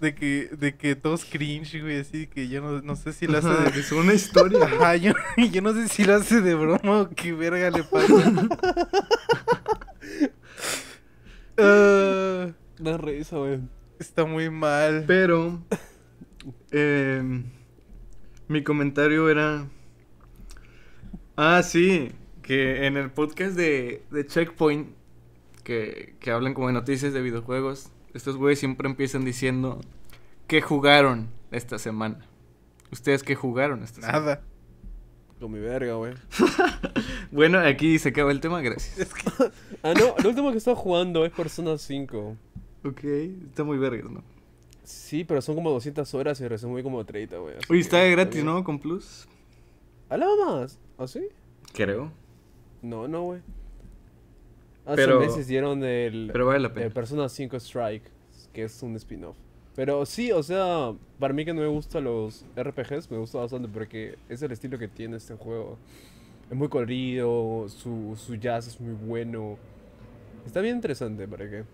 de 0.00 0.14
que 0.14 0.48
de 0.58 0.74
que 0.74 0.96
todos 0.96 1.26
cringe, 1.26 1.82
güey, 1.82 2.00
así 2.00 2.20
de 2.20 2.28
que 2.28 2.48
yo 2.48 2.62
no, 2.62 2.80
no 2.80 2.96
sé 2.96 3.12
si 3.12 3.26
lo 3.26 3.36
hace 3.36 3.48
Ajá, 3.48 3.70
de 3.70 3.80
Es 3.80 3.92
una 3.92 4.14
historia. 4.14 4.64
Ajá, 4.64 4.96
yo, 4.96 5.12
yo 5.36 5.60
no 5.60 5.74
sé 5.74 5.88
si 5.88 6.04
lo 6.04 6.14
hace 6.14 6.40
de 6.40 6.54
broma 6.54 7.02
o 7.02 7.10
qué 7.10 7.34
verga 7.34 7.70
le 7.70 7.84
pasa. 7.84 8.32
Da 12.80 12.96
risa, 12.96 13.36
güey. 13.36 13.60
está 13.98 14.24
muy 14.24 14.50
mal. 14.50 15.04
Pero. 15.06 15.60
em, 16.70 17.44
mi 18.48 18.62
comentario 18.64 19.28
era. 19.28 19.66
Ah, 21.36 21.62
sí. 21.62 22.12
Que 22.42 22.86
en 22.86 22.96
el 22.96 23.10
podcast 23.10 23.54
de, 23.54 24.02
de 24.10 24.26
Checkpoint. 24.26 24.88
Que, 25.62 26.16
que 26.18 26.30
hablan 26.30 26.54
como 26.54 26.68
de 26.68 26.72
noticias 26.72 27.12
de 27.12 27.20
videojuegos. 27.20 27.90
Estos 28.14 28.36
güeyes 28.36 28.58
siempre 28.58 28.88
empiezan 28.88 29.24
diciendo. 29.24 29.80
¿Qué 30.46 30.62
jugaron 30.62 31.28
esta 31.52 31.78
semana? 31.78 32.26
¿Ustedes 32.90 33.22
qué 33.22 33.34
jugaron 33.36 33.82
esta 33.84 34.00
semana? 34.00 34.18
Nada. 34.18 34.42
Con 35.38 35.52
mi 35.52 35.58
verga, 35.60 35.94
güey. 35.94 36.14
Bueno, 37.32 37.60
aquí 37.60 37.96
se 38.00 38.08
acaba 38.08 38.32
el 38.32 38.40
tema, 38.40 38.60
gracias. 38.60 38.98
Es 38.98 39.14
que 39.14 39.22
Ah, 39.84 39.94
no, 39.94 40.16
lo 40.20 40.30
último 40.30 40.50
que 40.50 40.58
estaba 40.58 40.76
jugando 40.76 41.24
es 41.24 41.30
Persona 41.30 41.78
5. 41.78 42.36
Ok, 42.84 43.04
está 43.04 43.64
muy 43.64 43.78
vergas, 43.78 44.10
¿no? 44.10 44.22
Sí, 44.84 45.24
pero 45.24 45.40
son 45.42 45.54
como 45.54 45.70
200 45.70 46.12
horas 46.14 46.40
y 46.40 46.48
recién 46.48 46.70
muy 46.70 46.82
como 46.82 47.04
30, 47.04 47.36
güey. 47.38 47.54
Uy, 47.68 47.76
que 47.76 47.78
está 47.80 48.02
gratis. 48.04 48.42
¿no? 48.42 48.64
Con 48.64 48.78
Plus. 48.78 49.28
¿Alaba 50.08 50.34
más? 50.60 50.78
¿Ah, 50.98 51.06
sí? 51.06 51.20
Creo. 51.72 52.10
No, 52.82 53.06
no, 53.06 53.22
güey. 53.24 53.40
Hace 54.86 54.96
Pero- 54.96 55.20
meses 55.20 55.46
dieron 55.46 55.84
el, 55.84 56.30
Pero 56.32 56.46
vale 56.46 56.60
la 56.60 56.68
el 56.68 56.74
pena. 56.74 56.90
Persona 56.90 57.28
5 57.28 57.56
Strike, 57.58 58.02
que 58.52 58.64
es 58.64 58.82
un 58.82 58.96
spin-off. 58.96 59.36
Pero 59.76 60.04
sí, 60.04 60.32
o 60.32 60.42
sea, 60.42 60.92
para 61.18 61.32
mí 61.32 61.44
que 61.44 61.54
no 61.54 61.60
me 61.60 61.68
gustan 61.68 62.04
los 62.04 62.44
RPGs, 62.56 63.10
me 63.10 63.18
gusta 63.18 63.38
bastante 63.38 63.68
porque 63.68 64.16
es 64.28 64.42
el 64.42 64.50
estilo 64.50 64.78
que 64.78 64.88
tiene 64.88 65.16
este 65.18 65.34
juego. 65.36 65.78
Es 66.50 66.56
muy 66.56 66.68
colorido, 66.68 67.68
su, 67.68 68.16
su 68.16 68.34
jazz 68.34 68.66
es 68.66 68.80
muy 68.80 68.94
bueno. 68.94 69.56
Está 70.44 70.60
bien 70.60 70.76
interesante, 70.76 71.28
¿para 71.28 71.48
qué? 71.48 71.64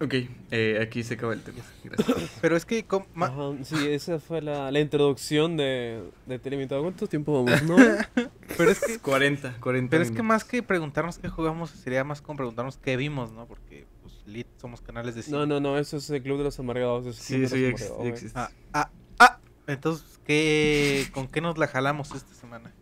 Ok, 0.00 0.14
eh, 0.52 0.78
aquí 0.80 1.02
se 1.02 1.14
acaba 1.14 1.32
el 1.32 1.42
tema. 1.42 1.58
Gracias. 1.82 2.30
Pero 2.40 2.56
es 2.56 2.64
que... 2.64 2.86
Ajá, 3.16 3.52
sí, 3.64 3.74
esa 3.88 4.20
fue 4.20 4.40
la, 4.40 4.70
la 4.70 4.78
introducción 4.80 5.56
de, 5.56 6.02
de 6.26 6.38
Telemitado. 6.38 6.82
¿Cuánto 6.82 7.08
tiempo 7.08 7.42
vamos, 7.44 7.62
no? 7.64 7.76
pero 8.56 8.70
es 8.70 8.78
que... 8.80 8.98
40, 9.00 9.56
40 9.60 9.90
Pero 9.90 10.02
es 10.04 10.10
que 10.12 10.22
más 10.22 10.44
que 10.44 10.62
preguntarnos 10.62 11.18
qué 11.18 11.28
jugamos, 11.28 11.70
sería 11.70 12.04
más 12.04 12.20
como 12.22 12.36
preguntarnos 12.36 12.76
qué 12.76 12.96
vimos, 12.96 13.32
¿no? 13.32 13.46
Porque, 13.46 13.86
pues, 14.02 14.14
lit, 14.26 14.46
somos 14.60 14.80
canales 14.80 15.16
de 15.16 15.22
cine. 15.22 15.36
No, 15.38 15.46
no, 15.46 15.58
no, 15.58 15.78
eso 15.78 15.96
es 15.96 16.08
el 16.10 16.22
Club 16.22 16.38
de 16.38 16.44
los 16.44 16.58
Amargados. 16.60 17.04
es 17.06 17.16
Sí, 17.16 17.34
Club 17.34 17.44
eso 17.46 17.54
de 17.56 17.62
ya, 17.62 17.70
los 17.70 17.80
ex- 17.80 17.92
ya 17.98 18.08
existe. 18.08 18.38
Ah, 18.38 18.50
ah, 18.74 18.90
ah. 19.18 19.38
Entonces, 19.66 20.20
¿qué, 20.24 21.08
¿con 21.12 21.26
qué 21.26 21.40
nos 21.40 21.58
la 21.58 21.66
jalamos 21.66 22.14
esta 22.14 22.34
semana? 22.34 22.72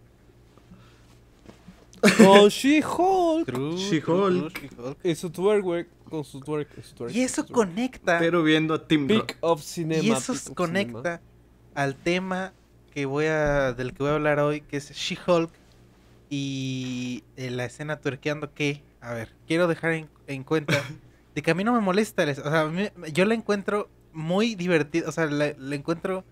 Con 2.18 2.48
She-Hulk. 2.48 3.46
True, 3.46 3.76
She-Hulk. 3.76 4.58
She-Hulk. 4.60 4.98
Y 5.04 5.14
su 5.14 5.30
twerk, 5.30 5.62
güey. 5.62 5.86
Con 6.08 6.24
su 6.24 6.40
twerk. 6.40 6.68
su 6.82 6.94
twerk, 6.94 7.14
Y 7.14 7.22
eso 7.22 7.44
twerk. 7.44 7.54
conecta. 7.54 8.18
Pero 8.18 8.42
viendo 8.42 8.74
a 8.74 8.86
Tim. 8.86 9.06
Peak 9.06 9.36
of 9.40 9.62
Cinema. 9.62 10.02
y 10.02 10.10
eso 10.10 10.34
conecta 10.54 11.20
al 11.74 11.94
tema 11.96 12.52
que 12.92 13.06
voy 13.06 13.26
a, 13.26 13.72
del 13.72 13.92
que 13.92 14.02
voy 14.02 14.12
a 14.12 14.14
hablar 14.14 14.38
hoy, 14.40 14.60
que 14.62 14.76
es 14.78 14.90
She-Hulk. 14.92 15.50
Y 16.28 17.22
eh, 17.36 17.50
la 17.50 17.64
escena 17.64 18.00
tuerqueando 18.00 18.52
que, 18.52 18.82
a 19.00 19.12
ver, 19.14 19.28
quiero 19.46 19.68
dejar 19.68 19.92
en, 19.92 20.08
en 20.26 20.42
cuenta 20.44 20.74
de 21.34 21.42
que 21.42 21.50
a 21.50 21.54
mí 21.54 21.62
no 21.64 21.72
me 21.72 21.80
molesta. 21.80 22.24
O 22.24 22.34
sea, 22.34 22.60
a 22.62 22.68
mí- 22.68 22.88
yo 23.12 23.24
la 23.24 23.34
encuentro 23.34 23.88
muy 24.12 24.54
divertida. 24.54 25.08
O 25.08 25.12
sea, 25.12 25.26
la, 25.26 25.52
la 25.58 25.74
encuentro 25.76 26.24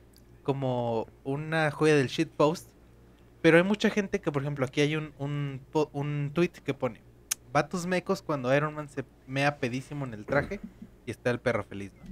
como 0.42 1.06
una 1.22 1.70
joya 1.70 1.94
del 1.96 2.08
shitpost. 2.08 2.68
Pero 3.44 3.58
hay 3.58 3.62
mucha 3.62 3.90
gente 3.90 4.22
que, 4.22 4.32
por 4.32 4.40
ejemplo, 4.40 4.64
aquí 4.64 4.80
hay 4.80 4.96
un, 4.96 5.12
un, 5.18 5.60
un 5.92 6.30
tweet 6.32 6.52
que 6.64 6.72
pone: 6.72 7.02
Vatos 7.52 7.84
mecos 7.84 8.22
cuando 8.22 8.56
Iron 8.56 8.72
Man 8.72 8.88
se 8.88 9.04
mea 9.26 9.58
pedísimo 9.58 10.06
en 10.06 10.14
el 10.14 10.24
traje 10.24 10.60
y 11.04 11.10
está 11.10 11.30
el 11.30 11.40
perro 11.40 11.62
feliz, 11.62 11.92
¿no? 11.92 12.04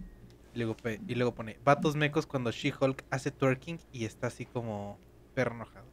Y 0.53 0.59
luego, 0.59 0.77
y 1.09 1.15
luego 1.15 1.35
pone: 1.35 1.59
Vatos 1.65 1.97
mecos 1.97 2.27
cuando 2.27 2.51
She-Hulk 2.51 3.05
hace 3.09 3.31
twerking 3.31 3.81
y 3.93 4.05
está 4.05 4.27
así 4.27 4.45
como 4.45 4.99
perro 5.33 5.55
enojado. 5.55 5.87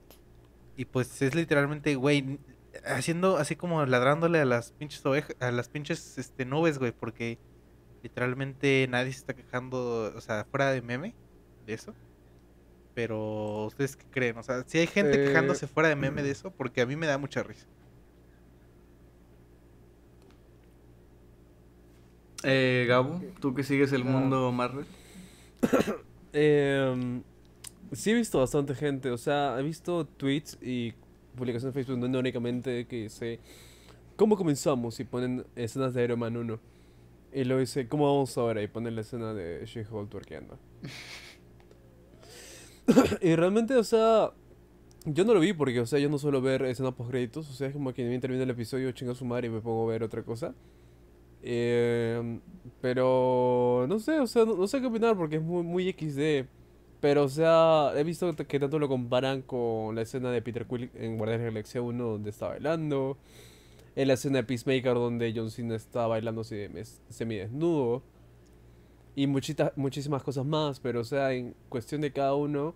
Y 0.75 0.83
pues 0.83 1.21
es 1.21 1.33
literalmente, 1.33 1.95
güey, 1.95 2.37
haciendo 2.85 3.37
así 3.37 3.55
como 3.55 3.85
ladrándole 3.85 4.41
a 4.41 4.45
las 4.45 4.73
pinches 4.73 5.05
ovejas, 5.05 5.37
a 5.39 5.51
las 5.51 5.69
pinches 5.69 6.17
este, 6.17 6.43
nubes, 6.43 6.79
güey, 6.79 6.91
porque 6.91 7.39
literalmente 8.03 8.87
nadie 8.89 9.13
se 9.13 9.19
está 9.19 9.33
quejando, 9.33 10.11
o 10.13 10.19
sea, 10.19 10.45
fuera 10.51 10.69
de 10.71 10.81
meme 10.81 11.15
de 11.65 11.75
eso. 11.75 11.95
Pero, 12.99 13.67
¿ustedes 13.67 13.95
qué 13.95 14.03
creen? 14.11 14.37
O 14.39 14.43
sea, 14.43 14.61
si 14.67 14.77
hay 14.77 14.85
gente 14.85 15.13
Eh, 15.23 15.27
quejándose 15.27 15.67
fuera 15.67 15.87
de 15.87 15.95
meme 15.95 16.21
de 16.21 16.31
eso, 16.31 16.51
porque 16.51 16.81
a 16.81 16.85
mí 16.85 16.97
me 16.97 17.07
da 17.07 17.17
mucha 17.17 17.41
risa. 17.41 17.65
Eh, 22.43 22.85
Gabo, 22.89 23.21
tú 23.39 23.55
que 23.55 23.63
sigues 23.63 23.93
el 23.93 24.03
mundo 24.03 24.51
Marvel. 24.51 24.85
Eh, 26.33 27.21
sí 27.93 28.11
he 28.11 28.13
visto 28.15 28.37
bastante 28.37 28.75
gente, 28.75 29.11
o 29.11 29.17
sea, 29.17 29.57
he 29.57 29.63
visto 29.63 30.05
tweets 30.05 30.57
y 30.61 30.93
publicaciones 31.37 31.73
de 31.73 31.81
Facebook 31.81 32.07
no 32.07 32.19
únicamente 32.19 32.85
que 32.85 33.03
dice 33.03 33.39
¿Cómo 34.17 34.35
comenzamos? 34.35 34.99
y 34.99 35.05
ponen 35.05 35.45
escenas 35.55 35.93
de 35.93 36.03
Iron 36.03 36.19
Man 36.19 36.35
1. 36.35 36.59
Y 37.33 37.45
luego 37.45 37.61
dice 37.61 37.87
¿Cómo 37.87 38.05
vamos 38.05 38.37
ahora? 38.37 38.61
y 38.61 38.67
ponen 38.67 38.95
la 38.95 39.01
escena 39.01 39.33
de 39.33 39.65
She-Hulk 39.65 40.09
twerkeando. 40.09 40.59
y 43.21 43.35
realmente, 43.35 43.75
o 43.75 43.83
sea, 43.83 44.31
yo 45.05 45.25
no 45.25 45.33
lo 45.33 45.39
vi 45.39 45.53
porque, 45.53 45.79
o 45.79 45.85
sea, 45.85 45.99
yo 45.99 46.09
no 46.09 46.17
suelo 46.17 46.41
ver 46.41 46.63
escenas 46.63 46.93
post 46.93 47.09
créditos, 47.11 47.49
o 47.49 47.53
sea, 47.53 47.67
es 47.67 47.73
como 47.73 47.93
que 47.93 48.03
me 48.07 48.19
termina 48.19 48.43
el 48.43 48.49
episodio, 48.49 48.91
chinga 48.91 49.15
su 49.15 49.25
madre 49.25 49.47
y 49.47 49.49
me 49.51 49.61
pongo 49.61 49.85
a 49.89 49.91
ver 49.93 50.03
otra 50.03 50.23
cosa. 50.23 50.53
Eh, 51.41 52.39
pero 52.81 53.85
no 53.87 53.99
sé, 53.99 54.19
o 54.19 54.27
sea, 54.27 54.45
no, 54.45 54.67
sé 54.67 54.81
qué 54.81 54.87
opinar 54.87 55.15
porque 55.17 55.37
es 55.37 55.41
muy, 55.41 55.63
muy 55.63 55.89
XD. 55.91 56.47
Pero, 57.01 57.23
o 57.23 57.29
sea, 57.29 57.93
he 57.95 58.03
visto 58.03 58.35
que 58.35 58.59
tanto 58.59 58.77
lo 58.77 58.89
comparan 58.89 59.41
con 59.41 59.95
la 59.95 60.01
escena 60.01 60.31
de 60.31 60.41
Peter 60.41 60.65
Quill 60.67 60.91
en 60.95 61.17
Guardianes 61.17 61.41
de 61.41 61.45
la 61.47 61.51
Galaxia 61.53 61.81
1 61.81 62.03
donde 62.03 62.29
está 62.29 62.49
bailando. 62.49 63.17
En 63.95 64.07
la 64.07 64.15
escena 64.15 64.37
de 64.39 64.43
Peacemaker 64.43 64.93
donde 64.95 65.33
John 65.35 65.51
Cena 65.51 65.75
está 65.75 66.07
bailando 66.07 66.43
semi- 66.43 66.83
semidesnudo. 67.09 68.03
Y 69.15 69.27
muchita- 69.27 69.73
muchísimas 69.75 70.23
cosas 70.23 70.45
más. 70.45 70.79
Pero, 70.79 71.01
o 71.01 71.03
sea, 71.03 71.33
en 71.33 71.55
cuestión 71.69 72.01
de 72.01 72.11
cada 72.11 72.35
uno, 72.35 72.75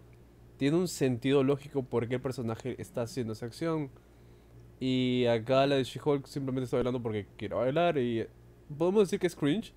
tiene 0.58 0.78
un 0.78 0.88
sentido 0.88 1.44
lógico 1.44 1.84
por 1.84 2.08
qué 2.08 2.16
el 2.16 2.22
personaje 2.22 2.76
está 2.82 3.04
haciendo 3.04 3.34
esa 3.34 3.46
acción. 3.46 3.90
Y 4.80 5.26
acá 5.28 5.66
la 5.68 5.76
de 5.76 5.84
She-Hulk 5.84 6.28
simplemente 6.28 6.66
está 6.66 6.78
bailando 6.78 7.02
porque 7.02 7.28
quiere 7.38 7.56
bailar 7.56 7.98
y 7.98 8.28
podemos 8.78 9.04
decir 9.04 9.20
que 9.20 9.28
es 9.28 9.36
cringe. 9.36 9.74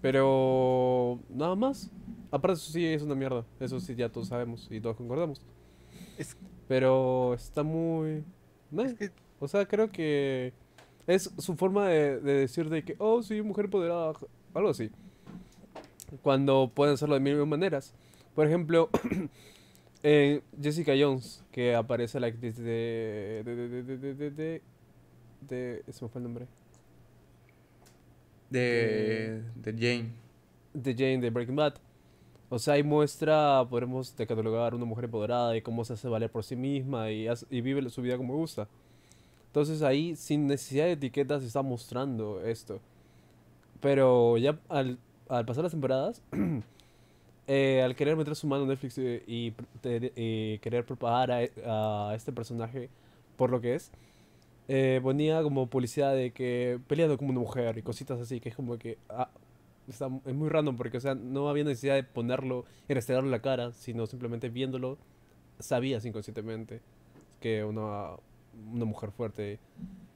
Pero 0.00 1.20
nada 1.30 1.54
más. 1.56 1.90
Aparte 2.30 2.54
eso 2.58 2.72
sí 2.72 2.84
es 2.84 3.02
una 3.02 3.14
mierda. 3.14 3.46
Eso 3.60 3.78
sí 3.80 3.94
ya 3.94 4.10
todos 4.10 4.28
sabemos 4.28 4.68
y 4.70 4.80
todos 4.80 4.96
concordamos. 4.96 5.40
Es, 6.18 6.36
Pero 6.68 7.34
está 7.34 7.62
muy... 7.62 8.24
es 8.78 8.94
que 8.94 9.10
O 9.40 9.48
sea, 9.48 9.66
creo 9.66 9.90
que 9.90 10.52
es 11.06 11.30
su 11.38 11.56
forma 11.56 11.88
de, 11.88 12.20
de 12.20 12.32
decir 12.34 12.68
de 12.70 12.84
que, 12.84 12.96
oh, 12.98 13.22
sí, 13.22 13.40
mujer 13.42 13.66
empoderada, 13.66 14.12
algo 14.54 14.70
así. 14.70 14.90
Cuando 16.22 16.70
pueden 16.74 16.94
hacerlo 16.94 17.14
de 17.14 17.20
mil 17.20 17.44
maneras. 17.46 17.94
Por 18.34 18.46
ejemplo, 18.46 18.90
en 20.02 20.42
Jessica 20.62 20.92
Jones, 20.98 21.42
que 21.52 21.74
aparece 21.74 22.20
la 22.20 22.28
actriz 22.28 22.56
de... 22.56 23.42
de, 23.44 23.56
de, 23.56 23.68
de, 23.68 23.82
de, 23.82 23.98
de, 23.98 24.14
de, 24.14 24.30
de- 24.30 24.62
de- 25.86 25.92
se 25.92 26.04
me 26.04 26.08
fue 26.10 26.20
el 26.20 26.24
nombre. 26.24 26.46
De, 28.50 29.42
de 29.56 29.72
Jane. 29.72 30.10
de 30.72 30.92
Jane 30.94 31.18
de 31.20 31.30
Breaking 31.30 31.56
Bad. 31.56 31.74
O 32.50 32.58
sea, 32.58 32.74
ahí 32.74 32.82
muestra, 32.82 33.66
podemos 33.70 34.12
catalogar 34.12 34.74
una 34.74 34.84
mujer 34.86 35.06
empoderada 35.06 35.56
y 35.56 35.62
cómo 35.62 35.84
se 35.84 35.94
hace 35.94 36.08
valer 36.08 36.30
por 36.30 36.44
sí 36.44 36.56
misma 36.56 37.10
y, 37.10 37.28
hace- 37.28 37.46
y 37.50 37.60
vive 37.60 37.88
su 37.90 38.02
vida 38.02 38.16
como 38.16 38.36
gusta. 38.36 38.68
Entonces 39.48 39.82
ahí, 39.82 40.16
sin 40.16 40.46
necesidad 40.46 40.86
de 40.86 40.92
etiquetas, 40.92 41.42
está 41.44 41.62
mostrando 41.62 42.42
esto. 42.44 42.80
Pero 43.80 44.36
ya 44.38 44.58
al, 44.68 44.98
al 45.28 45.44
pasar 45.44 45.62
las 45.62 45.72
temporadas, 45.72 46.22
eh, 47.46 47.82
al 47.82 47.94
querer 47.94 48.16
meter 48.16 48.34
su 48.36 48.46
mano 48.46 48.62
en 48.62 48.68
Netflix 48.68 48.98
eh, 48.98 49.22
y, 49.26 49.52
querer 50.58 50.84
propagar 50.84 51.30
a, 51.30 51.42
e- 51.42 51.52
a 51.66 52.12
este 52.14 52.32
personaje 52.32 52.90
por 53.36 53.50
lo 53.50 53.60
que 53.60 53.74
es, 53.74 53.90
eh, 54.68 55.00
ponía 55.02 55.42
como 55.42 55.66
publicidad 55.66 56.14
de 56.14 56.30
que 56.30 56.78
peleando 56.86 57.18
como 57.18 57.30
una 57.30 57.40
mujer 57.40 57.76
y 57.76 57.82
cositas 57.82 58.20
así, 58.20 58.40
que 58.40 58.48
es 58.48 58.56
como 58.56 58.78
que 58.78 58.96
ah, 59.10 59.28
está, 59.88 60.08
es 60.24 60.34
muy 60.34 60.48
random 60.48 60.76
porque, 60.76 60.96
o 60.96 61.00
sea, 61.00 61.14
no 61.14 61.48
había 61.48 61.64
necesidad 61.64 61.94
de 61.96 62.04
ponerlo 62.04 62.64
y 62.88 62.94
restregarlo 62.94 63.30
la 63.30 63.40
cara, 63.40 63.72
sino 63.72 64.06
simplemente 64.06 64.48
viéndolo, 64.48 64.96
sabías 65.58 66.04
inconscientemente 66.04 66.80
que 67.40 67.62
una, 67.64 68.12
una 68.72 68.84
mujer 68.86 69.10
fuerte 69.10 69.58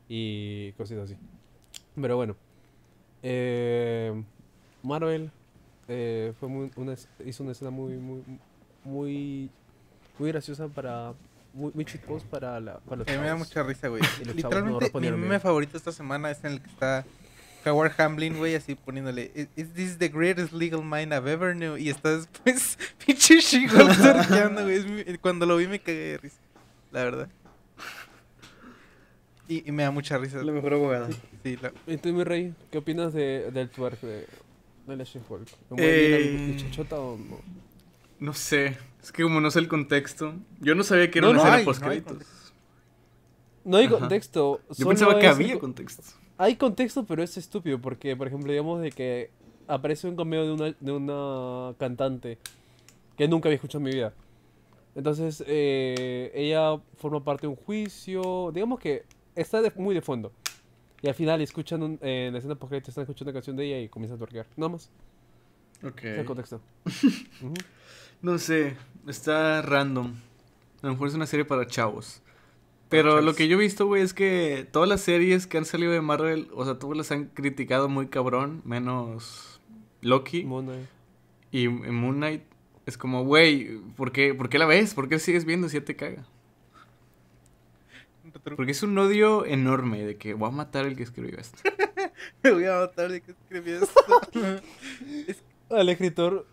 y 0.08 0.72
cositas 0.72 1.10
así. 1.10 1.16
Pero 1.94 2.16
bueno, 2.16 2.36
eh, 3.22 4.22
Marvel 4.88 5.30
eh, 5.86 6.32
fue 6.40 6.48
muy, 6.48 6.70
una, 6.76 6.94
hizo 7.24 7.42
una 7.44 7.52
escena 7.52 7.70
muy, 7.70 7.94
muy, 7.96 8.22
muy, 8.84 9.50
muy 10.18 10.28
graciosa 10.32 10.66
para, 10.68 11.12
muy, 11.54 11.70
muy 11.74 11.84
post 11.84 12.26
para, 12.26 12.58
la, 12.60 12.78
para 12.80 12.96
los 12.98 13.08
a 13.08 13.12
mí 13.12 13.18
me 13.18 13.26
da 13.26 13.36
mucha 13.36 13.62
risa, 13.62 13.88
güey. 13.88 14.02
Chavos 14.02 14.26
no 14.26 14.32
Literalmente, 14.80 15.00
mi 15.00 15.10
meme 15.12 15.38
favorito 15.40 15.76
esta 15.76 15.92
semana 15.92 16.30
es 16.30 16.42
en 16.44 16.52
el 16.52 16.60
que 16.60 16.68
está 16.70 17.04
Howard 17.66 17.92
Hamlin, 18.00 18.38
güey, 18.38 18.54
así 18.54 18.74
poniéndole, 18.74 19.30
"Is- 19.34 19.48
is 19.56 19.72
this 19.74 19.98
the 19.98 20.08
greatest 20.08 20.52
legal 20.52 20.82
mind 20.82 21.12
I've 21.12 21.30
ever 21.30 21.54
knew? 21.54 21.76
Y 21.76 21.88
está 21.90 22.16
después, 22.16 22.78
pinche 23.06 23.40
She-Hulk 23.40 23.92
surfeando, 23.94 24.62
güey. 24.62 25.18
Cuando 25.18 25.44
lo 25.46 25.56
vi 25.56 25.66
me 25.66 25.78
cagué 25.80 25.98
de 26.12 26.18
risa, 26.18 26.38
la 26.92 27.04
verdad. 27.04 27.28
Y, 29.48 29.66
y 29.66 29.72
me 29.72 29.82
da 29.82 29.90
mucha 29.90 30.18
risa. 30.18 30.42
La 30.42 30.52
mejor 30.52 30.74
abogada. 30.74 31.08
Sí, 31.42 31.56
la- 31.60 31.72
¿Y 31.86 31.96
tú, 31.96 32.12
mi 32.12 32.22
rey, 32.24 32.54
qué 32.70 32.78
opinas 32.78 33.12
de, 33.14 33.50
del 33.50 33.70
twerk 33.70 34.00
de, 34.02 34.26
Eh, 35.76 36.54
chachota 36.58 36.98
o 37.00 37.16
no? 37.16 37.40
No 38.20 38.32
sé. 38.34 38.76
Es 39.02 39.12
que 39.12 39.22
como 39.22 39.40
no 39.40 39.50
sé 39.50 39.58
el 39.60 39.68
contexto. 39.68 40.34
Yo 40.60 40.74
no 40.74 40.82
sabía 40.82 41.10
que 41.10 41.18
era 41.18 41.26
No, 41.28 41.32
una 41.32 41.38
no 41.38 41.42
escena 41.44 41.56
hay, 41.58 41.64
no 43.64 43.76
Ajá. 43.90 43.98
contexto. 44.00 44.60
Yo 44.68 44.74
solo 44.74 44.88
pensaba 44.88 45.18
que 45.18 45.26
había 45.26 45.58
contexto. 45.58 46.02
Hay 46.38 46.56
contexto, 46.56 47.04
pero 47.04 47.22
es 47.22 47.36
estúpido 47.36 47.80
porque, 47.80 48.16
por 48.16 48.26
ejemplo, 48.28 48.50
digamos 48.50 48.80
de 48.80 48.92
que 48.92 49.30
aparece 49.66 50.08
un 50.08 50.16
cameo 50.16 50.44
de 50.46 50.52
una, 50.52 50.74
de 50.78 50.92
una 50.92 51.74
cantante 51.78 52.38
que 53.16 53.28
nunca 53.28 53.48
había 53.48 53.56
escuchado 53.56 53.80
en 53.80 53.84
mi 53.84 53.90
vida. 53.90 54.12
Entonces, 54.94 55.42
eh, 55.46 56.30
ella 56.34 56.78
forma 56.96 57.22
parte 57.22 57.42
de 57.42 57.48
un 57.48 57.56
juicio. 57.56 58.50
Digamos 58.52 58.80
que 58.80 59.04
está 59.34 59.60
de- 59.60 59.72
muy 59.76 59.94
de 59.94 60.00
fondo. 60.02 60.32
Y 61.02 61.08
al 61.08 61.14
final 61.14 61.40
escuchan 61.40 61.82
un- 61.82 61.98
eh, 62.02 62.26
en 62.26 62.32
la 62.32 62.38
escena 62.38 62.54
post 62.56 62.72
están 62.72 63.02
escuchando 63.02 63.30
una 63.30 63.32
canción 63.34 63.56
de 63.56 63.66
ella 63.66 63.80
y 63.80 63.88
comienzan 63.88 64.16
a 64.16 64.18
twerkear. 64.18 64.46
Nada 64.56 64.70
más. 64.72 64.90
Ok. 65.84 65.98
Ese 65.98 66.12
es 66.12 66.18
el 66.18 66.24
contexto. 66.24 66.60
No 68.20 68.38
sé. 68.38 68.76
Está 69.06 69.62
random. 69.62 70.12
A 70.82 70.86
lo 70.86 70.92
mejor 70.92 71.08
es 71.08 71.14
una 71.14 71.26
serie 71.26 71.44
para 71.44 71.66
chavos. 71.66 72.20
Pero 72.88 73.20
lo 73.20 73.34
que 73.34 73.48
yo 73.48 73.56
he 73.56 73.60
visto, 73.60 73.86
güey, 73.86 74.02
es 74.02 74.14
que 74.14 74.66
todas 74.72 74.88
las 74.88 75.02
series 75.02 75.46
que 75.46 75.58
han 75.58 75.64
salido 75.66 75.92
de 75.92 76.00
Marvel, 76.00 76.48
o 76.54 76.64
sea, 76.64 76.78
todas 76.78 76.96
las 76.96 77.12
han 77.12 77.26
criticado 77.26 77.88
muy 77.88 78.06
cabrón, 78.08 78.62
menos 78.64 79.60
Loki 80.00 80.44
Moon 80.44 80.64
Knight. 80.66 80.86
y, 81.52 81.64
y 81.64 81.68
Moon 81.68 82.16
Knight. 82.16 82.42
Es 82.86 82.96
como, 82.96 83.24
güey, 83.24 83.76
¿por 83.96 84.10
qué, 84.12 84.32
¿por 84.34 84.48
qué 84.48 84.58
la 84.58 84.64
ves? 84.66 84.94
¿Por 84.94 85.08
qué 85.10 85.18
sigues 85.18 85.44
viendo 85.44 85.68
si 85.68 85.78
ya 85.78 85.84
te 85.84 85.94
caga? 85.96 86.24
Porque 88.56 88.72
es 88.72 88.82
un 88.82 88.96
odio 88.98 89.44
enorme 89.46 90.04
de 90.04 90.16
que 90.16 90.34
voy 90.34 90.48
a 90.48 90.52
matar 90.52 90.86
al 90.86 90.96
que 90.96 91.02
escribió 91.02 91.38
esto. 91.38 91.58
Me 92.42 92.50
voy 92.52 92.64
a 92.64 92.76
matar 92.80 93.10
de 93.10 93.20
que 93.20 93.32
escribí 93.32 93.70
esto. 93.72 93.92
es, 95.26 95.42
Al 95.70 95.88
escritor. 95.88 96.46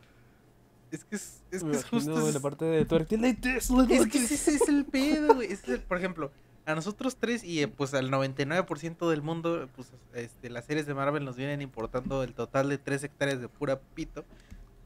es 0.92 1.04
que 1.06 1.16
es, 1.16 1.44
es, 1.52 1.64
que 1.64 1.72
es 1.72 1.86
justo. 1.86 2.18
en 2.18 2.24
la 2.24 2.30
Es, 2.30 2.40
parte 2.40 2.66
de 2.66 2.86
this, 2.86 3.72
es 4.02 4.08
que 4.12 4.18
ese 4.20 4.56
es 4.56 4.68
el 4.70 4.86
pedo, 4.86 5.36
güey. 5.36 5.52
Es 5.52 5.68
el- 5.68 5.82
por 5.82 5.98
ejemplo, 5.98 6.32
a 6.66 6.76
nosotros 6.76 7.18
tres 7.18 7.44
y 7.44 7.62
eh, 7.62 7.68
pues 7.68 7.94
al 7.94 8.10
99% 8.12 9.10
del 9.10 9.22
mundo, 9.22 9.68
pues 9.76 9.92
este, 10.14 10.50
las 10.50 10.66
series 10.66 10.86
de 10.86 10.94
Marvel 10.94 11.24
nos 11.26 11.36
vienen 11.36 11.62
importando 11.62 12.24
el 12.24 12.34
total 12.34 12.70
de 12.70 12.78
3 12.78 13.04
hectáreas 13.04 13.40
de 13.40 13.48
pura 13.50 13.80
pito. 13.94 14.26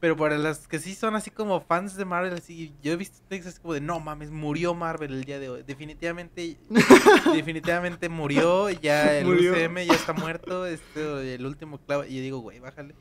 Pero 0.00 0.16
para 0.16 0.38
las 0.38 0.66
que 0.66 0.78
sí 0.78 0.94
son 0.94 1.14
así 1.14 1.30
como 1.30 1.60
fans 1.60 1.94
de 1.94 2.06
Marvel, 2.06 2.32
así, 2.32 2.72
yo 2.82 2.92
he 2.92 2.96
visto 2.96 3.18
textos 3.28 3.52
así 3.52 3.60
como 3.60 3.74
de 3.74 3.82
no 3.82 4.00
mames, 4.00 4.30
murió 4.30 4.74
Marvel 4.74 5.12
el 5.12 5.24
día 5.24 5.38
de 5.38 5.50
hoy. 5.50 5.62
Definitivamente, 5.62 6.56
definitivamente 7.34 8.08
murió, 8.08 8.70
ya 8.70 9.18
el 9.18 9.26
Murió. 9.26 9.52
UCM 9.52 9.76
ya 9.86 9.92
está 9.92 10.14
muerto, 10.14 10.64
este, 10.64 11.34
el 11.34 11.44
último 11.44 11.78
clavo. 11.78 12.04
Y 12.04 12.16
yo 12.16 12.22
digo, 12.22 12.38
güey, 12.38 12.60
bájale. 12.60 12.94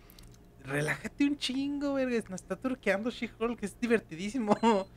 Relájate 0.65 1.23
un 1.25 1.37
chingo, 1.37 1.93
verga. 1.93 2.21
Nos 2.29 2.41
está 2.41 2.57
turqueando 2.57 3.09
She-Hulk, 3.09 3.63
es 3.63 3.79
divertidísimo. 3.79 4.57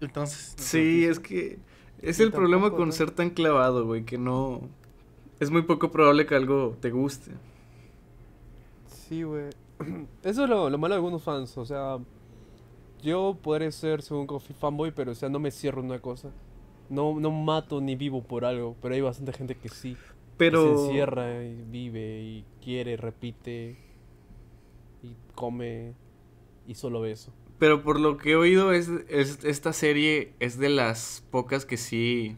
Entonces. 0.00 0.54
Sí, 0.56 1.04
es 1.04 1.20
que 1.20 1.58
es 2.00 2.18
el 2.18 2.32
problema 2.32 2.70
con 2.70 2.86
¿no? 2.86 2.92
ser 2.92 3.10
tan 3.10 3.28
clavado, 3.28 3.84
güey, 3.84 4.04
que 4.04 4.16
no... 4.16 4.68
Es 5.38 5.50
muy 5.50 5.62
poco 5.62 5.90
probable 5.90 6.24
que 6.24 6.34
algo 6.34 6.76
te 6.80 6.90
guste. 6.90 7.32
Sí, 9.12 9.24
güey. 9.24 9.50
Eso 10.22 10.44
es 10.44 10.48
lo, 10.48 10.70
lo 10.70 10.78
malo 10.78 10.94
de 10.94 10.96
algunos 10.96 11.22
fans. 11.22 11.58
O 11.58 11.66
sea, 11.66 11.98
yo 13.02 13.36
podré 13.42 13.70
ser, 13.70 14.00
según 14.00 14.26
Coffee 14.26 14.56
fanboy, 14.58 14.90
pero 14.92 15.12
o 15.12 15.14
sea, 15.14 15.28
no 15.28 15.38
me 15.38 15.50
cierro 15.50 15.80
en 15.80 15.86
una 15.88 15.98
cosa. 15.98 16.30
No, 16.88 17.20
no 17.20 17.30
mato 17.30 17.82
ni 17.82 17.94
vivo 17.94 18.22
por 18.22 18.46
algo, 18.46 18.74
pero 18.80 18.94
hay 18.94 19.02
bastante 19.02 19.34
gente 19.34 19.54
que 19.54 19.68
sí. 19.68 19.96
que 19.96 20.00
Pero... 20.38 20.78
se 20.78 20.84
encierra 20.86 21.44
y 21.44 21.62
vive 21.70 22.22
y 22.22 22.44
quiere, 22.64 22.96
repite 22.96 23.76
y 25.02 25.14
come 25.34 25.92
y 26.66 26.74
solo 26.74 27.02
ve 27.02 27.10
eso. 27.12 27.34
Pero 27.58 27.82
por 27.82 28.00
lo 28.00 28.16
que 28.16 28.30
he 28.30 28.36
oído, 28.36 28.72
es, 28.72 28.88
es- 29.10 29.44
esta 29.44 29.74
serie 29.74 30.32
es 30.40 30.56
de 30.58 30.70
las 30.70 31.22
pocas 31.30 31.66
que 31.66 31.76
sí. 31.76 32.34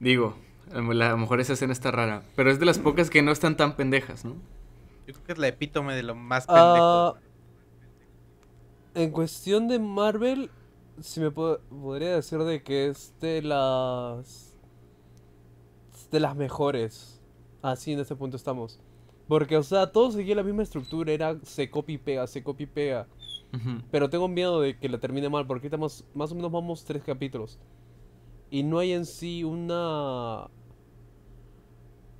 Digo, 0.00 0.36
a 0.72 0.80
lo 0.80 1.16
mejor 1.18 1.38
esa 1.40 1.52
escena 1.52 1.74
está 1.74 1.90
rara. 1.90 2.22
Pero 2.34 2.50
es 2.50 2.58
de 2.58 2.64
las 2.64 2.78
pocas 2.78 3.10
que 3.10 3.20
no 3.20 3.30
están 3.30 3.58
tan 3.58 3.76
pendejas, 3.76 4.24
¿no? 4.24 4.36
Yo 5.06 5.12
creo 5.14 5.24
que 5.24 5.32
es 5.32 5.38
la 5.38 5.48
epítome 5.48 5.94
de 5.94 6.02
lo 6.02 6.14
más 6.14 6.46
pendejo. 6.46 6.64
Ah, 6.64 7.14
en 8.94 9.10
cuestión 9.10 9.68
de 9.68 9.78
Marvel, 9.78 10.50
si 11.00 11.20
me 11.20 11.30
po- 11.30 11.58
podría 11.68 12.16
decir 12.16 12.38
de 12.40 12.62
que 12.62 12.88
es 12.88 13.14
de 13.20 13.42
las 13.42 14.56
de 16.10 16.20
las 16.20 16.36
mejores. 16.36 17.20
Así 17.62 17.92
en 17.92 18.00
este 18.00 18.16
punto 18.16 18.36
estamos. 18.36 18.80
Porque, 19.28 19.56
o 19.56 19.62
sea, 19.62 19.90
todo 19.90 20.12
seguía 20.12 20.36
la 20.36 20.42
misma 20.44 20.62
estructura, 20.62 21.12
era 21.12 21.36
se 21.42 21.68
copia 21.68 21.94
y 21.94 21.98
pega, 21.98 22.26
se 22.26 22.42
copia 22.42 22.64
y 22.64 22.68
pega. 22.68 23.06
Pero 23.90 24.10
tengo 24.10 24.28
miedo 24.28 24.60
de 24.60 24.78
que 24.78 24.88
la 24.88 24.98
termine 24.98 25.28
mal, 25.30 25.46
porque 25.46 25.66
ahorita 25.66 25.78
más, 25.78 26.04
más 26.14 26.30
o 26.30 26.34
menos 26.34 26.52
vamos 26.52 26.84
tres 26.84 27.02
capítulos. 27.02 27.58
Y 28.50 28.62
no 28.62 28.78
hay 28.78 28.92
en 28.92 29.06
sí 29.06 29.44
una... 29.44 30.48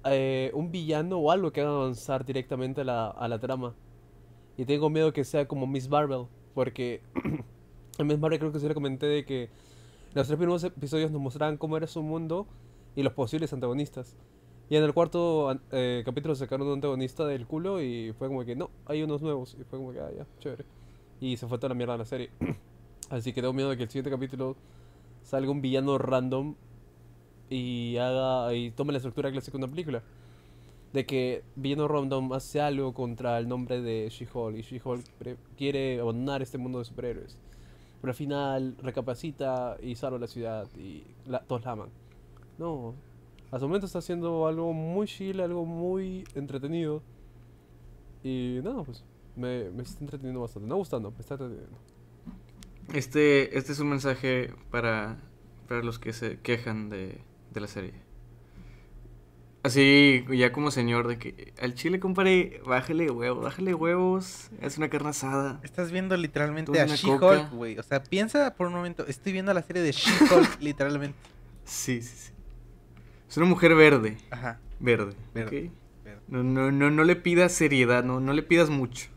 eh, 0.08 0.50
un 0.54 0.70
villano 0.70 1.18
o 1.18 1.30
algo 1.30 1.52
que 1.52 1.60
haga 1.60 1.70
avanzar 1.70 2.24
directamente 2.24 2.82
a 2.82 2.84
la, 2.84 3.28
la 3.28 3.38
trama. 3.38 3.74
Y 4.56 4.64
tengo 4.64 4.90
miedo 4.90 5.12
que 5.12 5.24
sea 5.24 5.46
como 5.46 5.66
Miss 5.66 5.88
Marvel, 5.88 6.26
porque 6.54 7.02
en 7.98 8.06
Miss 8.06 8.18
Marvel 8.18 8.38
creo 8.38 8.52
que 8.52 8.60
se 8.60 8.68
le 8.68 8.74
comenté 8.74 9.06
de 9.06 9.24
que 9.24 9.50
los 10.14 10.26
tres 10.26 10.38
primeros 10.38 10.64
episodios 10.64 11.10
nos 11.10 11.20
mostraban 11.20 11.58
cómo 11.58 11.76
era 11.76 11.86
su 11.86 12.02
mundo 12.02 12.46
y 12.94 13.02
los 13.02 13.12
posibles 13.12 13.52
antagonistas. 13.52 14.16
Y 14.68 14.76
en 14.76 14.82
el 14.82 14.92
cuarto 14.94 15.60
eh, 15.70 16.02
capítulo 16.04 16.34
sacaron 16.34 16.66
un 16.66 16.74
antagonista 16.74 17.24
del 17.26 17.46
culo 17.46 17.80
y 17.80 18.12
fue 18.18 18.28
como 18.28 18.44
que 18.44 18.56
no, 18.56 18.70
hay 18.86 19.02
unos 19.02 19.22
nuevos. 19.22 19.56
Y 19.60 19.64
fue 19.64 19.78
como 19.78 19.92
que, 19.92 20.00
ah, 20.00 20.10
ya, 20.16 20.26
chévere. 20.40 20.64
Y 21.20 21.36
se 21.36 21.46
fue 21.46 21.58
toda 21.58 21.68
la 21.68 21.74
mierda 21.74 21.92
de 21.92 21.98
la 21.98 22.04
serie. 22.04 22.30
Así 23.10 23.32
que 23.32 23.40
tengo 23.40 23.52
miedo 23.52 23.70
de 23.70 23.76
que 23.76 23.84
el 23.84 23.88
siguiente 23.88 24.10
capítulo 24.10 24.56
salga 25.22 25.50
un 25.50 25.60
villano 25.60 25.98
random 25.98 26.54
y 27.50 27.96
haga 27.98 28.52
y 28.54 28.70
tome 28.72 28.92
la 28.92 28.98
estructura 28.98 29.30
clásica 29.30 29.56
de 29.58 29.64
una 29.64 29.70
película. 29.72 30.02
De 30.92 31.04
que 31.04 31.42
villano 31.56 31.88
random 31.88 32.32
hace 32.32 32.60
algo 32.60 32.94
contra 32.94 33.38
el 33.38 33.48
nombre 33.48 33.82
de 33.82 34.08
She-Hulk 34.10 34.56
y 34.56 34.62
She-Hulk 34.62 35.04
quiere 35.56 36.00
abandonar 36.00 36.42
este 36.42 36.58
mundo 36.58 36.78
de 36.78 36.84
superhéroes. 36.86 37.36
Pero 38.00 38.10
al 38.10 38.16
final 38.16 38.76
recapacita 38.82 39.76
y 39.82 39.94
salva 39.96 40.18
la 40.18 40.26
ciudad 40.26 40.66
y 40.78 41.02
la- 41.26 41.40
todos 41.40 41.64
la 41.64 41.72
aman. 41.72 41.88
No, 42.58 42.94
hasta 43.46 43.58
el 43.58 43.62
momento 43.68 43.86
está 43.86 43.98
haciendo 43.98 44.46
algo 44.46 44.72
muy 44.72 45.06
chill, 45.06 45.40
algo 45.40 45.64
muy 45.66 46.24
entretenido. 46.34 47.02
Y 48.22 48.60
nada, 48.62 48.82
pues 48.82 49.04
me, 49.36 49.70
me 49.70 49.82
está 49.82 50.00
entreteniendo 50.00 50.40
bastante. 50.40 50.68
No 50.68 50.76
gustando, 50.76 51.10
me 51.10 51.20
está 51.20 51.34
entreteniendo. 51.34 51.76
Este, 52.94 53.58
este 53.58 53.72
es 53.72 53.80
un 53.80 53.88
mensaje 53.90 54.52
para, 54.70 55.18
para 55.68 55.82
los 55.82 55.98
que 55.98 56.12
se 56.12 56.38
quejan 56.40 56.88
de, 56.88 57.18
de 57.52 57.60
la 57.60 57.66
serie. 57.66 58.06
Así, 59.66 60.24
ya 60.30 60.52
como 60.52 60.70
señor, 60.70 61.08
de 61.08 61.18
que 61.18 61.52
al 61.60 61.74
chile, 61.74 61.98
compadre, 61.98 62.60
bájale 62.64 63.10
huevos, 63.10 63.42
bájale 63.42 63.74
huevos, 63.74 64.48
es 64.60 64.78
una 64.78 64.88
carne 64.88 65.08
asada. 65.08 65.58
Estás 65.64 65.90
viendo 65.90 66.16
literalmente 66.16 66.80
a 66.80 66.86
She-Hulk, 66.86 67.50
güey. 67.50 67.76
O 67.76 67.82
sea, 67.82 68.00
piensa 68.00 68.54
por 68.54 68.68
un 68.68 68.74
momento. 68.74 69.04
Estoy 69.08 69.32
viendo 69.32 69.52
la 69.52 69.62
serie 69.62 69.82
de 69.82 69.90
She-Hulk, 69.90 70.58
literalmente. 70.60 71.18
Sí, 71.64 72.00
sí, 72.00 72.16
sí. 72.16 72.32
Es 73.28 73.36
una 73.36 73.46
mujer 73.46 73.74
verde, 73.74 74.18
Ajá. 74.30 74.60
verde, 74.78 75.16
Verde. 75.34 75.72
No, 76.28 76.44
no, 76.44 76.70
no, 76.70 76.90
no 76.92 77.02
le 77.02 77.16
pidas 77.16 77.50
seriedad, 77.50 78.04
no, 78.04 78.20
no 78.20 78.32
le 78.32 78.44
pidas 78.44 78.70
mucho. 78.70 79.08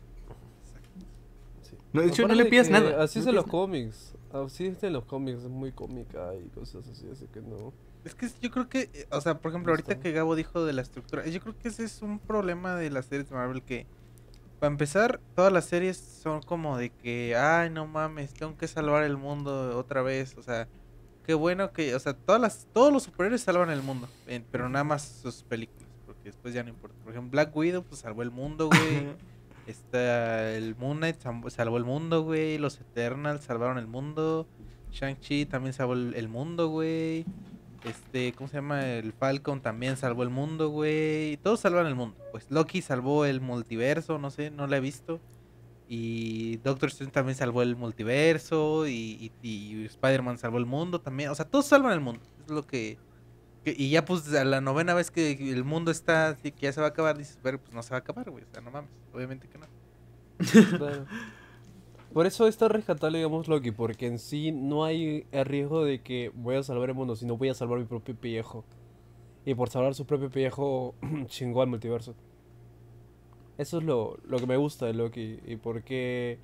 Sí. 1.62 1.76
No, 1.92 2.02
de 2.02 2.08
hecho, 2.08 2.26
no 2.26 2.34
le 2.34 2.46
pidas 2.46 2.70
nada. 2.70 3.04
Así 3.04 3.20
no 3.20 3.22
es 3.22 3.28
en 3.28 3.34
los 3.36 3.46
cómics. 3.46 4.14
Así 4.32 4.66
es 4.66 4.82
en 4.82 4.94
los 4.94 5.04
cómics, 5.04 5.44
es 5.44 5.48
muy 5.48 5.70
cómica 5.70 6.34
y 6.34 6.48
cosas 6.48 6.88
así, 6.88 7.06
así 7.12 7.26
que 7.32 7.40
no. 7.40 7.72
Es 8.04 8.14
que 8.14 8.28
yo 8.40 8.50
creo 8.50 8.68
que, 8.68 8.90
eh, 8.92 9.06
o 9.10 9.20
sea, 9.20 9.38
por 9.38 9.50
ejemplo, 9.50 9.72
ahorita 9.72 10.00
que 10.00 10.12
Gabo 10.12 10.34
dijo 10.34 10.64
de 10.64 10.72
la 10.72 10.82
estructura, 10.82 11.26
yo 11.26 11.40
creo 11.40 11.58
que 11.58 11.68
ese 11.68 11.84
es 11.84 12.00
un 12.02 12.18
problema 12.18 12.74
de 12.74 12.90
las 12.90 13.06
series 13.06 13.28
de 13.28 13.34
Marvel 13.34 13.62
que, 13.62 13.86
para 14.58 14.70
empezar, 14.70 15.20
todas 15.34 15.52
las 15.52 15.66
series 15.66 15.98
son 15.98 16.42
como 16.42 16.78
de 16.78 16.90
que, 16.90 17.36
ay, 17.36 17.68
no 17.70 17.86
mames, 17.86 18.32
tengo 18.32 18.56
que 18.56 18.68
salvar 18.68 19.04
el 19.04 19.16
mundo 19.16 19.76
otra 19.78 20.00
vez, 20.02 20.36
o 20.38 20.42
sea, 20.42 20.66
qué 21.26 21.34
bueno 21.34 21.72
que, 21.72 21.94
o 21.94 21.98
sea, 22.00 22.14
todas 22.14 22.40
las, 22.40 22.66
todos 22.72 22.92
los 22.92 23.02
superhéroes 23.02 23.42
salvan 23.42 23.70
el 23.70 23.82
mundo, 23.82 24.08
eh, 24.26 24.42
pero 24.50 24.68
nada 24.70 24.84
más 24.84 25.20
sus 25.22 25.42
películas, 25.42 25.88
porque 26.06 26.24
después 26.24 26.54
ya 26.54 26.62
no 26.62 26.70
importa. 26.70 26.96
Por 27.04 27.12
ejemplo, 27.12 27.30
Black 27.32 27.54
Widow, 27.54 27.82
pues 27.84 28.00
salvó 28.00 28.22
el 28.22 28.30
mundo, 28.30 28.68
güey. 28.68 29.14
Está 29.66 30.50
el 30.52 30.74
Moon 30.74 30.96
Knight 30.96 31.18
salvó 31.20 31.76
el 31.76 31.84
mundo, 31.84 32.24
güey. 32.24 32.58
Los 32.58 32.80
Eternals 32.80 33.44
salvaron 33.44 33.78
el 33.78 33.86
mundo. 33.86 34.48
Shang-Chi 34.90 35.46
también 35.46 35.72
salvó 35.72 35.92
el 35.92 36.28
mundo, 36.28 36.68
güey. 36.68 37.24
Este, 37.84 38.32
¿cómo 38.34 38.48
se 38.48 38.56
llama? 38.56 38.86
El 38.86 39.12
Falcon 39.12 39.60
también 39.62 39.96
salvó 39.96 40.22
el 40.22 40.28
mundo, 40.30 40.68
güey. 40.68 41.38
Todos 41.38 41.60
salvan 41.60 41.86
el 41.86 41.94
mundo. 41.94 42.16
Pues 42.30 42.46
Loki 42.50 42.82
salvó 42.82 43.24
el 43.24 43.40
multiverso, 43.40 44.18
no 44.18 44.30
sé, 44.30 44.50
no 44.50 44.66
lo 44.66 44.76
he 44.76 44.80
visto. 44.80 45.20
Y 45.88 46.58
Doctor 46.58 46.90
Strange 46.90 47.12
también 47.12 47.36
salvó 47.36 47.62
el 47.62 47.76
multiverso. 47.76 48.86
Y, 48.86 49.32
y- 49.42 49.48
y 49.48 49.84
Spider-Man 49.86 50.38
salvó 50.38 50.58
el 50.58 50.66
mundo 50.66 51.00
también. 51.00 51.30
O 51.30 51.34
sea, 51.34 51.46
todos 51.46 51.66
salvan 51.66 51.92
el 51.92 52.00
mundo. 52.00 52.20
Es 52.44 52.50
lo 52.50 52.66
que, 52.66 52.98
que- 53.64 53.74
Y 53.76 53.90
ya, 53.90 54.04
pues, 54.04 54.32
a 54.34 54.44
la 54.44 54.60
novena 54.60 54.94
vez 54.94 55.10
que 55.10 55.32
el 55.50 55.64
mundo 55.64 55.90
está 55.90 56.28
así, 56.28 56.52
que 56.52 56.62
ya 56.66 56.72
se 56.72 56.80
va 56.80 56.88
a 56.88 56.90
acabar, 56.90 57.16
dices, 57.16 57.38
pero 57.42 57.58
pues 57.60 57.72
no 57.72 57.82
se 57.82 57.90
va 57.90 57.96
a 57.96 58.00
acabar, 58.00 58.30
güey. 58.30 58.44
O 58.44 58.48
sea, 58.52 58.60
no 58.60 58.70
mames. 58.70 58.90
Obviamente 59.14 59.48
que 59.48 59.58
no. 59.58 59.66
Claro. 60.78 61.06
Por 62.12 62.26
eso 62.26 62.48
está 62.48 62.68
rescatable, 62.68 63.18
digamos, 63.18 63.46
Loki, 63.46 63.70
porque 63.70 64.06
en 64.06 64.18
sí 64.18 64.50
no 64.50 64.84
hay 64.84 65.26
el 65.30 65.44
riesgo 65.44 65.84
de 65.84 66.02
que 66.02 66.32
voy 66.34 66.56
a 66.56 66.62
salvar 66.62 66.88
el 66.88 66.94
mundo, 66.96 67.14
sino 67.14 67.36
voy 67.36 67.50
a 67.50 67.54
salvar 67.54 67.78
mi 67.78 67.84
propio 67.84 68.16
pellejo. 68.16 68.64
Y 69.44 69.54
por 69.54 69.70
salvar 69.70 69.94
su 69.94 70.06
propio 70.06 70.28
pellejo, 70.30 70.94
chingó 71.26 71.62
al 71.62 71.68
multiverso. 71.68 72.14
Eso 73.58 73.78
es 73.78 73.84
lo, 73.84 74.18
lo 74.26 74.38
que 74.38 74.46
me 74.46 74.56
gusta 74.56 74.86
de 74.86 74.94
Loki 74.94 75.38
y 75.46 75.56
por 75.56 75.82
qué 75.82 76.38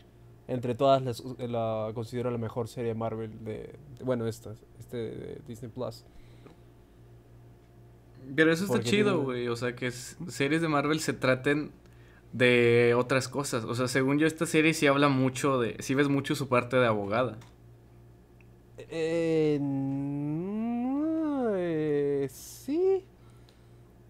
entre 0.49 0.75
todas 0.77 1.03
las- 1.03 1.25
la 1.39 1.91
considero 1.95 2.31
la 2.31 2.39
mejor 2.39 2.69
serie 2.69 2.91
de 2.91 2.95
Marvel 2.95 3.43
de, 3.45 3.75
de- 3.99 4.05
bueno, 4.05 4.27
esta, 4.29 4.55
este 4.79 4.97
de 4.97 5.41
Disney 5.49 5.71
Plus. 5.71 6.05
Pero 8.35 8.53
eso 8.53 8.65
está 8.65 8.81
chido, 8.83 9.11
tiene- 9.13 9.25
güey. 9.25 9.49
O 9.49 9.57
sea, 9.57 9.75
que 9.75 9.91
series 9.91 10.61
de 10.61 10.69
Marvel 10.69 11.01
se 11.01 11.13
traten 11.13 11.71
de 12.33 12.95
otras 12.97 13.29
cosas. 13.29 13.65
O 13.65 13.75
sea, 13.75 13.89
según 13.89 14.19
yo, 14.19 14.27
esta 14.27 14.47
serie 14.47 14.75
sí 14.75 14.87
habla 14.87 15.09
mucho 15.09 15.59
de. 15.61 15.77
Sí 15.81 15.95
ves 15.95 16.09
mucho 16.09 16.35
su 16.35 16.49
parte 16.49 16.77
de 16.77 16.87
abogada. 16.87 17.39
Eh, 18.79 19.59
eh, 21.57 22.29
sí. 22.31 23.05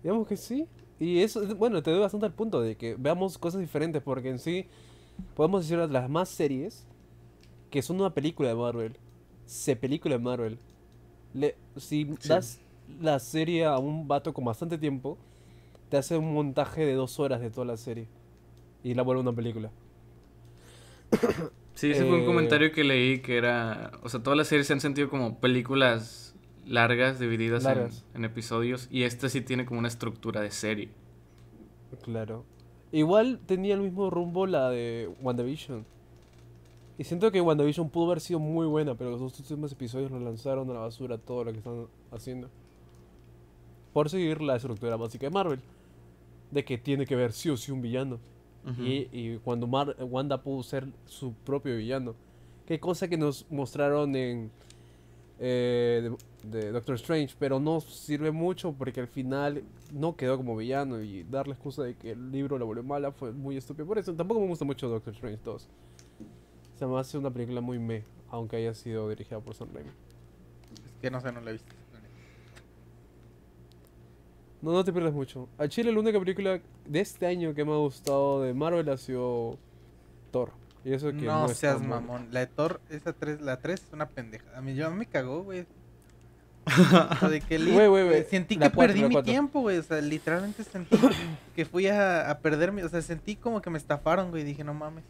Digamos 0.02 0.26
que 0.28 0.36
sí. 0.36 0.66
Y 0.98 1.20
eso, 1.20 1.42
es- 1.42 1.54
bueno, 1.54 1.82
te 1.82 1.90
doy 1.90 2.00
bastante 2.00 2.26
al 2.26 2.32
punto 2.32 2.60
de 2.60 2.76
que 2.76 2.96
veamos 2.98 3.38
cosas 3.38 3.60
diferentes, 3.60 4.02
porque 4.02 4.30
en 4.30 4.38
sí 4.38 4.66
podemos 5.34 5.62
decir 5.62 5.78
de 5.78 5.88
las 5.92 6.08
más 6.08 6.28
series 6.28 6.86
que 7.70 7.82
son 7.82 8.00
una 8.00 8.14
película 8.14 8.48
de 8.48 8.54
Marvel. 8.54 8.96
Se 9.44 9.76
película 9.76 10.16
de 10.16 10.22
Marvel. 10.24 10.58
Le, 11.34 11.56
si 11.76 12.04
Sí. 12.20 12.28
das 12.28 12.60
la 13.00 13.18
serie 13.18 13.64
a 13.66 13.78
un 13.78 14.08
vato 14.08 14.32
con 14.32 14.44
bastante 14.44 14.78
tiempo, 14.78 15.18
te 15.88 15.96
hace 15.96 16.16
un 16.18 16.32
montaje 16.34 16.84
de 16.84 16.94
dos 16.94 17.18
horas 17.20 17.40
de 17.40 17.50
toda 17.50 17.66
la 17.66 17.76
serie. 17.76 18.08
Y 18.82 18.94
la 18.94 19.02
vuelve 19.02 19.22
una 19.22 19.32
película. 19.32 19.70
Sí, 21.74 21.90
ese 21.90 22.04
fue 22.06 22.16
un 22.16 22.22
Eh, 22.22 22.26
comentario 22.26 22.72
que 22.72 22.84
leí 22.84 23.20
que 23.20 23.36
era, 23.36 23.92
o 24.02 24.08
sea, 24.08 24.22
todas 24.22 24.36
las 24.36 24.48
series 24.48 24.66
se 24.66 24.72
han 24.72 24.80
sentido 24.80 25.08
como 25.10 25.38
películas 25.38 26.34
largas, 26.66 27.18
divididas 27.18 27.64
en- 28.14 28.24
episodios, 28.24 28.88
y 28.90 29.02
esta 29.02 29.28
sí 29.28 29.40
tiene 29.40 29.66
como 29.66 29.78
una 29.78 29.88
estructura 29.88 30.40
de 30.40 30.50
serie. 30.50 30.88
Claro. 32.02 32.44
Igual 32.92 33.40
tenía 33.46 33.74
el 33.74 33.80
mismo 33.82 34.10
rumbo 34.10 34.46
la 34.46 34.70
de 34.70 35.10
WandaVision. 35.20 35.84
Y 36.98 37.04
siento 37.04 37.30
que 37.30 37.40
WandaVision 37.42 37.90
pudo 37.90 38.06
haber 38.06 38.20
sido 38.20 38.38
muy 38.40 38.66
buena, 38.66 38.94
pero 38.94 39.10
los 39.10 39.20
dos 39.20 39.38
últimos 39.38 39.70
episodios 39.70 40.10
lo 40.10 40.18
lanzaron 40.18 40.70
a 40.70 40.74
la 40.74 40.80
basura 40.80 41.18
todo 41.18 41.44
lo 41.44 41.52
que 41.52 41.58
están 41.58 41.86
haciendo. 42.10 42.48
Por 43.92 44.08
seguir 44.08 44.40
la 44.40 44.56
estructura 44.56 44.96
básica 44.96 45.26
de 45.26 45.30
Marvel. 45.30 45.60
De 46.56 46.64
que 46.64 46.78
tiene 46.78 47.04
que 47.06 47.14
haber 47.14 47.32
sí 47.32 47.50
o 47.50 47.56
sí 47.56 47.70
un 47.72 47.82
villano. 47.82 48.18
Ujú. 48.64 48.82
y, 48.82 49.08
y 49.12 49.38
cuando 49.44 49.66
Mar- 49.68 49.94
Wanda 50.00 50.42
pudo 50.42 50.62
ser 50.64 50.86
su 51.04 51.32
propio 51.34 51.76
villano. 51.76 52.14
Qué 52.66 52.80
cosa 52.80 53.06
que 53.08 53.16
nos 53.16 53.46
mostraron 53.50 54.16
en 54.16 54.50
eh, 55.38 56.10
de, 56.42 56.60
de 56.60 56.72
Doctor 56.72 56.94
Strange, 56.96 57.34
pero 57.38 57.60
no 57.60 57.80
sirve 57.80 58.30
mucho 58.32 58.72
porque 58.72 59.00
al 59.00 59.06
final 59.08 59.62
no 59.92 60.16
quedó 60.16 60.36
como 60.36 60.56
villano 60.56 61.00
y 61.00 61.22
dar 61.24 61.46
la 61.46 61.54
excusa 61.54 61.82
de 61.84 61.94
que 61.94 62.12
el 62.12 62.32
libro 62.32 62.58
lo 62.58 62.66
volvió 62.66 62.82
mala 62.82 63.12
fue 63.12 63.32
muy 63.32 63.56
estúpido. 63.56 63.86
Por 63.86 63.98
eso 63.98 64.14
tampoco 64.14 64.40
me 64.40 64.48
gusta 64.48 64.64
mucho 64.64 64.88
Doctor 64.88 65.12
Strange 65.14 65.40
2. 65.44 65.68
Se 66.76 66.86
me 66.86 66.98
hace 66.98 67.18
una 67.18 67.30
película 67.30 67.60
muy 67.60 67.78
meh, 67.78 68.02
aunque 68.30 68.56
haya 68.56 68.74
sido 68.74 69.08
dirigida 69.08 69.38
por 69.40 69.54
Sam 69.54 69.68
Raimi. 69.74 69.90
Es 70.86 70.92
que 71.00 71.10
no 71.10 71.20
sé, 71.20 71.30
no 71.32 71.40
la 71.40 71.50
he 71.50 71.52
visto. 71.52 71.72
No, 74.62 74.72
no 74.72 74.84
te 74.84 74.92
pierdas 74.92 75.12
mucho. 75.12 75.48
A 75.58 75.68
Chile 75.68 75.92
la 75.92 76.00
única 76.00 76.18
película 76.18 76.60
de 76.86 77.00
este 77.00 77.26
año 77.26 77.54
que 77.54 77.64
me 77.64 77.72
ha 77.72 77.76
gustado 77.76 78.42
de 78.42 78.54
Marvel 78.54 78.88
ha 78.88 78.96
sido 78.96 79.58
Thor. 80.30 80.52
Y 80.84 80.92
eso 80.92 81.08
que 81.12 81.22
No, 81.22 81.48
seas 81.48 81.82
mamón. 81.82 82.28
La 82.30 82.40
de 82.40 82.46
Thor, 82.46 82.80
esa 82.90 83.12
3, 83.12 83.40
la 83.40 83.58
3 83.60 83.82
es 83.86 83.92
una 83.92 84.08
pendeja. 84.08 84.44
A 84.56 84.60
mí 84.60 84.74
yo 84.74 84.90
me 84.90 85.06
cagó, 85.06 85.42
güey. 85.42 85.66
O 86.66 87.14
sea, 87.18 87.28
de 87.28 87.40
que 87.40 87.58
Güey, 87.58 87.86
güey, 87.88 88.06
güey. 88.06 88.24
Sentí 88.24 88.56
La 88.56 88.70
que 88.70 88.74
cuatro, 88.74 88.92
perdí 88.94 89.06
mi 89.08 89.14
cuatro. 89.14 89.30
tiempo, 89.30 89.60
güey. 89.60 89.78
O 89.78 89.82
sea, 89.82 90.00
literalmente 90.00 90.64
sentí 90.64 90.96
que 91.54 91.64
fui 91.64 91.86
a, 91.86 92.28
a 92.30 92.38
perder 92.40 92.72
mi... 92.72 92.82
O 92.82 92.88
sea, 92.88 93.02
sentí 93.02 93.36
como 93.36 93.60
que 93.62 93.70
me 93.70 93.78
estafaron, 93.78 94.30
güey. 94.30 94.42
Dije, 94.42 94.64
no 94.64 94.74
mames. 94.74 95.04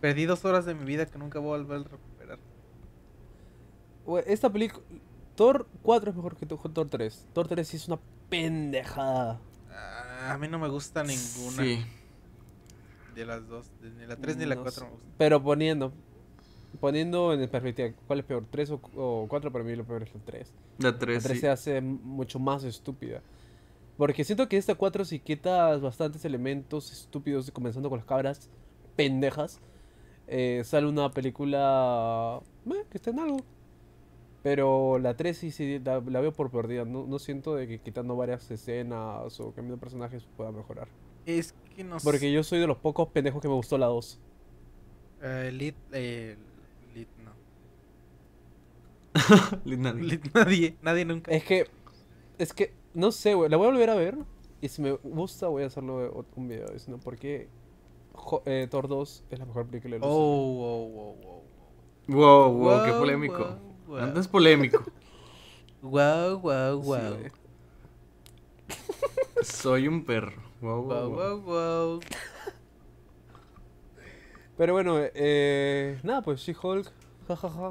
Perdí 0.00 0.24
dos 0.26 0.44
horas 0.44 0.64
de 0.64 0.74
mi 0.74 0.84
vida 0.84 1.06
que 1.06 1.18
nunca 1.18 1.38
voy 1.38 1.54
a 1.54 1.62
volver 1.62 1.80
a 1.80 1.90
recuperar. 1.90 2.38
Güey, 4.04 4.24
Esta 4.26 4.50
película. 4.50 4.84
Thor 5.36 5.66
4 5.82 6.10
es 6.10 6.16
mejor 6.16 6.36
que 6.36 6.46
Thor 6.46 6.58
Thor 6.72 6.88
3. 6.88 7.28
Thor 7.32 7.46
3 7.48 7.68
sí 7.68 7.76
es 7.76 7.88
una 7.88 7.98
pendejada. 8.28 9.40
Ah, 9.70 10.32
a 10.32 10.38
mí 10.38 10.48
no 10.48 10.58
me 10.58 10.68
gusta 10.68 11.02
ninguna 11.02 11.62
Sí. 11.62 11.84
de 13.14 13.26
las 13.26 13.46
dos. 13.48 13.70
de- 13.80 13.90
Ni 13.90 14.06
la 14.06 14.16
3 14.16 14.36
ni 14.36 14.44
la 14.46 14.54
No 14.54 14.62
4 14.62 14.80
sé. 14.80 14.84
me 14.86 14.90
gusta. 14.92 15.08
Pero 15.18 15.42
poniendo. 15.42 15.92
Poniendo 16.80 17.32
en 17.32 17.48
perspectiva, 17.48 17.90
¿cuál 18.06 18.18
es 18.18 18.24
peor? 18.26 18.44
¿3 18.50 18.70
o, 18.70 19.26
4? 19.28 19.50
Para 19.50 19.64
mí 19.64 19.74
lo 19.74 19.84
peor 19.84 20.02
es 20.02 20.12
la 20.14 20.20
3. 20.20 20.52
La 20.78 20.90
La 20.90 20.98
3, 20.98 21.22
3 21.22 21.36
sí. 21.36 21.40
se 21.40 21.48
hace 21.48 21.80
mucho 21.80 22.38
más 22.38 22.64
estúpida. 22.64 23.22
Porque 23.96 24.24
siento 24.24 24.46
que 24.48 24.58
esta 24.58 24.74
4 24.74 25.04
si 25.06 25.18
quitas 25.20 25.80
bastantes 25.80 26.24
elementos 26.26 26.92
estúpidos, 26.92 27.50
comenzando 27.50 27.88
con 27.88 27.98
las 27.98 28.06
cabras 28.06 28.50
pendejas, 28.94 29.58
eh, 30.26 30.62
sale 30.66 30.86
una 30.86 31.10
película 31.10 32.40
meh, 32.66 32.84
que 32.90 32.98
está 32.98 33.08
en 33.10 33.20
algo. 33.20 33.38
Pero 34.46 35.00
la 35.00 35.16
3 35.16 35.36
sí, 35.38 35.50
sí 35.50 35.80
la, 35.84 36.00
la 36.06 36.20
veo 36.20 36.32
por 36.32 36.52
perdida. 36.52 36.84
No, 36.84 37.04
no 37.04 37.18
siento 37.18 37.56
de 37.56 37.66
que 37.66 37.80
quitando 37.80 38.14
varias 38.14 38.48
escenas 38.48 39.40
o 39.40 39.52
cambiando 39.52 39.76
personajes 39.80 40.24
pueda 40.36 40.52
mejorar. 40.52 40.86
Es 41.26 41.52
que 41.74 41.82
no 41.82 41.98
sé. 41.98 42.04
Porque 42.04 42.30
yo 42.30 42.44
soy 42.44 42.60
de 42.60 42.68
los 42.68 42.76
pocos 42.78 43.08
pendejos 43.08 43.42
que 43.42 43.48
me 43.48 43.54
gustó 43.54 43.76
la 43.76 43.86
2. 43.86 44.20
Eh, 45.20 45.50
Lit, 45.52 45.74
eh, 45.92 46.36
Lit, 46.94 47.08
no. 47.24 47.32
Linda. 49.64 49.92
Lit, 49.92 50.32
nadie, 50.32 50.76
nadie 50.80 51.04
nunca. 51.04 51.32
Es 51.32 51.42
que, 51.42 51.66
es 52.38 52.52
que, 52.52 52.72
no 52.94 53.10
sé, 53.10 53.34
güey, 53.34 53.50
la 53.50 53.56
voy 53.56 53.66
a 53.66 53.70
volver 53.70 53.90
a 53.90 53.94
ver. 53.96 54.16
Y 54.60 54.68
si 54.68 54.80
me 54.80 54.92
gusta, 54.92 55.48
voy 55.48 55.64
a 55.64 55.66
hacerlo 55.66 56.24
un 56.36 56.48
video 56.48 56.68
diciendo 56.68 57.02
por 57.02 57.16
qué 57.18 57.48
Jo- 58.14 58.42
eh, 58.46 58.68
Thor 58.70 58.86
2 58.88 59.24
es 59.30 59.38
la 59.38 59.44
mejor 59.44 59.66
película 59.66 59.96
de 59.96 60.00
los 60.00 60.08
Oh, 60.10 60.14
oh, 60.14 61.16
oh. 61.26 61.42
Wow, 62.08 62.52
wow, 62.52 62.82
qué 62.84 62.90
Wow, 62.92 62.98
polémico. 63.00 63.38
wow, 63.44 63.65
wow. 63.86 63.98
Andas 63.98 64.28
polémico. 64.28 64.82
Wow, 65.82 66.40
wow, 66.40 66.82
Sí, 66.82 66.88
wow. 66.88 67.16
güey. 67.18 67.30
Soy 69.42 69.86
un 69.86 70.04
perro. 70.04 70.42
Wow, 70.60 70.82
wow, 70.82 70.86
Wow, 70.88 71.10
wow. 71.10 71.40
wow, 71.40 71.40
wow. 71.94 72.00
Pero 74.56 74.72
bueno, 74.72 74.96
eh, 74.98 75.98
nada, 76.02 76.22
pues 76.22 76.40
She-Hulk, 76.40 76.90
jajaja. 77.28 77.70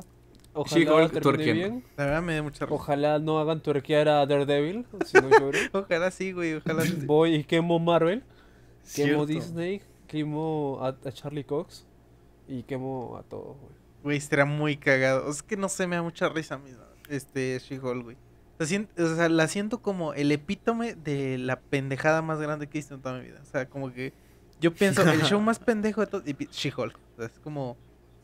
Ojalá 0.54 0.80
She-Hulk 0.86 1.22
termine 1.22 1.54
bien. 1.54 1.84
La 1.98 2.06
verdad 2.06 2.22
me 2.22 2.36
da 2.36 2.44
mucha 2.44 2.66
risa. 2.66 2.76
Ojalá 2.76 3.20
no 3.20 3.40
hagan 3.40 3.60
tuerquear 3.60 4.08
a 4.08 4.26
Daredevil, 4.26 4.86
si 5.06 5.18
no 5.18 5.30
lloro. 5.30 5.58
Ojalá 5.74 6.12
sí, 6.12 6.32
güey, 6.32 6.54
ojalá 6.54 6.84
sí. 6.84 6.96
Voy 7.06 7.36
y 7.36 7.44
quemo 7.44 7.80
Marvel, 7.80 8.24
Cierto. 8.84 9.12
quemo 9.14 9.26
Disney, 9.26 9.82
quemo 10.08 10.78
a, 10.82 10.90
a 10.90 11.12
Charlie 11.12 11.44
Cox 11.44 11.86
y 12.48 12.64
quemo 12.64 13.18
a 13.18 13.24
todos, 13.24 13.58
güey. 13.58 13.74
Güey, 14.06 14.22
será 14.22 14.46
muy 14.46 14.78
cagado. 14.78 15.30
Es 15.30 15.44
que 15.44 15.58
no 15.58 15.68
sé, 15.68 15.86
me 15.88 15.98
da 15.98 16.04
mucha 16.04 16.30
risa 16.30 16.56
a 16.56 16.58
mí, 16.60 16.70
este 17.10 17.60
She-Hulk, 17.60 18.04
güey. 18.04 18.16
O 18.58 18.64
sea, 18.64 18.68
sien- 18.68 18.88
o 18.98 19.16
sea, 19.16 19.28
la 19.28 19.48
siento 19.50 19.82
como 19.82 20.14
el 20.14 20.32
epítome 20.32 20.96
de 20.96 21.38
la 21.40 21.60
pendejada 21.60 22.22
más 22.22 22.40
grande 22.40 22.68
que 22.70 22.78
he 22.78 22.80
visto 22.82 22.96
en 22.96 23.02
toda 23.02 23.18
mi 23.20 23.26
vida. 23.26 23.40
O 23.42 23.46
sea, 23.46 23.68
como 23.68 23.92
que 23.92 24.14
yo 24.62 24.74
pienso, 24.74 25.02
el 25.02 25.24
show 25.24 25.42
más 25.42 25.60
pendejo 25.72 26.00
de 26.02 26.08
todo, 26.08 26.22
She-Hulk. 26.24 26.96
O 26.96 27.18
sea, 27.18 27.26
es 27.26 27.40
como 27.40 27.76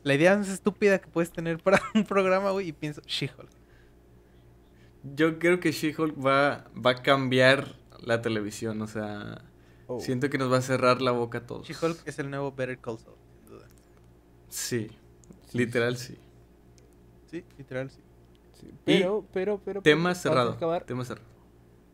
la 0.04 0.14
idea 0.14 0.38
más 0.38 0.48
estúpida 0.50 1.00
que 1.00 1.08
puedes 1.08 1.32
tener 1.32 1.58
para 1.62 1.82
un 1.96 2.06
programa, 2.06 2.52
güey, 2.52 2.70
y 2.70 2.72
pienso, 2.74 3.02
She-Hulk. 3.02 3.50
Yo 5.16 5.40
creo 5.40 5.60
que 5.60 5.72
She-Hulk 5.72 6.16
va, 6.24 6.66
va 6.74 6.92
a 6.92 7.02
cambiar 7.02 7.76
la 8.00 8.22
televisión. 8.22 8.82
O 8.82 8.88
sea, 8.88 9.42
Oh. 9.88 10.00
siento 10.00 10.30
que 10.30 10.38
nos 10.38 10.50
va 10.50 10.58
a 10.58 10.62
cerrar 10.62 11.02
la 11.02 11.12
boca 11.12 11.40
a 11.40 11.46
todos. 11.46 11.68
She-Hulk 11.68 12.04
es 12.08 12.18
el 12.20 12.30
nuevo 12.30 12.54
Better 12.54 12.78
Call 12.80 12.98
Saul, 13.00 13.18
sin 13.36 13.46
duda. 13.46 13.68
Sí, 14.48 14.88
literal 15.54 15.98
sí. 15.98 16.18
Sí, 17.30 17.44
literal, 17.58 17.90
sí. 17.90 18.02
sí. 18.60 18.70
Pero, 18.86 19.26
pero, 19.32 19.60
pero. 19.64 19.82
Tema 19.82 20.10
pero, 20.10 20.14
de 20.14 20.16
cerrado. 20.16 20.52
acabar, 20.52 20.84
Tema 20.84 21.06
cerrado. 21.06 21.28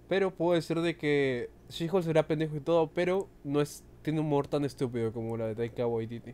Pero 0.09 0.31
puedo 0.31 0.53
decir 0.53 0.79
de 0.81 0.95
que 0.97 1.49
She-Hulk 1.69 2.03
será 2.05 2.25
pendejo 2.27 2.55
y 2.55 2.61
todo, 2.61 2.87
pero 2.91 3.27
no 3.43 3.61
es 3.61 3.83
tiene 4.01 4.21
un 4.21 4.25
humor 4.27 4.47
tan 4.47 4.63
estúpido 4.63 5.11
como 5.11 5.35
la 5.35 5.47
de 5.47 5.55
Taika 5.55 5.85
Waititi. 5.85 6.33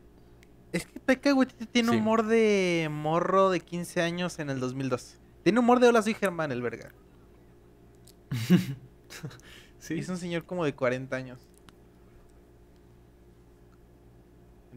Es 0.72 0.86
que 0.86 1.00
Taika 1.00 1.34
Waititi 1.34 1.66
tiene 1.66 1.90
Sí. 1.90 1.98
humor 1.98 2.26
de 2.26 2.88
morro 2.92 3.50
de 3.50 3.60
15 3.60 4.02
años 4.02 4.38
en 4.40 4.50
el 4.52 4.60
2002. 4.60 5.18
Tiene 5.44 5.60
humor 5.60 5.80
de 5.80 5.88
Hola, 5.88 6.02
soy 6.04 6.14
Germán, 6.14 6.52
el 6.52 6.62
verga. 6.62 6.92
Sí. 9.80 9.96
Es 10.00 10.08
un 10.08 10.18
señor 10.18 10.46
como 10.46 10.64
de 10.64 10.74
40 10.74 11.14
años. 11.16 11.40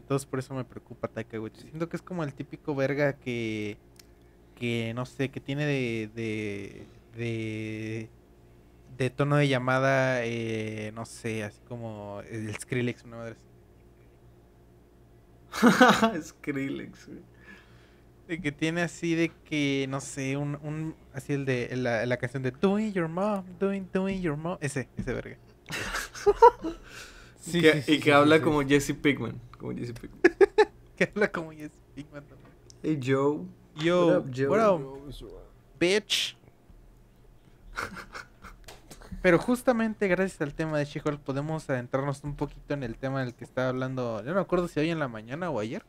Entonces 0.07 0.25
por 0.25 0.39
eso 0.39 0.53
me 0.53 0.63
preocupa 0.63 1.09
Taika 1.09 1.37
Waititi. 1.39 1.67
Siento 1.67 1.89
que 1.89 1.97
es 1.97 2.01
como 2.01 2.23
el 2.23 2.33
típico 2.33 2.73
verga 2.75 3.13
que... 3.13 3.77
Que 4.55 4.93
no 4.95 5.05
sé, 5.05 5.29
que 5.29 5.41
tiene 5.41 5.65
de... 5.65 6.09
De, 6.15 6.87
de, 7.17 8.09
de 8.97 9.09
tono 9.09 9.35
de 9.35 9.47
llamada, 9.49 10.23
eh, 10.25 10.91
no 10.95 11.05
sé, 11.05 11.43
así 11.43 11.59
como 11.67 12.21
el 12.31 12.55
Skrillex, 12.55 13.03
una 13.03 13.17
madre 13.17 13.35
así. 15.61 16.21
Skrillex, 16.29 17.07
güey. 17.07 17.19
De 18.27 18.41
que 18.41 18.51
tiene 18.51 18.81
así 18.81 19.15
de 19.15 19.31
que, 19.45 19.85
no 19.89 20.01
sé, 20.01 20.35
un, 20.35 20.57
un 20.61 20.95
así 21.13 21.33
el 21.33 21.45
de 21.45 21.73
la, 21.77 22.05
la 22.05 22.17
canción 22.17 22.43
de 22.43 22.51
Doing 22.51 22.91
Your 22.93 23.07
Mom, 23.07 23.43
Doing, 23.59 23.87
Doing 23.93 24.21
Your 24.21 24.35
Mom. 24.37 24.57
Ese, 24.61 24.87
ese 24.97 25.13
verga. 25.13 25.37
Sí, 27.39 27.61
Que- 27.61 27.73
sí, 27.75 27.81
sí, 27.83 27.91
y 27.93 27.95
sí, 27.95 28.01
que 28.01 28.11
habla 28.11 28.41
como 28.41 28.61
Jesse 28.61 28.93
Pinkman. 28.93 29.39
Como 29.57 29.73
Jesse 29.73 29.93
Pinkman. 29.93 30.21
Que 30.95 31.03
habla 31.03 31.31
como 31.31 31.51
Jesse 31.51 31.79
Pinkman 31.93 32.23
también. 32.25 32.49
Hey 32.81 32.99
Joe. 33.03 33.41
Yo, 33.75 34.07
What 34.07 34.17
up, 34.17 34.31
Joe? 34.35 34.47
what 34.49 34.79
up, 34.79 35.13
bitch. 35.79 36.35
Pero 39.21 39.37
justamente 39.37 40.07
gracias 40.07 40.41
al 40.41 40.55
tema 40.55 40.79
de 40.79 40.85
She-Hulk 40.85 41.19
podemos 41.19 41.69
adentrarnos 41.69 42.23
un 42.23 42.35
poquito 42.35 42.73
en 42.73 42.81
el 42.83 42.97
tema 42.97 43.19
del 43.19 43.35
que 43.35 43.43
estaba 43.43 43.69
hablando. 43.69 44.19
Yo 44.21 44.29
no 44.29 44.35
me 44.35 44.41
acuerdo 44.41 44.67
si 44.67 44.79
hoy 44.79 44.89
en 44.89 44.99
la 44.99 45.07
mañana 45.07 45.49
o 45.51 45.59
ayer. 45.59 45.83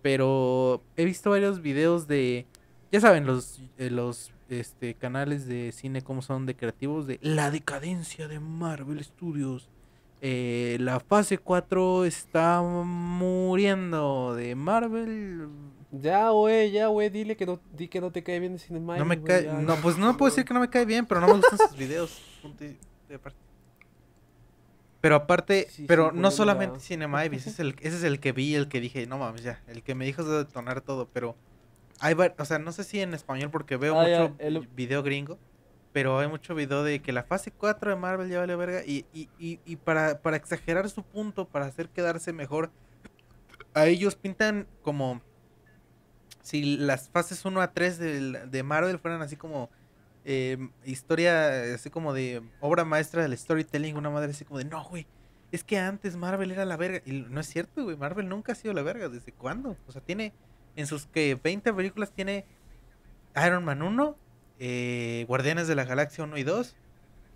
Pero 0.00 0.82
he 0.96 1.04
visto 1.04 1.30
varios 1.30 1.60
videos 1.60 2.06
de 2.06 2.46
ya 2.92 3.00
saben, 3.00 3.26
los, 3.26 3.60
eh, 3.78 3.90
los 3.90 4.32
este, 4.48 4.94
canales 4.94 5.46
de 5.46 5.72
cine 5.72 6.02
como 6.02 6.22
son 6.22 6.46
de 6.46 6.54
creativos 6.54 7.06
de 7.06 7.18
la 7.20 7.50
decadencia 7.50 8.28
de 8.28 8.40
Marvel 8.40 9.02
Studios. 9.04 9.68
Eh, 10.28 10.76
la 10.80 10.98
fase 10.98 11.38
4 11.38 12.04
está 12.04 12.60
muriendo 12.60 14.34
de 14.34 14.56
Marvel. 14.56 15.46
Ya, 15.92 16.30
güey, 16.30 16.72
ya, 16.72 16.88
güey, 16.88 17.10
dile 17.10 17.36
que 17.36 17.46
no, 17.46 17.60
di 17.72 17.86
que 17.86 18.00
no 18.00 18.10
te 18.10 18.24
cae 18.24 18.40
bien 18.40 18.54
el 18.54 18.58
Cinema. 18.58 18.96
No 18.96 19.04
me 19.04 19.22
cae, 19.22 19.44
no, 19.44 19.76
pues 19.76 19.96
no 19.98 20.16
puedo 20.16 20.30
decir 20.30 20.44
que 20.44 20.52
no 20.52 20.58
me 20.58 20.68
cae 20.68 20.84
bien, 20.84 21.06
pero 21.06 21.20
no 21.20 21.28
me 21.28 21.34
gustan 21.34 21.58
sus 21.68 21.76
videos. 21.78 22.20
de. 22.58 22.76
Pero 25.00 25.14
aparte, 25.14 25.66
Sí, 25.68 25.82
sí, 25.82 25.84
pero 25.86 26.10
no 26.10 26.32
solamente 26.32 26.74
la- 26.78 26.80
Cinema 26.80 27.24
ese 27.24 27.48
es 27.50 27.60
el, 27.60 27.76
ese 27.80 27.96
es 27.98 28.02
el 28.02 28.18
que 28.18 28.32
vi, 28.32 28.56
el 28.56 28.68
que 28.68 28.80
dije, 28.80 29.06
no 29.06 29.18
mames, 29.18 29.44
ya, 29.44 29.62
el 29.68 29.84
que 29.84 29.94
me 29.94 30.06
dijo 30.06 30.24
de 30.24 30.38
detonar 30.38 30.80
todo, 30.80 31.06
pero 31.12 31.36
hay, 32.00 32.14
o 32.36 32.44
sea, 32.44 32.58
no 32.58 32.72
sé 32.72 32.82
si 32.82 32.98
en 33.00 33.14
español 33.14 33.50
porque 33.52 33.76
veo 33.76 33.96
Ah, 33.96 34.08
ya, 34.08 34.20
mucho 34.22 34.34
el- 34.40 34.66
video 34.74 35.04
gringo, 35.04 35.38
pero 35.96 36.18
hay 36.18 36.28
mucho 36.28 36.54
video 36.54 36.84
de 36.84 37.00
que 37.00 37.10
la 37.10 37.22
fase 37.22 37.50
4 37.50 37.88
de 37.88 37.96
Marvel 37.96 38.28
ya 38.28 38.40
vale 38.40 38.54
verga 38.54 38.82
y, 38.84 39.06
y, 39.14 39.30
y, 39.38 39.60
y 39.64 39.76
para, 39.76 40.20
para 40.20 40.36
exagerar 40.36 40.90
su 40.90 41.02
punto, 41.02 41.48
para 41.48 41.64
hacer 41.64 41.88
quedarse 41.88 42.34
mejor, 42.34 42.70
a 43.72 43.86
ellos 43.86 44.14
pintan 44.14 44.66
como 44.82 45.22
si 46.42 46.76
las 46.76 47.08
fases 47.08 47.42
1 47.46 47.62
a 47.62 47.72
3 47.72 47.96
del- 47.96 48.50
de 48.50 48.62
Marvel 48.62 48.98
fueran 48.98 49.22
así 49.22 49.36
como 49.36 49.70
eh, 50.26 50.58
historia, 50.84 51.74
así 51.74 51.88
como 51.88 52.12
de 52.12 52.42
obra 52.60 52.84
maestra 52.84 53.22
del 53.22 53.38
storytelling, 53.38 53.96
una 53.96 54.10
madre 54.10 54.32
así 54.32 54.44
como 54.44 54.58
de, 54.58 54.66
no, 54.66 54.84
güey, 54.84 55.06
es 55.50 55.64
que 55.64 55.78
antes 55.78 56.14
Marvel 56.18 56.50
era 56.50 56.66
la 56.66 56.76
verga. 56.76 57.00
Y 57.06 57.22
no 57.22 57.40
es 57.40 57.46
cierto, 57.46 57.84
güey, 57.84 57.96
Marvel 57.96 58.28
nunca 58.28 58.52
ha 58.52 58.54
sido 58.54 58.74
la 58.74 58.82
verga. 58.82 59.08
¿Desde 59.08 59.32
cuándo? 59.32 59.78
O 59.86 59.92
sea, 59.92 60.02
tiene, 60.02 60.34
en 60.74 60.86
sus 60.86 61.06
que 61.06 61.36
20 61.42 61.72
películas 61.72 62.12
tiene 62.12 62.44
Iron 63.46 63.64
Man 63.64 63.80
1, 63.80 64.18
eh, 64.58 65.24
Guardianes 65.28 65.68
de 65.68 65.74
la 65.74 65.84
Galaxia 65.84 66.24
1 66.24 66.36
y 66.38 66.42
2, 66.42 66.76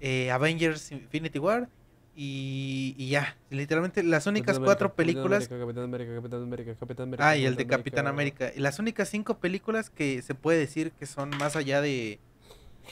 eh, 0.00 0.30
Avengers 0.30 0.92
Infinity 0.92 1.38
War 1.38 1.68
y, 2.16 2.94
y 2.98 3.08
ya. 3.08 3.36
Literalmente 3.50 4.02
las 4.02 4.26
únicas 4.26 4.58
cuatro 4.58 4.94
películas... 4.94 5.48
Capitán 5.48 5.84
América, 5.84 6.14
Capitán 6.14 6.42
América, 6.42 6.74
Capitán 6.78 7.08
América. 7.08 7.28
Ah, 7.28 7.36
y 7.36 7.46
el 7.46 7.56
de 7.56 7.66
Capitán 7.66 8.06
América. 8.06 8.50
Las 8.56 8.78
únicas 8.78 9.08
cinco 9.08 9.38
películas 9.38 9.90
que 9.90 10.22
se 10.22 10.34
puede 10.34 10.58
decir 10.58 10.92
que 10.92 11.06
son 11.06 11.30
más 11.38 11.56
allá 11.56 11.80
de 11.80 12.18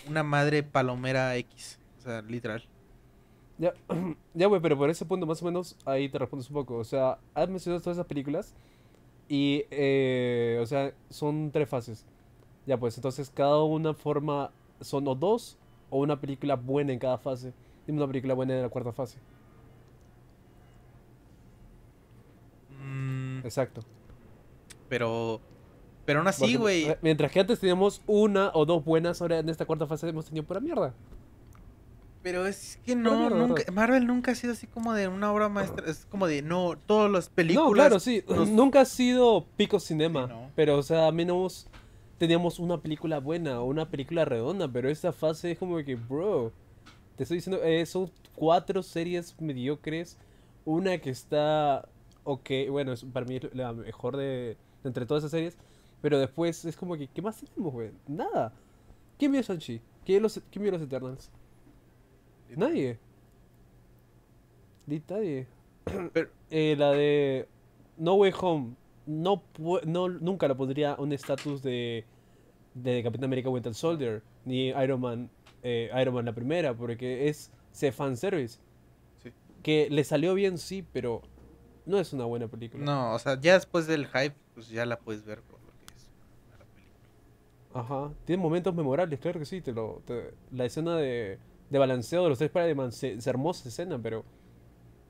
una 0.08 0.22
madre 0.22 0.62
palomera 0.62 1.36
X. 1.36 1.78
O 1.98 2.02
sea, 2.02 2.22
literal. 2.22 2.64
Ya, 3.58 3.74
ya, 4.34 4.46
güey, 4.46 4.62
pero 4.62 4.78
por 4.78 4.88
ese 4.88 5.04
punto 5.04 5.26
más 5.26 5.42
o 5.42 5.44
menos 5.44 5.76
ahí 5.84 6.08
te 6.08 6.18
respondes 6.18 6.48
un 6.48 6.54
poco. 6.54 6.76
O 6.76 6.84
sea, 6.84 7.18
has 7.34 7.48
mencionado 7.48 7.82
todas 7.82 7.96
esas 7.96 8.06
películas 8.06 8.54
y, 9.28 9.64
eh, 9.70 10.58
o 10.62 10.66
sea, 10.66 10.92
son 11.10 11.50
tres 11.50 11.68
fases. 11.68 12.06
Ya, 12.68 12.78
pues 12.78 12.98
entonces 12.98 13.32
cada 13.34 13.62
una 13.62 13.94
forma, 13.94 14.50
son 14.82 15.08
o 15.08 15.14
dos 15.14 15.56
o 15.88 16.00
una 16.00 16.20
película 16.20 16.54
buena 16.54 16.92
en 16.92 16.98
cada 16.98 17.16
fase. 17.16 17.54
Dime 17.86 17.96
una 17.96 18.06
película 18.06 18.34
buena 18.34 18.56
en 18.56 18.60
la 18.60 18.68
cuarta 18.68 18.92
fase. 18.92 19.18
Mm, 22.78 23.38
Exacto. 23.38 23.80
pero. 24.90 25.40
Pero 26.04 26.18
aún 26.18 26.28
así, 26.28 26.56
güey. 26.56 26.94
Mientras 27.00 27.32
que 27.32 27.40
antes 27.40 27.58
teníamos 27.58 28.02
una 28.06 28.50
o 28.52 28.66
dos 28.66 28.84
buenas, 28.84 29.22
ahora 29.22 29.38
en 29.38 29.48
esta 29.48 29.64
cuarta 29.64 29.86
fase 29.86 30.06
hemos 30.06 30.26
tenido 30.26 30.44
pura 30.44 30.60
mierda. 30.60 30.92
Pero 32.22 32.46
es 32.46 32.78
que 32.84 32.94
no, 32.94 33.18
mierda, 33.18 33.36
nunca, 33.38 33.54
¿verdad? 33.60 33.72
Marvel 33.72 34.06
nunca 34.06 34.32
ha 34.32 34.34
sido 34.34 34.52
así 34.52 34.66
como 34.66 34.92
de 34.92 35.08
una 35.08 35.32
obra 35.32 35.48
maestra. 35.48 35.86
Es 35.90 36.04
como 36.10 36.26
de, 36.26 36.42
no, 36.42 36.76
todas 36.84 37.10
las 37.10 37.30
películas. 37.30 37.66
No, 37.66 37.72
claro, 37.72 37.98
sí. 37.98 38.22
Nunca 38.28 38.82
ha 38.82 38.84
sido 38.84 39.46
pico 39.56 39.80
cinema. 39.80 40.26
Sí, 40.26 40.32
no. 40.34 40.50
Pero, 40.54 40.76
o 40.76 40.82
sea, 40.82 41.06
al 41.08 41.14
menos 41.14 41.66
teníamos 42.18 42.58
una 42.58 42.80
película 42.82 43.20
buena 43.20 43.60
o 43.60 43.64
una 43.66 43.88
película 43.90 44.24
redonda. 44.24 44.68
Pero 44.70 44.88
esta 44.90 45.12
fase 45.12 45.52
es 45.52 45.58
como 45.58 45.76
que, 45.84 45.96
bro. 45.96 46.52
Te 47.16 47.24
estoy 47.24 47.38
diciendo, 47.38 47.62
eh, 47.64 47.84
son 47.86 48.10
cuatro 48.36 48.82
series 48.82 49.34
mediocres. 49.40 50.18
Una 50.64 50.98
que 50.98 51.10
está. 51.10 51.88
Ok, 52.24 52.50
bueno, 52.70 52.92
es 52.92 53.04
para 53.04 53.26
mí 53.26 53.36
es 53.36 53.54
la 53.54 53.72
mejor 53.72 54.16
de, 54.16 54.56
de 54.82 54.88
entre 54.88 55.06
todas 55.06 55.22
esas 55.22 55.30
series. 55.32 55.56
Pero 56.02 56.18
después 56.18 56.64
es 56.64 56.76
como 56.76 56.96
que, 56.96 57.08
¿qué 57.08 57.22
más 57.22 57.40
tenemos, 57.40 57.72
güey? 57.72 57.90
Nada. 58.06 58.52
¿Quién 59.18 59.32
vio 59.32 59.42
Shang-Chi? 59.42 59.80
¿Quién, 60.04 60.22
los- 60.22 60.40
¿Quién 60.50 60.62
vio 60.62 60.72
los 60.72 60.82
Eternals? 60.82 61.30
Nadie. 62.56 62.98
Nadie. 64.86 65.46
Eh, 66.50 66.76
la 66.78 66.92
de 66.92 67.48
No 67.96 68.14
Way 68.14 68.32
Home. 68.40 68.74
No, 69.08 69.42
no 69.86 70.08
nunca 70.08 70.46
la 70.48 70.54
pondría 70.54 70.94
un 70.98 71.12
estatus 71.12 71.62
de, 71.62 72.04
de 72.74 73.02
Capitán 73.02 73.24
América 73.24 73.48
Winter 73.48 73.74
Soldier. 73.74 74.22
Ni 74.44 74.68
Iron 74.68 75.00
Man, 75.00 75.30
eh, 75.62 75.90
Iron 76.00 76.14
Man 76.14 76.26
la 76.26 76.34
primera. 76.34 76.74
Porque 76.74 77.28
es 77.28 77.50
se 77.72 77.90
fanservice. 77.90 78.60
Sí. 79.22 79.32
Que 79.62 79.88
le 79.90 80.04
salió 80.04 80.34
bien, 80.34 80.58
sí, 80.58 80.84
pero 80.92 81.22
no 81.86 81.98
es 81.98 82.12
una 82.12 82.26
buena 82.26 82.48
película. 82.48 82.84
No, 82.84 83.14
o 83.14 83.18
sea, 83.18 83.40
ya 83.40 83.54
después 83.54 83.86
del 83.86 84.06
hype, 84.08 84.34
pues 84.54 84.68
ya 84.68 84.84
la 84.84 84.98
puedes 84.98 85.24
ver 85.24 85.40
por 85.40 85.58
lo 85.60 85.72
que 85.86 85.94
es 85.94 86.10
la 86.58 86.64
película. 86.66 87.00
Ajá. 87.72 88.12
Tiene 88.26 88.42
momentos 88.42 88.74
memorables, 88.74 89.18
claro 89.20 89.38
que 89.40 89.46
sí. 89.46 89.62
Te 89.62 89.72
lo, 89.72 90.02
te- 90.04 90.34
la 90.52 90.66
escena 90.66 90.96
de, 90.96 91.38
de 91.70 91.78
balanceo 91.78 92.24
de 92.24 92.28
los 92.28 92.38
tres 92.38 92.50
Spider-Man 92.50 92.88
es 92.90 93.26
hermosa 93.26 93.68
escena, 93.70 93.98
pero 94.02 94.24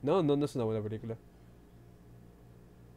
no, 0.03 0.23
no, 0.23 0.37
no 0.37 0.45
es 0.45 0.55
una 0.55 0.65
buena 0.65 0.83
película. 0.83 1.17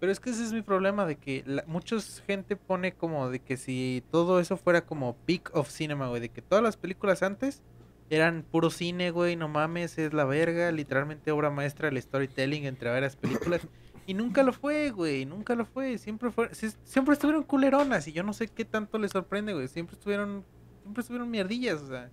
Pero 0.02 0.12
es 0.12 0.20
que 0.20 0.32
ese 0.32 0.44
es 0.44 0.52
mi 0.52 0.64
problema 0.64 1.06
de 1.06 1.16
que 1.16 1.44
la, 1.46 1.64
mucha 1.68 1.96
gente 2.26 2.56
pone 2.56 2.92
como 2.94 3.30
de 3.30 3.40
que 3.40 3.56
si 3.56 4.04
todo 4.12 4.40
eso 4.40 4.58
fuera 4.58 4.82
como 4.82 5.16
peak 5.28 5.52
of 5.54 5.70
cinema, 5.70 6.08
güey, 6.10 6.20
de 6.20 6.30
que 6.30 6.42
todas 6.42 6.64
las 6.64 6.76
películas 6.76 7.22
antes 7.22 7.62
eran 8.10 8.44
puro 8.44 8.72
cine, 8.72 9.12
güey, 9.12 9.36
no 9.36 9.48
mames, 9.48 10.00
es 10.00 10.12
la 10.12 10.26
verga, 10.26 10.72
literalmente 10.72 11.30
obra 11.32 11.52
maestra 11.52 11.90
del 11.92 12.02
storytelling 12.02 12.66
entre 12.66 12.90
varias 12.90 13.16
películas. 13.16 13.62
Y 14.08 14.16
nunca 14.16 14.42
lo 14.42 14.52
fue, 14.52 14.90
güey, 14.90 15.28
nunca 15.28 15.54
lo 15.54 15.64
fue, 15.64 16.00
siempre 16.00 16.32
fue, 16.32 16.54
si- 16.56 16.74
siempre 16.84 17.14
estuvieron 17.14 17.44
culeronas 17.44 18.08
y 18.08 18.12
yo 18.12 18.24
no 18.24 18.34
sé 18.34 18.48
qué 18.48 18.66
tanto 18.66 18.98
les 18.98 19.12
sorprende, 19.12 19.54
güey, 19.54 19.68
siempre 19.68 19.94
estuvieron, 19.94 20.44
siempre 20.82 21.02
estuvieron 21.02 21.30
mierdillas, 21.30 21.80
o 21.82 21.88
sea, 21.88 22.10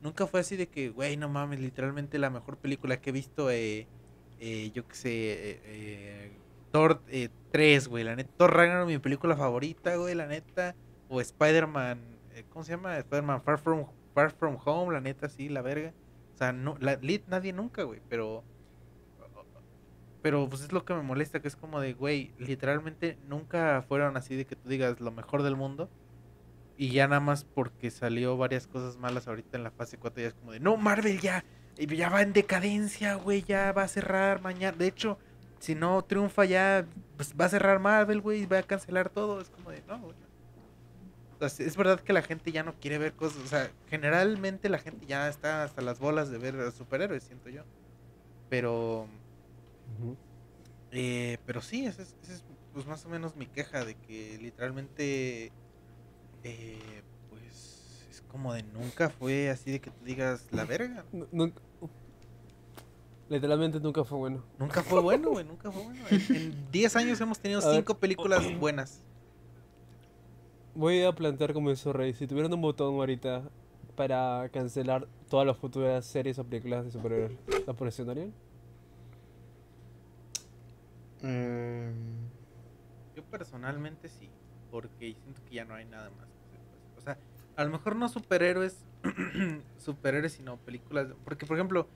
nunca 0.00 0.26
fue 0.26 0.40
así 0.40 0.56
de 0.56 0.66
que, 0.68 0.88
güey, 0.88 1.18
no 1.18 1.28
mames, 1.28 1.60
literalmente 1.60 2.18
la 2.18 2.30
mejor 2.30 2.56
película 2.56 3.02
que 3.02 3.10
he 3.10 3.12
visto, 3.12 3.50
eh, 3.50 3.86
eh, 4.40 4.70
yo 4.74 4.88
qué 4.88 4.94
sé, 4.94 5.10
eh, 5.10 5.60
eh, 5.66 6.39
Thor 6.70 7.02
eh, 7.08 7.28
3, 7.52 7.88
güey, 7.88 8.04
la 8.04 8.16
neta, 8.16 8.30
Thor 8.36 8.54
Ragnarok, 8.54 8.88
mi 8.88 8.98
película 8.98 9.36
favorita, 9.36 9.96
güey, 9.96 10.14
la 10.14 10.26
neta, 10.26 10.74
o 11.08 11.20
Spider-Man, 11.20 12.00
eh, 12.34 12.44
¿cómo 12.50 12.64
se 12.64 12.72
llama? 12.72 12.96
Spider-Man 12.98 13.42
Far 13.42 13.58
From, 13.58 13.86
Far 14.14 14.30
From 14.30 14.58
Home, 14.64 14.92
la 14.92 15.00
neta, 15.00 15.28
sí, 15.28 15.48
la 15.48 15.62
verga, 15.62 15.92
o 16.34 16.36
sea, 16.38 16.52
no, 16.52 16.76
la, 16.80 16.96
lit, 16.96 17.26
nadie 17.28 17.52
nunca, 17.52 17.82
güey, 17.82 18.00
pero... 18.08 18.44
Pero 20.22 20.46
pues 20.50 20.60
es 20.60 20.70
lo 20.70 20.84
que 20.84 20.92
me 20.92 21.00
molesta, 21.00 21.40
que 21.40 21.48
es 21.48 21.56
como 21.56 21.80
de, 21.80 21.94
güey, 21.94 22.34
literalmente 22.38 23.16
nunca 23.26 23.82
fueron 23.88 24.18
así 24.18 24.36
de 24.36 24.44
que 24.44 24.54
tú 24.54 24.68
digas 24.68 25.00
lo 25.00 25.10
mejor 25.12 25.42
del 25.42 25.56
mundo. 25.56 25.88
Y 26.76 26.90
ya 26.90 27.08
nada 27.08 27.20
más 27.20 27.44
porque 27.44 27.90
salió 27.90 28.36
varias 28.36 28.66
cosas 28.66 28.96
malas 28.98 29.28
ahorita 29.28 29.56
en 29.56 29.64
la 29.64 29.70
fase 29.70 29.96
4 29.96 30.22
ya 30.22 30.28
es 30.28 30.34
como 30.34 30.52
de, 30.52 30.60
no, 30.60 30.76
Marvel 30.76 31.20
ya, 31.20 31.44
ya 31.76 32.10
va 32.10 32.22
en 32.22 32.32
decadencia, 32.32 33.14
güey, 33.14 33.42
ya 33.42 33.72
va 33.72 33.82
a 33.84 33.88
cerrar 33.88 34.42
mañana. 34.42 34.76
De 34.76 34.86
hecho, 34.86 35.18
si 35.60 35.76
no 35.76 36.02
triunfa 36.02 36.44
ya, 36.46 36.84
pues 37.16 37.32
va 37.40 37.44
a 37.44 37.48
cerrar 37.50 37.78
Marvel, 37.78 38.20
güey, 38.20 38.42
y 38.42 38.46
va 38.46 38.58
a 38.58 38.62
cancelar 38.64 39.08
todo. 39.10 39.40
Es 39.40 39.48
como 39.50 39.70
de, 39.70 39.82
no, 39.86 39.98
güey. 40.00 40.16
O 41.36 41.38
sea, 41.38 41.48
sí, 41.48 41.62
es 41.62 41.76
verdad 41.76 42.00
que 42.00 42.12
la 42.12 42.22
gente 42.22 42.50
ya 42.52 42.62
no 42.64 42.74
quiere 42.74 42.98
ver 42.98 43.12
cosas, 43.14 43.42
o 43.42 43.46
sea, 43.46 43.70
generalmente 43.88 44.68
la 44.68 44.78
gente 44.78 45.06
ya 45.06 45.28
está 45.28 45.62
hasta 45.64 45.80
las 45.80 45.98
bolas 46.00 46.28
de 46.30 46.38
ver 46.38 46.58
a 46.60 46.70
superhéroes, 46.72 47.22
siento 47.22 47.48
yo. 47.48 47.62
Pero... 48.48 49.06
Eh, 50.92 51.38
pero 51.46 51.60
sí, 51.62 51.86
esa 51.86 52.02
es, 52.02 52.16
esa 52.22 52.34
es, 52.34 52.44
pues 52.72 52.86
más 52.86 53.04
o 53.04 53.08
menos 53.08 53.36
mi 53.36 53.46
queja 53.46 53.84
de 53.84 53.94
que 53.94 54.38
literalmente 54.40 55.52
eh, 56.42 57.02
pues 57.28 58.06
es 58.10 58.22
como 58.22 58.52
de 58.54 58.62
nunca 58.64 59.08
fue 59.10 59.50
así 59.50 59.70
de 59.70 59.80
que 59.80 59.90
tú 59.90 60.04
digas 60.04 60.46
la 60.50 60.64
verga. 60.64 61.04
Nunca- 61.32 61.60
Literalmente 63.30 63.78
nunca 63.80 64.02
fue 64.04 64.18
bueno. 64.18 64.42
Nunca 64.58 64.82
fue 64.82 65.00
bueno, 65.00 65.30
güey, 65.30 65.44
nunca 65.46 65.70
fue 65.70 65.84
bueno. 65.84 66.00
En- 66.10 66.36
En 66.36 66.70
10 66.72 66.96
años 66.96 67.18
hemos 67.20 67.38
tenido 67.38 67.60
A 67.62 67.66
ver. 67.66 67.76
cinco 67.76 67.94
películas 67.96 68.42
buenas. 68.58 69.02
Voy 70.74 71.02
a 71.04 71.12
plantear 71.12 71.52
como 71.54 71.70
eso, 71.70 71.92
Rey. 71.92 72.12
Si 72.12 72.26
tuvieran 72.26 72.52
un 72.52 72.60
botón 72.60 72.92
ahorita 72.96 73.42
para 73.94 74.48
cancelar 74.52 75.06
todas 75.28 75.46
las 75.46 75.56
futuras 75.56 76.04
series 76.04 76.38
o 76.40 76.44
películas 76.44 76.84
de 76.84 76.90
superhéroes, 76.90 77.38
¿la 77.66 77.72
presionarían? 77.72 78.32
Mm, 81.22 82.26
Yo 83.14 83.22
personalmente 83.30 84.08
sí, 84.08 84.28
porque 84.72 85.14
siento 85.22 85.40
que 85.44 85.54
ya 85.54 85.64
no 85.64 85.74
hay 85.74 85.84
nada 85.84 86.10
más. 86.10 86.26
pues. 86.48 86.60
O 86.98 87.00
sea, 87.00 87.16
a 87.56 87.64
lo 87.64 87.70
mejor 87.70 87.94
no 87.94 88.08
superhéroes, 88.08 88.78
superhéroes, 89.78 90.32
sino 90.32 90.56
películas. 90.58 91.08
Porque, 91.24 91.46
por 91.46 91.56
ejemplo, 91.56 91.86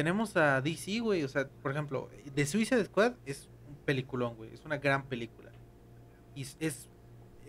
tenemos 0.00 0.34
a 0.36 0.60
DC, 0.62 1.00
güey. 1.00 1.22
O 1.24 1.28
sea, 1.28 1.46
por 1.62 1.72
ejemplo, 1.72 2.08
The 2.34 2.46
Suicide 2.46 2.84
Squad 2.86 3.12
es 3.26 3.48
un 3.68 3.74
peliculón, 3.84 4.34
güey. 4.36 4.52
Es 4.54 4.64
una 4.64 4.78
gran 4.78 5.04
película. 5.04 5.50
Y 6.34 6.42
es- 6.42 6.56
es 6.60 6.86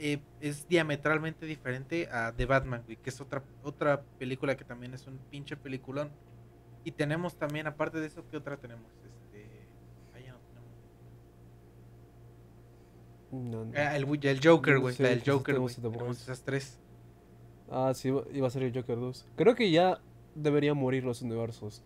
eh, 0.03 0.19
es 0.39 0.67
diametralmente 0.67 1.45
diferente 1.45 2.09
a 2.11 2.31
The 2.35 2.45
Batman, 2.47 2.81
güey, 2.85 2.97
que 2.97 3.11
es 3.11 3.21
otra, 3.21 3.43
otra 3.61 4.01
película 4.17 4.57
que 4.57 4.63
también 4.65 4.93
es 4.95 5.05
un 5.05 5.19
pinche 5.29 5.55
peliculón. 5.55 6.09
Y 6.83 6.91
tenemos 6.91 7.35
también, 7.35 7.67
aparte 7.67 7.99
de 7.99 8.07
eso, 8.07 8.23
¿qué 8.31 8.37
otra 8.37 8.57
tenemos? 8.57 8.91
Este. 9.05 9.47
ah, 10.15 10.19
ya 10.19 10.31
no 10.33 10.39
tenemos. 13.29 13.51
No, 13.51 13.65
no. 13.65 13.71
Ah, 13.77 13.95
el, 13.95 14.05
el 14.25 14.39
Joker, 14.43 14.79
güey. 14.79 14.95
Sí, 14.95 15.03
la 15.03 15.09
del 15.09 15.23
Joker, 15.23 15.59
güey. 15.59 15.75
Tenemos 15.75 16.21
esas 16.21 16.41
tres. 16.41 16.79
Ah, 17.69 17.93
sí, 17.93 18.11
iba 18.33 18.47
a 18.47 18.49
ser 18.49 18.63
el 18.63 18.73
Joker 18.73 18.99
2. 18.99 19.27
Creo 19.37 19.53
que 19.55 19.69
ya 19.71 20.01
deberían 20.35 20.77
morir 20.77 21.03
los 21.03 21.21
universos. 21.21 21.83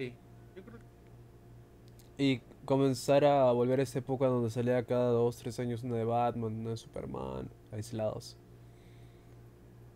Sí. 0.00 0.14
Yo 0.56 0.62
creo 0.62 0.78
que 0.78 0.84
Y 2.24 2.40
comenzar 2.64 3.22
a 3.26 3.52
volver 3.52 3.80
a 3.80 3.82
esa 3.82 3.98
época 3.98 4.28
donde 4.28 4.48
salía 4.48 4.82
cada 4.86 5.10
dos, 5.10 5.36
tres 5.36 5.60
años 5.60 5.82
una 5.82 5.96
de 5.96 6.04
Batman, 6.04 6.54
una 6.54 6.70
de 6.70 6.76
Superman, 6.78 7.50
aislados. 7.70 8.38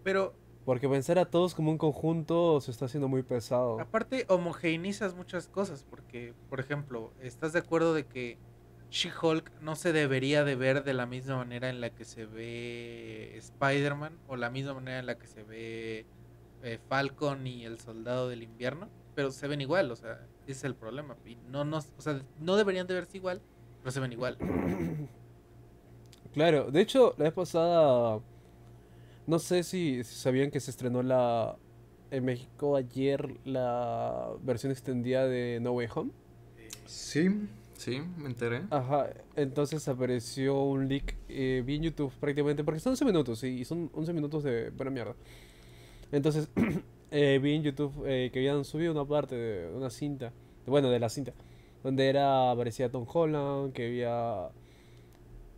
Pero 0.02 0.34
Porque 0.66 0.90
pensar 0.90 1.18
a 1.18 1.24
todos 1.24 1.54
como 1.54 1.70
un 1.70 1.78
conjunto 1.78 2.60
se 2.60 2.70
está 2.70 2.84
haciendo 2.84 3.08
muy 3.08 3.22
pesado. 3.22 3.80
aparte 3.80 4.26
homogeneizas 4.28 5.14
muchas 5.14 5.48
cosas. 5.48 5.86
Porque, 5.88 6.34
por 6.50 6.60
ejemplo, 6.60 7.14
¿estás 7.22 7.54
de 7.54 7.60
acuerdo 7.60 7.94
de 7.94 8.04
que 8.04 8.36
She-Hulk 8.90 9.52
no 9.62 9.74
se 9.74 9.94
debería 9.94 10.44
de 10.44 10.54
ver 10.54 10.84
de 10.84 10.92
la 10.92 11.06
misma 11.06 11.38
manera 11.38 11.70
en 11.70 11.80
la 11.80 11.88
que 11.94 12.04
se 12.04 12.26
ve 12.26 13.36
Spider-Man? 13.38 14.18
O 14.28 14.36
la 14.36 14.50
misma 14.50 14.74
manera 14.74 14.98
en 14.98 15.06
la 15.06 15.16
que 15.16 15.26
se 15.26 15.42
ve 15.44 16.04
eh, 16.62 16.78
Falcon 16.90 17.46
y 17.46 17.64
el 17.64 17.80
Soldado 17.80 18.28
del 18.28 18.42
Invierno. 18.42 18.88
Pero 19.14 19.30
se 19.30 19.46
ven 19.46 19.60
igual, 19.60 19.90
o 19.90 19.96
sea, 19.96 20.26
ese 20.46 20.52
es 20.52 20.64
el 20.64 20.74
problema. 20.74 21.16
Y 21.24 21.36
no, 21.50 21.64
no, 21.64 21.78
o 21.78 22.02
sea, 22.02 22.20
no 22.40 22.56
deberían 22.56 22.86
de 22.86 22.94
verse 22.94 23.16
igual, 23.16 23.40
pero 23.80 23.92
se 23.92 24.00
ven 24.00 24.12
igual. 24.12 24.38
Claro, 26.32 26.68
de 26.68 26.80
hecho, 26.80 27.14
la 27.16 27.26
vez 27.26 27.32
pasada, 27.32 28.18
no 29.24 29.38
sé 29.38 29.62
si, 29.62 30.02
si 30.02 30.16
sabían 30.16 30.50
que 30.50 30.58
se 30.58 30.72
estrenó 30.72 31.00
la 31.00 31.56
en 32.10 32.24
México 32.24 32.76
ayer 32.76 33.38
la 33.44 34.30
versión 34.42 34.72
extendida 34.72 35.26
de 35.26 35.58
No 35.60 35.72
Way 35.72 35.88
Home. 35.94 36.10
Sí, 36.86 37.28
sí, 37.76 38.00
me 38.18 38.26
enteré. 38.26 38.62
Ajá, 38.70 39.10
entonces 39.36 39.86
apareció 39.88 40.62
un 40.62 40.88
leak, 40.88 41.16
eh, 41.28 41.62
vi 41.64 41.76
en 41.76 41.82
YouTube 41.84 42.12
prácticamente, 42.20 42.62
porque 42.64 42.80
son 42.80 42.90
11 42.92 43.04
minutos, 43.04 43.38
sí, 43.38 43.48
y 43.48 43.64
son 43.64 43.90
11 43.92 44.12
minutos 44.12 44.44
de 44.44 44.70
buena 44.70 44.90
mierda. 44.90 45.14
Entonces, 46.12 46.48
eh, 47.16 47.38
vi 47.38 47.54
en 47.54 47.62
YouTube 47.62 47.92
eh, 48.06 48.30
que 48.32 48.40
habían 48.40 48.64
subido 48.64 48.90
una 48.90 49.04
parte 49.04 49.36
de 49.36 49.72
una 49.72 49.88
cinta, 49.88 50.32
bueno, 50.66 50.90
de 50.90 50.98
la 50.98 51.08
cinta, 51.08 51.32
donde 51.84 52.08
era, 52.08 52.50
aparecía 52.50 52.90
Tom 52.90 53.06
Holland, 53.06 53.72
que 53.72 53.86
había 53.86 54.48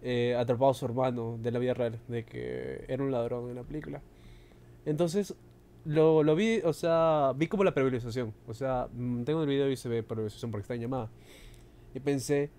eh, 0.03 0.37
atrapado 0.39 0.73
a 0.73 0.75
su 0.75 0.85
hermano 0.85 1.39
de 1.41 1.51
la 1.51 1.59
vida 1.59 1.73
real, 1.73 1.99
de 2.09 2.27
que 2.27 2.85
era 2.89 3.03
un 3.03 3.11
ladrón 3.11 3.49
en 3.49 3.57
la 3.57 3.63
película. 3.63 4.03
Entonces, 4.85 5.35
lo, 5.87 6.23
lo 6.23 6.37
vi, 6.37 6.59
o 6.63 6.75
sea, 6.75 7.33
vi 7.35 7.47
como 7.47 7.65
la 7.65 7.73
previsualización, 7.73 8.35
o 8.47 8.53
sea, 8.53 8.89
mm, 8.93 9.25
tengo 9.25 9.41
el 9.43 9.49
video 9.49 9.71
y 9.71 9.77
se 9.77 9.89
ve 9.89 10.03
previsualización 10.03 10.51
porque 10.51 10.63
está 10.63 10.75
en 10.75 10.83
llamada. 10.83 11.11
Y 11.95 12.01
pensé, 12.01 12.51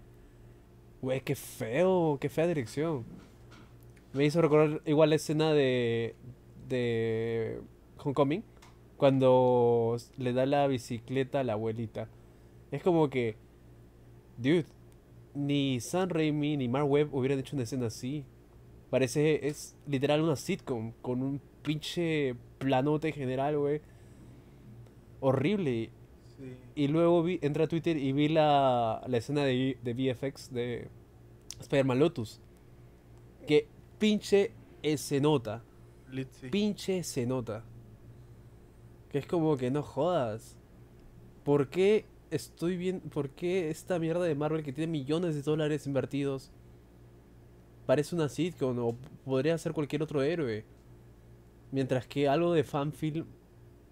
güey, 1.03 1.21
qué 1.21 1.35
feo, 1.35 2.17
qué 2.19 2.29
fea 2.29 2.47
dirección. 2.47 3.05
Me 4.13 4.25
hizo 4.25 4.41
recordar 4.41 4.81
igual 4.85 5.11
la 5.11 5.17
escena 5.17 5.53
de, 5.53 6.15
de 6.67 7.61
Homecoming, 8.03 8.43
cuando 8.97 9.97
le 10.17 10.33
da 10.33 10.45
la 10.45 10.67
bicicleta 10.67 11.39
a 11.39 11.43
la 11.43 11.53
abuelita. 11.53 12.09
Es 12.71 12.83
como 12.83 13.09
que, 13.09 13.35
dude, 14.37 14.65
ni 15.33 15.79
Sam 15.79 16.09
Raimi 16.09 16.57
ni 16.57 16.67
Mark 16.67 16.89
Webb 16.89 17.13
hubieran 17.13 17.39
hecho 17.39 17.55
una 17.55 17.63
escena 17.63 17.87
así. 17.87 18.25
Parece, 18.89 19.47
es 19.47 19.75
literal 19.85 20.21
una 20.21 20.35
sitcom, 20.35 20.93
con 21.01 21.21
un 21.21 21.41
pinche 21.61 22.35
planote 22.57 23.11
general, 23.11 23.57
güey. 23.57 23.81
Horrible. 25.19 25.89
sí. 26.37 26.57
Y 26.75 26.87
luego 26.87 27.23
vi, 27.23 27.39
entré 27.41 27.63
a 27.63 27.67
Twitter 27.67 27.97
y 27.97 28.11
vi 28.13 28.29
la, 28.29 29.03
la 29.07 29.17
escena 29.17 29.43
de, 29.43 29.77
de 29.83 29.93
VFX 29.93 30.53
de 30.53 30.89
Spider-Man 31.59 31.99
Lotus. 31.99 32.39
Que 33.47 33.67
pinche 33.99 34.51
se 34.95 35.19
nota. 35.19 35.63
Pinche 36.51 37.03
se 37.03 37.25
nota. 37.25 37.63
Que 39.09 39.19
es 39.19 39.25
como 39.25 39.57
que 39.57 39.71
no 39.71 39.83
jodas. 39.83 40.55
¿Por 41.43 41.69
qué 41.69 42.05
estoy 42.31 42.77
bien? 42.77 42.99
¿Por 43.01 43.29
qué 43.29 43.69
esta 43.69 43.99
mierda 43.99 44.25
de 44.25 44.35
Marvel 44.35 44.63
que 44.63 44.73
tiene 44.73 44.91
millones 44.91 45.35
de 45.35 45.41
dólares 45.41 45.87
invertidos 45.87 46.51
parece 47.85 48.15
una 48.15 48.27
sitcom 48.27 48.77
o 48.79 48.95
podría 49.23 49.57
ser 49.57 49.73
cualquier 49.73 50.03
otro 50.03 50.21
héroe? 50.21 50.65
Mientras 51.71 52.05
que 52.07 52.27
algo 52.27 52.53
de 52.53 52.63
fanfilm 52.63 53.25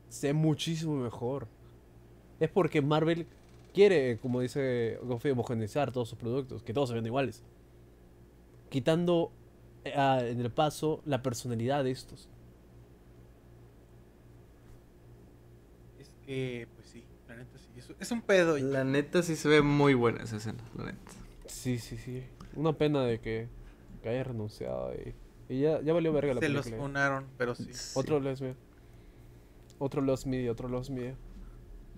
sea 0.10 0.34
muchísimo 0.34 0.96
mejor. 0.96 1.48
Es 2.40 2.50
porque 2.50 2.82
Marvel 2.82 3.28
quiere, 3.74 4.18
como 4.20 4.42
dice 4.42 5.00
Goffy, 5.04 5.32
homogeneizar 5.32 5.92
todos 5.92 6.10
sus 6.10 6.18
productos, 6.18 6.64
que 6.64 6.74
todos 6.74 6.90
se 6.90 6.96
ven 6.96 7.06
iguales. 7.06 7.44
Quitando 8.70 9.32
eh, 9.84 9.94
ah, 9.96 10.20
en 10.22 10.40
el 10.40 10.52
paso 10.52 11.02
la 11.06 11.22
personalidad 11.22 11.84
de 11.84 11.92
estos. 11.92 12.30
Que, 16.26 16.68
pues 16.76 16.88
sí, 16.90 17.04
la 17.28 17.36
neta 17.36 17.58
sí. 17.58 17.68
Es, 17.78 17.90
es 18.00 18.12
un 18.12 18.22
pedo. 18.22 18.58
La 18.58 18.84
neta 18.84 19.22
sí 19.24 19.36
se 19.36 19.48
ve 19.50 19.62
muy 19.62 19.94
buena 19.94 20.24
esa 20.24 20.38
escena, 20.38 20.64
la 20.78 20.86
neta. 20.86 21.12
Sí, 21.48 21.78
sí, 21.80 21.98
sí. 21.98 22.24
Una 22.56 22.74
pena 22.74 23.04
de 23.04 23.20
que, 23.20 23.48
que 24.02 24.10
haya 24.10 24.24
renunciado 24.24 24.94
y, 24.94 25.14
y 25.54 25.62
ya, 25.62 25.82
ya 25.82 25.94
valió 25.94 26.12
verga 26.14 26.34
la 26.34 26.40
se 26.42 26.50
los 26.50 26.66
película. 26.66 26.86
unaron, 26.90 27.26
pero 27.38 27.54
sí. 27.56 27.70
Otro 27.96 28.20
Lost 28.20 28.42
Media. 28.42 28.56
Otro 29.78 30.02
Lost 30.02 30.26
Media, 30.26 30.52
otro 30.52 30.70
Lost 30.70 30.90
Media. 30.90 31.16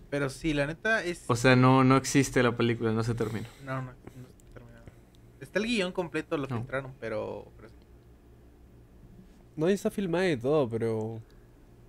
Pero 0.10 0.30
sí, 0.30 0.54
la 0.54 0.66
neta 0.68 1.04
es. 1.04 1.26
O 1.28 1.36
sea, 1.36 1.56
no, 1.56 1.84
no 1.84 1.96
existe 1.98 2.42
la 2.42 2.56
película, 2.56 2.92
no 2.92 3.04
se 3.04 3.14
termina. 3.14 3.48
No, 3.66 3.82
no, 3.82 3.92
no 3.92 3.92
está 3.92 4.54
terminado. 4.54 4.86
Está 5.42 5.60
el 5.60 5.66
guion 5.66 5.92
completo, 5.92 6.38
lo 6.38 6.48
No. 6.48 6.58
filtraron, 6.58 6.94
pero, 7.00 7.52
pero 7.58 7.70
sí. 7.70 7.76
No, 9.56 9.68
ya 9.68 9.74
está 9.76 9.92
filmada 9.92 10.30
y 10.30 10.38
todo, 10.38 10.70
pero... 10.70 11.22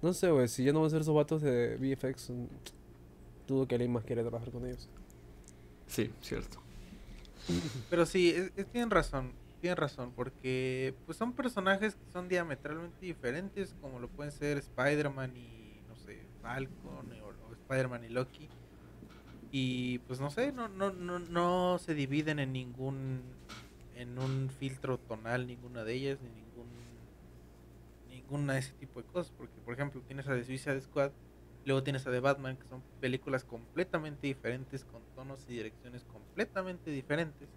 No 0.03 0.13
sé, 0.13 0.31
güey, 0.31 0.49
si 0.49 0.65
ya 0.65 0.73
no 0.73 0.81
van 0.81 0.87
a 0.87 0.91
ser 0.91 1.01
esos 1.01 1.15
vatos 1.15 1.43
de 1.43 1.77
VFX, 1.77 2.31
mm, 2.31 2.47
dudo 3.47 3.67
que 3.67 3.75
alguien 3.75 3.93
más 3.93 4.05
quiera 4.05 4.23
trabajar 4.23 4.51
con 4.53 4.65
ellos. 4.67 4.89
Sí, 5.87 6.11
cierto. 6.21 6.61
Pero 7.89 8.05
sí, 8.07 8.31
es- 8.31 8.53
es- 8.57 8.67
tienen 8.71 8.91
razón, 8.91 9.33
tienen 9.61 9.77
razón, 9.77 10.13
porque 10.15 10.95
pues 11.07 11.17
son 11.19 11.33
personajes 11.33 11.95
que 11.95 12.13
son 12.13 12.29
diametralmente 12.29 13.05
diferentes, 13.07 13.75
como 13.81 13.99
lo 13.99 14.09
pueden 14.09 14.31
ser 14.33 14.59
Spider-Man 14.59 15.37
y, 15.37 15.81
no 15.89 15.97
sé, 15.97 16.29
Falcon 16.43 17.11
o, 17.23 17.27
o 17.49 17.53
Spider-Man 17.55 18.05
y 18.05 18.09
Loki. 18.11 18.49
Y 19.51 19.99
pues 20.01 20.21
no 20.21 20.31
sé, 20.31 20.53
no, 20.53 20.69
no, 20.69 20.93
no, 20.93 21.19
no 21.19 21.79
se 21.79 21.95
dividen 21.95 22.39
en 22.39 22.53
ningún, 22.53 23.23
en 23.97 24.19
un 24.19 24.51
filtro 24.51 24.99
tonal 24.99 25.47
ninguna 25.47 25.85
de 25.85 25.95
ellas, 25.95 26.19
ni 26.21 26.29
ningún, 26.29 26.48
ninguna 28.29 28.55
de 28.55 28.61
ese 28.61 28.73
tipo 28.75 29.01
de 29.01 29.07
cosas, 29.09 29.33
porque 29.37 29.55
por 29.65 29.75
ejemplo 29.75 30.03
tienes 30.03 30.29
a 30.29 30.35
The 30.35 30.45
Suicide 30.45 30.81
Squad, 30.81 31.13
luego 31.65 31.83
tienes 31.83 32.07
a 32.07 32.11
The 32.11 32.21
Batman, 32.21 32.57
que 32.57 32.67
son 32.69 32.83
películas 33.01 33.45
completamente 33.45 34.27
diferentes, 34.27 34.85
con 34.85 35.03
tonos 35.15 35.45
y 35.49 35.55
direcciones 35.55 36.05
completamente 36.05 36.91
diferentes. 36.91 37.49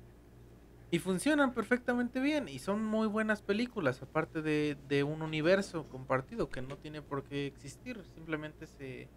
Y 0.89 0.99
funcionan 0.99 1.53
perfectamente 1.53 2.19
bien 2.19 2.49
y 2.49 2.59
son 2.59 2.83
muy 2.83 3.07
buenas 3.07 3.41
películas, 3.41 4.01
aparte 4.01 4.41
de, 4.41 4.77
de 4.89 5.03
un 5.03 5.21
universo 5.21 5.87
compartido 5.87 6.49
que 6.49 6.61
no 6.61 6.77
tiene 6.77 7.01
por 7.01 7.23
qué 7.23 7.47
existir, 7.47 8.03
simplemente 8.13 8.67
se 8.67 9.07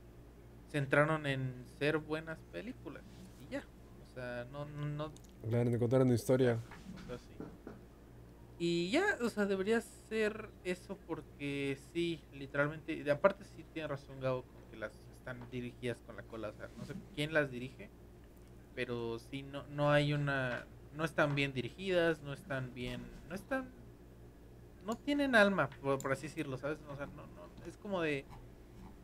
centraron 0.71 1.27
en 1.27 1.65
ser 1.79 1.99
buenas 1.99 2.39
películas 2.53 3.03
y 3.41 3.53
ya. 3.53 3.65
O 4.11 4.15
sea, 4.15 4.47
no, 4.53 4.65
no, 4.67 4.87
no 4.87 5.13
una 6.03 6.15
historia. 6.15 6.59
o 6.95 7.09
sea, 7.09 7.19
sí. 7.19 7.34
Y 8.59 8.91
ya, 8.91 9.05
o 9.21 9.29
sea, 9.29 9.47
debería 9.47 9.81
ser 9.81 10.49
eso 10.63 10.97
porque 11.07 11.77
sí, 11.93 12.21
literalmente, 12.33 12.93
y 12.95 13.09
aparte 13.11 13.45
sí 13.45 13.65
tiene 13.73 13.89
razón 13.89 14.21
Gabo 14.21 14.43
con 14.43 14.63
que 14.71 14.77
las 14.77 14.93
están 15.19 15.51
dirigidas 15.51 15.99
con 16.07 16.17
la 16.17 16.23
cola, 16.23 16.49
o 16.51 16.53
sea, 16.53 16.69
no 16.77 16.85
sé 16.85 16.95
quién 17.15 17.33
las 17.33 17.51
dirige, 17.51 17.91
pero 18.75 19.19
sí, 19.19 19.43
no, 19.43 19.65
no 19.69 19.91
hay 19.91 20.13
una, 20.13 20.67
no 20.95 21.05
están 21.05 21.35
bien 21.35 21.53
dirigidas, 21.53 22.23
no 22.23 22.33
están 22.33 22.73
bien, 22.75 23.03
no 23.29 23.35
están, 23.35 23.69
no 24.85 24.97
tienen 24.97 25.35
alma, 25.35 25.69
por, 25.81 26.13
así 26.13 26.29
decirlo, 26.29 26.57
¿sabes? 26.57 26.79
O 26.89 26.97
sea, 26.97 27.07
no, 27.07 27.27
no, 27.27 27.67
es 27.67 27.77
como 27.79 28.03
de, 28.03 28.25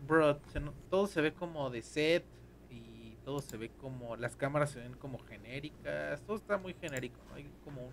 bro, 0.06 0.40
se 0.52 0.60
no- 0.60 0.74
todo 0.90 1.06
se 1.06 1.20
ve 1.20 1.32
como 1.35 1.70
de 1.70 1.82
set 1.82 2.24
y 2.70 3.16
todo 3.24 3.40
se 3.40 3.56
ve 3.56 3.70
como, 3.81 4.16
las 4.16 4.36
cámaras 4.36 4.70
se 4.70 4.81
ven 4.81 4.94
como 4.94 5.18
genéricas, 5.18 6.22
todo 6.22 6.36
está 6.36 6.56
muy 6.59 6.74
genérico, 6.74 7.18
¿no? 7.28 7.35
Hay 7.35 7.51
como 7.64 7.82
un, 7.82 7.93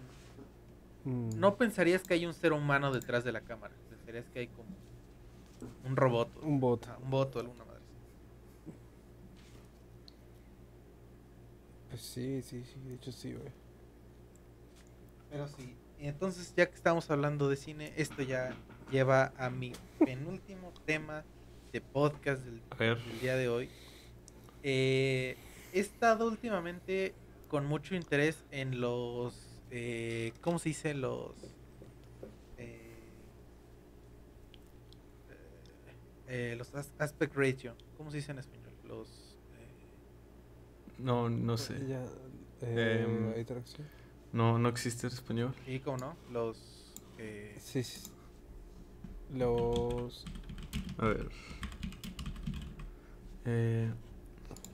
Mm. 1.07 1.39
no 1.39 1.55
pensarías 1.55 2.03
que 2.03 2.15
hay 2.15 2.25
un 2.25 2.33
ser 2.33 2.51
humano 2.51 2.91
detrás 2.91 3.23
de 3.23 3.31
la 3.31 3.39
cámara. 3.39 3.73
Pensarías 3.89 4.25
que 4.27 4.39
hay 4.39 4.47
como 4.47 4.67
un 5.85 5.95
robot. 5.95 6.29
Un 6.43 6.59
bot. 6.59 6.85
ah, 6.89 6.97
un 7.01 7.09
bot 7.09 7.33
o 7.33 7.39
alguna 7.39 7.63
madre. 7.63 7.81
Pues 11.89 12.01
sí, 12.01 12.41
sí, 12.41 12.61
sí, 12.65 12.79
de 12.81 12.95
hecho 12.95 13.13
sí, 13.13 13.31
güey. 13.31 13.53
Pero 15.29 15.47
sí. 15.47 15.77
entonces 15.99 16.53
ya 16.57 16.69
que 16.69 16.75
estamos 16.75 17.09
hablando 17.09 17.47
de 17.47 17.55
cine, 17.55 17.93
esto 17.95 18.21
ya 18.21 18.53
lleva 18.91 19.31
a 19.37 19.49
mi 19.49 19.71
penúltimo 19.99 20.73
tema 20.85 21.23
de 21.71 21.79
podcast 21.79 22.43
del 22.43 22.61
día 23.21 23.37
de 23.37 23.47
hoy. 23.47 23.69
Eh, 24.61 25.37
he 25.71 25.79
estado 25.79 26.27
últimamente 26.27 27.15
con 27.47 27.65
mucho 27.65 27.95
interés 27.95 28.43
en 28.51 28.81
los, 28.81 29.46
eh, 29.69 30.33
¿cómo 30.41 30.59
se 30.59 30.69
dice? 30.69 30.93
Los... 30.93 31.35
eh, 32.57 33.13
eh, 36.27 36.55
los 36.57 36.73
as- 36.75 36.93
aspect 36.97 37.35
ratio, 37.35 37.75
¿cómo 37.95 38.11
se 38.11 38.17
dice 38.17 38.31
en 38.31 38.39
español? 38.39 38.73
Los... 38.83 39.37
eh, 39.53 39.87
No, 40.97 41.29
no 41.29 41.57
sé. 41.57 41.85
Ya, 41.87 42.03
eh, 42.61 43.01
Em, 43.03 43.33
¿Hay 43.33 43.45
traducción? 43.45 43.87
No, 44.33 44.57
no 44.59 44.69
existe 44.69 45.07
en 45.07 45.13
español. 45.13 45.53
sí, 45.65 45.79
¿cómo 45.79 45.97
no? 45.97 46.17
Los... 46.31 46.93
eh, 47.17 47.55
Sí, 47.59 47.83
sí. 47.83 48.11
Los 49.29 50.25
A 50.97 51.05
ver. 51.07 51.29
Eh, 53.45 53.91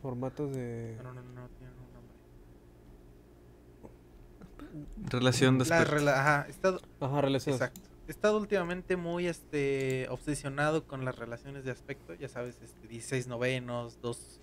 formatos 0.01 0.55
de... 0.55 0.97
no, 1.03 1.13
no, 1.13 1.21
no, 1.21 1.31
no, 1.33 1.49
tienen 1.57 1.75
un 1.79 1.93
nombre. 1.93 2.13
Relación 4.95 5.57
de 5.59 5.65
La 5.65 5.79
aspecto. 5.79 5.99
rela- 5.99 6.13
ajá, 6.19 6.45
he 6.47 6.51
estado, 6.51 6.81
Ajá, 6.99 7.21
relaciones. 7.21 7.61
exacto. 7.61 7.89
He 8.07 8.11
estado 8.11 8.37
últimamente 8.37 8.97
muy 8.97 9.27
este 9.27 10.07
obsesionado 10.09 10.85
con 10.85 11.05
las 11.05 11.17
relaciones 11.17 11.63
de 11.63 11.71
aspecto, 11.71 12.13
ya 12.13 12.27
sabes, 12.27 12.61
este 12.61 12.87
16 12.87 13.27
novenos, 13.27 13.99
2 14.01 14.41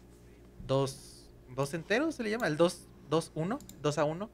dos, 0.67 1.31
dos 1.57 1.75
enteros 1.75 2.15
se 2.15 2.23
le 2.23 2.31
llama, 2.31 2.47
el 2.47 2.57
2 2.57 2.89
2 3.09 3.33
1, 3.35 3.59
2 3.83 3.99
a 3.99 4.05
1. 4.05 4.31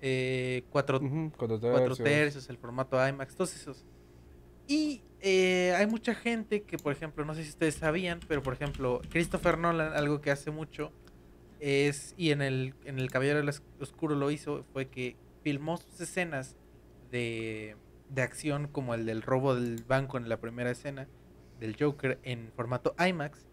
Eh, 0.00 0.64
4 0.70 0.98
Ujú, 0.98 1.32
cuatro 1.36 1.58
cuatro 1.60 1.96
tercios. 1.96 1.98
tercios, 2.04 2.48
el 2.50 2.56
formato 2.58 2.96
IMAX, 3.08 3.34
todos 3.34 3.54
esos. 3.56 3.84
Y 4.66 5.02
eh, 5.20 5.74
hay 5.76 5.86
mucha 5.86 6.14
gente 6.14 6.62
que, 6.62 6.78
por 6.78 6.92
ejemplo, 6.92 7.24
no 7.24 7.34
sé 7.34 7.42
si 7.42 7.50
ustedes 7.50 7.74
sabían, 7.74 8.20
pero 8.28 8.42
por 8.42 8.54
ejemplo, 8.54 9.00
Christopher 9.10 9.58
Nolan, 9.58 9.92
algo 9.94 10.20
que 10.20 10.30
hace 10.30 10.50
mucho 10.52 10.92
es, 11.60 12.14
y 12.16 12.30
en 12.30 12.42
el, 12.42 12.74
en 12.84 12.98
el 12.98 13.10
Caballero 13.10 13.38
del 13.38 13.48
Oscuro 13.80 14.14
lo 14.14 14.30
hizo, 14.30 14.64
fue 14.72 14.88
que 14.88 15.16
filmó 15.42 15.76
sus 15.76 16.00
escenas 16.00 16.56
de, 17.10 17.76
de 18.10 18.22
acción, 18.22 18.68
como 18.68 18.94
el 18.94 19.06
del 19.06 19.22
robo 19.22 19.54
del 19.54 19.82
banco 19.84 20.16
en 20.18 20.28
la 20.28 20.38
primera 20.40 20.70
escena, 20.70 21.08
del 21.60 21.76
Joker, 21.78 22.18
en 22.22 22.52
formato 22.54 22.94
IMAX. 22.98 23.46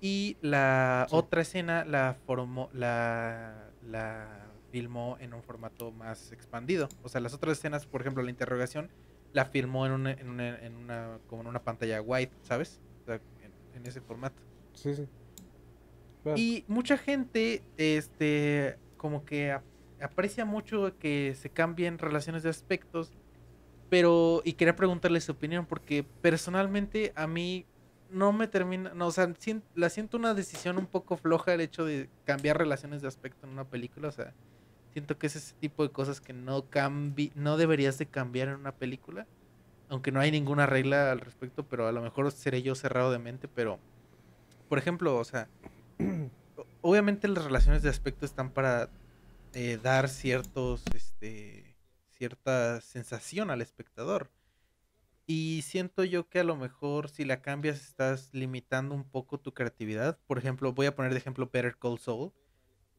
Y 0.00 0.36
la 0.40 1.06
Sí. 1.10 1.16
otra 1.16 1.42
escena 1.42 1.84
la 1.84 2.16
formó, 2.26 2.70
la, 2.72 3.70
la 3.86 4.46
filmó 4.70 5.16
en 5.20 5.34
un 5.34 5.42
formato 5.42 5.92
más 5.92 6.32
expandido. 6.32 6.88
O 7.02 7.08
sea, 7.08 7.20
las 7.20 7.34
otras 7.34 7.58
escenas, 7.58 7.86
por 7.86 8.00
ejemplo, 8.00 8.22
la 8.22 8.30
interrogación, 8.30 8.88
la 9.32 9.44
filmó 9.44 9.84
en 9.86 9.92
una, 9.92 10.12
en 10.12 10.28
una, 10.30 10.58
en 10.58 10.76
una 10.76 11.18
como 11.26 11.42
en 11.42 11.48
una 11.48 11.62
pantalla 11.62 12.00
wide, 12.00 12.30
¿sabes? 12.42 12.80
O 13.02 13.04
sea, 13.06 13.20
en, 13.42 13.52
en 13.74 13.86
ese 13.86 14.00
formato. 14.00 14.42
Sí, 14.74 14.94
sí. 14.94 15.06
Y 16.36 16.64
mucha 16.68 16.96
gente, 16.98 17.62
este, 17.76 18.78
como 18.96 19.24
que 19.24 19.52
ap- 19.52 19.64
aprecia 20.00 20.44
mucho 20.44 20.96
que 20.98 21.34
se 21.34 21.50
cambien 21.50 21.98
relaciones 21.98 22.42
de 22.42 22.50
aspectos, 22.50 23.12
pero, 23.88 24.42
y 24.44 24.52
quería 24.54 24.76
preguntarle 24.76 25.20
su 25.20 25.32
opinión, 25.32 25.66
porque 25.66 26.04
personalmente 26.20 27.12
a 27.16 27.26
mí 27.26 27.66
no 28.08 28.32
me 28.32 28.46
termina, 28.48 28.92
no, 28.94 29.06
o 29.08 29.10
sea, 29.12 29.32
la 29.74 29.88
siento 29.90 30.16
una 30.16 30.34
decisión 30.34 30.78
un 30.78 30.86
poco 30.86 31.16
floja 31.16 31.54
el 31.54 31.60
hecho 31.60 31.84
de 31.84 32.08
cambiar 32.24 32.58
relaciones 32.58 33.02
de 33.02 33.08
aspecto 33.08 33.46
en 33.46 33.52
una 33.52 33.64
película, 33.68 34.08
o 34.08 34.12
sea, 34.12 34.34
siento 34.92 35.18
que 35.18 35.26
es 35.28 35.36
ese 35.36 35.54
tipo 35.54 35.82
de 35.82 35.92
cosas 35.92 36.20
que 36.20 36.32
no 36.32 36.68
cambi 36.68 37.32
no 37.34 37.56
deberías 37.56 37.98
de 37.98 38.06
cambiar 38.06 38.48
en 38.48 38.56
una 38.56 38.72
película, 38.72 39.26
aunque 39.88 40.12
no 40.12 40.20
hay 40.20 40.30
ninguna 40.30 40.66
regla 40.66 41.10
al 41.10 41.20
respecto, 41.20 41.64
pero 41.66 41.86
a 41.86 41.92
lo 41.92 42.02
mejor 42.02 42.30
seré 42.32 42.62
yo 42.62 42.74
cerrado 42.74 43.10
de 43.12 43.18
mente, 43.18 43.48
pero, 43.48 43.78
por 44.68 44.78
ejemplo, 44.78 45.16
o 45.16 45.24
sea, 45.24 45.48
obviamente 46.82 47.28
las 47.28 47.44
relaciones 47.44 47.82
de 47.82 47.88
aspecto 47.88 48.24
están 48.26 48.50
para 48.50 48.90
eh, 49.54 49.78
dar 49.82 50.08
ciertos, 50.08 50.82
este, 50.94 51.76
cierta 52.10 52.80
sensación 52.80 53.50
al 53.50 53.62
espectador. 53.62 54.30
Y 55.26 55.62
siento 55.62 56.02
yo 56.02 56.28
que 56.28 56.40
a 56.40 56.44
lo 56.44 56.56
mejor 56.56 57.08
si 57.08 57.24
la 57.24 57.40
cambias 57.40 57.80
estás 57.80 58.30
limitando 58.32 58.94
un 58.94 59.04
poco 59.04 59.38
tu 59.38 59.54
creatividad. 59.54 60.18
Por 60.26 60.38
ejemplo, 60.38 60.72
voy 60.72 60.86
a 60.86 60.96
poner 60.96 61.12
de 61.12 61.18
ejemplo 61.18 61.48
Better 61.52 61.76
Call 61.76 62.00
Saul. 62.00 62.32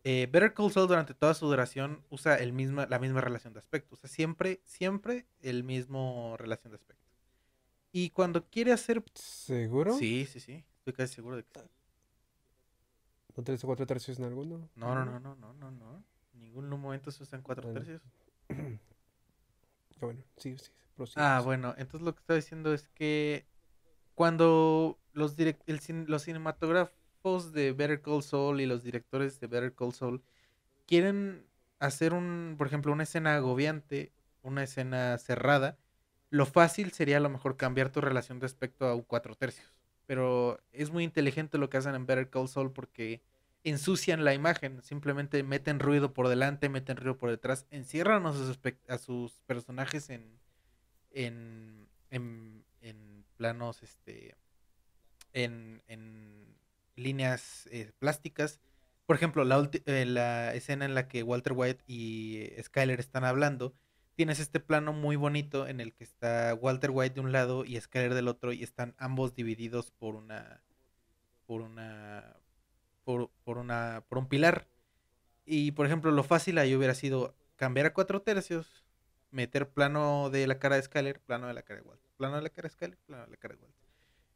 Eh, 0.04 0.30
Better 0.32 0.54
Call 0.54 0.72
Saul 0.72 0.88
durante 0.88 1.14
toda 1.14 1.34
su 1.34 1.48
duración 1.48 2.06
usa 2.10 2.36
el 2.36 2.54
misma, 2.54 2.88
la 2.90 3.00
misma 3.00 3.20
relación 3.20 3.54
de 3.54 3.60
aspecto. 3.60 3.96
O 3.96 3.98
sea, 3.98 4.10
siempre, 4.10 4.62
siempre 4.64 5.26
el 5.42 5.66
mismo 5.66 6.36
relación 6.38 6.72
de 6.72 6.78
aspecto. 6.78 7.06
Y 7.92 8.12
cuando 8.12 8.46
quiere 8.50 8.72
hacer... 8.72 9.04
¿Seguro? 9.14 9.94
Sí, 9.98 10.26
sí, 10.26 10.40
sí. 10.40 10.64
Estoy 10.78 10.94
casi 10.94 11.16
seguro 11.16 11.36
de 11.36 11.44
que 11.44 11.60
sí. 11.60 11.66
¿No 13.36 13.44
tres 13.44 13.64
o 13.64 13.68
cuatro 13.68 13.86
tercios 13.88 14.20
en 14.20 14.26
alguno? 14.26 14.70
No, 14.76 14.96
no, 14.96 15.06
no, 15.06 15.20
no, 15.20 15.36
no, 15.36 15.54
no, 15.54 15.72
no. 15.72 16.04
En 16.34 16.40
ningún 16.42 16.70
momento 16.70 17.12
se 17.12 17.24
usan 17.24 17.42
cuatro 17.42 17.64
Bueno. 17.64 17.80
tercios. 17.80 18.02
Ah, 20.02 20.06
bueno, 20.06 20.24
sí, 20.38 20.58
sí. 20.58 20.72
prosigue, 20.96 21.22
Ah, 21.22 21.42
bueno, 21.44 21.76
entonces 21.78 22.02
lo 22.02 22.14
que 22.16 22.20
estaba 22.22 22.38
diciendo 22.38 22.74
es 22.74 22.88
que 22.90 23.46
cuando 24.16 25.00
los, 25.14 25.38
direc- 25.38 25.62
el 25.68 25.82
cin- 25.82 26.08
los 26.08 26.24
cinematógrafos 26.24 27.54
de 27.54 27.74
Better 27.74 28.02
Call 28.02 28.24
Saul 28.24 28.62
y 28.62 28.66
los 28.66 28.84
directores 28.84 29.40
de 29.40 29.48
Better 29.48 29.74
Call 29.76 29.94
Saul 29.94 30.24
quieren 30.88 31.48
hacer 31.80 32.14
un, 32.14 32.56
por 32.58 32.68
ejemplo, 32.68 32.94
una 32.94 33.04
escena 33.04 33.36
agobiante, 33.36 34.14
una 34.44 34.64
escena 34.64 35.18
cerrada, 35.20 35.78
lo 36.30 36.46
fácil 36.46 36.92
sería 36.92 37.18
a 37.18 37.22
lo 37.22 37.30
mejor 37.30 37.58
cambiar 37.58 37.92
tu 37.92 38.02
relación 38.02 38.40
de 38.40 38.48
aspecto 38.48 38.88
a 38.88 38.96
un 38.96 39.04
cuatro 39.04 39.36
tercios. 39.36 39.74
Pero 40.12 40.60
es 40.74 40.92
muy 40.92 41.06
inteligente 41.06 41.58
lo 41.58 41.70
que 41.70 41.78
hacen 41.78 41.96
en 41.96 42.06
Better 42.06 42.30
Call 42.30 42.50
Saul 42.50 42.74
porque 42.74 43.22
ensucian 43.64 44.26
la 44.26 44.34
imagen, 44.34 44.82
simplemente 44.82 45.42
meten 45.42 45.80
ruido 45.80 46.14
por 46.14 46.28
delante, 46.28 46.68
meten 46.68 46.98
ruido 46.98 47.18
por 47.18 47.30
detrás, 47.30 47.66
encierran 47.72 48.26
a 48.26 48.34
sus, 48.98 49.40
personajes 49.46 50.10
en, 50.10 50.38
en, 51.12 51.88
en, 52.10 53.24
planos, 53.38 53.84
este, 53.84 54.36
en, 55.32 55.82
en 55.88 56.58
líneas 56.98 57.70
eh, 57.72 57.94
plásticas. 57.98 58.60
Por 59.06 59.16
ejemplo, 59.16 59.46
la, 59.46 59.70
eh, 59.86 60.06
la 60.06 60.54
escena 60.54 60.84
en 60.84 60.94
la 60.94 61.08
que 61.08 61.24
Walter 61.24 61.54
White 61.56 61.86
y 61.88 62.50
Skyler 62.62 63.00
están 63.00 63.24
hablando, 63.24 63.74
tienes 64.22 64.40
este 64.40 64.60
plano 64.60 64.94
muy 64.94 65.16
bonito 65.16 65.68
en 65.68 65.80
el 65.82 65.96
que 65.96 66.04
está 66.04 66.54
Walter 66.54 66.92
White 66.94 67.16
de 67.16 67.22
un 67.22 67.32
lado 67.32 67.66
y 67.66 67.82
Skyler 67.82 68.14
del 68.14 68.28
otro 68.28 68.54
y 68.54 68.62
están 68.62 68.94
ambos 69.00 69.34
divididos 69.34 69.90
por 69.90 70.14
una 70.14 70.62
por 71.48 71.62
una 71.62 72.38
por, 73.04 73.32
por 73.44 73.58
una 73.58 74.04
por 74.08 74.20
un 74.20 74.28
pilar. 74.28 74.68
Y 75.44 75.72
por 75.72 75.88
ejemplo, 75.88 76.12
lo 76.12 76.24
fácil 76.24 76.60
ahí 76.60 76.76
hubiera 76.76 76.94
sido 76.94 77.34
cambiar 77.56 77.88
a 77.88 77.94
cuatro 77.96 78.22
tercios, 78.22 78.86
meter 79.32 79.68
plano 79.72 80.30
de 80.30 80.46
la 80.46 80.60
cara 80.60 80.76
de 80.76 80.84
Skyler, 80.84 81.20
plano 81.20 81.48
de 81.48 81.56
la 81.56 81.64
cara 81.64 81.82
de 81.82 81.88
Walter, 81.88 82.12
plano 82.18 82.36
de 82.36 82.44
la 82.44 82.50
cara 82.52 82.68
de 82.70 82.74
Skyler, 82.76 82.98
plano 83.08 83.26
de 83.26 83.32
la 83.32 83.38
cara 83.38 83.56
de 83.56 83.62
Walter. 83.62 83.88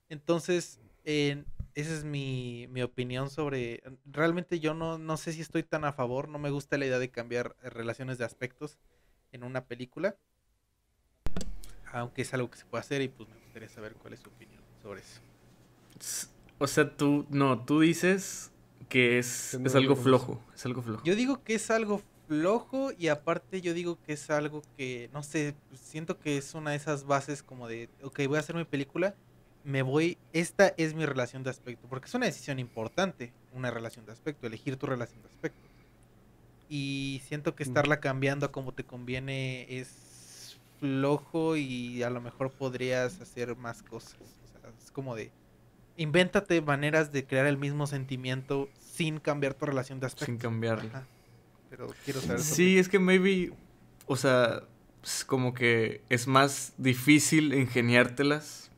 Entonces, 0.10 0.80
en- 1.04 1.46
esa 1.76 1.94
es 1.94 2.06
mi, 2.06 2.68
mi 2.70 2.82
opinión 2.82 3.30
sobre... 3.30 3.84
Realmente 4.06 4.60
yo 4.60 4.74
no, 4.74 4.98
no 4.98 5.18
sé 5.18 5.34
si 5.34 5.42
estoy 5.42 5.62
tan 5.64 5.86
a 5.86 5.94
favor, 5.94 6.28
no 6.30 6.40
me 6.40 6.50
gusta 6.50 6.78
la 6.80 6.88
idea 6.88 7.00
de 7.00 7.12
cambiar 7.12 7.56
eh, 7.62 7.70
relaciones 7.70 8.18
de 8.18 8.26
aspectos 8.26 8.80
en 9.36 9.44
una 9.44 9.66
película. 9.66 10.16
Aunque 11.92 12.24
es 12.24 12.34
algo 12.34 12.50
que 12.50 12.58
se 12.58 12.66
puede 12.66 12.82
hacer 12.82 13.02
y 13.02 13.08
pues 13.08 13.30
me 13.30 13.36
gustaría 13.36 13.70
saber 13.70 13.94
cuál 13.94 14.14
es 14.14 14.20
su 14.20 14.30
opinión 14.30 14.62
sobre 14.82 15.02
eso. 15.02 15.22
O 16.58 16.68
sea, 16.68 16.96
tú, 16.96 17.26
no, 17.30 17.64
tú 17.64 17.82
dices 17.82 18.52
que 18.90 19.20
es, 19.20 19.50
Que 19.52 19.60
no 19.60 19.68
es 19.68 19.76
algo 19.76 19.96
flojo. 19.96 20.42
Es 20.54 20.66
algo 20.66 20.82
flojo. 20.82 21.04
Yo 21.04 21.16
digo 21.16 21.44
que 21.44 21.56
es 21.56 21.70
algo 21.70 22.02
flojo 22.28 22.92
y 22.98 23.10
aparte 23.10 23.62
yo 23.62 23.74
digo 23.74 24.00
que 24.02 24.14
es 24.14 24.30
algo 24.30 24.62
que, 24.78 25.10
no 25.14 25.24
sé, 25.24 25.56
pues, 25.70 25.80
siento 25.82 26.20
que 26.20 26.38
es 26.38 26.54
una 26.54 26.72
de 26.72 26.78
esas 26.78 27.06
bases 27.06 27.44
como 27.44 27.68
de, 27.68 27.90
ok, 28.02 28.22
voy 28.28 28.38
a 28.38 28.40
hacer 28.40 28.56
mi 28.56 28.66
película, 28.66 29.16
me 29.64 29.82
voy, 29.82 30.18
esta 30.34 30.74
es 30.78 30.94
mi 30.94 31.06
relación 31.06 31.44
de 31.44 31.50
aspecto, 31.50 31.88
porque 31.88 32.08
es 32.08 32.14
una 32.14 32.26
decisión 32.26 32.60
importante, 32.60 33.34
una 33.54 33.72
relación 33.72 34.06
de 34.06 34.12
aspecto, 34.12 34.48
elegir 34.48 34.78
tu 34.78 34.86
relación 34.86 35.22
de 35.22 35.28
aspecto. 35.28 35.75
Y 36.70 37.22
siento 37.28 37.56
que 37.56 37.64
estarla 37.64 38.00
cambiando 38.00 38.48
a 38.48 38.52
como 38.52 38.74
te 38.74 38.84
conviene 38.84 39.68
es 39.70 40.58
flojo 40.80 41.56
y 41.56 42.04
a 42.04 42.10
lo 42.10 42.22
mejor 42.22 42.52
podrías 42.52 43.22
hacer 43.22 43.56
más 43.56 43.84
cosas. 43.84 44.16
O 44.20 44.48
sea, 44.48 44.72
es 44.84 44.92
como 44.92 45.16
de, 45.16 45.32
invéntate 45.98 46.62
maneras 46.62 47.12
de 47.12 47.26
crear 47.26 47.46
el 47.46 47.58
mismo 47.58 47.88
sentimiento 47.88 48.70
sin 48.80 49.20
cambiar 49.20 49.54
tu 49.54 49.66
relación 49.66 50.00
de 50.00 50.08
aspecto. 50.08 50.26
Sin 50.26 50.38
cambiarlo. 50.38 50.90
Ajá. 50.90 51.06
Pero 51.70 51.88
quiero 52.04 52.22
saber. 52.22 52.40
Sí, 52.40 52.78
es 52.78 52.90
que 52.90 53.00
maybe, 53.00 53.52
o 54.06 54.16
sea, 54.16 54.64
es 55.04 55.26
como 55.26 55.54
que 55.54 56.02
es 56.10 56.28
más 56.28 56.74
difícil 56.78 57.54
ingeniártelas 57.54 58.72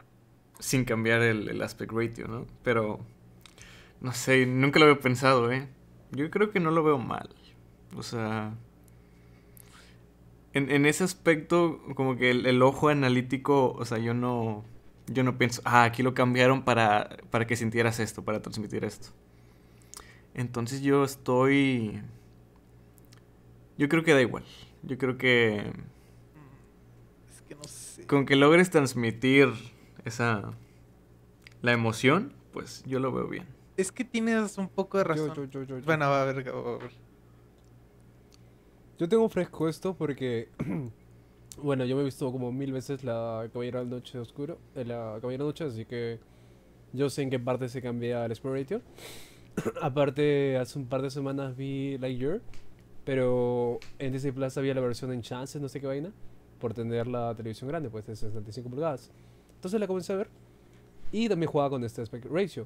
sin 0.59 0.85
cambiar 0.85 1.22
el, 1.22 1.47
el 1.49 1.61
aspect 1.61 1.91
ratio, 1.91 2.27
¿no? 2.27 2.47
Pero, 2.64 2.99
no 4.01 4.14
sé, 4.14 4.45
nunca 4.45 4.80
lo 4.80 4.85
había 4.85 4.99
pensado, 4.99 5.51
¿eh? 5.51 5.68
Yo 6.11 6.30
creo 6.31 6.51
que 6.51 6.59
no 6.59 6.72
lo 6.72 6.84
veo 6.84 6.97
mal. 6.97 7.30
O 7.95 8.03
sea, 8.03 8.53
en, 10.53 10.72
en 10.72 10.85
ese 10.85 11.03
aspecto, 11.03 11.80
como 11.95 12.15
que 12.18 12.31
el, 12.31 12.45
el 12.45 12.61
ojo 12.61 12.89
analítico, 12.89 13.72
o 13.73 13.85
sea, 13.85 13.97
yo 13.97 14.14
no, 14.14 14.64
yo 15.07 15.23
no 15.23 15.38
pienso, 15.38 15.61
ah, 15.65 15.84
aquí 15.84 16.03
lo 16.03 16.14
cambiaron 16.14 16.64
para, 16.64 17.18
para 17.30 17.47
que 17.47 17.55
sintieras 17.55 17.99
esto, 17.99 18.23
para 18.23 18.41
transmitir 18.41 18.84
esto. 18.84 19.09
Entonces 20.34 20.81
yo 20.81 21.03
estoy... 21.03 22.01
Yo 23.77 23.89
creo 23.89 24.03
que 24.03 24.14
da 24.14 24.22
igual. 24.22 24.43
Yo 24.84 24.97
creo 24.97 25.18
que 25.18 25.72
Es 27.30 27.41
que 27.47 27.55
no 27.55 27.64
sé. 27.64 28.05
con 28.07 28.26
que 28.26 28.35
logres 28.35 28.69
transmitir 28.69 29.49
esa... 30.05 30.53
la 31.61 31.72
emoción, 31.72 32.34
pues 32.53 32.84
yo 32.85 32.99
lo 32.99 33.11
veo 33.11 33.27
bien. 33.27 33.45
Es 33.77 33.91
que 33.91 34.03
tienes 34.03 34.57
un 34.57 34.69
poco 34.69 34.97
de 34.97 35.03
razón. 35.03 35.27
Yo, 35.35 35.45
yo, 35.45 35.45
yo, 35.45 35.64
yo, 35.64 35.80
yo. 35.80 35.85
Bueno, 35.85 36.09
va 36.09 36.23
a 36.23 36.26
ver, 36.26 36.49
a 36.49 36.51
ver. 36.51 37.06
Yo 38.99 39.07
tengo 39.07 39.30
fresco 39.30 39.69
esto 39.69 39.94
porque, 39.94 40.49
bueno, 41.61 41.86
yo 41.86 41.95
me 41.95 42.02
he 42.02 42.06
visto 42.06 42.32
como 42.32 42.52
mil 42.52 42.72
veces 42.74 43.03
la 43.03 43.48
Caballero 43.53 43.80
de 43.82 43.86
Noche 43.86 44.18
Oscuro, 44.18 44.57
eh, 44.74 44.86
la 44.86 45.19
la 45.22 45.38
Noche, 45.38 45.65
así 45.65 45.86
que 45.86 46.19
yo 46.94 47.07
sé 47.11 47.22
en 47.22 47.30
qué 47.30 47.38
parte 47.38 47.69
se 47.69 47.80
cambia 47.80 48.26
el 48.26 48.32
Exploration. 48.32 48.82
Aparte, 49.84 50.57
hace 50.57 50.80
un 50.80 50.88
par 50.88 51.03
de 51.03 51.11
semanas 51.11 51.56
vi 51.56 51.99
Lightyear, 51.99 52.41
pero 53.06 53.80
en 53.99 54.14
Disney 54.14 54.32
Plus 54.32 54.57
había 54.57 54.74
la 54.74 54.82
versión 54.82 55.14
en 55.14 55.22
chances, 55.22 55.61
no 55.61 55.69
sé 55.69 55.80
qué 55.80 55.86
vaina, 55.86 56.11
por 56.60 56.74
tener 56.74 57.06
la 57.06 57.36
televisión 57.36 57.68
grande, 57.68 57.91
pues 57.91 58.07
de 58.07 58.15
65 58.15 58.68
pulgadas. 58.68 59.11
Entonces 59.56 59.80
la 59.80 59.86
comencé 59.86 60.14
a 60.14 60.15
ver 60.15 60.30
y 61.11 61.30
también 61.30 61.52
jugaba 61.52 61.69
con 61.69 61.84
este 61.84 62.02
aspect 62.02 62.26
ratio. 62.26 62.65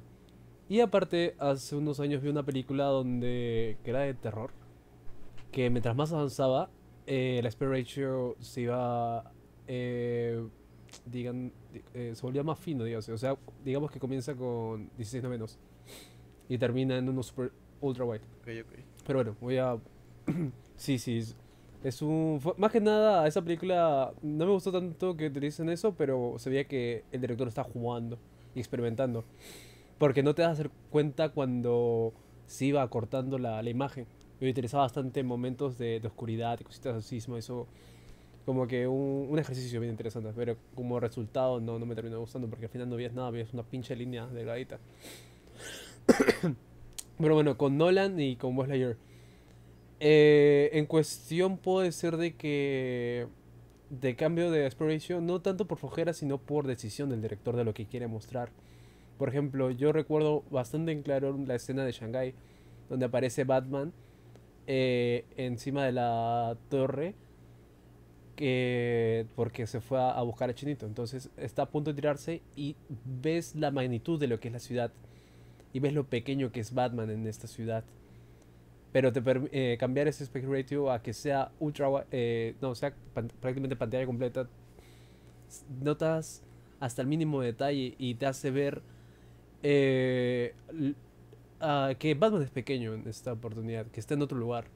Y 0.70 0.80
aparte, 0.80 1.34
hace 1.38 1.76
unos 1.76 2.00
años 2.00 2.22
vi 2.22 2.30
una 2.30 2.42
película 2.42 2.84
donde 2.84 3.76
que 3.84 3.90
era 3.90 4.00
de 4.00 4.14
terror, 4.14 4.50
que 5.52 5.70
mientras 5.70 5.94
más 5.94 6.12
avanzaba, 6.12 6.70
eh, 7.06 7.36
el 7.38 7.46
aspect 7.46 7.70
ratio 7.70 8.36
se 8.40 8.62
iba, 8.62 9.30
eh, 9.68 10.42
digan, 11.06 11.52
di- 11.72 11.82
eh, 11.94 12.12
se 12.14 12.22
volvía 12.22 12.42
más 12.42 12.58
fino, 12.58 12.84
digamos. 12.84 13.08
O 13.08 13.18
sea, 13.18 13.36
digamos 13.64 13.90
que 13.90 14.00
comienza 14.00 14.34
con 14.34 14.88
16 14.96 15.22
novenos 15.22 15.58
y 16.48 16.58
termina 16.58 16.96
en 16.98 17.08
uno 17.08 17.22
super 17.22 17.52
ultra 17.80 18.04
wide. 18.04 18.22
Ok, 18.40 18.48
ok. 18.66 18.78
Pero 19.06 19.18
bueno, 19.18 19.36
voy 19.40 19.58
a... 19.58 19.78
sí, 20.76 20.98
sí. 20.98 21.18
es- 21.18 21.36
Es 21.84 22.00
un... 22.02 22.40
Más 22.58 22.70
que 22.70 22.80
nada, 22.80 23.26
esa 23.26 23.42
película 23.42 24.12
no 24.22 24.46
me 24.46 24.52
gustó 24.52 24.70
tanto 24.72 25.16
que 25.16 25.26
utilicen 25.26 25.68
eso, 25.68 25.94
pero 25.96 26.34
se 26.38 26.48
veía 26.48 26.64
que 26.64 27.04
el 27.10 27.20
director 27.20 27.48
está 27.48 27.64
jugando 27.64 28.18
y 28.54 28.60
experimentando. 28.60 29.24
Porque 29.98 30.22
no 30.22 30.34
te 30.34 30.42
das 30.42 30.62
cuenta 30.90 31.30
cuando 31.30 32.12
se 32.46 32.66
iba 32.66 32.88
cortando 32.88 33.38
la, 33.38 33.62
la 33.62 33.70
imagen. 33.70 34.06
Y 34.42 34.50
utilizaba 34.50 34.82
bastante 34.82 35.20
en 35.20 35.26
momentos 35.26 35.78
de, 35.78 36.00
de 36.00 36.08
oscuridad 36.08 36.58
y 36.60 36.64
cositas 36.64 37.04
se 37.04 37.30
me 37.30 37.38
hizo 37.38 37.68
como 38.44 38.66
que 38.66 38.88
un, 38.88 39.28
un 39.30 39.38
ejercicio 39.38 39.78
bien 39.80 39.92
interesante. 39.92 40.32
Pero 40.34 40.56
como 40.74 40.98
resultado 40.98 41.60
no, 41.60 41.78
no 41.78 41.86
me 41.86 41.94
terminó 41.94 42.18
gustando 42.18 42.48
porque 42.48 42.66
al 42.66 42.70
final 42.72 42.90
no 42.90 42.96
veías 42.96 43.12
nada, 43.12 43.30
veías 43.30 43.54
una 43.54 43.62
pinche 43.62 43.94
línea 43.94 44.26
delgadita. 44.26 44.80
Pero 47.18 47.34
bueno, 47.34 47.56
con 47.56 47.78
Nolan 47.78 48.18
y 48.18 48.34
con 48.34 48.56
Lightyear. 48.56 48.96
Eh, 50.00 50.70
en 50.72 50.86
cuestión 50.86 51.56
puede 51.56 51.92
ser 51.92 52.16
de 52.16 52.34
que 52.34 53.28
de 53.90 54.16
cambio 54.16 54.50
de 54.50 54.66
exploration, 54.66 55.24
no 55.24 55.40
tanto 55.40 55.66
por 55.66 55.78
flojera, 55.78 56.14
sino 56.14 56.38
por 56.38 56.66
decisión 56.66 57.10
del 57.10 57.22
director 57.22 57.54
de 57.54 57.62
lo 57.62 57.74
que 57.74 57.86
quiere 57.86 58.08
mostrar. 58.08 58.50
Por 59.18 59.28
ejemplo, 59.28 59.70
yo 59.70 59.92
recuerdo 59.92 60.42
bastante 60.50 60.90
en 60.90 61.02
claro 61.02 61.38
la 61.46 61.54
escena 61.54 61.84
de 61.84 61.92
Shanghai, 61.92 62.34
donde 62.88 63.06
aparece 63.06 63.44
Batman 63.44 63.92
eh, 64.66 65.24
encima 65.36 65.84
de 65.84 65.92
la 65.92 66.56
torre, 66.68 67.14
que 68.36 69.26
porque 69.36 69.66
se 69.66 69.80
fue 69.80 70.00
a, 70.00 70.20
buscar 70.22 70.50
a 70.50 70.54
Chinito. 70.54 70.86
Entonces 70.86 71.30
está 71.36 71.62
a 71.62 71.66
punto 71.66 71.90
de 71.90 71.96
tirarse 71.96 72.42
y 72.56 72.76
ves 73.22 73.54
la 73.54 73.70
magnitud 73.70 74.18
de 74.18 74.26
lo 74.26 74.40
que 74.40 74.48
es 74.48 74.54
la 74.54 74.60
ciudad 74.60 74.92
y 75.72 75.80
ves 75.80 75.92
lo 75.94 76.04
pequeño 76.04 76.52
que 76.52 76.60
es 76.60 76.74
Batman 76.74 77.10
en 77.10 77.26
esta 77.26 77.46
ciudad. 77.46 77.84
Pero 78.92 79.12
te 79.12 79.22
eh, 79.52 79.76
cambiar 79.78 80.06
ese 80.08 80.22
aspect 80.24 80.46
ratio 80.46 80.90
a 80.90 81.02
que 81.02 81.14
sea 81.14 81.50
ultra, 81.60 81.88
eh, 82.10 82.54
no, 82.60 82.74
sea 82.74 82.94
pan- 83.14 83.30
prácticamente 83.40 83.74
pantalla 83.74 84.04
completa, 84.04 84.48
notas 85.82 86.42
hasta 86.80 87.02
el 87.02 87.08
mínimo 87.08 87.40
detalle 87.40 87.94
y 87.98 88.14
te 88.14 88.26
hace 88.26 88.50
ver 88.50 88.82
eh, 89.62 90.54
ah, 91.62 91.92
que 91.98 92.14
Batman 92.14 92.42
es 92.42 92.50
pequeño 92.50 92.94
en 92.94 93.08
esta 93.08 93.32
oportunidad, 93.32 93.86
que 93.86 94.00
está 94.00 94.14
en 94.14 94.22
otro 94.22 94.38
lugar, 94.38 94.66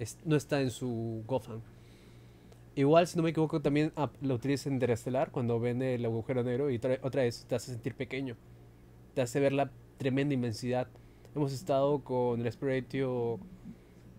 es- 0.00 0.18
no 0.24 0.36
está 0.36 0.60
en 0.62 0.70
su 0.70 1.22
Gotham. 1.26 1.60
Igual, 2.74 3.06
si 3.06 3.16
no 3.16 3.22
me 3.22 3.30
equivoco, 3.30 3.60
también 3.62 3.92
ah, 3.96 4.10
lo 4.20 4.34
utiliza 4.34 4.68
en 4.68 4.74
Interestelar 4.74 5.30
cuando 5.30 5.58
ven 5.58 5.80
el 5.82 6.04
agujero 6.04 6.42
negro 6.42 6.70
y 6.70 6.78
tra- 6.78 6.98
otra 7.02 7.22
vez 7.22 7.44
te 7.48 7.54
hace 7.54 7.72
sentir 7.72 7.94
pequeño 7.94 8.36
te 9.14 9.22
hace 9.22 9.40
ver 9.40 9.52
la 9.54 9.70
tremenda 9.98 10.34
inmensidad. 10.34 10.88
Hemos 11.34 11.52
estado 11.52 12.00
con 12.04 12.40
el 12.40 12.52
Spiritio 12.52 13.38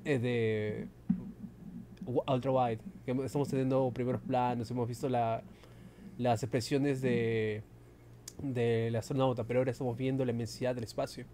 eh, 0.06 0.20
de 0.20 0.88
Ultra 2.06 2.52
Wide, 2.52 2.80
que 3.06 3.12
estamos 3.26 3.48
teniendo 3.50 3.92
primeros 3.92 4.22
planos, 4.22 4.72
hemos 4.72 4.88
visto 4.88 5.10
la, 5.10 5.44
las 6.18 6.44
expresiones 6.44 7.02
de 7.02 7.64
del 8.42 8.96
astronauta, 8.96 9.44
pero 9.46 9.60
ahora 9.60 9.72
estamos 9.72 9.98
viendo 9.98 10.24
la 10.26 10.32
inmensidad 10.32 10.76
del 10.76 10.84
espacio. 10.86 11.26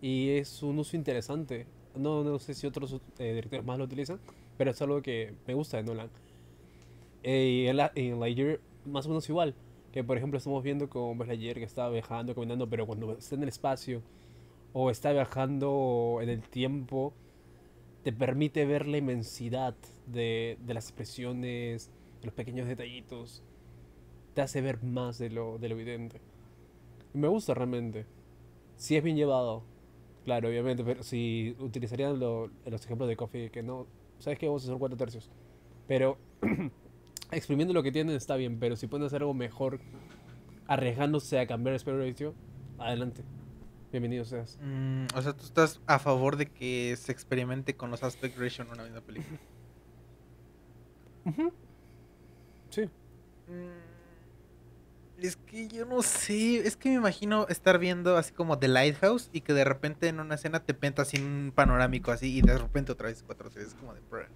Y 0.00 0.30
es 0.30 0.62
un 0.62 0.78
uso 0.78 0.96
interesante. 0.96 1.66
No, 1.96 2.24
no 2.24 2.38
sé 2.38 2.54
si 2.54 2.66
otros 2.66 3.00
eh, 3.18 3.34
directores 3.34 3.64
más 3.64 3.78
lo 3.78 3.84
utilizan, 3.84 4.20
pero 4.56 4.70
es 4.70 4.80
algo 4.82 5.02
que 5.02 5.34
me 5.46 5.54
gusta 5.54 5.76
de 5.78 5.82
Nolan. 5.84 6.10
Eh, 7.22 7.64
y 7.64 7.68
en, 7.68 7.76
la, 7.76 7.92
en 7.94 8.18
Lightyear 8.20 8.60
más 8.86 9.06
o 9.06 9.10
menos 9.10 9.28
igual. 9.28 9.54
Que 9.92 10.04
por 10.04 10.16
ejemplo 10.16 10.38
estamos 10.38 10.62
viendo 10.62 10.88
con 10.88 11.18
Buzz 11.18 11.26
Lightyear 11.26 11.56
que 11.56 11.64
está 11.64 11.88
viajando, 11.88 12.34
caminando, 12.34 12.68
pero 12.68 12.86
cuando 12.86 13.12
está 13.12 13.34
en 13.34 13.42
el 13.42 13.48
espacio 13.48 14.02
o 14.72 14.90
está 14.90 15.12
viajando 15.12 16.20
en 16.22 16.28
el 16.28 16.42
tiempo, 16.42 17.12
te 18.04 18.12
permite 18.12 18.64
ver 18.66 18.86
la 18.86 18.98
inmensidad 18.98 19.74
de, 20.06 20.58
de 20.64 20.74
las 20.74 20.86
expresiones, 20.86 21.90
de 22.20 22.26
los 22.26 22.34
pequeños 22.34 22.68
detallitos. 22.68 23.42
Te 24.34 24.42
hace 24.42 24.60
ver 24.60 24.82
más 24.82 25.18
de 25.18 25.30
lo, 25.30 25.58
de 25.58 25.68
lo 25.68 25.74
evidente. 25.74 26.20
Y 27.14 27.18
me 27.18 27.28
gusta 27.28 27.54
realmente. 27.54 28.06
Si 28.76 28.96
es 28.96 29.02
bien 29.02 29.16
llevado, 29.16 29.64
claro, 30.24 30.48
obviamente, 30.48 30.84
pero 30.84 31.02
si 31.02 31.56
utilizarían 31.58 32.18
lo- 32.18 32.50
los 32.66 32.84
ejemplos 32.84 33.08
de 33.08 33.16
Coffee, 33.16 33.50
que 33.50 33.62
no, 33.62 33.86
sabes 34.18 34.38
que 34.38 34.46
vamos 34.46 34.62
a 34.62 34.66
hacer 34.66 34.78
cuatro 34.78 34.96
tercios. 34.96 35.30
Pero 35.88 36.18
exprimiendo 37.32 37.74
lo 37.74 37.82
que 37.82 37.92
tienen 37.92 38.14
está 38.16 38.36
bien, 38.36 38.58
pero 38.58 38.76
si 38.76 38.86
pueden 38.86 39.06
hacer 39.06 39.22
algo 39.22 39.34
mejor, 39.34 39.80
arriesgándose 40.66 41.38
a 41.38 41.46
cambiar 41.46 41.72
el 41.72 41.76
aspect 41.76 41.98
ratio, 41.98 42.34
adelante. 42.78 43.22
Bienvenido 43.90 44.24
seas. 44.24 44.56
Mm, 44.62 45.06
o 45.16 45.22
sea, 45.22 45.32
tú 45.32 45.44
estás 45.44 45.80
a 45.86 45.98
favor 45.98 46.36
de 46.36 46.46
que 46.46 46.94
se 46.96 47.10
experimente 47.10 47.74
con 47.74 47.90
los 47.90 48.04
aspect 48.04 48.38
ratio 48.38 48.64
en 48.64 48.70
una 48.70 48.84
misma 48.84 49.00
película. 49.00 49.38
Sí. 52.70 52.82
Mm, 53.48 53.89
Es 55.22 55.36
que 55.36 55.68
yo 55.68 55.84
no 55.84 56.02
sé, 56.02 56.66
es 56.66 56.76
que 56.76 56.88
me 56.88 56.94
imagino 56.94 57.46
estar 57.48 57.78
viendo 57.78 58.16
así 58.16 58.32
como 58.32 58.58
The 58.58 58.68
Lighthouse 58.68 59.28
y 59.32 59.42
que 59.42 59.52
de 59.52 59.64
repente 59.64 60.08
en 60.08 60.18
una 60.18 60.36
escena 60.36 60.60
te 60.64 60.72
penta 60.72 61.02
así 61.02 61.20
un 61.20 61.52
panorámico 61.54 62.10
así 62.10 62.38
y 62.38 62.40
de 62.40 62.56
repente 62.56 62.92
otra 62.92 63.08
vez 63.08 63.22
cuatro 63.24 63.50
veces. 63.50 63.68
Es 63.68 63.74
como 63.74 63.92
de 63.92 64.00
bruh. 64.00 64.26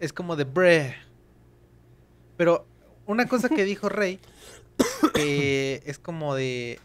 Es 0.00 0.12
como 0.12 0.36
de 0.36 0.44
bruh. 0.44 0.92
Pero 2.36 2.66
una 3.06 3.28
cosa 3.28 3.48
que 3.48 3.64
dijo 3.64 3.88
Rey, 3.88 4.18
que 5.14 5.82
es 5.86 5.98
como 6.00 6.34
de. 6.34 6.80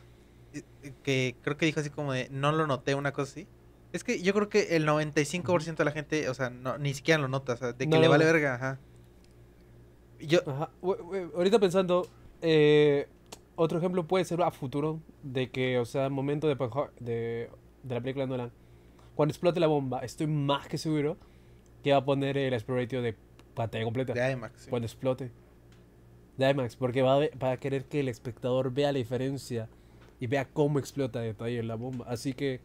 eh, 0.54 0.94
que 1.04 1.36
creo 1.42 1.58
que 1.58 1.66
dijo 1.66 1.80
así 1.80 1.90
como 1.90 2.14
de. 2.14 2.30
No 2.30 2.52
lo 2.52 2.68
noté, 2.68 2.94
una 2.94 3.14
cosa 3.14 3.32
así. 3.32 3.48
Es 3.94 4.04
que 4.04 4.22
yo 4.22 4.34
creo 4.34 4.50
que 4.50 4.76
el 4.76 4.86
95% 4.86 5.76
de 5.76 5.86
la 5.86 5.92
gente, 5.92 6.30
o 6.30 6.34
sea, 6.34 6.50
no, 6.50 6.78
ni 6.78 6.94
siquiera 6.94 7.20
lo 7.20 7.30
nota, 7.30 7.54
o 7.54 7.58
sea, 7.58 7.74
de 7.74 7.86
que 7.86 7.88
No, 7.88 8.00
le 8.00 8.08
vale 8.08 8.26
verga, 8.26 8.56
ajá. 8.56 8.80
Yo, 10.20 10.40
Ajá. 10.46 10.70
Ahorita 11.36 11.58
pensando, 11.60 12.08
eh, 12.42 13.08
otro 13.56 13.78
ejemplo 13.78 14.08
puede 14.08 14.26
ser 14.26 14.42
a 14.42 14.52
futuro 14.52 15.00
de 15.24 15.50
que, 15.50 15.80
o 15.80 15.86
sea, 15.86 16.10
momento 16.10 16.48
de, 16.48 16.56
de, 17.00 17.50
de 17.84 17.96
la 17.96 18.02
película 18.02 18.26
Nolan, 18.26 18.52
cuando 19.16 19.32
explote 19.32 19.60
la 19.60 19.68
bomba, 19.68 20.00
estoy 20.02 20.28
más 20.28 20.68
que 20.68 20.78
seguro 20.78 21.18
que 21.84 21.92
va 21.92 21.98
a 22.00 22.06
poner 22.06 22.38
el 22.38 22.54
exploratio 22.54 23.02
de 23.02 23.16
pantalla 23.56 23.84
completa. 23.84 24.14
de 24.14 24.32
IMAX. 24.32 24.62
sí. 24.62 24.70
cuando 24.70 24.86
explote. 24.86 25.32
De 26.38 26.50
IMAX, 26.50 26.76
porque 26.76 27.02
va 27.02 27.16
a, 27.16 27.30
va 27.42 27.52
a 27.54 27.58
querer 27.58 27.86
que 27.86 28.00
el 28.02 28.10
espectador 28.10 28.72
vea 28.72 28.92
la 28.92 29.00
diferencia 29.00 29.70
y 30.20 30.28
vea 30.28 30.46
cómo 30.46 30.78
explota 30.80 31.20
de 31.20 31.28
detalle 31.28 31.64
la 31.64 31.76
bomba. 31.76 32.06
Así 32.08 32.34
que 32.34 32.62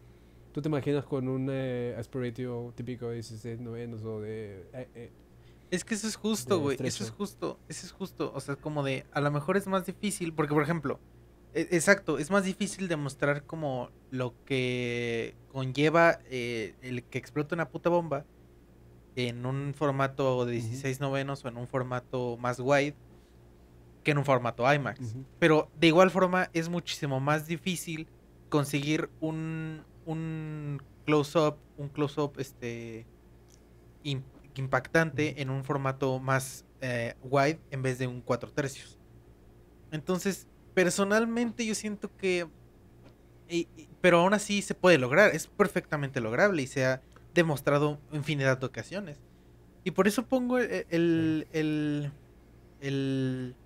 tú 0.52 0.60
te 0.60 0.68
imaginas 0.68 1.04
con 1.04 1.28
un 1.28 1.48
eh, 1.50 1.94
aspiratio 1.98 2.72
típico 2.76 3.08
de 3.08 3.14
16 3.14 3.60
novenos 3.60 4.04
o 4.04 4.20
de... 4.20 4.66
eh, 4.74 4.88
eh, 4.94 5.10
Es 5.72 5.84
que 5.84 5.94
eso 5.94 6.06
es 6.06 6.16
justo, 6.16 6.60
güey. 6.60 6.76
Eso 6.84 7.02
es 7.02 7.10
justo. 7.10 7.58
Eso 7.68 7.86
es 7.86 7.92
justo. 7.92 8.30
O 8.34 8.40
sea, 8.40 8.54
como 8.56 8.82
de. 8.84 9.06
A 9.12 9.20
lo 9.20 9.30
mejor 9.30 9.56
es 9.56 9.66
más 9.66 9.86
difícil. 9.86 10.32
Porque, 10.34 10.52
por 10.54 10.62
ejemplo. 10.62 11.00
e- 11.54 11.68
Exacto. 11.72 12.18
Es 12.18 12.30
más 12.30 12.44
difícil 12.44 12.88
demostrar 12.88 13.44
como 13.44 13.90
lo 14.10 14.34
que 14.44 15.34
conlleva 15.50 16.20
eh, 16.30 16.74
el 16.82 17.02
que 17.04 17.18
explota 17.18 17.54
una 17.54 17.68
puta 17.70 17.88
bomba. 17.90 18.24
en 19.16 19.44
un 19.46 19.74
formato 19.74 20.44
de 20.46 20.52
16 20.52 21.00
novenos 21.00 21.44
o 21.44 21.48
en 21.48 21.56
un 21.58 21.66
formato 21.66 22.36
más 22.38 22.58
wide 22.60 22.94
que 24.04 24.10
en 24.12 24.18
un 24.18 24.24
formato 24.24 24.64
IMAX. 24.72 25.14
Pero 25.38 25.70
de 25.78 25.86
igual 25.88 26.10
forma 26.10 26.48
es 26.54 26.68
muchísimo 26.68 27.20
más 27.20 27.46
difícil 27.46 28.08
conseguir 28.48 29.08
un, 29.20 29.84
un 30.06 30.82
close-up, 31.06 31.56
un 31.76 31.88
close-up 31.88 32.32
este, 32.38 33.06
impactante 34.60 35.40
en 35.40 35.50
un 35.50 35.64
formato 35.64 36.18
más 36.18 36.64
eh, 36.80 37.14
wide 37.22 37.60
en 37.70 37.82
vez 37.82 37.98
de 37.98 38.06
un 38.06 38.20
4 38.20 38.50
tercios. 38.52 38.98
Entonces, 39.90 40.46
personalmente 40.74 41.64
yo 41.66 41.74
siento 41.74 42.14
que... 42.16 42.48
y- 43.48 43.68
y- 43.76 43.88
pero 44.00 44.18
aún 44.20 44.34
así 44.34 44.62
se 44.62 44.74
puede 44.74 44.98
lograr, 44.98 45.34
es 45.34 45.46
perfectamente 45.46 46.20
lograble 46.20 46.62
y 46.62 46.66
se 46.66 46.84
ha 46.84 47.02
demostrado 47.34 48.00
infinidad 48.12 48.58
de 48.58 48.66
ocasiones. 48.66 49.18
Y 49.84 49.92
por 49.92 50.08
eso 50.08 50.26
pongo 50.26 50.58
el, 50.58 50.86
el, 50.90 51.46
el, 51.52 52.12
el, 52.80 53.56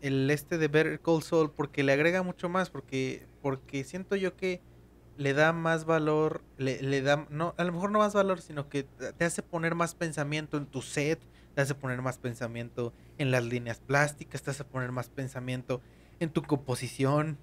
el 0.00 0.30
este 0.30 0.58
de 0.58 0.68
Better 0.68 1.00
Call 1.00 1.22
Saul 1.22 1.50
porque 1.50 1.82
le 1.82 1.92
agrega 1.92 2.22
mucho 2.22 2.48
más, 2.48 2.70
porque, 2.70 3.26
porque 3.40 3.84
siento 3.84 4.16
yo 4.16 4.36
que 4.36 4.60
le 5.22 5.34
da 5.34 5.52
más 5.52 5.84
valor, 5.84 6.42
le, 6.58 6.82
le 6.82 7.00
da, 7.00 7.26
no, 7.30 7.54
a 7.56 7.64
lo 7.64 7.72
mejor 7.72 7.90
no 7.90 8.00
más 8.00 8.12
valor, 8.12 8.40
sino 8.40 8.68
que 8.68 8.82
te 8.82 9.24
hace 9.24 9.42
poner 9.42 9.74
más 9.74 9.94
pensamiento 9.94 10.56
en 10.56 10.66
tu 10.66 10.82
set, 10.82 11.20
te 11.54 11.60
hace 11.60 11.74
poner 11.74 12.02
más 12.02 12.18
pensamiento 12.18 12.92
en 13.18 13.30
las 13.30 13.44
líneas 13.44 13.80
plásticas, 13.80 14.42
te 14.42 14.50
hace 14.50 14.64
poner 14.64 14.90
más 14.90 15.10
pensamiento 15.10 15.80
en 16.20 16.30
tu 16.30 16.42
composición, 16.42 17.38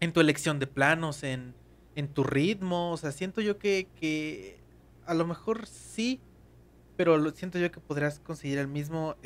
en 0.00 0.12
tu 0.12 0.20
elección 0.20 0.58
de 0.58 0.66
planos, 0.66 1.22
en, 1.22 1.54
en 1.94 2.08
tu 2.08 2.24
ritmo. 2.24 2.92
O 2.92 2.96
sea, 2.96 3.12
siento 3.12 3.40
yo 3.40 3.58
que, 3.58 3.88
que 3.98 4.60
a 5.06 5.14
lo 5.14 5.26
mejor 5.26 5.66
sí, 5.66 6.20
pero 6.96 7.16
lo, 7.16 7.30
siento 7.30 7.58
yo 7.58 7.70
que 7.70 7.80
podrás 7.80 8.20
conseguir 8.20 8.58
el 8.58 8.68
mismo, 8.68 9.16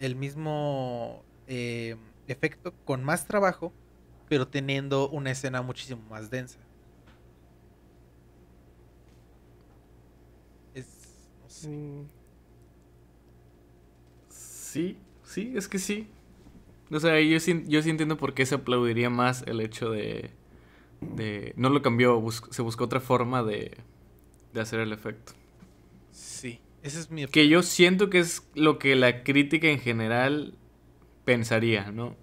el 0.00 0.16
mismo 0.16 1.24
eh, 1.46 1.96
efecto 2.26 2.74
con 2.84 3.04
más 3.04 3.26
trabajo, 3.26 3.72
pero 4.28 4.48
teniendo 4.48 5.08
una 5.10 5.30
escena 5.32 5.62
muchísimo 5.62 6.02
más 6.10 6.30
densa. 6.30 6.58
Es, 10.74 11.30
no 11.40 11.48
sé. 11.48 11.70
Sí, 14.28 14.96
sí, 15.24 15.52
es 15.56 15.68
que 15.68 15.78
sí. 15.78 16.08
O 16.90 17.00
sea, 17.00 17.20
yo 17.20 17.40
sí, 17.40 17.64
yo 17.68 17.82
sí 17.82 17.90
entiendo 17.90 18.16
por 18.18 18.34
qué 18.34 18.46
se 18.46 18.56
aplaudiría 18.56 19.10
más 19.10 19.42
el 19.46 19.60
hecho 19.60 19.90
de... 19.90 20.30
de 21.00 21.54
no 21.56 21.70
lo 21.70 21.82
cambió, 21.82 22.20
bus- 22.20 22.44
se 22.50 22.62
buscó 22.62 22.84
otra 22.84 23.00
forma 23.00 23.42
de, 23.44 23.78
de 24.54 24.60
hacer 24.60 24.80
el 24.80 24.92
efecto. 24.92 25.34
Sí, 26.10 26.60
ese 26.82 27.00
es 27.00 27.10
mi 27.10 27.26
Que 27.26 27.48
yo 27.48 27.62
siento 27.62 28.10
que 28.10 28.20
es 28.20 28.42
lo 28.54 28.78
que 28.78 28.94
la 28.96 29.22
crítica 29.24 29.68
en 29.68 29.80
general 29.80 30.54
pensaría, 31.24 31.92
¿no? 31.92 32.16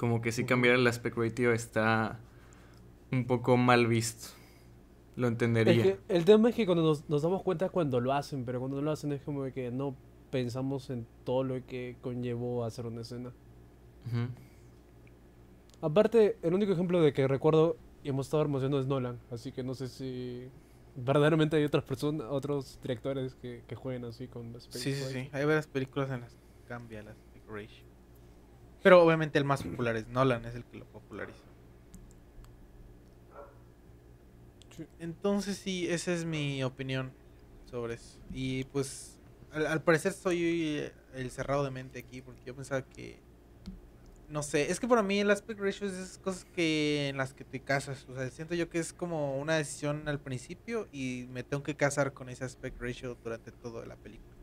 Como 0.00 0.22
que 0.22 0.32
si 0.32 0.44
cambiar 0.46 0.76
el 0.76 0.86
aspect 0.86 1.18
ratio 1.18 1.52
está 1.52 2.18
un 3.12 3.26
poco 3.26 3.58
mal 3.58 3.86
visto. 3.86 4.28
Lo 5.16 5.26
Es 5.26 5.32
entendería. 5.32 5.82
que 5.82 5.98
el 6.08 6.24
tema 6.24 6.48
es 6.48 6.54
que 6.54 6.64
cuando 6.64 6.82
nos, 6.82 7.06
nos 7.10 7.20
damos 7.20 7.42
cuenta 7.42 7.66
es 7.66 7.70
cuando 7.70 8.00
lo 8.00 8.14
hacen, 8.14 8.46
pero 8.46 8.60
cuando 8.60 8.78
no 8.78 8.82
lo 8.82 8.92
hacen 8.92 9.12
es 9.12 9.20
como 9.22 9.44
de 9.44 9.52
que 9.52 9.70
no 9.70 9.94
pensamos 10.30 10.88
en 10.88 11.06
todo 11.24 11.44
lo 11.44 11.66
que 11.66 11.96
conllevó 12.00 12.64
hacer 12.64 12.86
una 12.86 13.02
escena. 13.02 13.30
Aparte, 15.82 16.38
el 16.42 16.54
único 16.54 16.72
ejemplo 16.72 17.00
de 17.02 17.12
que 17.12 17.26
recuerdo 17.28 17.76
y 18.02 18.08
hemos 18.10 18.26
estado 18.26 18.44
emocionados 18.44 18.84
es 18.84 18.88
Nolan, 18.88 19.18
así 19.30 19.52
que 19.52 19.62
no 19.62 19.74
sé 19.74 19.88
si 19.88 20.48
verdaderamente 20.96 21.56
hay 21.56 21.64
otras 21.64 21.84
personas, 21.84 22.26
otros 22.30 22.78
directores 22.82 23.34
que, 23.34 23.62
que 23.66 23.74
jueguen 23.76 24.04
así 24.04 24.28
con 24.28 24.52
las 24.52 24.64
Sí, 24.70 24.94
sí, 24.94 25.04
películas. 25.04 25.12
sí. 25.12 25.28
Hay 25.32 25.44
varias 25.44 25.66
películas 25.66 26.10
en 26.10 26.20
las 26.22 26.34
que 26.34 26.40
cambia 26.68 27.02
la 27.02 27.10
aspect 27.12 27.48
ratio. 27.48 27.89
Pero 28.82 29.02
obviamente 29.02 29.38
el 29.38 29.44
más 29.44 29.62
popular 29.62 29.96
es 29.96 30.08
Nolan, 30.08 30.44
es 30.44 30.54
el 30.54 30.64
que 30.64 30.78
lo 30.78 30.86
populariza. 30.86 31.44
Sí. 34.76 34.86
Entonces 34.98 35.58
sí, 35.58 35.86
esa 35.88 36.12
es 36.12 36.24
mi 36.24 36.62
opinión 36.64 37.12
sobre 37.70 37.94
eso. 37.94 38.18
Y 38.32 38.64
pues 38.64 39.20
al, 39.52 39.66
al 39.66 39.82
parecer 39.82 40.12
soy 40.12 40.90
el 41.14 41.30
cerrado 41.30 41.64
de 41.64 41.70
mente 41.70 41.98
aquí 41.98 42.22
porque 42.22 42.40
yo 42.44 42.54
pensaba 42.54 42.82
que... 42.82 43.18
No 44.28 44.44
sé, 44.44 44.70
es 44.70 44.78
que 44.78 44.86
para 44.86 45.02
mí 45.02 45.18
el 45.18 45.28
aspect 45.28 45.58
ratio 45.58 45.88
es 45.88 45.92
esas 45.92 46.18
cosas 46.18 46.44
que 46.54 47.08
en 47.08 47.16
las 47.16 47.34
que 47.34 47.44
te 47.44 47.58
casas. 47.60 48.06
O 48.08 48.14
sea, 48.14 48.30
siento 48.30 48.54
yo 48.54 48.70
que 48.70 48.78
es 48.78 48.92
como 48.92 49.36
una 49.40 49.56
decisión 49.56 50.06
al 50.06 50.20
principio 50.20 50.88
y 50.92 51.26
me 51.30 51.42
tengo 51.42 51.64
que 51.64 51.74
casar 51.74 52.12
con 52.12 52.28
ese 52.28 52.44
aspect 52.44 52.80
ratio 52.80 53.18
durante 53.24 53.50
toda 53.50 53.84
la 53.86 53.96
película. 53.96 54.39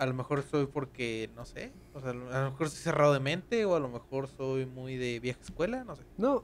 A 0.00 0.06
lo 0.06 0.14
mejor 0.14 0.42
soy 0.42 0.64
porque, 0.64 1.28
no 1.36 1.44
sé, 1.44 1.72
o 1.92 2.00
sea, 2.00 2.12
a 2.12 2.14
lo 2.14 2.50
mejor 2.52 2.70
soy 2.70 2.78
cerrado 2.78 3.12
de 3.12 3.20
mente 3.20 3.66
o 3.66 3.74
a 3.74 3.80
lo 3.80 3.90
mejor 3.90 4.28
soy 4.28 4.64
muy 4.64 4.96
de 4.96 5.20
vieja 5.20 5.38
escuela, 5.42 5.84
no 5.84 5.94
sé. 5.94 6.04
No. 6.16 6.42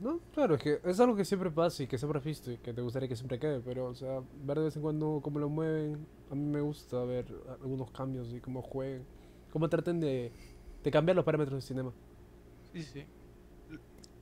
No, 0.00 0.18
claro, 0.32 0.54
es 0.54 0.62
que 0.62 0.80
es 0.82 0.98
algo 0.98 1.14
que 1.14 1.26
siempre 1.26 1.50
pasa 1.50 1.82
y 1.82 1.86
que 1.86 1.98
siempre 1.98 2.18
has 2.18 2.24
visto 2.24 2.50
y 2.50 2.56
que 2.56 2.72
te 2.72 2.80
gustaría 2.80 3.06
que 3.06 3.16
siempre 3.16 3.38
quede, 3.38 3.60
pero, 3.60 3.84
o 3.84 3.94
sea, 3.94 4.22
ver 4.44 4.58
de 4.58 4.64
vez 4.64 4.76
en 4.76 4.82
cuando 4.82 5.20
cómo 5.22 5.40
lo 5.40 5.50
mueven, 5.50 6.06
a 6.30 6.34
mí 6.34 6.42
me 6.42 6.62
gusta 6.62 7.04
ver 7.04 7.26
algunos 7.60 7.90
cambios 7.90 8.32
y 8.32 8.40
cómo 8.40 8.62
jueguen, 8.62 9.04
cómo 9.52 9.68
traten 9.68 10.00
de, 10.00 10.32
de 10.82 10.90
cambiar 10.90 11.16
los 11.16 11.26
parámetros 11.26 11.56
del 11.56 11.62
cinema. 11.62 11.92
Sí, 12.72 12.82
sí. 12.82 13.04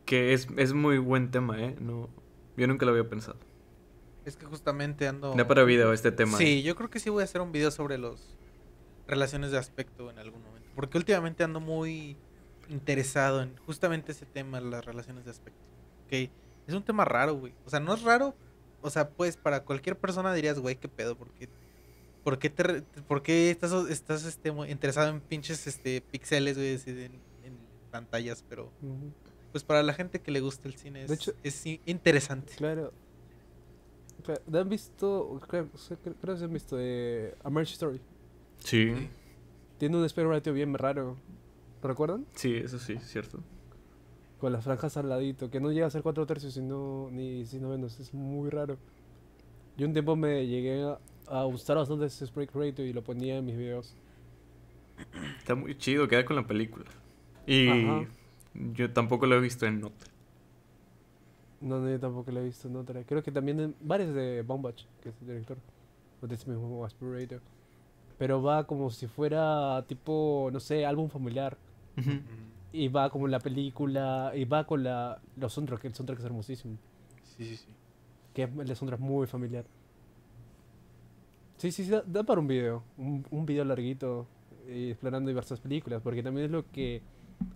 Que 0.04 0.32
es, 0.32 0.48
es 0.56 0.74
muy 0.74 0.98
buen 0.98 1.30
tema, 1.30 1.62
¿eh? 1.62 1.76
No, 1.80 2.08
yo 2.56 2.66
nunca 2.66 2.84
lo 2.84 2.90
había 2.90 3.08
pensado. 3.08 3.38
Es 4.30 4.36
que 4.36 4.46
justamente 4.46 5.08
ando... 5.08 5.34
Da 5.34 5.46
para 5.48 5.64
video 5.64 5.92
este 5.92 6.12
tema. 6.12 6.38
Sí, 6.38 6.62
yo 6.62 6.76
creo 6.76 6.88
que 6.88 7.00
sí 7.00 7.10
voy 7.10 7.22
a 7.22 7.24
hacer 7.24 7.40
un 7.40 7.50
video 7.50 7.70
sobre 7.72 7.98
los 7.98 8.36
relaciones 9.08 9.50
de 9.50 9.58
aspecto 9.58 10.08
en 10.08 10.18
algún 10.18 10.42
momento. 10.42 10.68
Porque 10.76 10.98
últimamente 10.98 11.42
ando 11.42 11.58
muy 11.58 12.16
interesado 12.68 13.42
en 13.42 13.56
justamente 13.66 14.12
ese 14.12 14.26
tema, 14.26 14.60
las 14.60 14.84
relaciones 14.84 15.24
de 15.24 15.32
aspecto. 15.32 15.60
Que 16.08 16.30
es 16.68 16.74
un 16.74 16.84
tema 16.84 17.04
raro, 17.04 17.34
güey. 17.34 17.52
O 17.66 17.70
sea, 17.70 17.80
no 17.80 17.92
es 17.92 18.02
raro. 18.02 18.36
O 18.82 18.88
sea, 18.88 19.10
pues 19.10 19.36
para 19.36 19.64
cualquier 19.64 19.98
persona 19.98 20.32
dirías, 20.32 20.60
güey, 20.60 20.76
qué 20.76 20.88
pedo, 20.88 21.16
porque 21.16 21.48
¿Por 22.22 22.38
qué, 22.38 22.50
te, 22.50 22.82
por 23.08 23.22
qué 23.22 23.50
estás, 23.50 23.72
estás 23.88 24.24
este, 24.24 24.52
muy 24.52 24.70
interesado 24.70 25.08
en 25.08 25.20
pinches 25.20 25.66
este, 25.66 26.02
pixeles, 26.02 26.56
güey, 26.56 26.78
en, 26.86 27.14
en 27.44 27.58
pantallas? 27.90 28.44
Pero, 28.48 28.70
Ujú. 28.82 29.10
pues 29.52 29.64
para 29.64 29.82
la 29.82 29.94
gente 29.94 30.20
que 30.20 30.30
le 30.30 30.40
gusta 30.40 30.68
el 30.68 30.74
cine 30.74 31.02
es, 31.02 31.08
De 31.08 31.14
hecho- 31.14 31.32
es 31.42 31.64
interesante. 31.86 32.52
Claro. 32.56 32.92
Claro, 34.22 34.40
¿no 34.46 34.58
¿Han 34.58 34.68
visto? 34.68 35.40
Creo, 35.48 35.68
creo 36.20 36.34
que 36.34 36.38
se 36.38 36.44
han 36.44 36.52
visto 36.52 36.76
de 36.76 37.34
A 37.42 37.50
Marriage 37.50 37.72
Story. 37.74 38.00
Sí, 38.58 39.08
Tiene 39.78 39.96
un 39.96 40.04
aspect 40.04 40.28
ratio 40.28 40.52
bien 40.52 40.74
raro. 40.74 41.16
¿Recuerdan? 41.82 42.26
sí, 42.34 42.54
eso 42.56 42.78
sí, 42.78 42.98
cierto. 43.00 43.42
Con 44.38 44.52
las 44.52 44.64
franjas 44.64 44.96
al 44.96 45.08
ladito, 45.08 45.50
que 45.50 45.60
no 45.60 45.70
llega 45.72 45.86
a 45.86 45.90
ser 45.90 46.02
cuatro 46.02 46.26
tercios 46.26 46.54
sino 46.54 47.08
ni 47.10 47.44
sino 47.46 47.68
menos, 47.70 47.98
es 48.00 48.12
muy 48.14 48.50
raro. 48.50 48.78
Yo 49.76 49.86
un 49.86 49.92
tiempo 49.92 50.16
me 50.16 50.46
llegué 50.46 50.82
a, 50.84 50.98
a 51.26 51.44
gustar 51.44 51.76
bastante 51.76 52.06
ese 52.06 52.24
aspect 52.24 52.54
ratio 52.54 52.84
y 52.84 52.92
lo 52.92 53.02
ponía 53.02 53.38
en 53.38 53.46
mis 53.46 53.56
videos. 53.56 53.94
Está 55.38 55.54
muy 55.54 55.76
chido, 55.78 56.08
queda 56.08 56.24
con 56.24 56.36
la 56.36 56.46
película. 56.46 56.86
Y 57.46 57.68
Ajá. 57.68 58.06
yo 58.54 58.92
tampoco 58.92 59.26
lo 59.26 59.36
he 59.36 59.40
visto 59.40 59.66
en 59.66 59.80
Nota. 59.80 60.06
No, 61.60 61.78
no, 61.78 61.90
yo 61.90 62.00
tampoco 62.00 62.30
lo 62.30 62.40
he 62.40 62.44
visto 62.44 62.68
en 62.68 62.76
otra. 62.76 63.02
Creo 63.04 63.22
que 63.22 63.30
también 63.30 63.60
en 63.60 63.74
varios 63.80 64.14
de 64.14 64.42
Baumbach, 64.42 64.82
que 65.02 65.10
es 65.10 65.14
el 65.20 65.26
director, 65.28 65.58
o 66.22 66.26
de 66.26 66.34
ese 66.34 66.50
mismo 66.50 66.84
aspect 66.84 67.12
ratio. 67.12 67.40
Pero 68.18 68.42
va 68.42 68.66
como 68.66 68.90
si 68.90 69.06
fuera 69.06 69.84
tipo, 69.86 70.48
no 70.52 70.60
sé, 70.60 70.86
álbum 70.86 71.08
familiar. 71.08 71.56
Ujú. 71.98 72.10
Mm, 72.10 72.50
Y 72.72 72.88
va 72.88 73.10
como 73.10 73.26
la 73.28 73.40
película, 73.40 74.32
y 74.34 74.44
va 74.44 74.64
con 74.64 74.82
la, 74.84 75.20
los 75.36 75.52
soundtracks, 75.52 75.82
que 75.82 75.88
el 75.88 75.94
soundtrack 75.94 76.18
es 76.20 76.24
hermosísimo. 76.24 76.76
Sí, 77.24 77.44
sí, 77.44 77.56
sí. 77.56 77.66
Que 78.32 78.44
es- 78.44 78.50
el 78.50 78.76
soundtrack 78.76 79.00
es 79.00 79.06
muy 79.06 79.26
familiar. 79.26 79.64
Sí, 81.58 81.72
sí, 81.72 81.84
sí, 81.84 81.90
da, 81.90 82.02
da 82.06 82.22
para 82.22 82.40
un 82.40 82.46
video. 82.46 82.82
Un, 82.96 83.26
un 83.30 83.44
video 83.44 83.64
larguito 83.64 84.26
eh, 84.66 84.90
explorando 84.92 85.28
diversas 85.28 85.60
películas, 85.60 86.00
porque 86.02 86.22
también 86.22 86.46
es 86.46 86.50
lo 86.52 86.64
que 86.70 87.02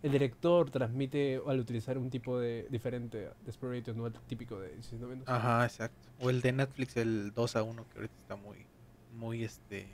el 0.02 0.12
director 0.12 0.70
transmite 0.70 1.40
al 1.46 1.60
utilizar 1.60 1.96
un 1.98 2.10
tipo 2.10 2.38
de 2.38 2.66
diferente 2.70 3.18
de 3.18 3.48
Aspirator, 3.50 3.96
no 3.96 4.06
el 4.06 4.12
típico 4.12 4.58
de 4.60 4.72
16 4.74 5.00
novenos. 5.00 5.28
Ajá, 5.28 5.64
exacto. 5.64 6.08
O 6.20 6.30
el 6.30 6.40
de 6.40 6.52
Netflix, 6.52 6.96
el 6.96 7.32
2 7.34 7.56
a 7.56 7.62
1, 7.62 7.88
que 7.88 7.98
ahorita 7.98 8.14
está 8.20 8.36
muy, 8.36 8.66
muy, 9.14 9.44
este, 9.44 9.88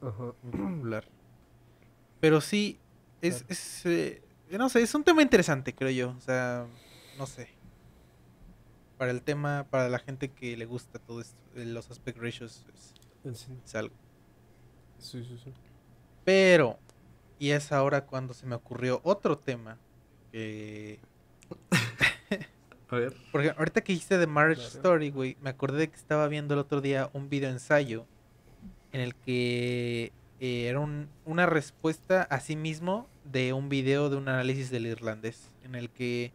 Ajá. 0.00 0.32
muy 0.42 0.52
popular. 0.74 1.04
Pero 2.20 2.40
sí, 2.40 2.78
es, 3.22 3.38
Claro. 3.38 3.46
es 3.52 3.86
eh, 3.86 4.22
no 4.50 4.68
sé, 4.68 4.82
es 4.82 4.94
un 4.94 5.04
tema 5.04 5.22
interesante, 5.22 5.74
creo 5.74 5.90
yo. 5.90 6.10
O 6.16 6.20
sea, 6.20 6.66
no 7.18 7.26
sé. 7.26 7.48
Para 8.98 9.12
el 9.12 9.22
tema, 9.22 9.66
para 9.70 9.88
la 9.88 9.98
gente 9.98 10.28
que 10.30 10.56
le 10.56 10.66
gusta 10.66 10.98
todo 10.98 11.20
esto, 11.20 11.38
eh, 11.54 11.64
los 11.64 11.90
aspect 11.90 12.18
ratios 12.18 12.66
es, 12.74 12.94
cine. 13.38 13.58
es 13.64 13.74
algo. 13.74 13.94
Sí, 14.98 15.24
sí, 15.24 15.38
sí. 15.42 15.52
Pero, 16.24 16.78
y 17.40 17.50
es 17.50 17.72
ahora 17.72 18.04
cuando 18.06 18.32
se 18.34 18.46
me 18.46 18.54
ocurrió 18.54 19.00
otro 19.02 19.36
tema 19.36 19.78
que... 20.30 21.00
A 22.88 22.96
ver. 22.96 23.14
Porque 23.32 23.50
ahorita 23.56 23.80
que 23.82 23.92
dijiste 23.92 24.18
de 24.18 24.26
Marriage 24.26 24.62
Claro. 24.62 24.76
Story, 24.76 25.10
güey, 25.10 25.36
me 25.40 25.50
acordé 25.50 25.78
de 25.78 25.88
que 25.90 25.96
estaba 25.96 26.26
viendo 26.28 26.54
el 26.54 26.60
otro 26.60 26.80
día 26.80 27.08
un 27.12 27.28
video 27.28 27.50
ensayo 27.50 28.04
en 28.92 29.00
el 29.00 29.14
que 29.14 30.12
eh, 30.40 30.66
era 30.66 30.80
un- 30.80 31.08
una 31.24 31.46
respuesta 31.46 32.22
a 32.22 32.40
sí 32.40 32.56
mismo 32.56 33.08
de 33.24 33.52
un 33.52 33.68
video 33.68 34.10
de 34.10 34.16
un 34.16 34.28
análisis 34.28 34.70
del 34.70 34.86
irlandés. 34.86 35.52
En 35.62 35.76
el 35.76 35.88
que, 35.90 36.32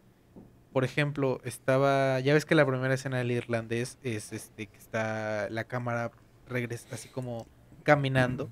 por 0.72 0.84
ejemplo, 0.84 1.40
estaba. 1.44 2.20
Ya 2.20 2.32
ves 2.32 2.46
que 2.46 2.54
la 2.54 2.64
primera 2.64 2.94
escena 2.94 3.18
del 3.18 3.32
irlandés 3.32 3.98
es 4.02 4.32
este 4.32 4.66
que 4.68 4.78
está 4.78 5.48
la 5.50 5.64
cámara 5.64 6.10
regresa 6.48 6.88
así 6.94 7.08
como 7.10 7.46
caminando. 7.82 8.48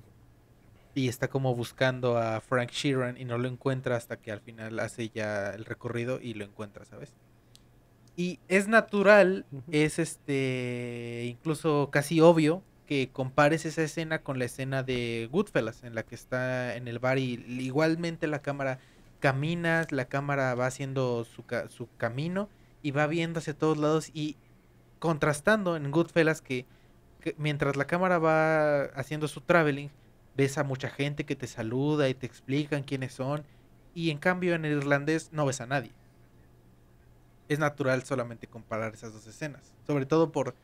Y 0.95 1.09
está 1.09 1.27
como 1.27 1.53
buscando 1.53 2.17
a 2.17 2.39
Frank 2.41 2.71
Sheeran 2.71 3.17
y 3.17 3.25
no 3.25 3.37
lo 3.37 3.47
encuentra 3.47 3.97
hasta 3.97 4.15
que 4.17 4.31
al 4.31 4.39
final 4.39 4.79
hace 4.79 5.09
ya 5.09 5.49
el 5.51 5.65
recorrido 5.65 6.19
y 6.21 6.33
lo 6.33 6.45
encuentra, 6.45 6.85
¿sabes? 6.85 7.13
Y 8.15 8.39
es 8.47 8.69
natural, 8.69 9.45
es 9.71 9.99
este 9.99 11.25
incluso 11.27 11.89
casi 11.91 12.21
obvio 12.21 12.63
que 12.87 13.09
compares 13.11 13.65
esa 13.65 13.81
escena 13.83 14.19
con 14.19 14.39
la 14.39 14.45
escena 14.45 14.83
de 14.83 15.27
Goodfellas, 15.31 15.83
en 15.83 15.95
la 15.95 16.03
que 16.03 16.15
está 16.15 16.75
en 16.77 16.87
el 16.87 16.99
bar 16.99 17.17
y 17.19 17.43
igualmente 17.59 18.27
la 18.27 18.41
cámara 18.41 18.79
camina, 19.19 19.85
la 19.89 20.05
cámara 20.05 20.55
va 20.55 20.67
haciendo 20.67 21.25
su, 21.25 21.43
ca- 21.45 21.67
su 21.67 21.89
camino 21.97 22.47
y 22.83 22.91
va 22.91 23.05
viendo 23.07 23.39
hacia 23.39 23.53
todos 23.57 23.77
lados 23.77 24.11
y 24.13 24.37
contrastando 24.99 25.75
en 25.75 25.91
Goodfellas 25.91 26.41
que, 26.41 26.65
que 27.19 27.35
mientras 27.37 27.75
la 27.75 27.85
cámara 27.85 28.17
va 28.19 28.83
haciendo 28.95 29.27
su 29.27 29.41
traveling, 29.41 29.89
ves 30.35 30.57
a 30.57 30.63
mucha 30.63 30.89
gente 30.89 31.25
que 31.25 31.35
te 31.35 31.47
saluda 31.47 32.09
y 32.09 32.13
te 32.13 32.25
explican 32.25 32.83
quiénes 32.83 33.13
son 33.13 33.43
y 33.93 34.09
en 34.11 34.17
cambio 34.17 34.55
en 34.55 34.65
el 34.65 34.77
irlandés 34.77 35.29
no 35.31 35.45
ves 35.45 35.61
a 35.61 35.65
nadie 35.65 35.91
es 37.49 37.59
natural 37.59 38.03
solamente 38.03 38.47
comparar 38.47 38.93
esas 38.93 39.13
dos 39.13 39.27
escenas. 39.27 39.73
Sobre 39.85 40.05
todo 40.05 40.31
por 40.31 40.55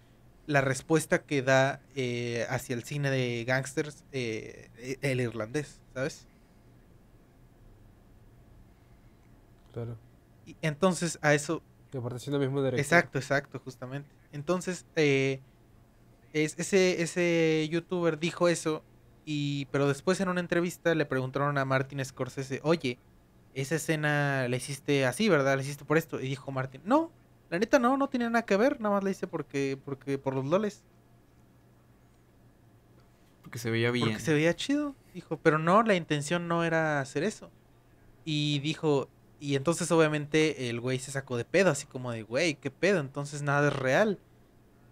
la 0.47 0.61
respuesta 0.61 1.21
que 1.21 1.41
da 1.41 1.81
eh, 1.95 2.45
hacia 2.49 2.75
el 2.75 2.83
cine 2.83 3.09
de 3.11 3.43
gangsters 3.45 4.03
eh, 4.11 4.69
eh, 4.77 4.97
el 5.01 5.21
irlandés, 5.21 5.79
¿sabes? 5.93 6.27
Claro. 9.73 9.97
Y 10.45 10.55
entonces 10.61 11.19
a 11.21 11.33
eso... 11.33 11.61
Aparte 11.95 12.19
siendo 12.19 12.37
el 12.37 12.47
mismo 12.47 12.61
director. 12.61 12.79
Exacto, 12.79 13.19
exacto, 13.19 13.59
justamente. 13.59 14.09
Entonces, 14.31 14.85
eh, 14.95 15.41
es, 16.33 16.57
ese, 16.57 17.01
ese 17.01 17.67
youtuber 17.69 18.17
dijo 18.17 18.47
eso, 18.47 18.81
y, 19.25 19.65
pero 19.71 19.87
después 19.87 20.19
en 20.19 20.29
una 20.29 20.39
entrevista 20.39 20.95
le 20.95 21.05
preguntaron 21.05 21.57
a 21.57 21.65
Martin 21.65 22.03
Scorsese, 22.03 22.59
oye, 22.63 22.97
esa 23.53 23.75
escena 23.75 24.47
la 24.47 24.55
hiciste 24.55 25.05
así, 25.05 25.29
¿verdad? 25.29 25.55
La 25.55 25.61
hiciste 25.61 25.85
por 25.85 25.97
esto. 25.97 26.19
Y 26.19 26.27
dijo 26.27 26.51
Martin, 26.51 26.81
no, 26.85 27.11
la 27.49 27.59
neta 27.59 27.79
no, 27.79 27.97
no 27.97 28.09
tiene 28.09 28.29
nada 28.29 28.45
que 28.45 28.57
ver, 28.57 28.79
nada 28.79 28.95
más 28.95 29.03
la 29.03 29.11
hice 29.11 29.27
porque, 29.27 29.77
porque 29.83 30.17
por 30.17 30.33
los 30.33 30.45
loles. 30.45 30.83
Porque 33.41 33.59
se 33.59 33.69
veía 33.69 33.91
bien. 33.91 34.07
Porque 34.07 34.21
se 34.21 34.33
veía 34.33 34.55
chido, 34.55 34.95
dijo, 35.13 35.37
pero 35.37 35.59
no, 35.59 35.83
la 35.83 35.95
intención 35.95 36.47
no 36.47 36.63
era 36.63 37.01
hacer 37.01 37.23
eso. 37.23 37.51
Y 38.23 38.59
dijo, 38.59 39.09
y 39.39 39.55
entonces 39.55 39.91
obviamente 39.91 40.69
el 40.69 40.79
güey 40.79 40.99
se 40.99 41.11
sacó 41.11 41.35
de 41.35 41.45
pedo, 41.45 41.71
así 41.71 41.85
como 41.87 42.11
de, 42.11 42.23
güey, 42.23 42.55
¿qué 42.55 42.71
pedo? 42.71 42.99
Entonces 42.99 43.41
nada 43.41 43.67
es 43.67 43.75
real. 43.75 44.19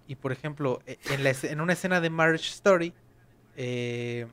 Y 0.07 0.15
por 0.15 0.31
ejemplo, 0.31 0.81
e- 0.85 0.97
en, 1.11 1.23
la 1.23 1.31
en 1.43 1.61
una 1.61 1.73
escena 1.73 2.01
de 2.01 2.09
Marriage 2.09 2.49
Story, 2.49 2.93
eh, 3.61 4.25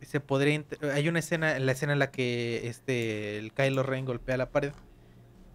se 0.00 0.18
podría, 0.20 0.64
hay 0.94 1.08
una 1.08 1.18
escena, 1.18 1.56
en 1.56 1.66
la 1.66 1.72
escena 1.72 1.92
en 1.92 1.98
la 1.98 2.10
que 2.10 2.66
este, 2.66 3.38
el 3.38 3.52
Kylo 3.52 3.82
Ren 3.82 4.04
golpea 4.06 4.36
la 4.38 4.50
pared, 4.50 4.72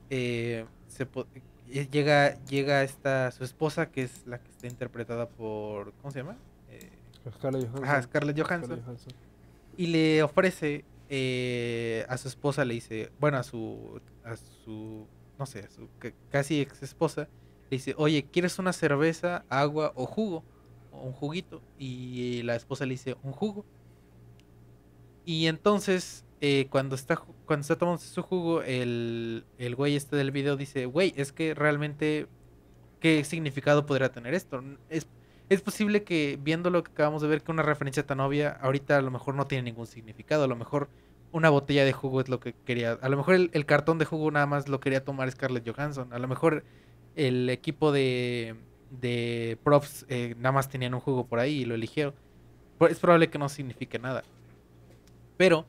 eh, 0.10 0.66
se 0.88 1.04
eh, 1.04 1.88
llega, 1.92 2.42
llega 2.46 2.84
esta, 2.84 3.32
su 3.32 3.44
esposa, 3.44 3.90
que 3.92 4.04
es 4.04 4.26
la 4.28 4.38
que 4.38 4.50
está 4.52 4.68
interpretada 4.68 5.28
por, 5.28 5.94
¿cómo 5.96 6.12
se 6.12 6.20
llama? 6.20 6.38
Eh, 6.70 6.90
Scarlett 7.34 7.64
Johansson. 7.64 7.84
Ajá, 7.84 8.02
Scarlett 8.04 8.38
Johansson. 8.40 8.66
Scarlett 8.78 8.86
Johansson. 8.86 9.14
Y 9.76 9.88
le 9.88 10.24
ofrece 10.24 10.86
eh, 11.10 12.06
a 12.08 12.18
su 12.18 12.28
esposa, 12.28 12.64
le 12.66 12.76
dice, 12.76 13.12
bueno, 13.20 13.38
a 13.38 13.44
su, 13.44 14.00
a 14.24 14.36
su, 14.36 15.08
no 15.38 15.46
sé, 15.46 15.60
a 15.60 15.70
su 15.70 15.90
ca- 16.00 16.14
casi 16.32 16.62
ex 16.62 16.84
esposa, 16.84 17.28
le 17.70 17.78
dice, 17.78 17.96
oye, 17.98 18.24
¿quieres 18.32 18.60
una 18.60 18.72
cerveza, 18.74 19.44
agua 19.50 19.92
o 19.96 20.06
jugo? 20.06 20.44
Un 21.02 21.14
juguito. 21.14 21.62
Y 21.78 22.42
la 22.44 22.56
esposa 22.56 22.86
le 22.86 22.92
dice, 22.92 23.16
un 23.24 23.32
jugo. 23.32 23.66
Y 25.26 25.48
entonces, 25.48 26.26
eh, 26.40 26.68
cuando 26.70 26.96
está 26.96 27.18
cuando 27.46 27.62
está 27.62 27.78
tomando 27.78 28.02
su 28.02 28.22
jugo, 28.22 28.62
el, 28.62 29.46
el 29.58 29.76
güey 29.76 29.96
este 29.96 30.16
del 30.16 30.32
video 30.32 30.56
dice, 30.58 30.86
güey, 30.86 31.14
es 31.16 31.32
que 31.32 31.54
realmente, 31.54 32.28
¿qué 33.00 33.24
significado 33.24 33.86
podría 33.86 34.12
tener 34.12 34.34
esto? 34.34 34.64
Es, 34.90 35.08
es 35.50 35.62
posible 35.62 36.04
que 36.04 36.38
viendo 36.42 36.70
lo 36.70 36.84
que 36.84 36.92
acabamos 36.92 37.22
de 37.22 37.30
ver, 37.30 37.42
que 37.42 37.52
una 37.52 37.64
referencia 37.64 38.06
tan 38.06 38.20
obvia, 38.20 38.52
ahorita 38.62 38.98
a 38.98 39.02
lo 39.02 39.12
mejor 39.12 39.36
no 39.36 39.48
tiene 39.48 39.64
ningún 39.64 39.88
significado. 39.88 40.44
A 40.44 40.48
lo 40.48 40.56
mejor 40.56 40.90
una 41.32 41.50
botella 41.50 41.86
de 41.86 41.94
jugo 41.94 42.22
es 42.22 42.30
lo 42.30 42.40
que 42.40 42.54
quería. 42.66 42.94
A 43.02 43.10
lo 43.10 43.18
mejor 43.18 43.36
el, 43.36 43.50
el 43.54 43.66
cartón 43.66 43.98
de 43.98 44.06
jugo 44.06 44.30
nada 44.32 44.46
más 44.46 44.68
lo 44.68 44.80
quería 44.80 45.04
tomar 45.04 45.32
Scarlett 45.32 45.68
Johansson. 45.68 46.14
A 46.14 46.20
lo 46.20 46.28
mejor 46.28 46.64
el 47.16 47.50
equipo 47.50 47.92
de, 47.92 48.56
de 48.90 49.58
props 49.64 50.06
eh, 50.10 50.36
nada 50.38 50.52
más 50.54 50.70
tenían 50.70 50.94
un 50.94 51.00
jugo 51.00 51.26
por 51.26 51.40
ahí 51.40 51.62
y 51.62 51.66
lo 51.66 51.76
eligió. 51.76 52.14
Pues 52.78 52.92
Es 52.92 53.00
probable 53.00 53.30
que 53.30 53.38
no 53.38 53.50
signifique 53.50 54.00
nada. 54.00 54.24
Pero 55.38 55.66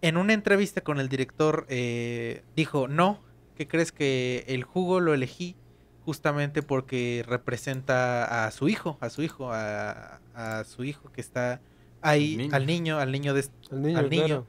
en 0.00 0.16
una 0.16 0.32
entrevista 0.32 0.80
con 0.80 0.98
el 1.00 1.08
director 1.08 1.66
eh, 1.68 2.42
dijo, 2.56 2.88
no, 2.88 3.20
¿qué 3.56 3.68
crees 3.68 3.92
que 3.92 4.44
el 4.48 4.64
jugo 4.64 5.00
lo 5.00 5.14
elegí 5.14 5.56
justamente 6.04 6.62
porque 6.62 7.24
representa 7.26 8.46
a 8.46 8.50
su 8.50 8.68
hijo, 8.68 8.98
a 9.00 9.08
su 9.10 9.22
hijo, 9.22 9.52
a, 9.52 10.20
a 10.34 10.64
su 10.64 10.84
hijo 10.84 11.12
que 11.12 11.20
está 11.20 11.60
ahí, 12.00 12.36
Niño. 12.36 12.56
al 12.56 12.66
niño, 12.66 12.98
al 12.98 13.12
niño 13.12 13.34
de, 13.34 13.44
niño, 13.70 13.98
al 13.98 14.10
niño. 14.10 14.26
claro. 14.26 14.46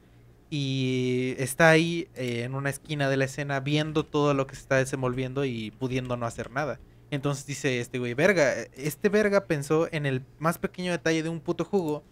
y 0.50 1.34
está 1.38 1.70
ahí 1.70 2.08
eh, 2.14 2.42
en 2.44 2.54
una 2.54 2.70
esquina 2.70 3.08
de 3.08 3.16
la 3.16 3.24
escena 3.26 3.60
viendo 3.60 4.04
todo 4.04 4.34
lo 4.34 4.46
que 4.46 4.56
se 4.56 4.62
está 4.62 4.76
desenvolviendo 4.76 5.44
y 5.44 5.70
pudiendo 5.72 6.16
no 6.16 6.26
hacer 6.26 6.50
nada. 6.50 6.80
Entonces 7.14 7.46
dice 7.46 7.80
este 7.80 7.98
güey, 7.98 8.14
verga, 8.14 8.52
este 8.76 9.08
verga 9.08 9.46
pensó 9.46 9.88
en 9.92 10.06
el 10.06 10.22
más 10.38 10.58
pequeño 10.58 10.92
detalle 10.92 11.22
de 11.22 11.28
un 11.28 11.40
puto 11.40 11.64
jugo 11.64 12.02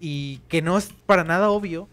y 0.00 0.38
que 0.48 0.62
no 0.62 0.78
es 0.78 0.92
para 1.06 1.24
nada 1.24 1.50
obvio, 1.50 1.88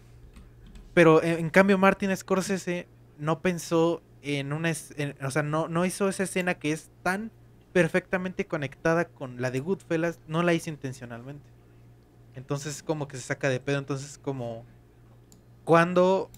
pero 0.94 1.22
en, 1.22 1.38
en 1.38 1.50
cambio 1.50 1.78
Martin 1.78 2.16
Scorsese 2.16 2.86
no 3.18 3.40
pensó 3.40 4.02
en 4.22 4.52
una, 4.52 4.72
o 5.22 5.30
sea, 5.30 5.42
no, 5.42 5.68
no 5.68 5.86
hizo 5.86 6.08
esa 6.08 6.24
escena 6.24 6.54
que 6.54 6.72
es 6.72 6.90
tan 7.02 7.30
perfectamente 7.72 8.46
conectada 8.46 9.06
con 9.06 9.40
la 9.40 9.50
de 9.50 9.60
Goodfellas, 9.60 10.18
no 10.26 10.42
la 10.42 10.52
hizo 10.54 10.70
intencionalmente. 10.70 11.48
Entonces 12.34 12.82
como 12.82 13.08
que 13.08 13.16
se 13.16 13.22
saca 13.22 13.48
de 13.48 13.60
pedo, 13.60 13.78
entonces 13.78 14.18
como 14.18 14.64
cuando 15.64 16.30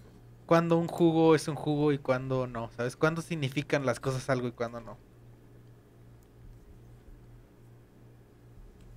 cuando 0.46 0.76
un 0.76 0.88
jugo 0.88 1.34
es 1.34 1.48
un 1.48 1.54
jugo 1.54 1.92
y 1.92 1.98
cuando 1.98 2.46
no, 2.46 2.70
¿sabes? 2.76 2.96
¿Cuándo 2.96 3.22
significan 3.22 3.86
las 3.86 4.00
cosas 4.00 4.28
algo 4.28 4.48
y 4.48 4.52
cuándo 4.52 4.80
no? 4.80 4.98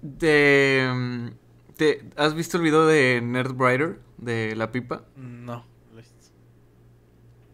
De, 0.10 0.92
mm, 0.94 1.28
te- 1.78 2.08
¿Has 2.16 2.36
visto 2.36 2.58
el 2.58 2.64
video 2.64 2.86
de 2.86 3.22
Nerd 3.24 3.54
Brighter? 3.54 4.00
De 4.18 4.56
la 4.56 4.72
pipa. 4.72 5.04
No. 5.18 5.66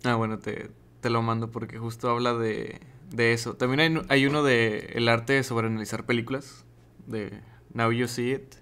Ah, 0.03 0.15
bueno, 0.15 0.37
te, 0.39 0.69
te 0.99 1.09
lo 1.09 1.21
mando 1.21 1.49
porque 1.51 1.77
justo 1.77 2.09
habla 2.09 2.33
de, 2.33 2.81
de 3.11 3.33
eso. 3.33 3.55
También 3.55 3.79
hay, 3.79 4.01
hay 4.09 4.25
uno 4.25 4.43
de 4.43 4.91
el 4.95 5.07
arte 5.07 5.43
sobre 5.43 5.67
analizar 5.67 6.05
películas, 6.05 6.65
de 7.07 7.39
Now 7.73 7.91
You 7.91 8.07
See 8.07 8.33
It, 8.33 8.55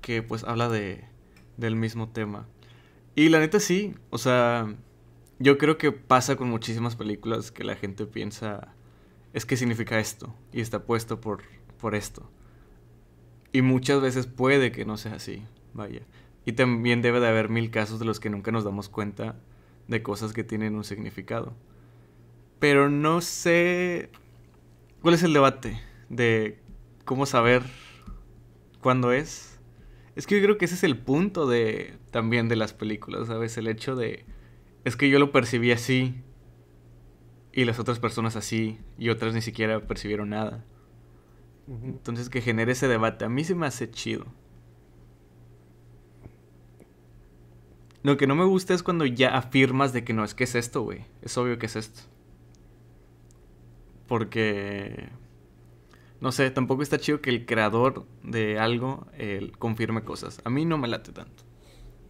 que 0.00 0.22
pues 0.22 0.44
habla 0.44 0.68
de, 0.68 1.04
del 1.58 1.76
mismo 1.76 2.08
tema. 2.08 2.46
Y 3.14 3.28
la 3.28 3.38
neta 3.40 3.60
sí, 3.60 3.94
o 4.10 4.16
sea, 4.18 4.74
yo 5.38 5.58
creo 5.58 5.76
que 5.76 5.92
pasa 5.92 6.36
con 6.36 6.48
muchísimas 6.48 6.96
películas 6.96 7.50
que 7.52 7.64
la 7.64 7.76
gente 7.76 8.06
piensa, 8.06 8.72
es 9.34 9.44
que 9.44 9.56
significa 9.58 9.98
esto, 9.98 10.34
y 10.52 10.60
está 10.62 10.84
puesto 10.84 11.20
por, 11.20 11.42
por 11.80 11.94
esto. 11.94 12.30
Y 13.52 13.62
muchas 13.62 14.00
veces 14.00 14.26
puede 14.26 14.72
que 14.72 14.84
no 14.84 14.96
sea 14.96 15.14
así, 15.14 15.42
vaya. 15.74 16.02
Y 16.44 16.52
también 16.52 17.02
debe 17.02 17.20
de 17.20 17.28
haber 17.28 17.48
mil 17.48 17.70
casos 17.70 17.98
de 17.98 18.04
los 18.04 18.20
que 18.20 18.30
nunca 18.30 18.52
nos 18.52 18.64
damos 18.64 18.88
cuenta 18.88 19.36
de 19.88 20.02
cosas 20.02 20.32
que 20.32 20.44
tienen 20.44 20.76
un 20.76 20.84
significado. 20.84 21.54
Pero 22.58 22.88
no 22.88 23.20
sé 23.20 24.10
cuál 25.02 25.14
es 25.14 25.22
el 25.22 25.32
debate 25.32 25.80
de 26.08 26.58
cómo 27.04 27.26
saber 27.26 27.62
cuándo 28.80 29.12
es. 29.12 29.58
Es 30.16 30.26
que 30.26 30.36
yo 30.36 30.42
creo 30.42 30.58
que 30.58 30.66
ese 30.66 30.74
es 30.74 30.84
el 30.84 30.96
punto 30.96 31.46
de 31.46 31.94
también 32.10 32.48
de 32.48 32.56
las 32.56 32.72
películas, 32.72 33.28
¿sabes? 33.28 33.56
El 33.56 33.68
hecho 33.68 33.96
de 33.96 34.24
es 34.84 34.96
que 34.96 35.10
yo 35.10 35.18
lo 35.18 35.32
percibí 35.32 35.72
así 35.72 36.22
y 37.52 37.64
las 37.64 37.78
otras 37.78 37.98
personas 37.98 38.36
así 38.36 38.78
y 38.98 39.08
otras 39.08 39.34
ni 39.34 39.42
siquiera 39.42 39.86
percibieron 39.86 40.30
nada. 40.30 40.64
Entonces 41.70 42.28
que 42.28 42.40
genere 42.40 42.72
ese 42.72 42.88
debate 42.88 43.24
a 43.24 43.28
mí 43.28 43.44
se 43.44 43.54
me 43.54 43.66
hace 43.66 43.90
chido. 43.90 44.26
Lo 48.02 48.16
que 48.16 48.26
no 48.26 48.34
me 48.34 48.44
gusta 48.44 48.74
es 48.74 48.82
cuando 48.82 49.06
ya 49.06 49.36
afirmas 49.36 49.92
de 49.92 50.04
que 50.04 50.12
no, 50.12 50.24
es 50.24 50.34
que 50.34 50.44
es 50.44 50.54
esto, 50.54 50.82
güey. 50.82 51.04
Es 51.22 51.36
obvio 51.38 51.58
que 51.58 51.66
es 51.66 51.76
esto. 51.76 52.00
Porque. 54.08 55.10
No 56.20 56.32
sé, 56.32 56.50
tampoco 56.50 56.82
está 56.82 56.98
chido 56.98 57.20
que 57.20 57.30
el 57.30 57.46
creador 57.46 58.06
de 58.22 58.58
algo 58.58 59.06
eh, 59.14 59.52
confirme 59.58 60.02
cosas. 60.02 60.40
A 60.44 60.50
mí 60.50 60.64
no 60.64 60.76
me 60.76 60.88
late 60.88 61.12
tanto. 61.12 61.44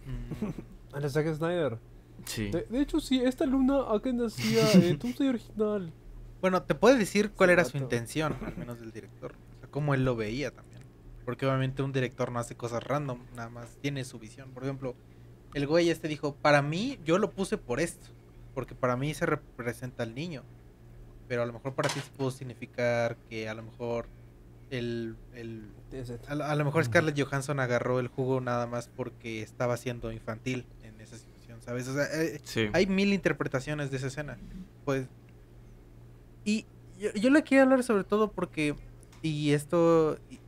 Mm, 0.06 0.96
A 1.04 1.08
Zack 1.08 1.34
Snyder. 1.34 1.78
Sí. 2.24 2.50
De, 2.50 2.62
de 2.62 2.80
hecho, 2.80 3.00
sí, 3.00 3.20
esta 3.22 3.44
luna 3.46 3.92
acá 3.92 4.12
nacía 4.12 4.72
en 4.72 4.98
Tuesday 4.98 5.28
original. 5.28 5.92
Bueno, 6.40 6.62
te 6.62 6.74
puede 6.74 6.96
decir 6.96 7.30
cuál 7.32 7.50
Sí, 7.50 7.52
era 7.52 7.64
su 7.64 7.76
intención, 7.76 8.36
al 8.44 8.56
menos 8.56 8.80
del 8.80 8.92
director. 8.92 9.34
Cómo 9.70 9.94
él 9.94 10.05
lo 10.05 10.16
veía 10.16 10.51
también. 10.51 10.80
Porque 11.24 11.47
obviamente 11.47 11.82
un 11.82 11.92
director 11.92 12.32
no 12.32 12.38
hace 12.40 12.56
cosas 12.56 12.82
random, 12.82 13.20
nada 13.36 13.48
más 13.51 13.76
tiene 13.80 14.05
su 14.05 14.18
visión. 14.18 14.51
Por 14.51 14.64
ejemplo, 14.64 14.94
el 15.55 15.66
güey 15.66 15.90
este 15.90 16.09
dijo, 16.09 16.34
para 16.34 16.62
mí, 16.62 16.98
yo 17.05 17.18
lo 17.18 17.30
puse 17.30 17.56
por 17.59 17.80
esto. 17.80 18.09
Porque 18.55 18.74
para 18.74 18.97
mí 18.97 19.14
se 19.14 19.26
representa 19.26 20.02
al 20.02 20.14
niño. 20.14 20.42
Pero 21.28 21.42
a 21.42 21.47
lo 21.47 21.52
mejor 21.52 21.74
para 21.74 21.88
ti 21.88 22.01
sí 22.01 22.10
pudo 22.16 22.30
significar 22.32 23.16
que 23.28 23.48
a 23.48 23.55
lo 23.55 23.62
mejor 23.62 24.09
el... 24.70 25.16
el 25.34 25.68
a, 26.28 26.34
lo- 26.34 26.44
a 26.44 26.55
lo 26.56 26.64
mejor 26.64 26.84
Scarlett 26.84 27.20
Johansson 27.20 27.60
agarró 27.60 28.01
el 28.01 28.09
jugo 28.09 28.40
nada 28.40 28.66
más 28.66 28.88
porque 28.88 29.42
estaba 29.42 29.76
siendo 29.76 30.10
infantil 30.12 30.66
en 30.82 31.01
esa 31.01 31.16
situación, 31.18 31.60
¿sabes? 31.62 31.86
O 31.88 31.94
sea, 31.94 32.05
eh, 32.20 32.40
Sí. 32.44 32.68
hay 32.72 32.86
mil 32.86 33.12
interpretaciones 33.12 33.90
de 33.92 33.98
esa 33.98 34.09
escena. 34.09 34.36
Pues. 34.84 35.06
Y 36.44 36.64
yo, 36.98 37.12
yo 37.14 37.30
le 37.30 37.42
quiero 37.42 37.64
hablar 37.64 37.82
sobre 37.84 38.05
todo 38.05 38.30
porque. 38.32 38.74
Y 39.22 39.52
esto. 39.52 40.18
Y, 40.30 40.40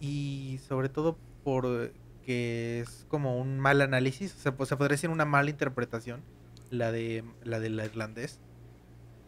y- 0.00 0.58
sobre 0.58 0.88
todo 0.88 1.16
por 1.44 1.92
que 2.24 2.80
es 2.80 3.06
como 3.08 3.38
un 3.38 3.58
mal 3.60 3.80
análisis. 3.82 4.34
O 4.34 4.38
sea, 4.38 4.56
pues, 4.56 4.68
se 4.68 4.76
podría 4.76 4.94
decir 4.94 5.10
una 5.10 5.24
mala 5.24 5.50
interpretación. 5.50 6.22
La 6.70 6.90
de 6.92 7.24
la 7.44 7.60
del 7.60 7.78
irlandés. 7.80 8.40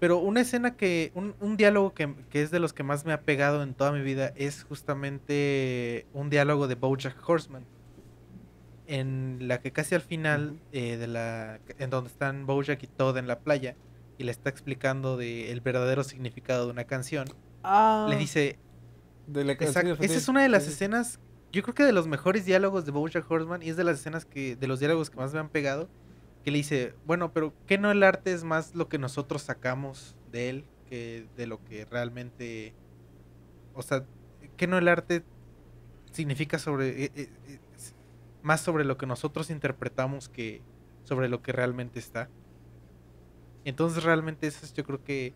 Pero 0.01 0.19
una 0.19 0.41
escena 0.43 0.77
que. 0.77 1.13
Un, 1.15 1.35
un 1.41 1.57
diálogo 1.57 1.95
que, 1.95 2.15
que 2.31 2.43
es 2.43 2.51
de 2.51 2.61
los 2.61 2.73
que 2.73 2.83
más 2.83 3.05
me 3.05 3.13
ha 3.13 3.23
pegado 3.23 3.63
en 3.63 3.75
toda 3.75 3.93
mi 3.93 4.01
vida. 4.03 4.33
Es 4.37 4.65
justamente 4.65 6.07
un 6.13 6.31
diálogo 6.31 6.69
de 6.69 6.75
Bojack 6.77 7.17
Horseman 7.29 7.65
en 8.87 9.39
la 9.49 9.61
que 9.61 9.73
casi 9.73 9.95
al 9.95 10.01
final 10.01 10.61
eh, 10.73 10.97
de 10.97 11.07
la 11.09 11.61
en 11.79 11.91
donde 11.91 12.09
están 12.11 12.47
Bojack 12.47 12.83
y 12.83 12.87
Todd 12.87 13.17
en 13.19 13.27
la 13.27 13.41
playa 13.41 13.77
y 14.19 14.25
le 14.25 14.31
está 14.31 14.49
explicando 14.51 15.17
de 15.17 15.51
el 15.53 15.61
verdadero 15.61 16.05
significado 16.05 16.67
de 16.67 16.73
una 16.73 16.85
canción 16.85 17.27
Ah, 17.69 18.07
le 18.09 18.17
dice 18.17 18.59
de 19.27 19.45
la 19.45 19.57
canción 19.57 19.69
exacto, 19.69 19.89
infantil, 19.91 20.11
esa 20.11 20.19
es 20.19 20.29
una 20.29 20.43
de 20.43 20.49
las 20.49 20.65
sí. 20.65 20.71
escenas 20.71 21.19
yo 21.53 21.63
creo 21.63 21.75
que 21.75 21.85
de 21.85 21.93
los 21.93 22.07
mejores 22.07 22.45
diálogos 22.45 22.87
de 22.87 22.93
Bojack 22.93 23.29
Horseman 23.29 23.63
y 23.63 23.71
es 23.71 23.77
de 23.77 23.83
las 23.83 23.99
escenas 23.99 24.25
que 24.25 24.55
de 24.55 24.67
los 24.69 24.79
diálogos 24.79 25.11
que 25.11 25.17
más 25.17 25.33
me 25.33 25.41
han 25.41 25.49
pegado 25.49 25.89
que 26.45 26.53
le 26.53 26.59
dice 26.59 26.95
bueno 27.07 27.33
pero 27.33 27.53
qué 27.67 27.77
no 27.77 27.91
el 27.91 28.03
arte 28.03 28.33
es 28.33 28.45
más 28.45 28.75
lo 28.75 28.89
que 28.89 28.99
nosotros 28.99 29.43
sacamos 29.43 30.15
de 30.31 30.49
él 30.49 30.65
que 30.89 31.27
de 31.37 31.47
lo 31.49 31.65
que 31.65 31.85
realmente 31.87 32.73
o 33.75 33.83
sea 33.83 34.05
que 34.57 34.69
no 34.69 34.79
el 34.79 34.87
arte 34.87 35.25
significa 36.13 36.59
sobre 36.59 37.05
eh, 37.05 37.13
eh, 37.17 37.31
eh, 37.49 37.59
es 37.75 37.95
más 38.43 38.61
sobre 38.61 38.85
lo 38.85 38.97
que 38.97 39.07
nosotros 39.07 39.51
interpretamos 39.51 40.29
que 40.29 40.63
sobre 41.07 41.29
lo 41.29 41.43
que 41.43 41.53
realmente 41.53 41.99
está. 41.99 42.29
Entonces 43.65 44.03
realmente 44.03 44.47
eso 44.47 44.65
es, 44.65 44.73
yo 44.73 44.85
creo 44.85 45.03
que 45.03 45.35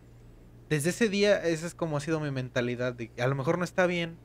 desde 0.71 0.91
ese 0.91 1.09
día 1.09 1.37
esa 1.47 1.67
es 1.67 1.75
como 1.75 1.97
ha 1.97 2.01
sido 2.01 2.19
mi 2.21 2.31
mentalidad 2.31 2.93
de 2.95 3.11
que 3.11 3.21
a 3.21 3.27
lo 3.27 3.35
mejor 3.35 3.57
no 3.59 3.63
está 3.65 3.85
bien, 3.87 4.21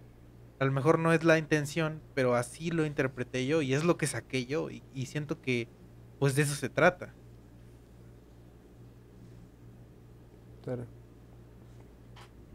a 0.61 0.65
lo 0.67 0.73
mejor 0.73 0.99
no 1.01 1.13
es 1.13 1.25
la 1.25 1.39
intención, 1.39 2.05
pero 2.15 2.37
así 2.37 2.71
lo 2.71 2.87
interpreté 2.87 3.47
yo 3.47 3.63
y 3.63 3.75
es 3.75 3.85
lo 3.85 3.99
que 3.99 4.07
saqué 4.07 4.47
yo 4.47 4.71
y, 4.71 4.85
y 4.93 5.07
siento 5.07 5.41
que 5.41 5.71
pues 6.19 6.37
de 6.37 6.43
eso 6.43 6.55
se 6.55 6.71
trata. 6.71 7.19
Claro. 10.63 10.87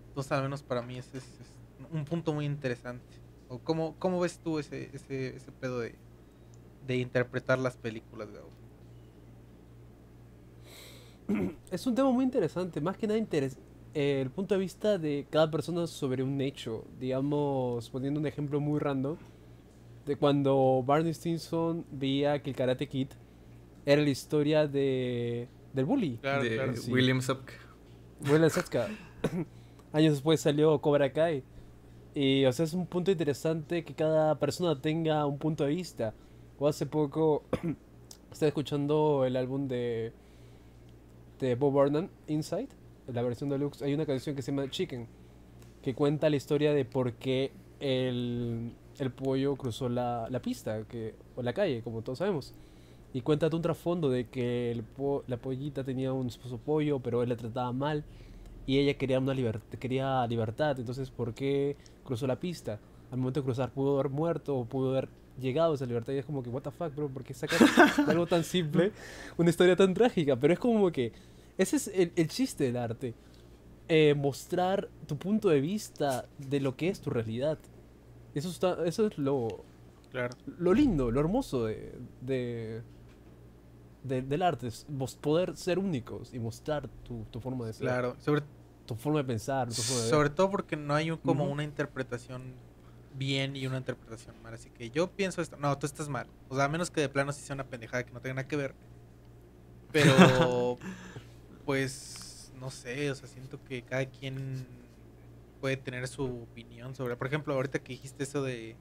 Entonces 0.09 0.31
al 0.31 0.43
menos 0.43 0.63
para 0.63 0.81
mí 0.81 0.97
ese 0.97 1.17
es, 1.17 1.39
es 1.39 1.61
un 1.91 2.05
punto 2.05 2.33
muy 2.33 2.45
interesante. 2.45 3.15
¿O 3.47 3.63
cómo, 3.63 3.97
cómo 3.99 4.19
ves 4.19 4.39
tú 4.41 4.59
ese, 4.59 4.89
ese, 4.95 5.35
ese 5.35 5.51
pedo 5.51 5.79
de, 5.79 6.01
de 6.81 6.97
interpretar 6.97 7.59
las 7.59 7.77
películas, 7.77 8.31
Gabo? 8.31 8.57
Es 11.71 11.85
un 11.87 11.95
tema 11.95 12.11
muy 12.11 12.23
interesante, 12.25 12.81
más 12.81 12.97
que 12.97 13.07
nada 13.07 13.19
interes- 13.19 13.59
eh, 13.93 14.21
el 14.21 14.29
punto 14.29 14.55
de 14.55 14.61
vista 14.61 14.97
de 14.97 15.27
cada 15.29 15.49
persona 15.49 15.87
sobre 15.87 16.23
un 16.23 16.39
hecho. 16.41 16.85
Digamos, 16.99 17.89
poniendo 17.89 18.19
un 18.19 18.27
ejemplo 18.27 18.59
muy 18.59 18.79
random, 18.79 19.17
de 20.05 20.15
cuando 20.15 20.83
Barney 20.85 21.13
Stinson 21.13 21.85
veía 21.91 22.41
que 22.41 22.49
el 22.49 22.55
Karate 22.55 22.87
Kid 22.87 23.09
era 23.85 24.01
la 24.01 24.09
historia 24.09 24.67
de 24.67 25.47
del 25.73 25.85
bully. 25.85 26.17
Claro, 26.17 26.43
de 26.43 26.55
claro. 26.55 26.75
sí. 26.75 26.91
William 26.91 27.21
Sapka. 27.21 27.53
Will 28.29 28.49
Satka. 28.49 28.87
Años 29.93 30.13
después 30.13 30.39
salió 30.39 30.79
Cobra 30.79 31.11
Kai. 31.11 31.43
Y, 32.13 32.45
o 32.45 32.51
sea, 32.51 32.65
es 32.65 32.73
un 32.73 32.85
punto 32.85 33.11
interesante 33.11 33.83
que 33.83 33.93
cada 33.93 34.37
persona 34.37 34.79
tenga 34.79 35.25
un 35.25 35.37
punto 35.37 35.63
de 35.63 35.71
vista. 35.71 36.13
O 36.59 36.67
hace 36.67 36.85
poco 36.85 37.43
estaba 38.31 38.47
escuchando 38.47 39.25
el 39.25 39.35
álbum 39.35 39.67
de, 39.67 40.13
de 41.39 41.55
Bob 41.55 41.71
Burnham, 41.71 42.09
Inside, 42.27 42.69
la 43.13 43.21
versión 43.21 43.49
deluxe. 43.49 43.81
Hay 43.83 43.93
una 43.93 44.05
canción 44.05 44.35
que 44.35 44.41
se 44.41 44.51
llama 44.51 44.69
Chicken, 44.69 45.07
que 45.81 45.93
cuenta 45.93 46.29
la 46.29 46.35
historia 46.35 46.73
de 46.73 46.85
por 46.85 47.13
qué 47.13 47.51
el, 47.79 48.71
el 48.99 49.11
pollo 49.11 49.55
cruzó 49.55 49.89
la, 49.89 50.27
la 50.29 50.41
pista, 50.41 50.83
que, 50.87 51.15
o 51.35 51.41
la 51.41 51.53
calle, 51.53 51.81
como 51.81 52.01
todos 52.01 52.19
sabemos. 52.19 52.53
Y 53.13 53.21
cuenta 53.21 53.49
de 53.49 53.55
un 53.55 53.61
trasfondo 53.61 54.09
de 54.09 54.27
que 54.27 54.71
el 54.71 54.83
po- 54.83 55.23
la 55.27 55.37
pollita 55.37 55.83
tenía 55.83 56.13
un 56.13 56.27
esposo 56.27 56.57
pollo, 56.57 56.99
pero 56.99 57.23
él 57.23 57.29
la 57.29 57.35
trataba 57.35 57.71
mal. 57.73 58.03
Y 58.67 58.77
ella 58.77 58.93
quería 58.93 59.19
una 59.19 59.33
liber- 59.33 59.59
quería 59.79 60.25
libertad. 60.27 60.79
Entonces, 60.79 61.09
¿por 61.09 61.33
qué 61.33 61.75
cruzó 62.05 62.25
la 62.27 62.39
pista? 62.39 62.79
Al 63.11 63.17
momento 63.17 63.41
de 63.41 63.43
cruzar 63.45 63.71
pudo 63.71 63.99
haber 63.99 64.09
muerto 64.11 64.55
o 64.55 64.65
pudo 64.65 64.91
haber 64.91 65.09
llegado 65.41 65.73
a 65.73 65.75
esa 65.75 65.85
libertad. 65.85 66.13
Y 66.13 66.19
es 66.19 66.25
como 66.25 66.41
que, 66.41 66.49
what 66.49 66.61
the 66.61 66.71
fuck, 66.71 66.95
bro, 66.95 67.09
¿por 67.09 67.23
qué 67.23 67.33
sacar 67.33 67.59
algo 68.07 68.27
tan 68.27 68.43
simple 68.45 68.91
una 69.37 69.49
historia 69.49 69.75
tan 69.75 69.93
trágica? 69.93 70.37
Pero 70.37 70.53
es 70.53 70.59
como 70.59 70.89
que 70.91 71.11
ese 71.57 71.75
es 71.77 71.87
el, 71.87 72.11
el 72.15 72.27
chiste 72.27 72.63
del 72.65 72.77
arte. 72.77 73.13
Eh, 73.87 74.13
mostrar 74.15 74.89
tu 75.07 75.17
punto 75.17 75.49
de 75.49 75.59
vista 75.59 76.25
de 76.37 76.59
lo 76.61 76.75
que 76.77 76.87
es 76.89 77.01
tu 77.01 77.09
realidad. 77.09 77.57
Eso, 78.33 78.49
está, 78.49 78.85
eso 78.85 79.07
es 79.07 79.17
lo, 79.17 79.65
Claro. 80.11 80.35
lo 80.57 80.73
lindo, 80.73 81.11
lo 81.11 81.19
hermoso 81.19 81.65
de, 81.65 81.93
de- 82.21 82.81
de- 84.03 84.21
del 84.21 84.41
arte, 84.41 84.67
es 84.67 84.85
poder 85.19 85.57
ser 85.57 85.77
únicos 85.77 86.33
y 86.33 86.39
mostrar 86.39 86.87
tu, 87.03 87.25
tu 87.31 87.39
forma 87.41 87.65
de 87.65 87.73
ser, 87.73 87.87
Claro. 87.87 88.15
Sobre, 88.19 88.41
tu 88.85 88.95
forma 88.95 89.19
de 89.19 89.25
pensar, 89.25 89.67
tu 89.67 89.75
forma 89.81 90.03
de 90.03 90.09
sobre 90.09 90.29
ver. 90.29 90.35
todo 90.35 90.49
porque 90.49 90.75
no 90.77 90.95
hay 90.95 91.11
un- 91.11 91.17
como 91.17 91.45
una 91.51 91.63
interpretación 91.63 92.53
bien 93.17 93.57
y 93.57 93.67
una 93.67 93.77
interpretación 93.77 94.41
mal. 94.41 94.53
Así 94.53 94.69
que 94.69 94.89
yo 94.89 95.11
pienso 95.11 95.41
esto. 95.41 95.57
No, 95.57 95.77
tú 95.77 95.85
estás 95.85 96.07
mal. 96.07 96.27
O 96.47 96.55
sea, 96.55 96.63
a 96.65 96.69
menos 96.69 96.89
que 96.89 97.01
de 97.01 97.09
plano 97.09 97.33
sí 97.33 97.41
sea 97.41 97.53
una 97.55 97.65
pendejada 97.65 98.05
que 98.05 98.11
no 98.13 98.21
tenga 98.21 98.35
nada 98.35 98.47
que 98.47 98.55
ver. 98.55 98.73
Pero, 99.91 100.13
pues, 101.61 102.51
no 102.59 102.69
sé. 102.69 103.09
O 103.11 103.15
sea, 103.15 103.27
siento 103.27 103.63
que 103.63 103.81
cada 103.83 104.05
quien 104.05 104.65
puede 105.59 105.77
tener 105.77 106.07
su 106.07 106.23
opinión 106.43 106.95
sobre. 106.95 107.15
Por 107.15 107.27
ejemplo, 107.27 107.53
ahorita 107.53 107.79
que 107.79 107.93
dijiste 107.93 108.23
eso 108.23 108.43
de, 108.43 108.75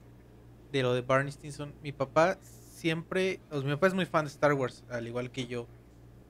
de 0.71 0.81
lo 0.83 0.93
de 0.93 1.01
Barney 1.01 1.31
Stinson, 1.31 1.73
mi 1.83 1.91
papá 1.91 2.37
siempre. 2.41 3.39
O 3.49 3.59
sea, 3.59 3.65
mi 3.67 3.73
papá 3.75 3.87
es 3.87 3.93
muy 3.93 4.05
fan 4.05 4.25
de 4.25 4.31
Star 4.31 4.53
Wars, 4.53 4.83
al 4.89 5.07
igual 5.07 5.31
que 5.31 5.47
yo. 5.47 5.67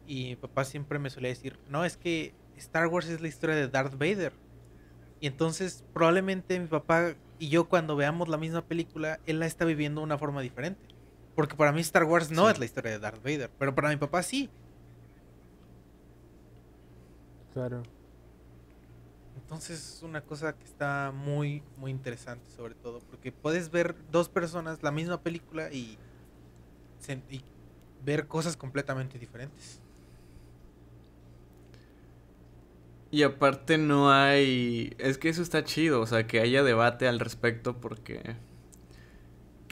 Y 0.07 0.25
mi 0.25 0.35
papá 0.35 0.65
siempre 0.65 0.99
me 0.99 1.09
solía 1.09 1.29
decir: 1.29 1.57
No, 1.69 1.85
es 1.85 1.97
que 1.97 2.33
Star 2.57 2.87
Wars 2.87 3.07
es 3.07 3.21
la 3.21 3.27
historia 3.27 3.55
de 3.55 3.67
Darth 3.67 3.93
Vader. 3.93 4.33
Y 5.19 5.27
entonces, 5.27 5.83
probablemente 5.93 6.59
mi 6.59 6.67
papá 6.67 7.13
y 7.37 7.49
yo, 7.49 7.69
cuando 7.69 7.95
veamos 7.95 8.27
la 8.27 8.37
misma 8.37 8.63
película, 8.63 9.19
él 9.25 9.39
la 9.39 9.45
está 9.47 9.65
viviendo 9.65 10.01
de 10.01 10.05
una 10.05 10.17
forma 10.17 10.41
diferente. 10.41 10.85
Porque 11.35 11.55
para 11.55 11.71
mí 11.71 11.81
Star 11.81 12.03
Wars 12.03 12.29
no 12.29 12.45
Sí. 12.47 12.51
es 12.53 12.59
la 12.59 12.65
historia 12.65 12.91
de 12.91 12.99
Darth 12.99 13.23
Vader, 13.23 13.49
pero 13.57 13.73
para 13.73 13.89
mi 13.89 13.95
papá 13.97 14.21
sí. 14.21 14.49
Claro. 17.53 17.83
Entonces 19.35 19.95
es 19.95 20.03
una 20.03 20.21
cosa 20.21 20.53
que 20.53 20.63
está 20.63 21.11
muy, 21.13 21.61
muy 21.77 21.91
interesante 21.91 22.49
sobre 22.55 22.73
todo, 22.73 22.99
porque 22.99 23.31
puedes 23.31 23.69
ver 23.69 23.95
dos 24.09 24.29
personas 24.29 24.81
la 24.81 24.91
misma 24.91 25.21
película 25.21 25.71
y, 25.71 25.97
ver 28.05 28.27
cosas 28.27 28.55
completamente 28.55 29.19
diferentes. 29.19 29.81
Y 33.11 33.23
aparte 33.23 33.77
no 33.77 34.09
hay... 34.09 34.95
Es 34.97 35.17
que 35.17 35.27
eso 35.27 35.41
está 35.41 35.65
chido, 35.65 35.99
o 35.99 36.05
sea, 36.05 36.27
que 36.27 36.39
haya 36.39 36.63
debate 36.63 37.07
al 37.09 37.19
respecto 37.19 37.75
porque... 37.81 38.37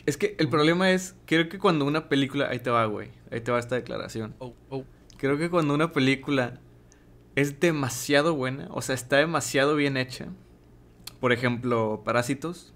Es 0.05 0.17
que 0.17 0.35
el 0.39 0.49
problema 0.49 0.91
es, 0.91 1.15
creo 1.25 1.47
que 1.47 1.57
cuando 1.57 1.85
una 1.85 2.09
película... 2.09 2.49
Ahí 2.49 2.59
te 2.59 2.69
va, 2.69 2.85
güey. 2.85 3.11
Ahí 3.31 3.39
te 3.39 3.51
va 3.51 3.59
esta 3.59 3.75
declaración. 3.75 4.35
Oh, 4.39 4.53
oh. 4.69 4.83
Creo 5.17 5.37
que 5.37 5.49
cuando 5.49 5.73
una 5.73 5.93
película 5.93 6.59
es 7.41 7.59
demasiado 7.59 8.35
buena, 8.35 8.67
o 8.71 8.81
sea, 8.81 8.95
está 8.95 9.17
demasiado 9.17 9.75
bien 9.75 9.97
hecha. 9.97 10.27
Por 11.19 11.31
ejemplo, 11.31 12.01
Parásitos. 12.03 12.73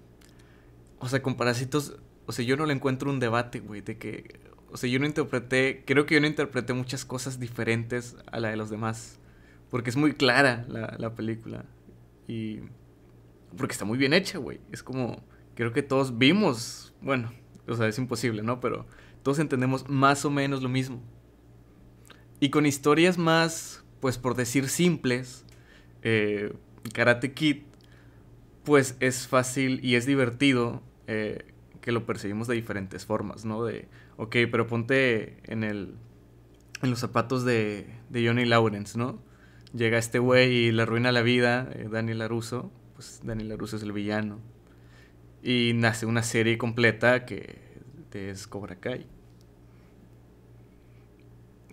O 0.98 1.08
sea, 1.08 1.22
con 1.22 1.36
Parásitos, 1.36 1.96
o 2.26 2.32
sea, 2.32 2.44
yo 2.44 2.56
no 2.56 2.66
le 2.66 2.74
encuentro 2.74 3.10
un 3.10 3.20
debate, 3.20 3.60
güey, 3.60 3.80
de 3.80 3.98
que... 3.98 4.40
O 4.70 4.76
sea, 4.76 4.90
yo 4.90 4.98
no 4.98 5.06
interpreté, 5.06 5.84
creo 5.86 6.06
que 6.06 6.14
yo 6.14 6.20
no 6.20 6.26
interpreté 6.26 6.72
muchas 6.72 7.04
cosas 7.04 7.38
diferentes 7.38 8.16
a 8.32 8.40
la 8.40 8.48
de 8.48 8.56
los 8.56 8.70
demás. 8.70 9.20
Porque 9.70 9.90
es 9.90 9.96
muy 9.96 10.14
clara 10.14 10.64
la, 10.68 10.96
la 10.98 11.14
película. 11.14 11.64
Y. 12.26 12.60
Porque 13.56 13.72
está 13.72 13.84
muy 13.84 13.98
bien 13.98 14.12
hecha, 14.12 14.38
güey. 14.38 14.60
Es 14.72 14.82
como. 14.82 15.22
Creo 15.54 15.72
que 15.72 15.82
todos 15.82 16.18
vimos. 16.18 16.92
Bueno, 17.00 17.32
o 17.68 17.74
sea, 17.74 17.86
es 17.86 17.98
imposible, 17.98 18.42
¿no? 18.42 18.60
Pero 18.60 18.86
todos 19.22 19.38
entendemos 19.38 19.88
más 19.88 20.24
o 20.24 20.30
menos 20.30 20.62
lo 20.62 20.68
mismo. 20.68 21.02
Y 22.40 22.50
con 22.50 22.66
historias 22.66 23.16
más, 23.16 23.83
pues 24.04 24.18
por 24.18 24.34
decir 24.34 24.68
simples, 24.68 25.46
eh, 26.02 26.52
Karate 26.92 27.32
Kid, 27.32 27.62
pues 28.62 28.98
es 29.00 29.26
fácil 29.26 29.80
y 29.82 29.94
es 29.94 30.04
divertido 30.04 30.82
eh, 31.06 31.46
que 31.80 31.90
lo 31.90 32.04
percibimos 32.04 32.46
de 32.46 32.54
diferentes 32.54 33.06
formas, 33.06 33.46
¿no? 33.46 33.64
De, 33.64 33.88
ok, 34.18 34.36
pero 34.50 34.66
ponte 34.66 35.38
en 35.44 35.64
el 35.64 35.94
en 36.82 36.90
los 36.90 36.98
zapatos 36.98 37.46
de, 37.46 37.86
de 38.10 38.26
Johnny 38.26 38.44
Lawrence, 38.44 38.98
¿no? 38.98 39.22
Llega 39.72 39.96
este 39.96 40.18
güey 40.18 40.52
y 40.52 40.70
le 40.70 40.82
arruina 40.82 41.10
la 41.10 41.22
vida, 41.22 41.70
eh, 41.72 41.88
Daniel 41.90 42.18
LaRusso, 42.18 42.70
pues 42.96 43.22
Daniel 43.24 43.48
LaRusso 43.48 43.76
es 43.76 43.82
el 43.84 43.92
villano. 43.92 44.38
Y 45.42 45.72
nace 45.76 46.04
una 46.04 46.22
serie 46.22 46.58
completa 46.58 47.24
que 47.24 47.58
es 48.12 48.46
Cobra 48.48 48.76
Kai. 48.76 49.06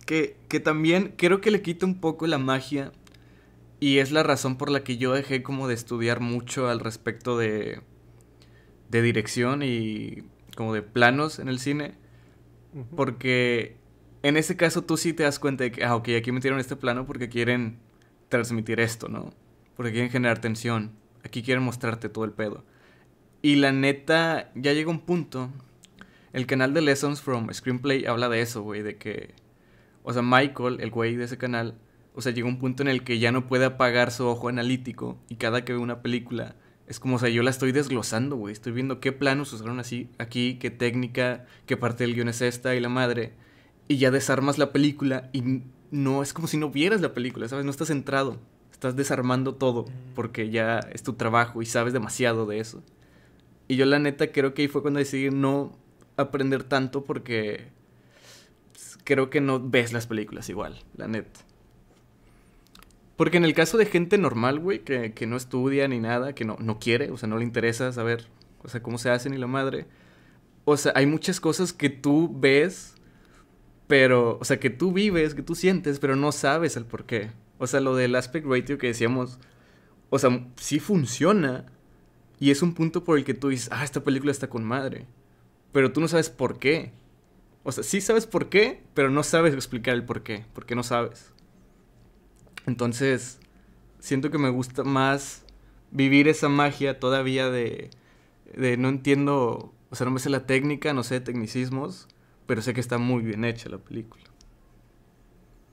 Que, 0.06 0.36
que 0.48 0.60
también 0.60 1.14
creo 1.16 1.40
que 1.40 1.50
le 1.50 1.62
quita 1.62 1.86
un 1.86 2.00
poco 2.00 2.26
la 2.26 2.38
magia 2.38 2.92
y 3.78 3.98
es 3.98 4.12
la 4.12 4.22
razón 4.22 4.58
por 4.58 4.70
la 4.70 4.84
que 4.84 4.96
yo 4.96 5.12
dejé 5.12 5.42
como 5.42 5.68
de 5.68 5.74
estudiar 5.74 6.20
mucho 6.20 6.68
al 6.68 6.80
respecto 6.80 7.38
de, 7.38 7.80
de 8.90 9.02
dirección 9.02 9.62
y 9.62 10.24
como 10.56 10.74
de 10.74 10.82
planos 10.82 11.38
en 11.38 11.48
el 11.48 11.58
cine. 11.58 11.94
Porque 12.96 13.76
en 14.22 14.36
ese 14.36 14.56
caso 14.56 14.82
tú 14.82 14.96
sí 14.96 15.12
te 15.12 15.24
das 15.24 15.38
cuenta 15.38 15.64
de 15.64 15.72
que, 15.72 15.84
ah, 15.84 15.96
ok, 15.96 16.10
aquí 16.16 16.32
metieron 16.32 16.60
este 16.60 16.76
plano 16.76 17.06
porque 17.06 17.28
quieren 17.28 17.78
transmitir 18.28 18.80
esto, 18.80 19.08
¿no? 19.08 19.32
Porque 19.76 19.92
quieren 19.92 20.10
generar 20.10 20.40
tensión. 20.40 20.92
Aquí 21.24 21.42
quieren 21.42 21.64
mostrarte 21.64 22.08
todo 22.08 22.24
el 22.24 22.32
pedo. 22.32 22.64
Y 23.42 23.56
la 23.56 23.72
neta, 23.72 24.52
ya 24.54 24.72
llega 24.72 24.90
un 24.90 25.00
punto. 25.00 25.50
El 26.32 26.46
canal 26.46 26.72
de 26.72 26.82
Lessons 26.82 27.20
from 27.20 27.52
Screenplay 27.52 28.06
habla 28.06 28.28
de 28.28 28.40
eso, 28.40 28.62
güey, 28.62 28.82
de 28.82 28.96
que. 28.96 29.34
O 30.02 30.12
sea, 30.12 30.22
Michael, 30.22 30.78
el 30.80 30.90
güey 30.90 31.16
de 31.16 31.24
ese 31.24 31.38
canal, 31.38 31.78
o 32.14 32.22
sea, 32.22 32.32
llega 32.32 32.48
un 32.48 32.58
punto 32.58 32.82
en 32.82 32.88
el 32.88 33.04
que 33.04 33.18
ya 33.18 33.32
no 33.32 33.46
puede 33.46 33.64
apagar 33.64 34.10
su 34.10 34.26
ojo 34.26 34.48
analítico 34.48 35.18
y 35.28 35.36
cada 35.36 35.64
que 35.64 35.72
ve 35.72 35.78
una 35.78 36.02
película 36.02 36.56
es 36.86 37.00
como, 37.00 37.16
o 37.16 37.18
sea, 37.18 37.28
yo 37.28 37.42
la 37.42 37.50
estoy 37.50 37.72
desglosando, 37.72 38.36
güey. 38.36 38.52
Estoy 38.52 38.72
viendo 38.72 39.00
qué 39.00 39.12
planos 39.12 39.52
usaron 39.52 39.80
así 39.80 40.10
aquí, 40.18 40.58
qué 40.60 40.70
técnica, 40.70 41.46
qué 41.66 41.76
parte 41.76 42.04
del 42.04 42.14
guion 42.14 42.28
es 42.28 42.42
esta 42.42 42.74
y 42.74 42.80
la 42.80 42.88
madre. 42.88 43.32
Y 43.88 43.96
ya 43.96 44.10
desarmas 44.10 44.58
la 44.58 44.72
película 44.72 45.30
y 45.32 45.62
no 45.90 46.22
es 46.22 46.32
como 46.32 46.48
si 46.48 46.56
no 46.56 46.70
vieras 46.70 47.00
la 47.00 47.14
película, 47.14 47.48
¿sabes? 47.48 47.64
No 47.64 47.70
estás 47.70 47.88
centrado. 47.88 48.38
Estás 48.72 48.96
desarmando 48.96 49.54
todo 49.54 49.86
porque 50.14 50.50
ya 50.50 50.80
es 50.80 51.02
tu 51.02 51.14
trabajo 51.14 51.62
y 51.62 51.66
sabes 51.66 51.92
demasiado 51.92 52.46
de 52.46 52.58
eso. 52.58 52.82
Y 53.68 53.76
yo 53.76 53.86
la 53.86 53.98
neta 53.98 54.32
creo 54.32 54.54
que 54.54 54.62
ahí 54.62 54.68
fue 54.68 54.82
cuando 54.82 54.98
decidí 54.98 55.30
no 55.30 55.72
aprender 56.16 56.64
tanto 56.64 57.04
porque 57.04 57.68
creo 59.12 59.28
que 59.28 59.42
no 59.42 59.60
ves 59.60 59.92
las 59.92 60.06
películas 60.06 60.48
igual, 60.48 60.82
la 60.96 61.06
neta. 61.06 61.40
Porque 63.16 63.36
en 63.36 63.44
el 63.44 63.52
caso 63.52 63.76
de 63.76 63.84
gente 63.84 64.16
normal, 64.16 64.58
güey, 64.58 64.80
que, 64.80 65.12
que 65.12 65.26
no 65.26 65.36
estudia 65.36 65.86
ni 65.86 66.00
nada, 66.00 66.34
que 66.34 66.46
no, 66.46 66.56
no 66.58 66.78
quiere, 66.78 67.10
o 67.10 67.18
sea, 67.18 67.28
no 67.28 67.36
le 67.36 67.44
interesa 67.44 67.92
saber, 67.92 68.26
o 68.62 68.68
sea, 68.68 68.82
cómo 68.82 68.96
se 68.96 69.10
hace 69.10 69.28
ni 69.28 69.36
la 69.36 69.46
madre. 69.46 69.86
O 70.64 70.78
sea, 70.78 70.92
hay 70.94 71.04
muchas 71.04 71.40
cosas 71.40 71.74
que 71.74 71.90
tú 71.90 72.34
ves, 72.34 72.94
pero, 73.86 74.38
o 74.40 74.44
sea, 74.46 74.58
que 74.58 74.70
tú 74.70 74.92
vives, 74.92 75.34
que 75.34 75.42
tú 75.42 75.54
sientes, 75.54 75.98
pero 75.98 76.16
no 76.16 76.32
sabes 76.32 76.76
el 76.76 76.86
por 76.86 77.04
qué. 77.04 77.30
O 77.58 77.66
sea, 77.66 77.80
lo 77.80 77.94
del 77.94 78.14
aspect 78.14 78.46
ratio 78.46 78.78
que 78.78 78.86
decíamos, 78.86 79.38
o 80.08 80.18
sea, 80.18 80.46
sí 80.56 80.80
funciona. 80.80 81.66
Y 82.40 82.50
es 82.50 82.62
un 82.62 82.72
punto 82.72 83.04
por 83.04 83.18
el 83.18 83.24
que 83.24 83.34
tú 83.34 83.50
dices, 83.50 83.68
ah, 83.72 83.84
esta 83.84 84.02
película 84.02 84.32
está 84.32 84.48
con 84.48 84.64
madre. 84.64 85.06
Pero 85.70 85.92
tú 85.92 86.00
no 86.00 86.08
sabes 86.08 86.30
por 86.30 86.58
qué. 86.58 86.92
O 87.64 87.72
sea, 87.72 87.84
sí 87.84 88.00
sabes 88.00 88.26
por 88.26 88.48
qué, 88.48 88.82
pero 88.94 89.10
no 89.10 89.22
sabes 89.22 89.54
explicar 89.54 89.94
el 89.94 90.04
por 90.04 90.22
qué. 90.22 90.44
Porque 90.52 90.74
no 90.74 90.82
sabes. 90.82 91.32
Entonces, 92.66 93.38
siento 93.98 94.30
que 94.30 94.38
me 94.38 94.50
gusta 94.50 94.84
más 94.84 95.44
vivir 95.90 96.28
esa 96.28 96.48
magia 96.48 96.98
todavía 96.98 97.50
de, 97.50 97.90
de 98.54 98.76
no 98.76 98.88
entiendo, 98.88 99.72
o 99.90 99.96
sea, 99.96 100.04
no 100.04 100.10
me 100.10 100.20
sé 100.20 100.30
la 100.30 100.46
técnica, 100.46 100.92
no 100.92 101.02
sé 101.02 101.20
tecnicismos, 101.20 102.08
pero 102.46 102.62
sé 102.62 102.74
que 102.74 102.80
está 102.80 102.98
muy 102.98 103.22
bien 103.22 103.44
hecha 103.44 103.68
la 103.68 103.78
película. 103.78 104.24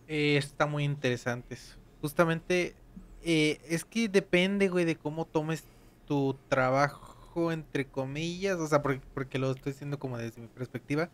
Eh, 0.08 0.38
está 0.38 0.66
muy 0.66 0.84
interesante. 0.84 1.54
eso. 1.54 1.76
Justamente, 2.02 2.76
eh, 3.24 3.60
es 3.68 3.86
que 3.86 4.10
depende, 4.10 4.68
güey, 4.68 4.86
de 4.86 4.96
cómo 4.96 5.26
tomes 5.26 5.64
tu 6.08 6.36
trabajo, 6.50 7.52
entre 7.52 7.86
comillas. 7.86 8.58
O 8.60 8.68
sea, 8.68 8.82
porque, 8.82 9.02
porque 9.14 9.38
lo 9.40 9.52
estoy 9.52 9.74
diciendo 9.74 10.00
como 10.00 10.18
desde 10.18 10.42
mi 10.42 10.48
perspectiva. 10.48 11.10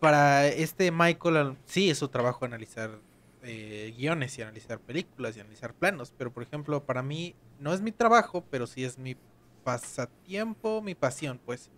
Para 0.00 0.46
este 0.46 0.92
Michael, 0.92 1.56
sí 1.64 1.90
es 1.90 1.98
su 1.98 2.08
trabajo 2.08 2.44
analizar 2.44 3.00
eh, 3.42 3.94
guiones 3.96 4.38
y 4.38 4.42
analizar 4.42 4.78
películas 4.78 5.36
y 5.36 5.40
analizar 5.40 5.74
planos. 5.74 6.12
Pero, 6.16 6.32
por 6.32 6.42
ejemplo, 6.42 6.84
para 6.84 7.02
mí 7.02 7.34
no 7.58 7.72
es 7.72 7.80
mi 7.80 7.90
trabajo, 7.90 8.44
pero 8.48 8.66
sí 8.66 8.84
es 8.84 8.98
mi 8.98 9.16
pasatiempo, 9.64 10.82
mi 10.82 10.94
pasión, 10.94 11.40
pues. 11.44 11.70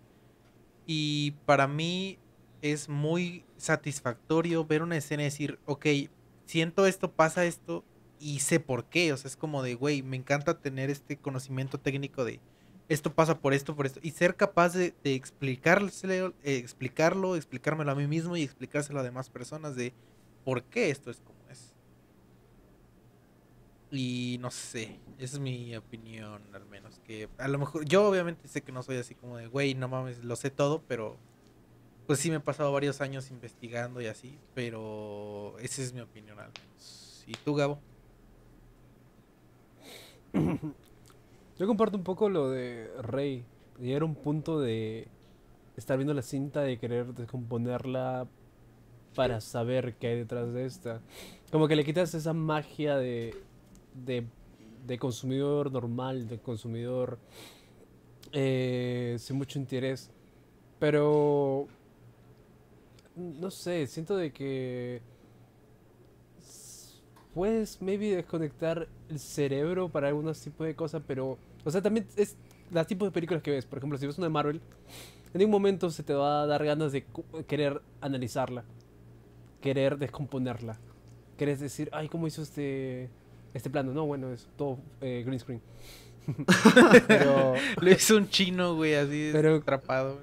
Y 0.85 1.31
para 1.45 1.67
mí 1.67 2.19
es 2.61 2.89
muy 2.89 3.43
satisfactorio 3.57 4.65
ver 4.65 4.83
una 4.83 4.97
escena 4.97 5.23
y 5.23 5.25
decir, 5.25 5.59
ok, 5.65 5.85
siento 6.45 6.85
esto, 6.85 7.11
pasa 7.11 7.45
esto 7.45 7.83
y 8.19 8.39
sé 8.41 8.59
por 8.59 8.85
qué. 8.85 9.13
O 9.13 9.17
sea, 9.17 9.29
es 9.29 9.35
como 9.35 9.63
de, 9.63 9.73
güey, 9.73 10.03
me 10.03 10.17
encanta 10.17 10.59
tener 10.59 10.91
este 10.91 11.17
conocimiento 11.17 11.79
técnico 11.79 12.23
de 12.23 12.39
esto 12.93 13.13
pasa 13.13 13.39
por 13.39 13.53
esto, 13.53 13.73
por 13.73 13.85
esto. 13.85 14.01
Y 14.03 14.11
ser 14.11 14.35
capaz 14.35 14.73
de, 14.73 14.93
explicárselo, 15.05 16.33
eh, 16.43 16.57
explicarlo, 16.57 17.37
explicármelo 17.37 17.89
a 17.89 17.95
mí 17.95 18.05
mismo 18.05 18.35
y 18.35 18.43
explicárselo 18.43 18.99
a 18.99 19.03
demás 19.03 19.29
personas 19.29 19.77
de 19.77 19.93
por 20.43 20.63
qué 20.63 20.89
esto 20.89 21.09
es 21.09 21.21
como 21.21 21.39
es. 21.49 21.73
Y 23.91 24.37
no 24.41 24.51
sé, 24.51 24.99
esa 25.19 25.35
es 25.35 25.39
mi 25.39 25.73
opinión 25.77 26.41
al 26.53 26.65
menos. 26.65 26.99
Que 27.05 27.29
a 27.37 27.47
lo 27.47 27.59
mejor, 27.59 27.85
yo 27.85 28.05
obviamente 28.09 28.49
sé 28.49 28.61
que 28.61 28.73
no 28.73 28.83
soy 28.83 28.97
así 28.97 29.15
como 29.15 29.37
de, 29.37 29.47
güey, 29.47 29.73
no 29.73 29.87
mames, 29.87 30.21
lo 30.25 30.35
sé 30.35 30.49
todo, 30.49 30.83
pero 30.85 31.17
pues 32.07 32.19
sí 32.19 32.29
me 32.29 32.37
he 32.37 32.41
pasado 32.41 32.73
varios 32.73 32.99
años 32.99 33.31
investigando 33.31 34.01
y 34.01 34.07
así, 34.07 34.37
pero 34.53 35.55
esa 35.59 35.81
es 35.81 35.93
mi 35.93 36.01
opinión 36.01 36.37
al 36.39 36.51
menos. 36.51 37.23
¿Y 37.25 37.31
tú, 37.45 37.55
Gabo? 37.55 37.79
Yo 41.59 41.67
comparto 41.67 41.97
un 41.97 42.03
poco 42.03 42.29
lo 42.29 42.49
de 42.49 42.89
Rey. 43.01 43.43
Llegar 43.79 44.03
a 44.03 44.05
un 44.05 44.15
punto 44.15 44.59
de 44.59 45.07
estar 45.75 45.97
viendo 45.97 46.13
la 46.13 46.21
cinta 46.21 46.69
y 46.69 46.77
querer 46.77 47.13
descomponerla 47.13 48.27
para 49.15 49.41
saber 49.41 49.95
qué 49.95 50.07
hay 50.07 50.17
detrás 50.17 50.53
de 50.53 50.65
esta. 50.65 51.01
Como 51.51 51.67
que 51.67 51.75
le 51.75 51.83
quitas 51.83 52.13
esa 52.13 52.33
magia 52.33 52.97
de, 52.97 53.35
de, 53.93 54.25
de 54.85 54.97
consumidor 54.97 55.71
normal, 55.71 56.27
de 56.27 56.39
consumidor 56.39 57.19
eh, 58.31 59.15
sin 59.19 59.37
mucho 59.37 59.59
interés. 59.59 60.11
Pero, 60.79 61.67
no 63.15 63.51
sé, 63.51 63.85
siento 63.87 64.15
de 64.15 64.31
que 64.31 65.01
puedes 67.33 67.81
maybe 67.81 68.15
desconectar 68.15 68.87
el 69.09 69.19
cerebro 69.19 69.89
para 69.89 70.07
algunos 70.07 70.39
tipos 70.41 70.67
de 70.67 70.75
cosas, 70.75 71.01
pero, 71.07 71.37
o 71.63 71.71
sea, 71.71 71.81
también 71.81 72.07
es 72.15 72.35
los 72.71 72.87
tipos 72.87 73.07
de 73.07 73.11
películas 73.11 73.43
que 73.43 73.51
ves. 73.51 73.65
Por 73.65 73.77
ejemplo, 73.77 73.97
si 73.97 74.05
ves 74.05 74.17
una 74.17 74.27
de 74.27 74.33
Marvel, 74.33 74.61
en 75.33 75.43
un 75.43 75.49
momento 75.51 75.89
se 75.89 76.03
te 76.03 76.13
va 76.13 76.43
a 76.43 76.45
dar 76.45 76.63
ganas 76.65 76.91
de 76.91 77.05
querer 77.47 77.81
analizarla, 78.01 78.63
querer 79.61 79.97
descomponerla, 79.97 80.77
querer 81.37 81.57
decir, 81.57 81.89
ay, 81.93 82.09
¿cómo 82.09 82.27
hizo 82.27 82.41
este, 82.41 83.09
este 83.53 83.69
plano? 83.69 83.93
No, 83.93 84.05
bueno, 84.05 84.31
es 84.31 84.47
todo 84.57 84.77
eh, 85.01 85.23
green 85.25 85.39
screen. 85.39 85.61
pero, 87.07 87.53
Lo 87.81 87.91
hizo 87.91 88.17
un 88.17 88.29
chino, 88.29 88.75
güey, 88.75 88.95
así 88.95 89.29
Pero- 89.31 89.55
atrapado. 89.55 90.19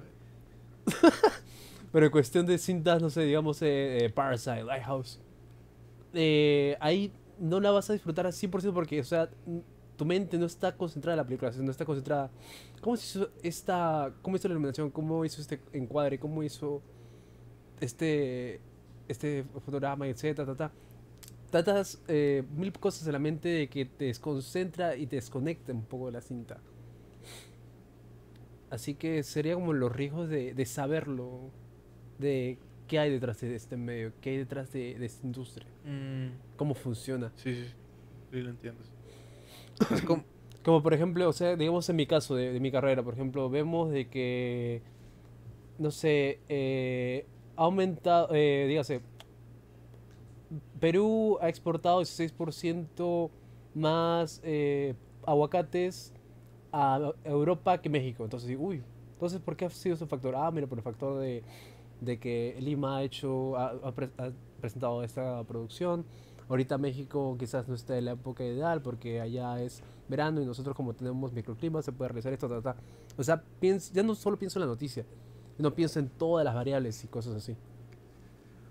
Pero 1.93 2.05
en 2.07 2.13
cuestión 2.13 2.45
de 2.45 2.59
cintas, 2.59 3.01
no 3.01 3.09
sé, 3.09 3.23
digamos 3.23 3.63
eh, 3.63 4.05
eh, 4.05 4.11
Parasite, 4.11 4.63
Lighthouse, 4.63 5.19
eh, 6.15 6.77
ahí 6.81 7.13
no 7.39 7.61
la 7.61 7.71
vas 7.71 7.89
a 7.91 7.93
disfrutar 7.93 8.27
al 8.27 8.33
100% 8.33 8.73
porque, 8.73 9.01
o 9.01 9.05
sea, 9.05 9.31
tu 9.97 10.05
mente 10.05 10.39
no 10.39 10.47
está 10.47 10.77
concentrada 10.77 11.15
en 11.15 11.19
la 11.19 11.25
película, 11.25 11.51
no 11.59 11.71
está 11.71 11.85
concentrada. 11.85 12.31
¿Cómo 12.81 12.95
hizo 12.95 13.31
esta, 13.43 14.15
cómo 14.23 14.37
hizo 14.37 14.49
la 14.49 14.53
iluminación? 14.53 14.91
¿Cómo 14.91 15.25
hizo 15.25 15.41
este 15.41 15.61
encuadre? 15.73 16.19
¿Cómo 16.19 16.43
hizo 16.43 16.83
este, 17.81 18.61
este 19.09 19.45
fotograma, 19.65 20.07
etcétera, 20.07 20.47
ta, 20.47 20.57
ta? 20.57 20.73
Tratas 21.51 22.03
eh, 22.09 22.45
mil 22.55 22.73
cosas 22.73 23.07
en 23.07 23.13
la 23.15 23.19
mente 23.19 23.49
de 23.49 23.69
que 23.69 23.87
te 23.87 24.07
desconcentra 24.07 24.97
y 24.97 25.07
te 25.07 25.17
desconecta 25.17 25.73
un 25.73 25.85
poco 25.85 26.07
de 26.07 26.13
la 26.13 26.21
cinta. 26.21 26.59
Así 28.71 28.95
que 28.95 29.23
sería 29.23 29.55
como 29.55 29.73
los 29.73 29.91
riesgos 29.91 30.29
de, 30.29 30.53
de 30.53 30.67
saberlo, 30.67 31.51
de 32.19 32.59
qué 32.89 32.99
hay 32.99 33.11
detrás 33.11 33.41
de 33.41 33.55
este 33.55 33.77
medio, 33.77 34.13
qué 34.21 34.31
hay 34.31 34.37
detrás 34.39 34.73
de, 34.73 34.99
de 34.99 35.07
esta 35.07 35.25
industria, 35.27 35.67
Mm, 35.85 36.29
cómo 36.57 36.75
funciona. 36.75 37.33
sí, 37.37 37.55
sí. 37.55 37.75
Sí, 38.33 38.41
lo 38.43 38.51
entiendo. 38.51 38.83
Es 39.91 40.03
como... 40.03 40.25
Como 40.65 40.83
por 40.83 40.93
ejemplo, 40.93 41.27
o 41.29 41.33
sea, 41.33 41.57
digamos 41.57 41.89
en 41.89 41.97
mi 41.97 42.07
caso, 42.07 42.35
de, 42.35 42.53
de 42.53 42.61
mi 42.61 42.71
carrera, 42.71 43.03
por 43.03 43.15
ejemplo, 43.15 43.49
vemos 43.49 43.91
de 43.91 44.09
que, 44.09 44.83
no 45.79 45.91
sé, 45.91 46.41
eh, 46.49 47.25
ha 47.57 47.63
aumentado, 47.63 48.29
eh, 48.35 48.67
dígase, 48.69 49.01
Perú 50.81 51.39
ha 51.41 51.49
exportado 51.49 52.01
16% 52.01 53.31
más 53.75 54.41
eh, 54.45 54.95
aguacates 55.27 56.13
a 56.73 57.13
Europa 57.25 57.79
que 57.81 57.89
México. 57.89 58.25
Entonces, 58.25 58.57
uy, 58.59 58.83
entonces, 59.13 59.41
¿por 59.41 59.57
qué 59.57 59.65
ha 59.67 59.71
sido 59.71 59.95
ese 59.95 60.07
factor? 60.07 60.35
Ah, 60.37 60.51
mira, 60.51 60.67
por 60.67 60.79
el 60.79 60.85
factor 60.85 61.21
de, 61.21 61.43
de 62.01 62.19
que 62.19 62.57
Lima 62.61 62.99
ha 62.99 63.03
hecho, 63.03 63.57
ha, 63.57 63.69
ha 63.83 63.93
pre- 63.93 64.11
ha 64.19 64.31
presentado 64.61 65.03
esta 65.03 65.43
producción. 65.45 66.05
Ahorita 66.49 66.79
México 66.79 67.37
quizás 67.39 67.69
no 67.69 67.75
esté 67.75 67.99
en 67.99 68.07
la 68.07 68.13
época 68.13 68.43
ideal 68.45 68.81
porque 68.81 69.21
allá 69.21 69.61
es 69.63 69.83
verano 70.09 70.41
y 70.41 70.47
nosotros 70.47 70.75
como 70.75 70.95
tenemos 70.95 71.33
microclimas 71.33 71.85
se 71.85 71.93
puede 71.93 72.09
realizar 72.09 72.33
esto, 72.33 72.49
ta, 72.49 72.63
ta. 72.63 72.77
O 73.19 73.23
sea, 73.23 73.43
pienso, 73.61 73.93
ya 73.93 74.03
no 74.03 74.15
solo 74.15 74.39
pienso 74.39 74.59
en 74.59 74.63
la 74.63 74.67
noticia, 74.67 75.05
no 75.59 75.75
pienso 75.75 75.99
en 75.99 76.09
todas 76.09 76.45
las 76.45 76.55
variables 76.55 77.05
y 77.05 77.09
cosas 77.09 77.35
así. 77.35 77.55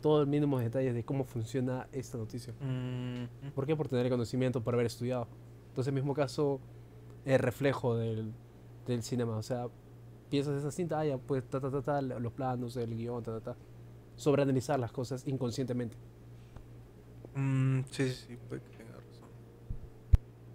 Todos 0.02 0.22
los 0.22 0.28
mínimos 0.28 0.62
detalles 0.62 0.94
de 0.94 1.04
cómo 1.04 1.24
funciona 1.24 1.88
esta 1.92 2.18
noticia. 2.18 2.54
Mm, 2.62 3.50
¿Por 3.54 3.66
qué? 3.66 3.76
Por 3.76 3.88
tener 3.88 4.06
el 4.06 4.12
conocimiento, 4.12 4.64
por 4.64 4.74
haber 4.74 4.86
estudiado. 4.86 5.28
Entonces, 5.70 5.90
en 5.92 5.98
el 5.98 6.04
mismo 6.04 6.14
caso, 6.14 6.60
el 7.26 7.40
reflejo 7.40 7.96
del, 7.96 8.32
del 8.86 9.04
cinema. 9.04 9.38
O 9.38 9.44
sea, 9.44 9.68
piensas 10.30 10.56
esa 10.60 10.72
cinta, 10.72 11.00
ah, 11.00 11.06
ya, 11.06 11.18
pues, 11.18 11.48
ta, 11.50 11.60
ta, 11.60 11.72
ta, 11.72 11.82
ta, 11.82 12.02
los 12.02 12.34
planos, 12.34 12.76
el 12.78 12.96
guion, 12.96 13.24
ta, 13.24 13.40
ta, 13.40 13.54
ta. 13.54 13.60
Sobreanalizar 14.16 14.80
las 14.80 14.92
cosas 14.92 15.26
inconscientemente. 15.28 15.98
mm, 17.34 17.82
sí, 17.92 18.10
sí, 18.10 18.26
sí, 18.28 18.38
puede 18.38 18.62
que 18.64 18.70
tenga 18.72 19.00
razón. 19.00 19.30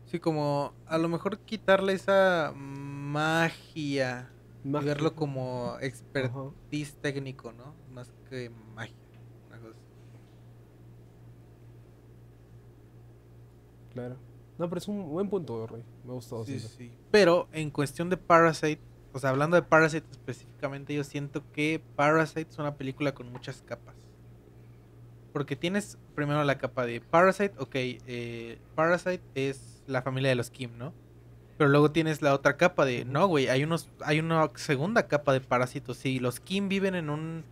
Sí, 0.04 0.20
como 0.20 0.74
a 0.86 0.98
lo 0.98 1.08
mejor 1.08 1.40
quitarle 1.40 1.94
esa 1.94 2.52
magia 2.54 4.36
y 4.62 4.80
verlo 4.80 5.14
como 5.14 5.76
Ajá, 6.22 6.54
expertise 6.66 6.96
técnico, 7.00 7.52
¿no? 7.52 7.76
Más 7.86 8.12
que 8.28 8.50
magia. 8.50 8.96
una 9.48 9.60
cosa 9.60 9.78
claro. 13.90 14.16
No, 14.58 14.68
pero 14.68 14.78
es 14.78 14.88
un 14.88 15.08
buen 15.10 15.28
punto, 15.28 15.66
Rey. 15.66 15.84
Me 16.04 16.10
ha 16.12 16.14
gustado. 16.14 16.44
Sí, 16.44 16.60
sí. 16.60 16.98
Pero 17.10 17.48
en 17.52 17.70
cuestión 17.70 18.10
de 18.10 18.16
Parasite, 18.16 18.82
o 19.12 19.18
sea, 19.18 19.30
hablando 19.30 19.56
de 19.56 19.62
Parasite 19.62 20.06
específicamente, 20.10 20.94
yo 20.94 21.04
siento 21.04 21.42
que 21.52 21.80
Parasite 21.96 22.46
es 22.50 22.58
una 22.58 22.74
película 22.76 23.12
con 23.14 23.30
muchas 23.32 23.62
capas. 23.62 23.94
Porque 25.32 25.56
tienes 25.56 25.98
primero 26.14 26.44
la 26.44 26.58
capa 26.58 26.84
de 26.84 27.00
Parasite, 27.00 27.54
ok, 27.58 27.74
eh, 27.74 28.58
Parasite 28.74 29.22
es 29.34 29.82
la 29.86 30.02
familia 30.02 30.28
de 30.30 30.36
los 30.36 30.50
Kim, 30.50 30.70
¿no? 30.76 30.92
Pero 31.56 31.70
luego 31.70 31.90
tienes 31.90 32.22
la 32.22 32.34
otra 32.34 32.56
capa 32.56 32.84
de, 32.84 33.04
no, 33.04 33.26
güey, 33.26 33.48
hay 33.48 33.64
unos, 33.64 33.88
hay 34.04 34.20
una 34.20 34.50
segunda 34.56 35.06
capa 35.08 35.32
de 35.32 35.40
parásitos. 35.40 35.96
Sí, 35.96 36.18
los 36.18 36.40
Kim 36.40 36.68
viven 36.68 36.94
en 36.94 37.08
un, 37.08 37.44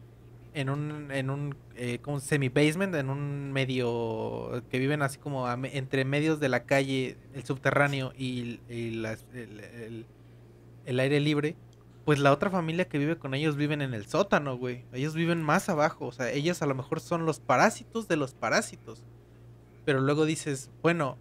en 0.52 0.68
un, 0.68 1.10
en 1.10 1.30
un, 1.30 1.54
eh, 1.76 2.00
como 2.02 2.20
semi-basement, 2.20 2.94
en 2.96 3.08
un 3.08 3.52
medio, 3.52 4.62
que 4.70 4.78
viven 4.78 5.00
así 5.02 5.18
como 5.18 5.46
a 5.46 5.58
entre 5.72 6.04
medios 6.04 6.38
de 6.40 6.48
la 6.48 6.64
calle, 6.64 7.16
el 7.34 7.44
subterráneo 7.44 8.12
y, 8.16 8.60
las- 8.68 9.26
el- 9.32 10.06
el 10.86 11.00
aire 11.00 11.20
libre. 11.20 11.56
Pues 12.04 12.18
la 12.18 12.32
otra 12.32 12.50
familia 12.50 12.88
que 12.88 12.98
vive 12.98 13.18
con 13.18 13.34
ellos 13.34 13.56
viven 13.56 13.82
en 13.82 13.94
el 13.94 14.06
sótano, 14.06 14.56
güey. 14.56 14.84
Ellos 14.92 15.14
viven 15.14 15.42
más 15.42 15.68
abajo. 15.68 16.06
O 16.06 16.12
sea, 16.12 16.30
ellos 16.32 16.62
a 16.62 16.66
lo 16.66 16.74
mejor 16.74 17.00
son 17.00 17.26
los 17.26 17.40
parásitos 17.40 18.08
de 18.08 18.16
los 18.16 18.34
parásitos. 18.34 19.04
Pero 19.84 20.00
luego 20.00 20.24
dices, 20.24 20.70
bueno, 20.82 21.18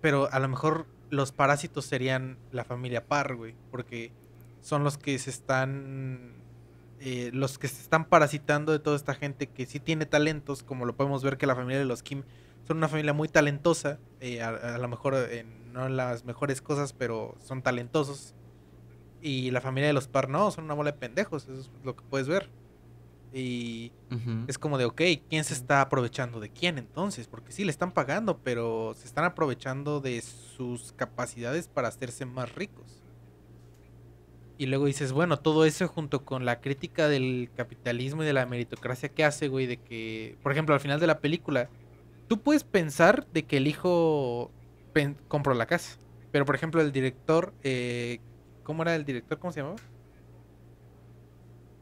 pero 0.00 0.28
a 0.32 0.38
lo 0.40 0.48
mejor 0.48 0.86
los 1.10 1.32
parásitos 1.32 1.84
serían 1.84 2.38
la 2.52 2.64
familia 2.64 3.06
Parr, 3.06 3.36
güey. 3.36 3.54
Porque 3.70 4.12
son 4.60 4.84
los 4.84 4.98
que 4.98 5.18
se 5.18 5.30
están. 5.30 6.32
eh, 7.00 7.30
los 7.32 7.58
que 7.58 7.68
se 7.68 7.80
están 7.82 8.04
parasitando 8.06 8.72
de 8.72 8.78
toda 8.80 8.96
esta 8.96 9.14
gente 9.14 9.46
que 9.46 9.66
sí 9.66 9.78
tiene 9.80 10.06
talentos, 10.06 10.62
como 10.62 10.84
lo 10.86 10.96
podemos 10.96 11.22
ver 11.22 11.36
que 11.36 11.46
la 11.46 11.54
familia 11.54 11.78
de 11.78 11.84
los 11.84 12.02
Kim 12.02 12.22
son 12.66 12.78
una 12.78 12.88
familia 12.88 13.12
muy 13.12 13.28
talentosa, 13.28 13.98
eh, 14.20 14.40
a, 14.42 14.48
a 14.74 14.78
lo 14.78 14.88
mejor 14.88 15.14
en- 15.14 15.72
no 15.74 15.88
las 15.90 16.24
mejores 16.24 16.62
cosas, 16.62 16.92
pero 16.94 17.36
son 17.44 17.62
talentosos. 17.62 18.34
Y 19.24 19.50
la 19.52 19.62
familia 19.62 19.86
de 19.86 19.94
los 19.94 20.06
Parr 20.06 20.28
no, 20.28 20.50
son 20.50 20.64
una 20.64 20.74
bola 20.74 20.92
de 20.92 20.98
pendejos, 20.98 21.44
eso 21.44 21.58
es 21.58 21.70
lo 21.82 21.96
que 21.96 22.04
puedes 22.10 22.28
ver. 22.28 22.50
Y 23.32 23.90
es 24.46 24.58
como 24.58 24.76
de, 24.76 24.84
ok, 24.84 25.00
¿quién 25.30 25.44
se 25.44 25.54
está 25.54 25.80
aprovechando 25.80 26.40
de 26.40 26.50
quién 26.50 26.76
entonces? 26.76 27.26
Porque 27.26 27.50
sí, 27.50 27.64
le 27.64 27.70
están 27.70 27.92
pagando, 27.92 28.36
pero 28.44 28.92
se 28.94 29.06
están 29.06 29.24
aprovechando 29.24 30.00
de 30.00 30.20
sus 30.20 30.92
capacidades 30.92 31.68
para 31.68 31.88
hacerse 31.88 32.26
más 32.26 32.54
ricos. 32.54 33.02
Y 34.58 34.66
luego 34.66 34.84
dices, 34.84 35.12
bueno, 35.12 35.38
todo 35.38 35.64
eso 35.64 35.88
junto 35.88 36.22
con 36.26 36.44
la 36.44 36.60
crítica 36.60 37.08
del 37.08 37.48
capitalismo 37.56 38.24
y 38.24 38.26
de 38.26 38.34
la 38.34 38.44
meritocracia 38.44 39.08
que 39.08 39.24
hace, 39.24 39.48
güey, 39.48 39.66
de 39.66 39.78
que, 39.78 40.36
por 40.42 40.52
ejemplo, 40.52 40.74
al 40.74 40.82
final 40.82 41.00
de 41.00 41.06
la 41.06 41.20
película, 41.20 41.70
tú 42.28 42.42
puedes 42.42 42.62
pensar 42.62 43.26
de 43.32 43.44
que 43.44 43.56
el 43.56 43.68
hijo 43.68 44.50
compró 45.28 45.54
la 45.54 45.64
casa. 45.64 45.96
Pero, 46.30 46.44
por 46.44 46.56
ejemplo, 46.56 46.82
el 46.82 46.92
director, 46.92 47.54
eh, 47.62 48.20
¿cómo 48.64 48.82
era 48.82 48.96
el 48.96 49.04
director? 49.04 49.38
¿Cómo 49.38 49.52
se 49.52 49.60
llamaba? 49.60 49.76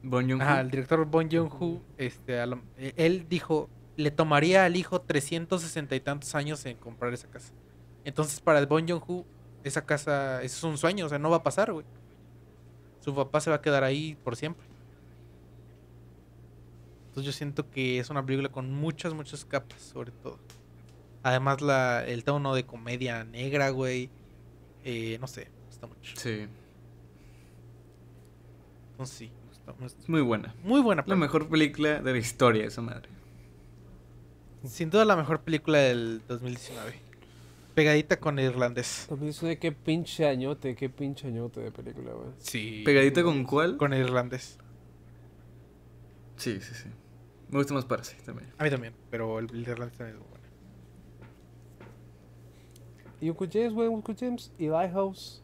Bon 0.03 0.29
Joon-ho. 0.29 0.45
Ajá, 0.45 0.61
el 0.61 0.71
director 0.71 1.05
Bon 1.07 1.29
Joon-ho, 1.31 1.81
este, 1.97 2.41
a 2.41 2.45
eh, 2.77 2.93
él 2.97 3.27
dijo, 3.29 3.71
le 3.97 4.11
tomaría 4.11 4.65
al 4.65 4.77
hijo 4.77 5.01
360 5.01 5.95
y 5.95 6.01
tantos 6.01 6.35
años 6.35 6.65
en 6.67 6.77
comprar 6.77 7.13
esa 7.15 7.29
casa. 7.29 7.53
Entonces, 8.05 8.41
para 8.41 8.59
el 8.59 8.67
Bon 8.67 8.87
Joon-ho, 8.87 9.25
esa 9.65 9.87
casa 9.87 10.43
eso 10.43 10.57
es 10.57 10.65
un 10.65 10.77
sueño, 10.77 11.07
o 11.07 11.09
sea, 11.09 11.19
no 11.19 11.31
va 11.31 11.37
a 11.37 11.43
pasar, 11.43 11.73
güey. 11.73 11.87
Su 13.01 13.15
papá 13.15 13.41
se 13.41 13.51
va 13.51 13.57
a 13.57 13.63
quedar 13.63 13.85
ahí 13.85 14.17
por 14.23 14.37
siempre. 14.37 14.67
Entonces 17.09 17.27
yo 17.27 17.37
siento 17.37 17.69
que 17.71 17.99
es 17.99 18.11
una 18.11 18.25
película 18.25 18.49
con 18.49 18.73
muchas, 18.73 19.13
muchas 19.15 19.45
capas, 19.45 19.81
sobre 19.83 20.13
todo. 20.13 20.39
Además, 21.23 21.61
la, 21.61 22.05
el 22.07 22.25
tono 22.25 22.55
de 22.55 22.65
comedia 22.65 23.23
negra, 23.25 23.71
güey. 23.71 24.11
eh, 24.83 25.19
no 25.21 25.27
sé, 25.27 25.51
me 25.61 25.67
gusta 25.67 25.87
mucho. 25.87 26.17
Sí, 26.17 26.49
Entonces 29.03 29.97
sí, 29.99 30.05
muy 30.07 30.21
buena. 30.21 30.55
muy 30.65 30.81
buena 30.81 31.05
La 31.07 31.17
mejor 31.17 31.49
película 31.49 32.01
de 32.01 32.13
la 32.13 32.19
historia, 32.19 32.65
esa 32.67 32.83
madre. 32.83 33.09
Sin 34.65 34.91
duda 34.91 35.05
la 35.05 35.17
mejor 35.17 35.41
película 35.41 35.79
del 35.79 36.23
2019. 36.29 36.95
Pegadita 37.75 38.19
con 38.21 38.39
el 38.39 38.47
irlandés. 38.47 39.07
También 39.09 39.31
es 39.31 39.41
de 39.41 39.59
qué 39.59 39.73
pinche 39.73 40.27
añote, 40.27 40.75
qué 40.77 40.89
pinche 40.91 41.29
añote 41.29 41.61
de 41.61 41.73
película, 41.73 42.13
güey. 42.13 42.29
Sí. 42.39 42.83
¿Pegadita 42.85 43.23
con 43.23 43.45
cuál? 43.45 43.77
Con 43.77 43.93
el 43.93 44.01
irlandés. 44.03 44.59
Sí, 46.37 46.61
sí, 46.61 46.75
sí. 46.75 46.89
Me 47.51 47.59
gusta 47.59 47.75
más 47.75 47.85
Parasite 47.85 48.23
también. 48.23 48.51
A 48.59 48.65
mí 48.65 48.71
también, 48.71 48.95
pero 49.11 49.39
el, 49.39 49.51
el 49.51 49.61
irlandés 49.63 49.97
también 49.97 50.19
es 50.19 50.29
bueno. 50.29 50.43
Y 53.21 53.31
Uncle 53.31 53.49
James, 53.53 53.73
güey, 53.73 53.89
Uncle 53.89 54.17
James 54.19 54.53
y 54.59 54.67
Lighthouse. 54.67 55.42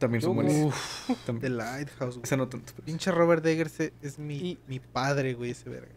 También 0.00 0.22
son. 0.22 0.38
Uf, 0.38 1.10
The. 1.40 1.48
Lighthouse, 1.50 2.16
güey. 2.16 2.24
Esa 2.24 2.36
no 2.36 2.48
tanto. 2.48 2.72
pero- 2.74 2.84
Pinche 2.86 3.12
Robert 3.12 3.46
Eggers 3.46 3.78
e- 3.80 3.92
es 4.02 4.18
mi, 4.18 4.34
Y- 4.36 4.58
mi 4.66 4.80
padre, 4.80 5.34
güey, 5.34 5.50
ese 5.52 5.70
verga. 5.70 5.94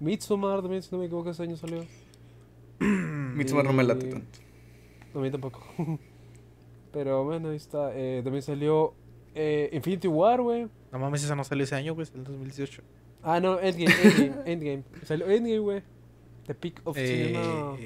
Midsommar 0.00 0.60
también, 0.60 0.82
si 0.82 0.90
no 0.92 0.98
me 0.98 1.06
equivoco, 1.06 1.30
ese 1.30 1.42
año 1.42 1.56
salió. 1.56 1.86
Midsommar 2.80 3.64
no 3.64 3.72
me 3.72 3.82
late 3.84 4.06
Y- 4.06 4.10
tanto. 4.10 4.38
No, 5.14 5.20
a 5.20 5.22
mí 5.22 5.30
tampoco. 5.30 5.62
Pero 6.92 7.24
bueno, 7.24 7.50
ahí 7.50 7.56
está. 7.56 7.90
Eh, 7.94 8.20
también 8.22 8.42
salió 8.42 8.94
eh, 9.34 9.70
Infinity 9.72 10.08
War, 10.08 10.42
güey. 10.42 10.68
No 10.92 10.98
mames, 10.98 11.22
esa 11.24 11.34
no 11.36 11.44
salió 11.44 11.64
ese 11.64 11.74
año, 11.74 11.94
güey, 11.94 12.06
el 12.14 12.24
2018. 12.24 12.82
Ah, 13.22 13.40
no, 13.40 13.58
Endgame, 13.60 13.94
Endgame, 14.02 14.42
Endgame. 14.52 14.82
Salió 15.04 15.26
Endgame, 15.28 15.58
güey. 15.58 15.82
The 16.46 16.54
Peak 16.54 16.80
of 16.84 16.96
Eh, 16.98 17.06
Cinema 17.28 17.76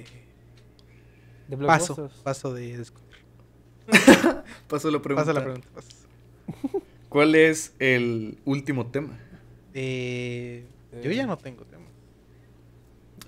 de 1.49 1.57
paso, 1.67 1.95
Blockbusters. 1.95 2.23
paso 2.23 2.55
de. 2.55 2.85
Paso 4.69 4.91
la 4.91 5.01
pregunta. 5.01 5.25
Pasa 5.27 5.33
la 5.39 5.43
pregunta. 5.45 5.69
paso. 5.75 5.89
¿Cuál 7.09 7.35
es 7.35 7.75
el 7.79 8.39
último 8.45 8.87
tema? 8.87 9.19
Eh, 9.75 10.65
yo 11.03 11.11
ya 11.11 11.27
no 11.27 11.37
tengo 11.39 11.65
tema. 11.65 11.87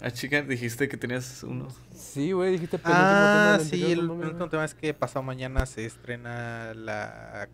Ah, 0.01 0.10
chica, 0.10 0.43
dijiste 0.43 0.89
que 0.89 0.97
tenías 0.97 1.43
uno. 1.44 1.68
Sí, 1.94 2.32
güey, 2.32 2.52
dijiste 2.52 2.78
Ah, 2.84 3.56
tema 3.59 3.68
sí, 3.70 3.93
el 3.93 4.10
último 4.10 4.48
tema 4.48 4.64
es 4.64 4.74
que 4.74 4.93
pasado 4.94 5.22
mañana 5.22 5.64
se 5.66 5.84
estrena 5.86 6.74
la 6.74 7.48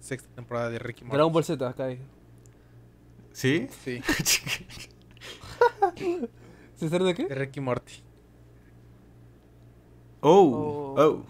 sexta 0.00 0.28
temporada 0.34 0.68
de 0.70 0.78
Ricky 0.78 1.04
Morty. 1.04 1.16
Dragon 1.16 1.32
Ball 1.32 1.44
Z, 1.44 1.66
acá 1.68 1.84
hay. 1.86 1.98
¿Sí? 3.32 3.66
Sí, 3.84 4.02
¿Se 6.76 6.84
estrena 6.86 7.06
de 7.06 7.14
de 7.14 7.14
qué? 7.14 7.34
Ricky 7.34 7.60
Morty. 7.60 7.94
Oh, 10.20 10.94
Oh. 10.96 11.02
oh. 11.02 11.24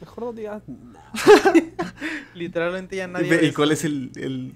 Mejor 0.00 0.24
no 0.24 0.32
digas 0.32 0.62
nada. 0.66 1.12
Literalmente 2.34 2.96
ya 2.96 3.06
nadie. 3.08 3.46
¿Y 3.46 3.52
cuál 3.52 3.72
es 3.72 3.84
el, 3.84 4.10
el- 4.16 4.52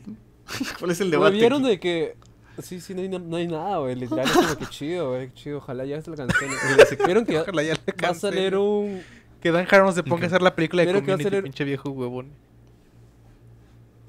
cuál 0.78 0.90
es 0.90 1.00
el 1.00 1.10
¿Lo 1.10 1.18
debate? 1.18 1.36
vieron 1.36 1.62
aquí? 1.62 1.70
de 1.70 1.80
que 1.80 2.16
Sí, 2.62 2.80
sí, 2.80 2.94
no 2.94 3.00
hay, 3.00 3.08
no 3.08 3.36
hay 3.36 3.46
nada, 3.48 3.78
güey. 3.78 3.94
Literal, 3.94 4.26
es 4.26 4.32
como 4.32 4.56
que 4.56 4.66
chido, 4.66 5.10
güey. 5.10 5.28
qué 5.28 5.34
Chido, 5.34 5.58
ojalá 5.58 5.84
ya 5.86 6.00
se 6.02 6.10
la 6.10 6.16
cancelen. 6.16 6.54
Vieron 7.06 7.24
que 7.24 7.38
Ojalá 7.40 7.62
ya 7.62 7.74
la 7.74 7.94
va 8.04 8.08
a 8.10 8.14
salir 8.14 8.56
un. 8.56 9.00
Que 9.40 9.50
Dan 9.50 9.66
Harmon 9.68 9.92
se 9.94 10.02
ponga 10.02 10.24
a 10.24 10.26
hacer 10.26 10.42
la 10.42 10.54
película 10.54 10.82
de 10.82 10.86
Pero 10.86 11.00
que 11.00 11.06
va 11.10 11.14
a 11.14 11.16
Community, 11.16 11.36
salir- 11.36 11.42
pinche 11.44 11.64
viejo 11.64 11.90
huevón. 11.90 12.30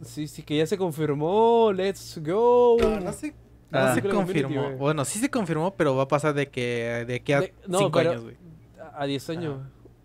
Sí, 0.03 0.27
sí, 0.27 0.43
que 0.43 0.57
ya 0.57 0.67
se 0.67 0.77
confirmó. 0.77 1.71
Let's 1.73 2.19
go. 2.21 2.77
No, 2.81 2.99
no 2.99 3.13
se, 3.13 3.29
no 3.29 3.79
Ah. 3.79 3.95
se 3.95 4.01
confirmó. 4.03 4.71
Bueno, 4.71 5.05
sí 5.05 5.19
se 5.19 5.29
confirmó, 5.31 5.73
pero 5.73 5.95
va 5.95 6.03
a 6.03 6.07
pasar 6.09 6.33
de 6.33 6.49
que 6.49 7.05
de 7.07 7.15
aquí 7.15 7.31
a 7.31 7.41
De- 7.41 7.53
no, 7.67 7.77
5 7.79 7.91
pero- 7.91 8.11
años, 8.11 8.23
güey. 8.23 8.35
A 8.95 9.05
10 9.05 9.29
años. 9.29 9.57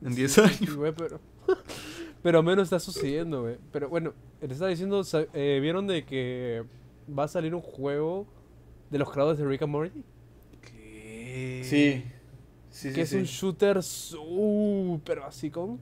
En 0.03 0.15
10 0.15 0.33
Sí, 0.33 0.41
años. 0.41 0.77
güey, 0.77 0.93
pero. 0.93 1.21
pero 2.23 2.43
menos 2.43 2.65
está 2.65 2.79
sucediendo, 2.79 3.43
güey. 3.43 3.57
Pero 3.73 3.89
bueno, 3.89 4.13
les 4.41 4.53
estaba 4.53 4.71
diciendo. 4.71 5.03
eh, 5.35 5.59
¿Vieron 5.61 5.87
de 5.87 6.05
que 6.05 6.65
va 7.17 7.25
a 7.25 7.29
salir 7.29 7.55
un 7.55 7.61
juego 7.63 8.27
de 8.91 8.99
los 8.99 9.11
creadores 9.11 9.39
de 9.39 9.47
Rick 9.47 9.63
and 9.63 9.73
Morty? 9.73 10.05
¿Qué? 10.63 11.63
Sí. 11.65 12.05
Sí, 12.71 12.93
que 12.93 13.01
es 13.03 13.13
un 13.13 13.25
shooter 13.25 13.83
súper 13.83 15.21
básico. 15.21 15.79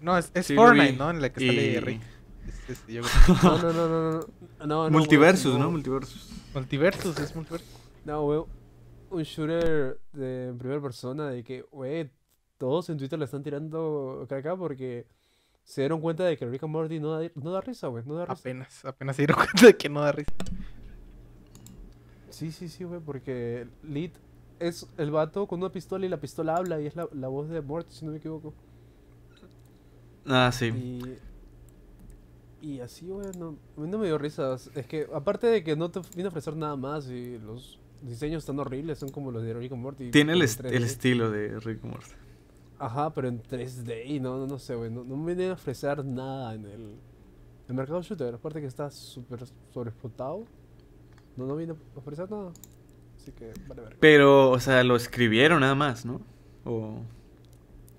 No, 0.00 0.16
es, 0.16 0.30
es 0.34 0.48
Fortnite. 0.54 0.94
¿no? 0.94 1.10
En 1.10 1.20
la 1.20 1.32
que 1.32 1.44
Y- 1.44 1.46
sale 1.48 1.80
Rick. 1.80 2.00
Es- 2.68 2.70
es- 2.70 2.86
yo 2.86 3.02
creo 3.02 3.36
que- 3.40 3.46
No, 3.46 3.58
no, 3.58 3.72
no, 3.72 3.88
no, 3.88 4.12
no. 4.12 4.20
no, 4.58 4.66
no 4.66 4.78
güey, 4.80 4.90
Multiversus, 4.92 5.52
no. 5.54 5.58
¿no? 5.64 5.70
Multiversus. 5.70 6.30
Multiversus, 6.54 7.18
es 7.18 7.34
Multiversus. 7.36 7.68
No, 8.04 8.22
güey. 8.22 8.42
Un 9.10 9.22
shooter 9.22 10.00
de 10.12 10.48
en 10.48 10.58
primera 10.58 10.80
persona 10.80 11.28
de 11.28 11.42
que, 11.42 11.62
güey, 11.62 12.10
todos 12.58 12.88
en 12.90 12.98
Twitter 12.98 13.18
le 13.18 13.24
están 13.24 13.42
tirando 13.42 14.24
caca 14.28 14.56
porque 14.56 15.06
se 15.64 15.82
dieron 15.82 16.00
cuenta 16.00 16.24
de 16.24 16.36
que 16.36 16.46
Rick 16.46 16.62
and 16.62 16.72
Morty 16.72 17.00
no 17.00 17.18
da, 17.18 17.30
no 17.34 17.50
da 17.52 17.60
risa, 17.60 17.88
güey. 17.88 18.04
No 18.06 18.14
da 18.14 18.26
risa. 18.26 18.40
Apenas, 18.40 18.84
apenas 18.84 19.16
se 19.16 19.22
dieron 19.22 19.36
cuenta 19.44 19.66
de 19.66 19.76
que 19.76 19.88
no 19.88 20.00
da 20.00 20.12
risa. 20.12 20.32
Sí, 22.30 22.52
sí, 22.52 22.68
sí, 22.68 22.84
güey, 22.84 23.00
porque 23.00 23.66
Lit 23.82 24.14
es 24.60 24.88
el 24.98 25.10
vato 25.10 25.46
con 25.46 25.60
una 25.60 25.72
pistola 25.72 26.06
y 26.06 26.08
la 26.08 26.20
pistola 26.20 26.56
habla 26.56 26.80
y 26.80 26.86
es 26.86 26.94
la, 26.94 27.08
la 27.12 27.28
voz 27.28 27.48
de 27.48 27.60
Morty, 27.60 27.92
si 27.92 28.04
no 28.04 28.12
me 28.12 28.18
equivoco. 28.18 28.54
Ah, 30.26 30.50
sí. 30.52 30.66
Y, 30.66 31.18
y 32.62 32.80
así, 32.80 33.08
güey, 33.08 33.26
no, 33.38 33.56
a 33.76 33.80
mí 33.80 33.88
no 33.88 33.98
me 33.98 34.06
dio 34.06 34.18
risas. 34.18 34.70
Es 34.74 34.86
que, 34.86 35.08
aparte 35.12 35.46
de 35.46 35.64
que 35.64 35.76
no 35.76 35.90
te 35.90 36.00
vino 36.14 36.28
a 36.28 36.30
ofrecer 36.30 36.56
nada 36.56 36.76
más 36.76 37.08
y 37.08 37.38
los 37.38 37.79
diseños 38.02 38.42
están 38.42 38.58
horribles, 38.58 38.98
son 38.98 39.10
como 39.10 39.30
los 39.30 39.42
de 39.42 39.54
Rick 39.54 39.72
and 39.72 39.82
Morty. 39.82 40.10
Tiene 40.10 40.32
el, 40.34 40.42
est- 40.42 40.60
3D. 40.60 40.72
el 40.72 40.84
estilo 40.84 41.30
de 41.30 41.58
Rick 41.60 41.82
and 41.84 41.92
Morty. 41.92 42.10
Ajá, 42.78 43.12
pero 43.12 43.28
en 43.28 43.42
3D 43.42 44.06
y 44.06 44.20
no, 44.20 44.38
no, 44.38 44.46
no 44.46 44.58
sé, 44.58 44.74
güey. 44.74 44.90
No, 44.90 45.04
no 45.04 45.16
me 45.16 45.34
vienen 45.34 45.50
a 45.50 45.54
ofrecer 45.54 46.02
nada 46.04 46.54
en 46.54 46.64
el, 46.64 46.94
el 47.68 47.74
mercado 47.74 48.00
shooter. 48.02 48.34
Aparte 48.34 48.60
que 48.60 48.66
está 48.66 48.90
súper 48.90 49.40
sobreexplotado. 49.72 50.44
No, 51.36 51.46
no 51.46 51.56
viene 51.56 51.74
a 51.74 51.98
ofrecer 51.98 52.30
nada. 52.30 52.52
Así 53.16 53.32
que, 53.32 53.52
vale, 53.68 53.82
ver. 53.82 53.96
Pero, 54.00 54.50
o 54.50 54.58
sea, 54.60 54.82
lo 54.82 54.96
escribieron 54.96 55.60
nada 55.60 55.74
más, 55.74 56.06
¿no? 56.06 56.22
O, 56.64 57.02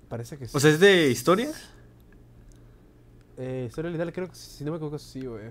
Parece 0.08 0.36
que 0.36 0.46
sí. 0.46 0.56
o 0.56 0.60
sea, 0.60 0.70
¿es 0.70 0.80
de 0.80 1.08
historia? 1.10 1.50
Eh, 3.36 3.66
historia 3.68 3.90
literal, 3.90 4.12
creo 4.12 4.28
que 4.28 4.34
si 4.34 4.64
no 4.64 4.72
me 4.72 4.76
equivoco, 4.76 4.98
sí, 4.98 5.20
güey. 5.24 5.50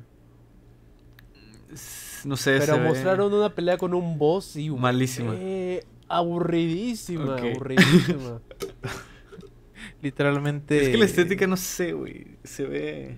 No 2.25 2.37
sé, 2.37 2.59
Pero 2.59 2.75
se 2.75 2.79
ve- 2.81 2.87
mostraron 2.87 3.33
una 3.33 3.53
pelea 3.55 3.77
con 3.77 3.93
un 3.93 4.17
boss 4.17 4.55
y. 4.55 4.69
Malísima. 4.69 5.33
Eh, 5.37 5.83
aburridísima, 6.07 7.37
aburridísima. 7.37 8.41
Literalmente. 10.01 10.81
Es 10.83 10.89
que 10.89 10.97
la 10.97 11.05
estética, 11.05 11.47
no 11.47 11.57
sé, 11.57 11.93
güey. 11.93 12.37
Se 12.43 12.65
ve... 12.65 13.17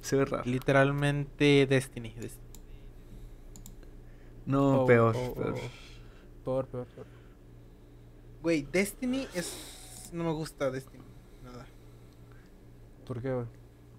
Se 0.00 0.16
ve 0.16 0.24
raro. 0.24 0.44
Literalmente 0.46 1.66
Destiny. 1.68 2.10
Destiny. 2.14 2.46
No, 4.46 4.82
Oh, 4.82 4.86
peor, 4.86 5.16
oh, 5.16 5.34
peor. 5.34 5.54
oh. 5.56 6.44
Peor, 6.44 6.66
peor, 6.68 6.86
peor. 6.86 7.06
Güey, 8.42 8.62
Destiny 8.70 9.26
es. 9.34 10.10
No 10.12 10.22
me 10.24 10.32
gusta 10.32 10.70
Destiny. 10.70 11.02
Nada. 11.42 11.66
¿Por 13.04 13.20
qué, 13.20 13.32
güey? 13.32 13.46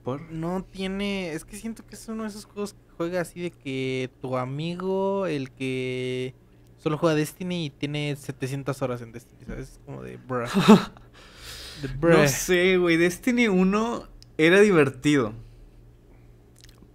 ¿Por? 0.03 0.22
No 0.31 0.64
tiene. 0.64 1.34
Es 1.34 1.43
que 1.43 1.57
siento 1.57 1.85
que 1.85 1.95
es 1.95 2.07
uno 2.07 2.23
de 2.23 2.30
esos 2.30 2.45
juegos 2.45 2.73
que 2.73 2.80
juega 2.98 3.22
así 3.22 3.41
de 3.41 3.52
que 3.52 4.10
tu 4.22 4.38
amigo, 4.38 5.28
el 5.28 5.52
que 5.52 6.34
solo 6.78 6.98
juega 6.98 7.15
Destiny 7.15 7.65
y 7.65 7.69
tiene 7.69 8.15
700 8.15 8.82
horas 8.82 9.02
en 9.02 9.11
Destiny, 9.11 9.45
¿sabes? 9.45 9.69
Es 9.69 9.80
como 9.86 10.02
de 10.03 10.18
bruh. 10.18 10.48
De 11.82 11.88
bruh. 11.90 12.18
No 12.18 12.28
sé, 12.28 12.78
güey. 12.78 12.98
Destiny 12.98 13.48
1 13.48 14.07
era 14.40 14.60
divertido. 14.61 15.34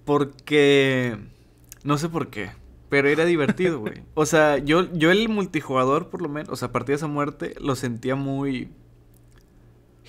Porque... 0.05 1.17
No 1.85 1.99
sé 1.99 2.09
por 2.09 2.31
qué. 2.31 2.51
Pero 2.89 3.09
era 3.09 3.25
divertido, 3.25 3.79
güey. 3.79 4.03
O 4.15 4.27
sea, 4.27 4.59
yo, 4.59 4.93
yo 4.93 5.13
el 5.13 5.29
multijugador, 5.29 6.11
por 6.11 6.21
lo 6.21 6.29
menos, 6.29 6.49
o 6.49 6.57
sea, 6.57 6.73
partidas 6.73 7.05
a 7.05 7.07
muerte, 7.07 7.55
lo 7.61 7.77
sentía 7.77 8.17
muy... 8.17 8.71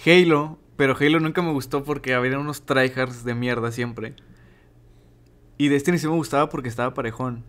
Halo, 0.06 0.58
pero 0.76 0.98
Halo 1.00 1.20
nunca 1.20 1.44
me 1.44 1.52
gustó 1.52 1.84
porque 1.84 2.16
había 2.16 2.40
unos 2.40 2.64
tryhards 2.64 3.24
de 3.24 3.36
mierda 3.36 3.72
siempre. 3.72 4.16
Y 5.58 5.68
Destiny 5.70 5.98
sí 6.00 6.08
me 6.08 6.16
gustaba 6.16 6.50
porque 6.50 6.70
estaba 6.70 6.94
parejón. 6.94 7.44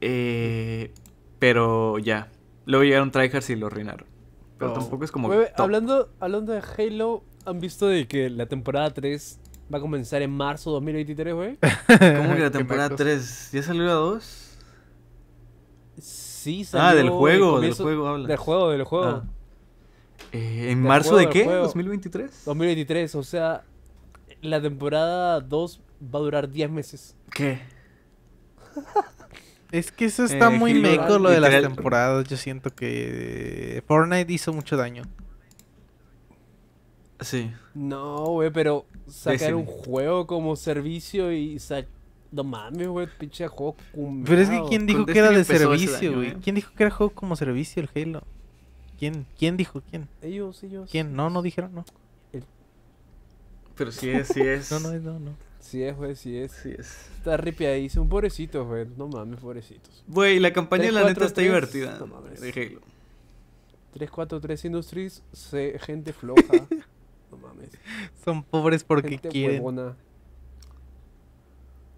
Eh, 0.00 0.92
pero 1.38 1.98
ya. 1.98 2.28
Luego 2.66 2.84
llegaron 2.84 3.10
tryhards 3.10 3.50
y 3.50 3.56
lo 3.56 3.66
arruinaron. 3.68 4.06
Pero 4.58 4.72
Oh. 4.72 4.74
tampoco 4.74 5.04
es 5.04 5.10
como... 5.10 5.28
Top. 5.30 5.46
hablando, 5.56 6.10
hablando 6.20 6.52
de 6.52 6.60
Halo, 6.78 7.22
¿han 7.46 7.60
visto 7.60 7.86
de 7.86 8.06
que 8.06 8.28
la 8.28 8.46
temporada 8.46 8.90
3 8.92 9.38
va 9.72 9.78
a 9.78 9.80
comenzar 9.80 10.20
en 10.22 10.30
marzo 10.32 10.70
2023, 10.72 11.34
güey? 11.34 11.56
¿Cómo 11.86 12.34
que 12.34 12.40
la 12.40 12.50
temporada 12.52 12.88
nacos. 12.90 12.98
3? 12.98 13.50
¿Ya 13.52 13.62
salió 13.62 13.84
la 13.84 13.92
2? 13.94 14.46
Sí, 15.98 16.66
Ah, 16.72 16.94
del 16.94 17.06
salió 17.06 17.18
juego, 17.18 17.56
en 17.56 17.62
del 17.62 17.70
comienzo- 17.74 17.82
juego 17.84 18.08
hablas. 18.08 18.28
Del 18.28 18.36
juego, 18.36 18.70
del 18.70 18.84
juego. 18.84 19.06
Ah. 19.06 19.24
Eh, 20.32 20.70
¿En 20.70 20.78
Del 20.80 20.88
marzo 20.88 21.10
juego, 21.10 21.18
de 21.18 21.24
del 21.26 21.32
qué? 21.32 21.44
juego. 21.44 21.66
¿2023? 21.72 22.30
2023, 22.44 23.14
o 23.14 23.22
sea, 23.22 23.62
la 24.42 24.60
temporada 24.62 25.40
2 25.40 25.80
va 26.02 26.18
a 26.18 26.22
durar 26.22 26.48
10 26.50 26.70
meses. 26.70 27.16
¿Qué? 27.34 27.60
Es 29.72 29.92
que 29.92 30.06
eso 30.06 30.24
está 30.24 30.52
Eh, 30.52 30.58
muy 30.58 30.74
meco 30.74 31.20
lo 31.20 31.30
de 31.30 31.38
las 31.38 31.48
literal. 31.50 31.74
temporadas. 31.76 32.26
Yo 32.28 32.36
siento 32.36 32.74
que 32.74 33.84
Fortnite 33.86 34.32
hizo 34.32 34.52
mucho 34.52 34.76
daño. 34.76 35.04
Sí. 37.20 37.52
No, 37.74 38.24
güey, 38.32 38.50
pero 38.50 38.84
sacar 39.06 39.54
un 39.54 39.66
juego 39.66 40.26
como 40.26 40.56
servicio 40.56 41.32
y 41.32 41.60
sa- 41.60 41.84
No 42.32 42.42
mames, 42.42 42.88
güey, 42.88 43.06
pinche 43.18 43.46
juego 43.46 43.76
Pero 44.24 44.40
es 44.40 44.48
que. 44.48 44.60
¿quién 44.68 44.86
dijo 44.86 45.06
que 45.06 45.18
era 45.18 45.30
de 45.30 45.44
servicio, 45.44 46.14
güey? 46.14 46.28
¿eh? 46.30 46.36
¿Quién 46.42 46.56
dijo 46.56 46.72
que 46.74 46.82
era 46.82 46.90
juego 46.92 47.12
como 47.14 47.36
servicio 47.36 47.80
el 47.82 47.90
Halo? 47.94 48.22
¿Quién? 48.98 49.24
¿Quién 49.38 49.56
dijo? 49.56 49.82
¿Quién? 49.88 50.08
Ellos, 50.22 50.62
ellos. 50.64 50.88
¿Quién? 50.90 51.14
No, 51.14 51.30
no 51.30 51.42
dijeron, 51.42 51.72
no. 51.74 51.84
Pero 53.76 53.92
sí 53.92 54.10
es, 54.10 54.28
sí 54.28 54.40
es. 54.40 54.70
No, 54.72 54.80
no, 54.80 54.92
no, 54.98 55.18
no. 55.20 55.49
Sí 55.60 55.82
es, 55.82 55.96
güey, 55.96 56.16
sí 56.16 56.36
es. 56.36 56.52
Sí 56.52 56.70
es. 56.76 57.10
Está 57.18 57.36
ripiadísimo. 57.36 58.08
Pobrecitos, 58.08 58.66
güey. 58.66 58.86
No 58.96 59.08
mames, 59.08 59.38
pobrecitos. 59.40 60.02
Güey, 60.08 60.40
la 60.40 60.52
campaña 60.52 60.84
Tres, 60.84 60.94
la 60.94 61.04
neta 61.04 61.24
está 61.26 61.40
divertida. 61.42 61.96
no 61.98 62.06
mames. 62.06 62.40
de 62.40 62.48
Halo. 62.50 62.80
343 63.92 64.64
Industries, 64.66 65.22
se- 65.32 65.78
gente 65.80 66.12
floja. 66.12 66.42
no 67.30 67.36
mames. 67.36 67.70
Son 68.24 68.42
pobres 68.42 68.84
porque 68.84 69.10
gente 69.10 69.28
quieren. 69.28 69.56
huevona. 69.56 69.96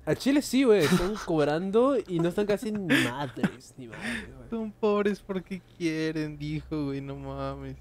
A 0.04 0.16
Chile 0.16 0.42
sí, 0.42 0.64
güey. 0.64 0.82
Están 0.84 1.14
cobrando 1.26 1.96
y 2.08 2.18
no 2.18 2.28
están 2.28 2.46
casi 2.46 2.72
ni 2.72 2.86
madres. 3.04 3.74
Ni 3.76 3.86
madres, 3.86 4.26
güey. 4.36 4.50
Son 4.50 4.72
pobres 4.72 5.20
porque 5.20 5.62
quieren, 5.78 6.36
dijo, 6.38 6.86
güey, 6.86 7.00
no 7.00 7.14
mames. 7.16 7.76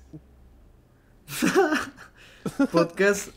Podcast. 2.71 3.29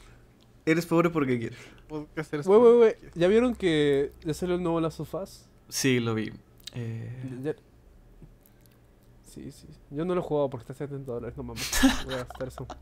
Eres 0.67 0.87
pobre 0.87 1.11
porque 1.11 1.39
quieres. 1.39 1.59
Podcasters 1.89 2.47
Güey, 2.47 2.77
güey, 2.77 2.97
¿Ya 3.15 3.29
vieron 3.29 3.55
que 3.55 4.13
ya 4.25 4.35
salió 4.35 4.55
el 4.57 4.63
nuevo 4.63 4.81
Last 4.81 5.01
of 5.01 5.15
Us? 5.15 5.47
Sí, 5.69 6.01
lo 6.01 6.15
vi. 6.15 6.33
Eh, 6.75 7.39
Ya- 7.43 7.55
Sí, 9.25 9.51
sí. 9.51 9.67
Yo 9.91 10.05
no 10.05 10.15
lo 10.15 10.21
he 10.21 10.25
jugado 10.25 10.49
porque 10.49 10.63
está 10.63 10.75
a 10.75 10.77
70 10.77 11.11
dólares. 11.11 11.37
No 11.37 11.43
mames. 11.43 11.69
Voy 12.05 12.15
a 12.15 12.19
gastar 12.19 12.47
eso. 12.49 12.67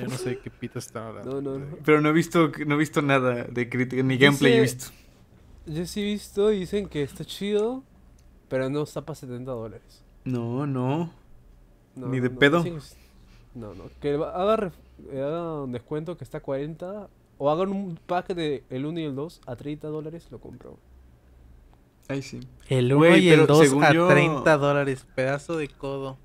Yo 0.00 0.08
no 0.08 0.16
sé 0.16 0.38
qué 0.38 0.50
pito 0.50 0.78
están 0.80 1.04
hablando. 1.08 1.40
No, 1.40 1.58
no, 1.58 1.64
no. 1.66 1.76
pero 1.84 2.00
no 2.00 2.08
he 2.08 2.12
visto 2.12 2.50
no 2.66 2.74
he 2.74 2.78
visto 2.78 3.00
nada 3.00 3.44
de 3.44 3.68
crítica 3.68 4.02
ni 4.02 4.18
gameplay 4.18 4.54
he 4.54 4.60
Dice- 4.62 4.74
visto. 4.76 4.92
Yo 5.66 5.86
sí 5.86 6.00
he 6.00 6.04
visto 6.04 6.50
y 6.52 6.60
dicen 6.60 6.88
que 6.88 7.02
está 7.02 7.24
chido, 7.24 7.84
pero 8.48 8.68
no 8.70 8.82
está 8.82 9.02
para 9.02 9.14
70 9.14 9.52
dólares. 9.52 10.02
No, 10.24 10.66
no. 10.66 11.12
No, 11.94 12.08
Ni 12.08 12.16
no, 12.16 12.22
de 12.24 12.30
no, 12.30 12.38
pedo. 12.40 12.64
que 12.64 12.70
No, 13.54 13.74
no. 13.74 13.84
Que 14.00 14.14
haga, 14.14 14.72
un 15.12 15.72
descuento 15.72 16.16
que 16.16 16.24
está 16.24 16.38
a 16.38 16.40
40 16.42 17.08
o 17.38 17.50
hagan 17.50 17.70
un 17.70 17.98
pack 18.06 18.34
de 18.34 18.64
el 18.70 18.84
1 18.86 19.00
y 19.00 19.04
el 19.04 19.14
2 19.14 19.40
a 19.46 19.56
30 19.56 19.88
dólares, 19.88 20.26
lo 20.30 20.38
compro. 20.40 20.78
Ay, 22.08 22.22
sí. 22.22 22.40
El 22.68 22.86
1 22.92 22.96
Güey, 22.96 23.24
y 23.24 23.28
el 23.30 23.40
pero 23.40 23.54
2 23.54 23.58
según 23.68 23.84
a 23.84 23.92
yo- 23.92 24.08
30 24.08 24.56
dólares, 24.56 25.06
pedazo 25.14 25.56
de 25.56 25.68
codo. 25.68 26.18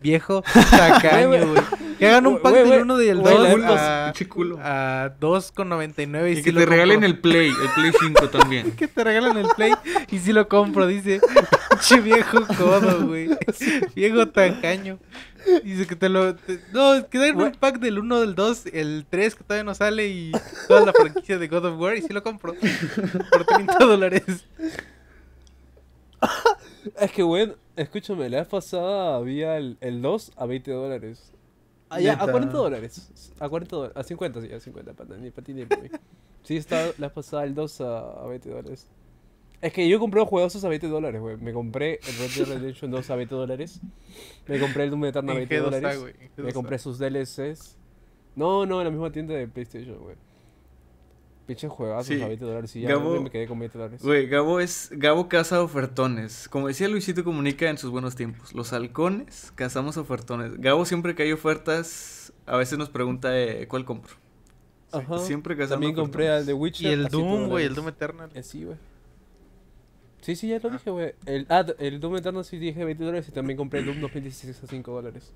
Viejo 0.00 0.42
tacaño, 0.70 1.28
Güey. 1.28 1.62
Que 1.98 2.08
hagan 2.08 2.26
un 2.26 2.40
pack 2.42 2.52
güey, 2.52 2.62
del 2.64 2.68
güey. 2.70 2.80
1 2.82 3.02
y 3.02 3.08
el 3.08 3.18
Güey, 3.20 3.34
2 3.36 3.42
la 3.44 4.12
Culos, 4.28 4.58
a, 4.60 5.04
a 5.04 5.18
2,99 5.20 6.28
y, 6.28 6.32
Y 6.32 6.36
sí 6.36 6.42
que 6.42 6.52
te 6.52 6.66
regalen 6.66 6.96
compro. 6.96 7.06
el 7.06 7.18
Play, 7.20 7.48
el 7.48 7.68
Play 7.74 7.92
5 8.00 8.28
también. 8.28 8.72
Que 8.76 8.88
te 8.88 9.04
regalan 9.04 9.36
el 9.38 9.46
Play 9.56 9.72
y 10.10 10.18
sí 10.18 10.32
lo 10.32 10.48
compro, 10.48 10.86
dice. 10.86 11.20
Pinche 11.70 12.00
viejo 12.00 12.40
codo, 12.58 13.06
güey. 13.06 13.30
Viejo 13.94 14.26
tacaño. 14.28 14.98
Dice 15.62 15.86
que 15.86 15.96
te 15.96 16.08
lo... 16.08 16.34
te- 16.34 16.60
no, 16.72 16.94
es 16.94 17.04
que 17.04 17.18
dan 17.18 17.40
un 17.40 17.52
pack 17.52 17.78
del 17.78 17.98
1, 17.98 18.20
del 18.20 18.34
2, 18.34 18.66
el 18.72 19.06
3 19.08 19.34
que 19.34 19.44
todavía 19.44 19.64
no 19.64 19.74
sale 19.74 20.08
y 20.08 20.32
toda 20.68 20.86
la 20.86 20.92
franquicia 20.92 21.38
de 21.38 21.48
God 21.48 21.64
of 21.66 21.80
War 21.80 21.96
y 21.96 22.02
sí 22.02 22.12
lo 22.12 22.22
compro. 22.22 22.54
Por 23.30 23.44
30 23.44 23.78
dólares. 23.78 24.22
Es 26.98 27.12
que, 27.12 27.22
bueno, 27.22 27.54
escúchame, 27.76 28.28
la 28.28 28.38
vez 28.38 28.48
pasada 28.48 29.16
había 29.16 29.56
el, 29.56 29.76
el 29.80 30.00
2 30.02 30.32
a 30.36 30.46
20 30.46 30.70
dólares. 30.70 31.32
Ah, 31.90 32.00
ya, 32.00 32.14
a 32.14 32.16
Neta. 32.16 32.32
40 32.32 32.52
dólares. 32.56 33.32
A 33.38 33.48
40 33.48 33.76
dólares. 33.76 33.96
A 33.96 34.02
50, 34.02 34.40
sí, 34.40 34.52
a 34.52 34.60
50, 34.60 34.92
para, 34.94 35.16
ni 35.16 35.30
para 35.30 35.44
ti 35.44 35.54
ni 35.54 35.64
para 35.66 35.82
mí. 35.82 35.90
Sí, 36.42 36.56
está 36.56 36.86
la 36.98 37.06
vez 37.08 37.12
pasada 37.12 37.44
el 37.44 37.54
2 37.54 37.80
a, 37.82 37.98
a 38.22 38.26
20 38.26 38.48
dólares. 38.50 38.86
Es 39.64 39.72
que 39.72 39.88
yo 39.88 39.98
compré 39.98 40.22
juegos 40.26 40.62
a 40.62 40.68
20 40.68 40.88
dólares, 40.88 41.20
güey. 41.22 41.38
Me 41.38 41.54
compré 41.54 41.98
el 42.06 42.14
Red 42.18 42.30
Dead 42.36 42.58
Redemption 42.58 42.90
2 42.90 43.10
a 43.10 43.16
20 43.16 43.34
dólares. 43.34 43.80
Me 44.46 44.60
compré 44.60 44.84
el 44.84 44.90
Doom 44.90 45.06
Eternal 45.06 45.36
a 45.38 45.40
En 45.40 45.48
20 45.48 45.56
G2A, 45.58 45.62
dólares. 45.64 46.00
Me 46.36 46.44
G2A. 46.44 46.52
compré 46.52 46.78
sus 46.78 46.98
DLCs. 46.98 47.78
No, 48.36 48.66
no, 48.66 48.80
en 48.80 48.84
la 48.84 48.90
misma 48.90 49.10
tienda 49.10 49.32
de 49.32 49.48
PlayStation, 49.48 49.96
güey. 50.00 50.16
Pinches 51.46 51.70
juegazos 51.70 52.06
Sí. 52.08 52.20
a 52.20 52.28
20 52.28 52.44
dólares 52.44 52.76
y 52.76 52.82
ya 52.82 52.90
Gabo- 52.90 53.22
me 53.22 53.30
quedé 53.30 53.46
con 53.46 53.58
20 53.58 53.78
dólares. 53.78 54.02
Güey, 54.02 54.26
Gabo 54.26 54.60
es. 54.60 54.90
Gabo 54.92 55.28
caza 55.30 55.62
ofertones. 55.62 56.46
Como 56.50 56.68
decía 56.68 56.86
Luisito 56.88 57.24
Comunica 57.24 57.70
en 57.70 57.78
sus 57.78 57.90
buenos 57.90 58.16
tiempos. 58.16 58.52
Los 58.54 58.74
halcones 58.74 59.50
cazamos 59.54 59.96
ofertones. 59.96 60.58
Gabo 60.60 60.84
siempre 60.84 61.14
que 61.14 61.22
hay 61.22 61.32
ofertas, 61.32 62.34
a 62.44 62.58
veces 62.58 62.78
nos 62.78 62.90
pregunta 62.90 63.38
eh, 63.38 63.66
cuál 63.66 63.86
compro. 63.86 64.14
Ajá. 64.92 65.18
Siempre 65.20 65.54
cazando 65.56 65.76
También 65.76 65.94
compré 65.94 66.28
al 66.28 66.44
The 66.44 66.52
Witcher. 66.52 66.86
Y 66.86 66.92
el 66.92 67.06
a 67.06 67.08
7 67.08 67.16
Doom, 67.16 67.48
güey, 67.48 67.64
el. 67.64 67.74
Doom 67.74 67.88
Eternal. 67.88 68.30
Eh, 68.34 68.42
sí, 68.42 68.64
güey. 68.64 68.76
Sí, 70.24 70.36
sí, 70.36 70.48
ya 70.48 70.58
lo 70.58 70.70
dije, 70.70 70.90
güey. 70.90 71.12
El, 71.26 71.46
ah, 71.50 71.66
el 71.78 72.00
Doom 72.00 72.16
Eternal 72.16 72.44
sí 72.46 72.56
dije 72.56 72.82
20 72.82 73.04
dólares 73.04 73.28
y 73.28 73.32
también 73.32 73.58
compré 73.58 73.80
el 73.80 73.86
Doom 73.86 74.00
2016 74.00 74.62
a 74.64 74.66
5 74.66 74.90
dólares. 74.92 75.32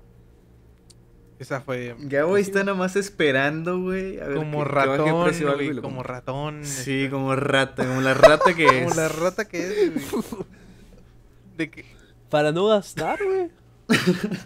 Esa 1.37 1.61
fue 1.61 1.95
Gabo 1.99 2.35
ahí 2.35 2.41
está 2.41 2.63
nada 2.63 2.75
más 2.75 2.95
esperando, 2.95 3.79
güey. 3.79 4.17
como 4.17 4.63
que- 4.63 4.65
que 4.65 4.71
ratón, 4.71 5.31
güey, 5.55 5.75
como 5.81 6.01
ratón. 6.03 6.65
Sí, 6.65 7.03
este, 7.03 7.09
como 7.11 7.35
rata, 7.35 7.85
como 7.87 8.01
la 8.01 8.13
rata 8.15 8.53
que 8.55 8.65
es. 8.65 8.83
como 8.83 8.95
la 8.95 9.07
rata 9.09 9.45
que 9.47 9.59
es, 9.85 9.93
güey. 10.11 10.23
De 11.57 11.69
que, 11.69 11.85
Para 12.29 12.51
no 12.51 12.65
gastar, 12.67 13.19
güey. 13.23 13.49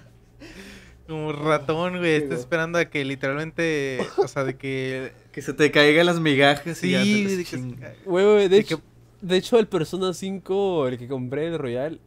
como 1.07 1.31
ratón, 1.31 1.97
güey, 1.99 2.15
está 2.15 2.27
güey. 2.27 2.39
esperando 2.39 2.77
a 2.79 2.85
que 2.85 3.03
literalmente, 3.05 3.99
o 4.17 4.27
sea, 4.27 4.43
de 4.43 4.55
que... 4.57 5.13
Que 5.31 5.41
se 5.41 5.53
te 5.53 5.71
caigan 5.71 6.05
las 6.05 6.19
migajas 6.19 6.77
Sí, 6.77 6.89
y 6.89 6.91
ya 6.91 6.99
te 7.29 7.37
de 7.37 7.43
que. 7.45 7.57
Güey, 8.05 8.25
güey, 8.25 8.37
de 8.43 8.49
De 8.49 8.57
hecho, 8.59 8.81
de 9.23 9.37
hecho 9.37 9.57
el 9.57 9.67
Persona 9.67 10.13
5, 10.13 10.87
el 10.89 10.97
que 10.97 11.07
compré, 11.07 11.47
el 11.47 11.57
Royal, 11.57 11.99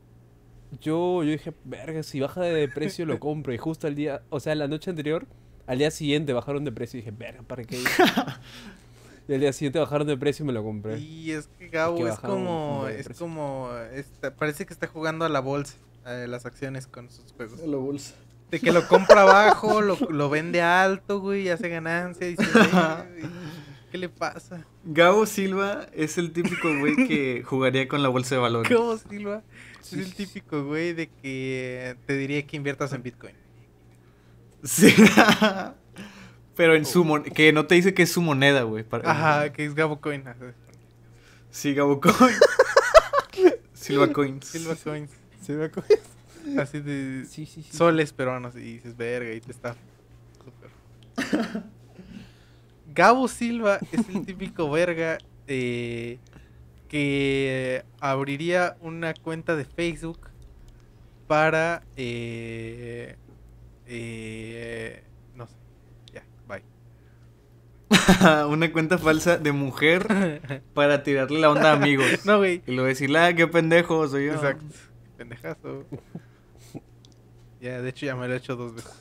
yo, 0.81 1.23
yo 1.23 1.31
dije, 1.31 1.53
verga, 1.65 2.03
si 2.03 2.21
baja 2.21 2.43
de 2.43 2.69
precio 2.69 3.07
lo 3.07 3.19
compro. 3.21 3.53
Y 3.53 3.59
justo 3.59 3.87
al 3.87 3.95
día, 3.95 4.23
o 4.31 4.39
sea, 4.41 4.55
la 4.55 4.69
noche 4.69 4.91
anterior, 4.91 5.27
al 5.67 5.79
día 5.79 5.91
siguiente 5.91 6.33
bajaron 6.33 6.65
de 6.65 6.73
precio 6.73 6.99
y 6.99 7.03
dije, 7.03 7.15
verga, 7.17 7.43
¿para 7.43 7.65
qué? 7.65 7.79
y 9.29 9.35
al 9.35 9.41
día 9.41 9.53
siguiente 9.53 9.79
bajaron 9.79 10.07
de 10.07 10.17
precio 10.17 10.45
y 10.45 10.47
me 10.47 10.53
lo 10.53 10.63
compré. 10.63 10.99
Y 10.99 11.33
es 11.33 11.49
que 11.59 11.69
Gabo 11.69 11.97
Que 11.97 12.09
es 12.09 12.19
como, 12.19 12.87
es 12.89 13.09
como, 13.19 13.71
está- 13.93 14.35
parece 14.35 14.67
que 14.67 14.73
está 14.73 14.87
jugando 14.87 15.25
a 15.25 15.29
la 15.29 15.41
bolsa, 15.41 15.77
a 16.05 16.13
las 16.27 16.47
acciones 16.47 16.87
con 16.87 17.11
sus 17.11 17.33
juegos. 17.33 17.61
La 17.61 17.77
bolsa. 17.77 18.15
De 18.51 18.61
que 18.61 18.71
lo 18.71 18.87
compra 18.87 19.23
abajo, 19.23 19.81
lo, 19.81 19.97
lo 20.11 20.31
vende 20.31 20.63
alto, 20.63 21.19
güey, 21.19 21.49
hace 21.49 21.69
ganancia, 21.69 22.29
dice, 22.29 22.45
"Güey, 22.53 23.31
¿qué 23.97 24.01
le 24.01 24.09
pasa? 24.11 24.67
Gabo 24.85 25.25
Silva 25.25 25.87
es 25.95 26.19
el 26.19 26.33
típico 26.33 26.69
güey 26.79 26.95
que 27.09 27.43
jugaría 27.45 27.89
con 27.89 28.03
la 28.03 28.09
bolsa 28.11 28.35
de 28.35 28.41
valores. 28.43 28.77
¿Cómo 28.77 28.97
Silva? 28.99 29.43
Es 29.81 29.93
el 29.95 30.15
típico 30.15 30.65
güey 30.65 30.93
de 30.93 31.09
que 31.09 31.97
te 32.07 32.17
diría 32.17 32.47
que 32.47 32.57
inviertas 32.57 32.93
en 32.93 33.03
Bitcoin. 33.03 33.35
Sí. 34.63 34.95
Pero 36.57 36.75
en 36.75 36.85
su 36.85 37.05
mon- 37.05 37.23
que 37.25 37.53
no 37.53 37.67
te 37.67 37.75
dice 37.77 37.95
que 37.95 38.03
es 38.03 38.13
su 38.13 38.21
moneda, 38.21 38.63
güey. 38.63 38.83
para- 38.85 39.11
Ajá, 39.11 39.53
que 39.53 39.65
es 39.65 39.75
Gabo 39.75 40.01
Coin. 40.01 40.25
Sí, 41.51 41.73
Gabo 41.75 42.01
Coin. 42.01 42.15
Silva 43.73 44.13
Coins. 44.13 44.47
Silva 44.47 44.75
Coins. 44.77 45.11
¿Se 45.41 45.53
me 45.55 45.65
acuerda? 45.67 45.95
Así 46.59 46.81
de 46.81 47.25
Sí, 47.27 47.47
sí, 47.47 47.63
sí. 47.63 47.77
soles 47.77 48.13
peruanos 48.13 48.55
y 48.57 48.61
dices, 48.61 48.97
verga, 48.97 49.33
y 49.33 49.41
te 49.41 49.53
está 49.53 49.75
súper. 50.45 51.63
Gabo 52.97 53.29
Silva 53.29 53.79
es 53.93 54.09
el 54.09 54.25
típico 54.25 54.71
verga 54.71 55.19
eh, 55.47 56.19
que 56.89 57.85
abriría 58.01 58.79
una 58.81 59.13
cuenta 59.13 59.55
de 59.55 59.67
Facebook 59.67 60.31
para 61.27 61.83
eh, 61.99 63.17
eh, 63.87 65.05
no 65.35 65.47
sé, 65.47 65.55
ya, 66.15 66.25
bye. 66.49 66.63
Una 68.49 68.73
cuenta 68.73 68.97
falsa 68.97 69.37
de 69.37 69.53
mujer 69.53 70.63
para 70.73 71.03
tirarle 71.03 71.39
la 71.39 71.51
onda 71.51 71.73
a 71.73 71.75
amigos. 71.75 72.07
No, 72.25 72.39
güey. 72.39 72.63
Y 72.67 72.73
luego 72.73 72.89
decirle, 72.89 73.19
ah, 73.19 73.35
qué 73.35 73.47
pendejo 73.47 74.09
soy 74.09 74.27
yo. 74.29 74.35
Exacto. 74.35 74.65
Pendejazo. 75.19 75.85
Ya, 77.61 77.83
de 77.83 77.91
hecho 77.91 78.07
ya 78.07 78.17
me 78.17 78.27
lo 78.27 78.33
he 78.33 78.37
hecho 78.39 78.57
dos 78.57 78.75
veces. 78.75 78.95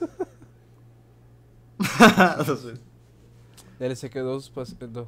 Entonces, 2.39 2.79
DLC 3.79 4.09
que 4.09 4.19
dos, 4.19 4.53
pas- 4.53 4.77
dos, 4.77 5.07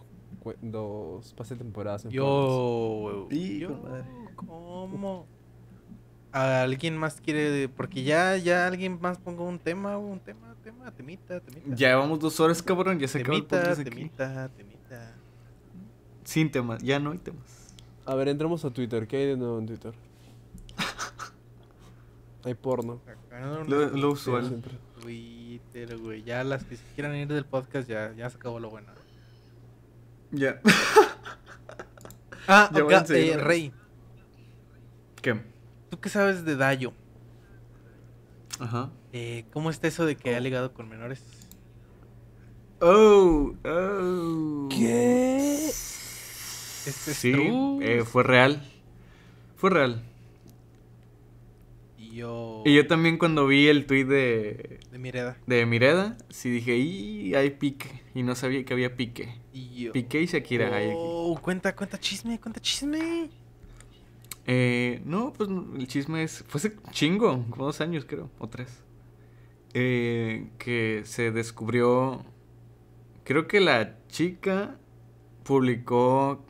dos 0.61 1.33
pase 1.33 1.55
temporadas 1.55 2.05
en. 2.05 2.11
Yo, 2.11 3.27
yo, 3.29 3.69
de. 3.69 4.03
¿cómo? 4.35 5.25
¿Alguien 6.31 6.97
más 6.97 7.19
quiere? 7.21 7.69
Porque 7.69 8.03
ya, 8.03 8.37
ya 8.37 8.67
alguien 8.67 8.99
más 9.01 9.17
pongo 9.17 9.45
un 9.45 9.57
tema, 9.59 9.97
un 9.97 10.19
tema, 10.19 10.55
tema, 10.63 10.91
temita, 10.91 11.39
temita. 11.39 11.75
ya 11.75 11.89
llevamos 11.89 12.19
dos 12.19 12.39
horas, 12.39 12.61
cabrón. 12.61 12.99
Ya 12.99 13.07
se 13.07 13.19
acabó 13.19 13.37
el 13.37 13.45
temita, 13.45 13.57
podcast 13.63 13.81
aquí. 13.81 13.89
temita, 13.89 14.49
temita. 14.49 15.15
Sin 16.23 16.51
temas, 16.51 16.83
ya 16.83 16.99
no 16.99 17.11
hay 17.11 17.17
temas. 17.19 17.73
A 18.05 18.15
ver, 18.15 18.27
entramos 18.27 18.63
a 18.65 18.69
Twitter. 18.69 19.07
¿Qué 19.07 19.17
hay 19.17 19.25
de 19.27 19.37
nuevo 19.37 19.57
en 19.59 19.65
Twitter? 19.65 19.93
hay 22.43 22.53
porno. 22.53 22.99
Lo, 23.67 23.89
lo 23.89 24.11
usual. 24.11 24.45
siempre. 24.47 24.73
Twitter, 25.01 25.97
güey. 25.97 26.23
Ya 26.23 26.43
las 26.43 26.63
que 26.63 26.77
se 26.77 26.83
quieran 26.95 27.15
ir 27.15 27.27
del 27.27 27.45
podcast, 27.45 27.87
ya, 27.87 28.13
ya 28.15 28.29
se 28.29 28.37
acabó 28.37 28.59
lo 28.59 28.69
bueno. 28.69 28.91
Ya. 30.31 30.61
Ah, 32.49 32.71
Ya 32.89 33.05
seguir, 33.05 33.33
eh, 33.33 33.35
¿no? 33.35 33.43
Rey, 33.43 33.73
¿Qué? 35.21 35.37
¿tú 35.89 35.99
qué 35.99 36.07
sabes 36.07 36.45
de 36.45 36.55
Dayo? 36.55 36.93
Ajá. 38.57 38.89
Eh, 39.11 39.43
¿Cómo 39.51 39.69
está 39.69 39.89
eso 39.89 40.05
de 40.05 40.15
que 40.15 40.33
ha 40.33 40.39
ligado 40.39 40.73
con 40.73 40.87
menores? 40.87 41.21
Oh, 42.79 43.53
oh. 43.65 44.69
¿Qué? 44.69 45.65
¿Este 45.67 47.11
es 47.11 47.17
Sí, 47.17 47.33
eh, 47.81 48.05
fue 48.05 48.23
real. 48.23 48.63
Fue 49.57 49.69
real. 49.69 50.01
Y 52.09 52.15
yo... 52.15 52.63
Y 52.65 52.75
yo 52.75 52.87
también 52.87 53.17
cuando 53.17 53.47
vi 53.47 53.67
el 53.67 53.85
tweet 53.85 54.05
de, 54.05 54.79
De 54.91 54.97
Mireda. 54.97 55.37
de 55.45 55.65
Mireda, 55.65 56.17
sí 56.29 56.49
dije, 56.49 56.77
y 56.77 57.35
hay 57.35 57.51
pique. 57.51 58.01
Y 58.15 58.23
no 58.23 58.35
sabía 58.35 58.63
que 58.63 58.73
había 58.73 58.95
pique. 58.95 59.35
Y 59.51 59.83
yo... 59.83 59.91
Pique 59.91 60.21
y 60.21 60.25
Shakira 60.25 60.73
hay. 60.75 60.91
Oh, 60.95 61.37
cuenta, 61.41 61.75
cuenta 61.75 61.99
chisme, 61.99 62.39
cuenta 62.39 62.61
chisme. 62.61 63.29
Eh, 64.45 65.01
no, 65.03 65.33
pues 65.33 65.49
el 65.49 65.87
chisme 65.87 66.23
es. 66.23 66.45
Fue 66.47 66.59
hace 66.59 66.73
chingo, 66.91 67.45
como 67.49 67.65
dos 67.65 67.81
años 67.81 68.05
creo, 68.05 68.31
o 68.39 68.47
tres. 68.47 68.81
Eh, 69.73 70.47
que 70.57 71.01
se 71.03 71.31
descubrió. 71.31 72.23
Creo 73.25 73.47
que 73.47 73.59
la 73.59 73.97
chica 74.07 74.77
publicó 75.43 76.45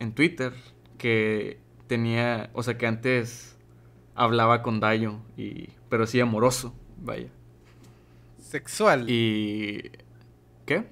en 0.00 0.12
Twitter 0.14 0.52
que 0.98 1.60
tenía. 1.86 2.50
O 2.54 2.64
sea, 2.64 2.76
que 2.76 2.88
antes 2.88 3.51
hablaba 4.14 4.62
con 4.62 4.80
Dayo, 4.80 5.20
y, 5.36 5.70
pero 5.88 6.06
sí 6.06 6.20
amoroso, 6.20 6.74
vaya. 6.98 7.28
Sexual. 8.38 9.08
Y. 9.08 9.90
¿Qué? 10.66 10.84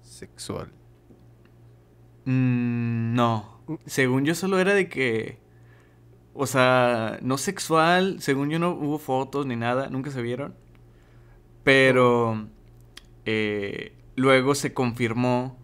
Sexual. 0.00 0.72
Mm, 2.24 3.14
no. 3.14 3.60
Según 3.84 4.24
yo 4.24 4.34
solo 4.34 4.58
era 4.58 4.72
de 4.72 4.88
que... 4.88 5.38
O 6.34 6.46
sea, 6.46 7.18
no 7.20 7.36
sexual. 7.36 8.20
Según 8.20 8.48
yo 8.48 8.58
no 8.58 8.70
hubo 8.70 8.98
fotos 8.98 9.44
ni 9.44 9.54
nada. 9.54 9.90
Nunca 9.90 10.10
se 10.10 10.22
vieron. 10.22 10.54
Pero... 11.62 12.48
eh, 13.26 13.94
luego 14.16 14.54
se 14.54 14.72
confirmó. 14.72 15.58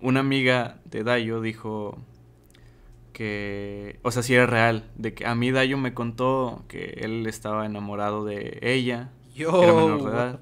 Una 0.00 0.20
amiga 0.20 0.80
de 0.86 1.04
Dayo 1.04 1.40
dijo... 1.42 1.98
que, 3.14 3.98
o 4.02 4.10
sea, 4.12 4.22
sí 4.22 4.34
era 4.34 4.46
real, 4.46 4.90
de 4.96 5.14
que 5.14 5.26
a 5.26 5.34
mí 5.34 5.50
Dayo 5.52 5.78
me 5.78 5.94
contó 5.94 6.64
que 6.68 6.98
él 7.00 7.26
estaba 7.26 7.66
enamorado 7.66 8.26
de 8.26 8.58
ella 8.62 9.12
Yo. 9.34 9.62
Era 9.62 9.72
menor 9.74 10.04
de 10.04 10.10
edad. 10.10 10.40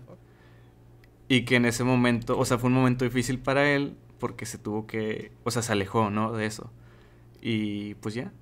y 1.28 1.44
que 1.44 1.56
en 1.56 1.64
ese 1.66 1.84
momento, 1.84 2.38
o 2.38 2.44
sea, 2.44 2.58
fue 2.58 2.68
un 2.68 2.74
momento 2.74 3.04
difícil 3.04 3.38
para 3.38 3.70
él 3.70 3.96
porque 4.18 4.46
se 4.46 4.58
tuvo 4.58 4.86
que, 4.86 5.32
o 5.44 5.50
sea, 5.52 5.62
se 5.62 5.72
alejó, 5.72 6.10
¿no? 6.10 6.32
De 6.32 6.46
eso. 6.46 6.72
Y 7.40 7.94
pues 7.96 8.14
ya. 8.14 8.32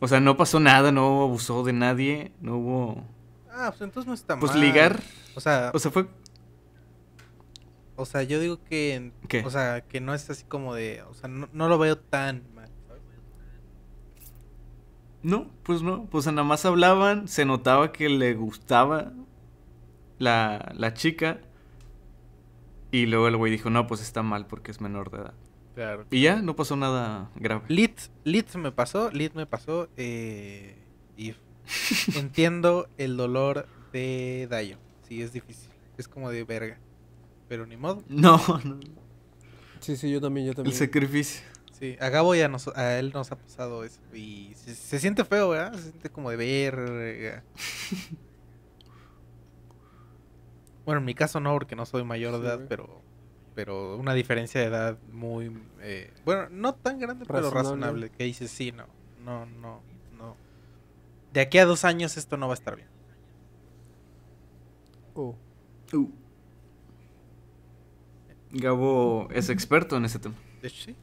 O 0.00 0.08
sea, 0.08 0.20
no 0.20 0.36
pasó 0.36 0.60
nada, 0.60 0.92
no 0.92 1.22
abusó 1.22 1.64
de 1.64 1.72
nadie, 1.72 2.32
no 2.40 2.56
hubo... 2.58 3.04
Ah, 3.50 3.70
pues 3.70 3.82
entonces 3.82 4.08
no 4.08 4.14
está 4.14 4.38
Pues 4.38 4.52
mal. 4.52 4.60
ligar, 4.60 5.00
O 5.36 5.40
sea, 5.40 5.70
o 5.74 5.78
sea, 5.78 5.90
fue... 5.90 6.06
o 7.96 8.04
sea, 8.04 8.22
yo 8.24 8.40
digo 8.40 8.58
que. 8.64 9.12
¿Qué? 9.28 9.44
O 9.44 9.50
sea, 9.50 9.82
que 9.82 10.00
no 10.00 10.14
es 10.14 10.28
así 10.30 10.44
como 10.44 10.74
de. 10.74 11.02
O 11.02 11.14
sea, 11.14 11.28
no, 11.28 11.48
no 11.52 11.68
lo 11.68 11.78
veo 11.78 11.96
tan. 11.98 12.42
No, 15.24 15.50
pues 15.64 15.82
no, 15.82 16.04
pues 16.10 16.26
nada 16.26 16.44
más 16.44 16.64
hablaban, 16.66 17.26
se 17.26 17.44
notaba 17.44 17.90
que 17.92 18.08
le 18.08 18.34
gustaba 18.34 19.12
la, 20.18 20.72
la 20.76 20.94
chica 20.94 21.40
y 22.92 23.06
luego 23.06 23.26
el 23.28 23.36
güey 23.36 23.50
dijo, 23.50 23.70
no, 23.70 23.86
pues 23.86 24.00
está 24.02 24.22
mal 24.22 24.46
porque 24.46 24.70
es 24.70 24.80
menor 24.80 25.10
de 25.10 25.18
edad. 25.18 25.34
Claro. 25.74 26.06
Y 26.10 26.22
ya, 26.22 26.40
no 26.42 26.54
pasó 26.54 26.76
nada 26.76 27.30
grave. 27.34 27.62
Lit, 27.68 27.98
Lit 28.22 28.54
me 28.54 28.70
pasó, 28.70 29.10
Lit 29.10 29.34
me 29.34 29.46
pasó. 29.46 29.88
Eh, 29.96 30.76
y 31.16 31.34
entiendo 32.16 32.88
el 32.98 33.16
dolor 33.16 33.66
de 33.92 34.46
Dayo. 34.48 34.76
Sí, 35.08 35.20
es 35.22 35.32
difícil. 35.32 35.70
Es 35.98 36.06
como 36.06 36.30
de 36.30 36.44
verga. 36.44 36.78
Pero 37.48 37.66
ni 37.66 37.76
modo. 37.76 38.02
No, 38.08 38.40
no, 38.64 38.78
Sí, 39.80 39.96
sí, 39.96 40.10
yo 40.10 40.20
también, 40.20 40.46
yo 40.46 40.50
el 40.52 40.56
también. 40.56 40.76
sacrificio. 40.76 41.42
Sí, 41.84 41.96
a 42.00 42.08
Gabo 42.08 42.34
ya 42.34 42.48
nos, 42.48 42.68
a 42.68 42.98
él 42.98 43.12
nos 43.12 43.30
ha 43.30 43.36
pasado 43.36 43.84
eso. 43.84 44.00
Y 44.14 44.54
se, 44.54 44.74
se 44.74 44.98
siente 44.98 45.24
feo, 45.24 45.50
¿verdad? 45.50 45.74
Se 45.74 45.82
siente 45.90 46.10
como 46.10 46.30
de 46.30 46.36
verga. 46.36 47.44
Bueno, 50.84 50.98
en 51.00 51.04
mi 51.06 51.14
caso 51.14 51.40
no, 51.40 51.52
porque 51.54 51.76
no 51.76 51.86
soy 51.86 52.04
mayor 52.04 52.34
de 52.34 52.40
Sí, 52.40 52.46
edad, 52.46 52.58
güey. 52.58 52.68
pero 52.68 53.02
pero 53.54 53.96
una 53.96 54.14
diferencia 54.14 54.60
de 54.60 54.66
edad 54.66 54.98
muy... 55.12 55.52
eh, 55.80 56.12
bueno, 56.24 56.48
no 56.50 56.74
tan 56.74 56.98
grande, 56.98 57.24
pero 57.30 57.50
Razonable. 57.50 57.52
razonable. 57.52 58.10
Que 58.10 58.24
dices, 58.24 58.50
sí, 58.50 58.72
no, 58.72 58.86
no, 59.20 59.46
no, 59.46 59.80
no. 60.12 60.36
De 61.32 61.40
aquí 61.40 61.58
a 61.58 61.64
dos 61.66 61.84
años 61.84 62.16
esto 62.16 62.36
no 62.36 62.48
va 62.48 62.54
a 62.54 62.56
estar 62.56 62.76
bien. 62.76 62.88
Oh. 65.14 65.36
Uh. 65.92 66.10
Gabo 68.50 69.28
es 69.30 69.48
experto 69.50 69.96
en 69.96 70.04
ese 70.04 70.18
tema. 70.18 70.36
De 70.62 70.68
hecho, 70.68 70.82
sí. 70.84 70.96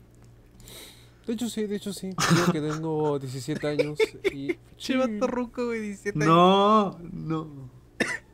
De 1.27 1.33
hecho, 1.33 1.47
sí, 1.49 1.67
de 1.67 1.75
hecho, 1.75 1.93
sí. 1.93 2.09
Yo 2.47 2.51
que 2.51 2.61
tengo 2.61 3.19
17 3.19 3.67
años 3.67 3.99
y... 4.33 4.57
Chivato 4.77 5.27
ruco, 5.27 5.67
güey, 5.67 5.81
17 5.81 6.17
años. 6.17 6.27
No, 6.27 6.97
no. 7.11 7.69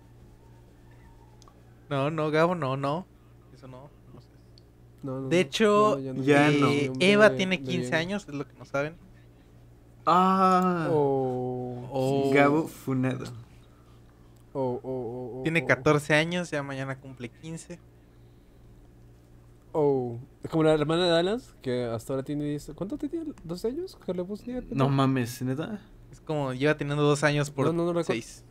No, 1.89 2.11
no, 2.11 2.31
Gabo, 2.31 2.55
no, 2.55 2.75
no. 2.75 3.05
Eso 3.53 3.67
no. 3.67 3.89
no 4.13 4.21
sé. 4.21 4.27
No, 5.03 5.21
no, 5.21 5.29
De 5.29 5.39
hecho, 5.39 5.97
No, 6.01 6.13
no, 6.13 6.23
Ya 6.23 6.49
eh, 6.49 6.91
Eva 6.99 7.29
de- 7.29 7.37
tiene 7.37 7.57
de 7.57 7.63
15 7.63 7.79
bien. 7.81 7.95
años, 7.95 8.25
es 8.27 8.33
lo 8.35 8.45
que 8.47 8.53
no 8.57 8.65
saben. 8.65 8.95
Ah, 10.05 10.87
Oh, 10.91 11.87
Oh. 11.91 12.31
Gabo 12.33 12.67
funado. 12.67 13.25
oh, 14.53 14.79
oh, 14.83 14.83
oh, 14.83 15.39
oh, 15.39 15.43
Tiene 15.43 15.61
oh. 15.63 15.67
14 15.67 16.13
años, 16.13 16.51
ya 16.51 16.61
mañana 16.63 16.99
cumple 16.99 17.29
15. 17.29 17.79
Oh, 19.79 20.17
es 20.43 20.49
como 20.49 20.63
la 20.63 20.73
hermana 20.73 21.05
de 21.05 21.11
Dallas, 21.11 21.55
que 21.61 21.83
hasta 21.83 22.13
ahora 22.13 22.23
tiene 22.23 22.45
10... 22.45 22.71
¿Cuánto 22.73 22.97
tenía? 22.97 23.21
¿Dos 23.43 23.63
años? 23.63 23.95
¿Que 24.03 24.11
le 24.11 24.23
puse? 24.23 24.63
No 24.71 24.89
mames, 24.89 25.39
neta. 25.43 25.79
Es 26.11 26.19
como 26.19 26.51
lleva 26.51 26.75
teniendo 26.75 27.03
dos 27.03 27.23
años 27.23 27.51
por 27.51 27.67
No, 27.67 27.73
no, 27.73 27.83
no 27.83 27.89
recuerdo. 27.89 28.07
6. 28.07 28.43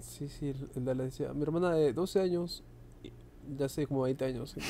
Sí, 0.00 0.28
sí, 0.28 0.48
el, 0.48 0.68
el 0.74 0.84
Dallas 0.84 1.06
decía, 1.12 1.32
mi 1.32 1.44
hermana 1.44 1.74
de 1.74 1.92
12 1.92 2.20
años, 2.20 2.64
y 3.04 3.12
ya 3.56 3.66
hace 3.66 3.86
como 3.86 4.02
20 4.02 4.24
años. 4.24 4.56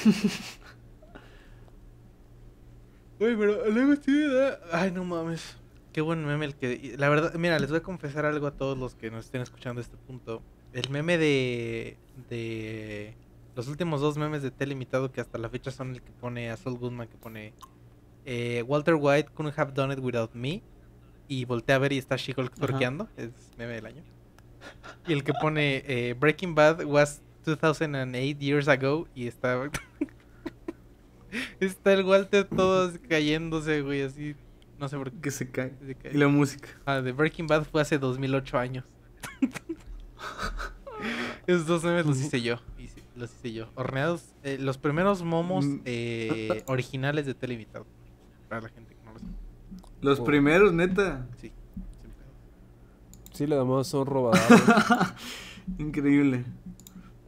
Uy, 3.21 3.35
pero 3.35 3.71
luego 3.71 3.97
sí. 3.97 4.27
Ay, 4.73 4.91
no 4.91 5.05
mames. 5.05 5.57
Qué 5.91 6.03
buen 6.03 6.23
meme 6.27 6.45
el 6.45 6.55
que... 6.55 6.97
La 6.99 7.09
verdad, 7.09 7.33
mira, 7.37 7.59
les 7.59 7.71
voy 7.71 7.79
a 7.79 7.83
confesar 7.83 8.27
algo 8.27 8.47
a 8.47 8.51
todos 8.51 8.77
los 8.77 8.95
que 8.95 9.11
nos 9.11 9.25
estén 9.25 9.41
escuchando 9.41 9.81
a 9.81 9.85
este 9.85 9.97
punto. 9.97 10.43
El 10.75 10.91
meme 10.91 11.17
de... 11.17 11.97
de... 12.29 13.17
Los 13.59 13.67
últimos 13.67 14.01
dos 14.01 14.17
memes 14.17 14.41
de 14.41 14.53
Telemitado 14.53 15.11
que 15.11 15.21
hasta 15.21 15.37
la 15.37 15.49
fecha 15.49 15.73
son 15.73 15.91
el 15.91 16.01
que 16.01 16.13
pone 16.13 16.49
a 16.49 16.57
Saul 16.57 16.79
Goodman, 16.79 17.09
que 17.09 17.17
pone... 17.17 17.55
eh, 18.25 18.63
Walter 18.65 18.95
White 18.95 19.31
couldn't 19.35 19.59
have 19.59 19.73
done 19.73 19.93
it 19.93 19.99
without 19.99 20.33
me. 20.33 20.63
Y 21.27 21.45
voltea 21.45 21.75
a 21.75 21.81
ver 21.81 21.93
y 21.93 21.99
está 21.99 22.15
She-Hulk 22.15 22.55
twerkeando. 22.55 23.09
Es 23.17 23.31
meme 23.57 23.75
del 23.75 23.87
año. 23.87 24.05
Y 25.09 25.13
el 25.13 25.25
que 25.25 25.33
pone 25.33 25.83
eh, 25.89 26.15
Breaking 26.15 26.55
Bad 26.55 26.85
was 26.85 27.21
2008 27.45 28.39
years 28.39 28.69
ago. 28.69 29.09
Y 29.13 29.27
está... 29.27 29.69
Está 31.59 31.95
el 31.95 32.05
Walter 32.05 32.45
todos 32.45 32.97
cayéndose, 33.09 33.83
güey, 33.83 34.03
así. 34.03 34.37
No 34.79 34.89
sé 34.89 34.97
por 34.97 35.11
qué. 35.11 35.21
Que 35.21 35.31
se 35.33 35.51
cae. 35.51 35.75
se 35.85 35.97
cae. 35.97 36.15
Y 36.15 36.17
la 36.17 36.29
música. 36.29 36.69
Ah, 36.87 37.03
de 37.03 37.11
Breaking 37.11 37.49
Bad 37.49 37.65
fue 37.65 37.83
hace 37.83 37.99
2008 37.99 38.57
años. 38.57 38.85
Esos 41.49 41.67
dos 41.67 41.83
memes 41.83 42.07
los 42.07 42.21
hice 42.21 42.41
yo. 42.41 42.61
Los 43.19 43.31
hice 43.35 43.53
yo. 43.53 43.69
Horneados. 43.75 44.35
eh, 44.43 44.57
los 44.59 44.79
primeros 44.79 45.23
momos 45.23 45.65
Mm. 45.65 45.81
eh, 45.85 46.65
originales 46.67 47.27
de 47.27 47.35
Telemitado. 47.35 47.87
Para 48.49 48.63
la 48.63 48.69
gente 48.71 48.95
que 48.95 49.05
no 49.05 49.13
lo 49.13 49.19
sabe. 49.19 49.33
Los 50.01 50.21
Oh. 50.21 50.25
primeros, 50.25 50.73
neta. 50.73 51.27
Sí. 51.41 51.53
siempre. 52.01 52.25
Sí, 53.33 53.47
los 53.47 53.59
demás 53.59 53.87
son 53.87 54.07
robados. 54.07 54.41
Increíble. 55.79 56.45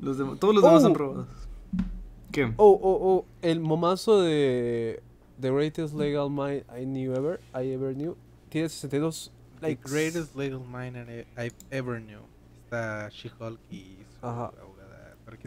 Los 0.00 0.16
demás- 0.18 0.38
todos 0.38 0.54
los 0.54 0.62
demás 0.64 0.78
Oh. 0.78 0.86
son 0.86 0.94
robados. 0.94 1.26
¿Qué? 2.32 2.44
oh, 2.56 2.78
oh, 2.80 2.98
oh, 3.02 3.24
el 3.42 3.58
momazo 3.60 4.22
de 4.22 5.02
The 5.40 5.50
Greatest 5.50 5.94
Legal 5.94 6.30
Mind 6.30 6.62
I 6.80 6.84
Knew 6.84 7.12
Ever, 7.12 7.40
I 7.54 7.72
Ever 7.72 7.92
Knew, 7.94 8.16
tiene 8.48 8.68
62 8.68 9.32
The 9.60 9.66
likes. 9.68 9.90
greatest 9.90 10.36
legal 10.36 10.60
mind 10.60 10.96
I- 10.96 11.26
I've 11.36 11.56
ever 11.70 12.00
knew. 12.00 12.20
Está 12.64 13.08
She-Hulk 13.10 13.58
y 13.68 13.96
su 14.20 14.26
Ajá. 14.26 14.52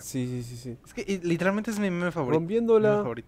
Sí, 0.01 0.27
sí, 0.27 0.43
sí, 0.43 0.57
sí. 0.57 0.77
Es 0.85 0.93
que 0.93 1.19
literalmente 1.23 1.71
es 1.71 1.79
mi 1.79 1.89
meme 1.89 2.11
favorito. 2.11 2.39
Mi 2.39 2.45
Rompiéndola. 2.45 2.89
meme 2.91 3.01
favorito. 3.03 3.27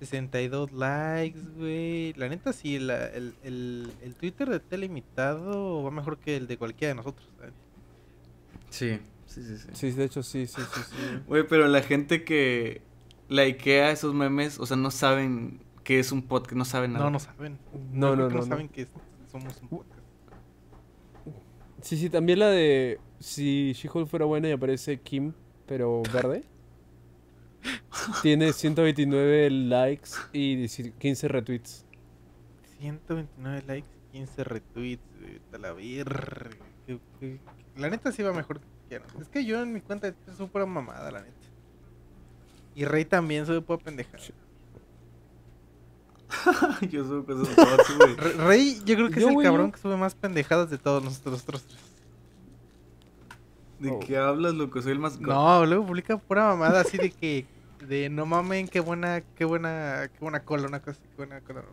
62 0.00 0.72
likes, 0.72 1.40
güey. 1.56 2.12
La 2.14 2.28
neta, 2.28 2.52
sí, 2.52 2.78
la- 2.78 3.06
el, 3.06 3.34
el, 3.44 3.92
el 4.02 4.14
Twitter 4.16 4.48
de 4.50 4.58
Telemitado 4.60 5.82
va 5.84 5.90
mejor 5.90 6.18
que 6.18 6.36
el 6.36 6.46
de 6.48 6.56
cualquiera 6.58 6.88
de 6.90 6.96
nosotros. 6.96 7.28
¿sabes? 7.38 7.54
Sí, 8.70 8.98
sí, 9.26 9.42
sí, 9.44 9.58
sí. 9.58 9.68
Sí, 9.72 9.90
de 9.92 10.04
hecho, 10.04 10.22
sí, 10.22 10.46
sí, 10.46 10.60
sí, 10.60 10.80
sí. 10.90 10.96
Güey, 11.28 11.46
pero 11.46 11.68
la 11.68 11.82
gente 11.82 12.24
que 12.24 12.82
likea 13.28 13.92
esos 13.92 14.12
memes, 14.14 14.58
o 14.58 14.66
sea, 14.66 14.76
no 14.76 14.90
saben 14.90 15.60
que 15.84 16.00
es 16.00 16.10
un 16.10 16.22
podcast, 16.22 16.56
no 16.56 16.64
saben 16.64 16.94
nada. 16.94 17.04
No, 17.04 17.10
no 17.12 17.20
saben. 17.20 17.58
No, 17.92 18.16
no, 18.16 18.28
que 18.28 18.34
no, 18.34 18.40
no. 18.40 18.46
saben 18.46 18.68
que 18.68 18.82
es- 18.82 18.88
somos 19.30 19.56
un 19.62 19.68
podcast. 19.68 20.01
Sí, 21.82 21.96
sí, 21.96 22.08
también 22.08 22.38
la 22.38 22.48
de 22.48 23.00
si 23.18 23.72
She-Hulk 23.72 24.08
fuera 24.08 24.24
buena 24.24 24.48
y 24.48 24.52
aparece 24.52 25.00
Kim, 25.00 25.32
pero 25.66 26.02
verde. 26.12 26.44
Tiene 28.22 28.52
129 28.52 29.50
likes 29.50 30.10
y 30.32 30.56
10 30.56 30.92
15 30.98 31.28
retweets. 31.28 31.84
129 32.78 33.62
likes, 33.66 33.88
15 34.12 34.44
retweets. 34.44 35.02
está 35.36 35.58
la 35.58 35.72
verga. 35.72 36.50
La 37.76 37.90
neta 37.90 38.12
sí 38.12 38.22
va 38.22 38.32
mejor 38.32 38.60
que 38.60 38.66
cualquiera. 38.66 39.04
Es 39.20 39.28
que 39.28 39.44
yo 39.44 39.60
en 39.60 39.72
mi 39.72 39.80
cuenta 39.80 40.14
soy 40.36 40.46
pura 40.48 40.66
mamada, 40.66 41.10
la 41.10 41.20
neta. 41.22 41.34
Y 42.74 42.84
Rey 42.84 43.04
también 43.04 43.44
sube 43.44 43.60
pura 43.60 43.78
pendejada. 43.78 44.22
Yo 46.90 47.04
subo 47.04 47.24
cosas 47.24 47.54
todas, 47.54 47.96
güey. 47.98 48.16
Re- 48.16 48.32
Rey, 48.46 48.82
yo 48.84 48.94
creo 48.96 49.10
que 49.10 49.20
Yo, 49.20 49.28
es 49.30 49.36
el 49.36 49.42
cabrón 49.42 49.66
yo- 49.68 49.72
que 49.72 49.80
sube 49.80 49.96
más 49.96 50.14
pendejadas 50.14 50.70
de 50.70 50.78
todos 50.78 51.02
nosotros 51.02 51.42
otros 51.42 51.62
tres. 51.64 51.80
¿De 53.80 53.90
Oh. 53.90 53.98
qué 54.00 54.16
hablas, 54.16 54.54
loco? 54.54 54.80
Soy 54.80 54.92
el 54.92 54.98
más... 55.00 55.18
No, 55.20 55.66
luego 55.66 55.84
publica 55.86 56.16
pura 56.16 56.44
mamada 56.44 56.80
así 56.82 56.96
de 56.98 57.10
que 57.10 57.46
de 57.86 58.08
no 58.08 58.26
mamen, 58.26 58.68
qué 58.68 58.78
buena, 58.80 59.22
qué 59.36 59.44
buena, 59.44 60.08
qué 60.12 60.18
buena 60.20 60.40
cola, 60.44 60.68
una 60.68 60.80
cosa, 60.80 61.00
qué 61.02 61.16
buena 61.16 61.40
cola. 61.40 61.64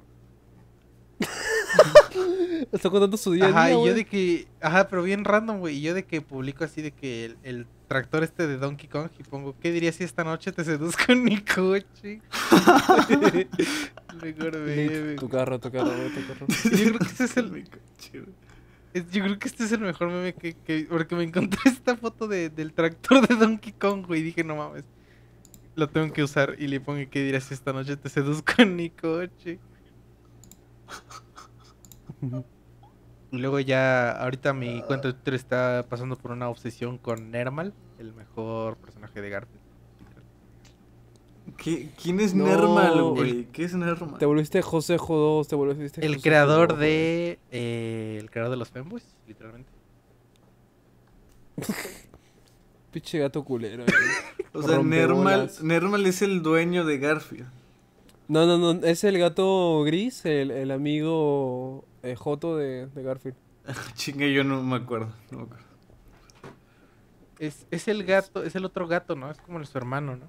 Está 2.72 2.90
contando 2.90 3.16
su 3.18 3.32
día 3.34 3.48
Ajá, 3.50 3.66
día, 3.68 3.70
y 3.70 3.74
yo 3.74 3.80
güey. 3.82 3.94
de 3.94 4.06
que, 4.06 4.48
ajá, 4.62 4.88
pero 4.88 5.04
bien 5.04 5.24
random, 5.24 5.60
güey, 5.60 5.78
y 5.78 5.82
yo 5.82 5.94
de 5.94 6.04
que 6.06 6.22
publico 6.22 6.64
así 6.64 6.82
de 6.82 6.92
que 6.92 7.26
el, 7.26 7.38
el 7.44 7.68
tractor 7.90 8.24
este 8.24 8.48
de 8.48 8.58
Donkey 8.58 8.88
Kong 8.88 9.10
y 9.20 9.24
pongo, 9.24 9.56
¿qué 9.60 9.72
dirías 9.74 9.96
si 9.96 10.04
esta 10.06 10.24
noche 10.24 10.52
te 10.54 10.64
seduzco 10.64 11.12
en 11.12 11.24
mi 11.24 11.42
coche? 11.42 12.22
Mejor 14.22 14.52
bebé. 14.52 15.16
Tu 15.16 15.28
carro, 15.28 15.60
tu 15.60 15.72
carro, 15.72 15.90
tu 15.92 16.28
carro. 16.28 16.48
Yo 16.64 16.70
creo 16.88 17.00
que 17.00 17.06
este 17.06 17.24
es 17.26 17.38
el, 17.38 17.64
Yo 19.12 19.24
creo 19.24 19.40
que 19.40 19.48
este 19.48 19.64
es 19.66 19.72
el 19.72 19.82
mejor 19.82 20.08
meme 20.10 20.34
que, 20.34 20.54
que- 20.56 20.88
porque 20.90 21.16
me 21.16 21.24
encontré 21.24 21.60
esta 21.66 21.98
foto 21.98 22.28
de, 22.28 22.50
del 22.50 22.74
tractor 22.74 23.28
de 23.28 23.36
Donkey 23.36 23.74
Kong, 23.74 24.06
güey, 24.06 24.22
y 24.22 24.24
dije, 24.24 24.44
no 24.44 24.56
mames. 24.56 24.86
Lo 25.76 25.90
tengo 25.90 26.12
que 26.14 26.24
usar 26.24 26.56
y 26.60 26.68
le 26.68 26.80
pongo 26.80 27.10
que 27.10 27.24
dirás 27.24 27.52
esta 27.52 27.74
noche 27.74 27.98
te 27.98 28.10
seduzco 28.10 28.54
en 28.60 28.76
mi 28.76 28.90
coche. 28.92 29.60
Y 33.32 33.38
luego 33.38 33.60
ya, 33.60 34.12
ahorita 34.12 34.54
mi 34.54 34.82
cuenta 34.82 35.08
de 35.10 35.14
Twitter 35.14 35.34
está 35.36 35.86
pasando 35.88 36.16
por 36.16 36.32
una 36.32 36.50
obsesión 36.50 36.98
con 36.98 37.30
Nermal, 37.32 37.74
el 38.00 38.14
mejor 38.14 38.78
personaje 38.78 39.22
de 39.22 39.30
Garfield. 39.30 39.60
¿Qué- 41.58 41.90
¿Quién 42.02 42.20
es 42.20 42.34
No, 42.34 42.46
Nermal, 42.46 43.02
güey? 43.12 43.46
¿Qué 43.52 43.64
es 43.66 43.74
Nermal? 43.76 44.18
Te 44.18 44.26
volviste 44.26 44.62
José 44.62 44.98
Jodos, 44.98 45.48
te 45.48 45.56
volviste 45.56 46.04
El 46.06 46.16
José 46.16 46.30
creador 46.30 46.78
de... 46.78 47.40
eh, 47.52 48.18
el 48.20 48.30
creador 48.32 48.52
de 48.52 48.58
los 48.58 48.70
fanboys, 48.70 49.16
literalmente. 49.28 49.70
Pinche 52.92 53.20
gato 53.20 53.44
culero. 53.44 53.84
güey. 53.86 53.98
O 54.54 54.64
sea, 54.64 54.80
Nermal. 54.80 55.52
Nermal 55.62 56.06
es 56.08 56.24
el 56.24 56.42
dueño 56.42 56.84
de 56.84 56.98
Garfield. 56.98 57.48
No, 58.28 58.48
no, 58.48 58.58
no, 58.58 58.84
es 58.86 59.04
el 59.04 59.20
gato 59.20 59.84
gris, 59.84 60.26
el, 60.26 60.50
el 60.50 60.72
amigo 60.72 61.86
eh, 62.04 62.16
Joto 62.16 62.58
de, 62.58 62.88
de 62.88 63.04
Garfield. 63.04 63.38
Chinga, 63.96 64.26
yo 64.28 64.44
no 64.44 64.62
me 64.64 64.76
acuerdo. 64.78 65.14
No 65.32 65.40
me 65.40 65.44
acuerdo. 65.46 65.66
Es, 67.40 67.66
es 67.72 67.88
el 67.88 68.04
gato, 68.04 68.44
es 68.44 68.56
el 68.56 68.66
otro 68.66 68.88
gato, 68.88 69.16
¿no? 69.16 69.32
Es 69.32 69.40
como 69.40 69.60
el- 69.60 69.66
su 69.66 69.78
hermano, 69.78 70.16
¿no? 70.18 70.26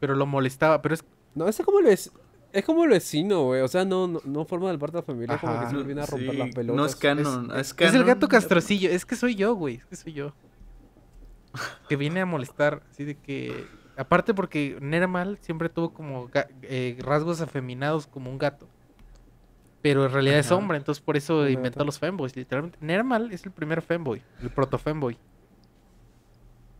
Pero 0.00 0.16
lo 0.16 0.26
molestaba, 0.26 0.82
pero 0.82 0.94
es... 0.94 1.04
No, 1.34 1.46
ese 1.48 1.62
es 1.62 1.66
como 1.66 1.78
el 1.80 1.86
vec- 1.86 2.10
es 2.52 2.64
como 2.64 2.82
el 2.84 2.90
vecino, 2.90 3.44
güey. 3.44 3.60
O 3.60 3.68
sea, 3.68 3.84
no, 3.84 4.06
no, 4.08 4.20
no 4.24 4.44
forma 4.44 4.68
del 4.70 4.78
parte 4.78 4.96
de 4.96 5.02
la 5.02 5.06
familia, 5.06 5.38
como 5.38 5.52
que 5.60 5.66
siempre 5.66 5.84
viene 5.86 6.00
a 6.02 6.06
romper 6.06 6.30
Sí, 6.30 6.36
las 6.36 6.54
pelotas. 6.54 6.76
No 6.76 6.86
es 6.86 6.96
canon. 6.96 7.50
es, 7.52 7.56
Es, 7.60 7.66
es 7.68 7.74
canon. 7.74 7.96
el 7.96 8.04
gato 8.04 8.26
castrocillo, 8.28 8.90
es 8.90 9.04
que 9.06 9.14
soy 9.16 9.34
yo, 9.34 9.54
güey, 9.54 9.76
es 9.76 9.84
que 9.86 9.96
soy 9.96 10.12
yo. 10.14 10.32
Que 11.88 11.96
viene 11.96 12.20
a 12.20 12.26
molestar, 12.26 12.82
así 12.90 13.04
de 13.04 13.16
que... 13.16 13.66
Aparte 13.96 14.32
porque 14.32 14.78
Nermal 14.80 15.38
siempre 15.40 15.68
tuvo 15.68 15.92
como 15.92 16.30
eh, 16.62 16.96
rasgos 17.00 17.40
afeminados 17.40 18.06
como 18.06 18.30
un 18.30 18.38
gato. 18.38 18.68
Pero 19.82 20.04
en 20.04 20.12
realidad 20.12 20.38
es 20.38 20.50
hombre, 20.50 20.76
entonces 20.76 21.02
por 21.02 21.16
eso 21.16 21.48
inventó 21.48 21.84
los 21.84 21.98
fanboys, 21.98 22.34
literalmente. 22.34 22.78
Nermal 22.80 23.30
es 23.32 23.44
el 23.44 23.52
primer 23.52 23.82
fanboy, 23.82 24.22
el 24.42 24.50
proto 24.50 24.78
fanboy. 24.78 25.16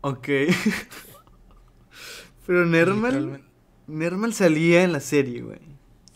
Ok. 0.01 0.27
Pero 2.45 2.65
Nermal. 2.65 3.43
Nermal 3.87 4.33
salía 4.33 4.83
en 4.83 4.91
la 4.91 4.99
serie, 4.99 5.41
güey. 5.41 5.59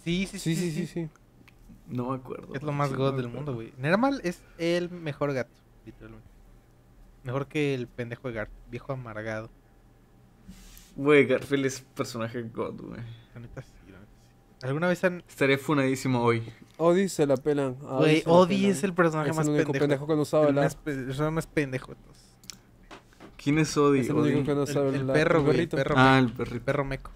Sí, 0.03 0.27
sí, 0.27 0.39
Sí, 0.39 0.55
sí, 0.55 0.72
sí, 0.72 0.88
sí. 0.88 1.10
No 1.88 2.10
me 2.10 2.15
acuerdo. 2.15 2.53
Es 2.53 2.64
lo 2.64 2.72
más 2.72 2.89
sí, 2.89 2.95
god 2.95 3.11
no 3.11 3.18
del 3.18 3.30
mundo, 3.30 3.53
güey. 3.53 3.73
Nermal 3.77 4.22
es 4.23 4.41
el 4.57 4.89
mejor 4.89 5.34
gato, 5.34 5.51
literalmente. 5.85 6.27
Mejor 7.23 7.47
que 7.47 7.73
el 7.73 7.88
pendejo 7.88 8.27
de 8.27 8.34
Gart, 8.34 8.51
viejo 8.69 8.93
amargado. 8.93 9.49
Güey, 10.95 11.26
Garfield 11.26 11.65
es 11.65 11.81
personaje 11.81 12.41
god, 12.43 12.81
güey. 12.81 13.01
La 13.34 13.39
neta 13.39 13.61
sí, 13.61 13.72
la 13.91 13.99
neta 13.99 14.11
sí. 14.60 14.68
¿Alguna 14.68 14.88
vez 14.88 15.03
han... 15.03 15.23
Estaría 15.27 15.57
funadísimo 15.57 16.22
hoy. 16.22 16.43
Odie 16.77 17.07
se 17.09 17.25
la 17.27 17.37
pelan. 17.37 17.75
Güey, 17.75 18.23
pelan. 18.23 18.51
es 18.71 18.83
el 18.83 18.93
personaje 18.93 19.29
Es 19.31 19.35
más 19.35 19.47
el 19.47 19.53
único 19.53 19.71
pendejo. 19.71 19.83
pendejo 20.05 20.07
que 20.07 20.15
no 20.15 20.25
sabe 20.25 20.43
el 20.49 20.57
hablar. 20.57 20.75
pe- 20.83 20.91
el 20.91 21.31
más 21.31 21.47
pendejo 21.47 21.91
de 21.93 21.95
todos. 22.01 22.17
¿Quién 23.37 23.59
es 23.59 23.75
Odie? 23.77 24.01
Es 24.01 24.09
el 24.09 24.15
único 24.15 24.43
que 24.43 24.55
no 24.55 24.61
El- 24.63 24.67
sabe 24.67 24.89
el 24.89 24.95
hablar. 25.01 25.13
perro, 25.15 25.43
güey, 25.43 25.59
el 25.59 25.67
perrito. 25.69 25.77
perro. 25.77 25.95
Ah, 25.97 26.15
meco. 26.21 26.27
el 26.29 26.33
perrito. 26.37 26.55
El 26.55 26.61
perro 26.61 26.85
meco. 26.85 27.11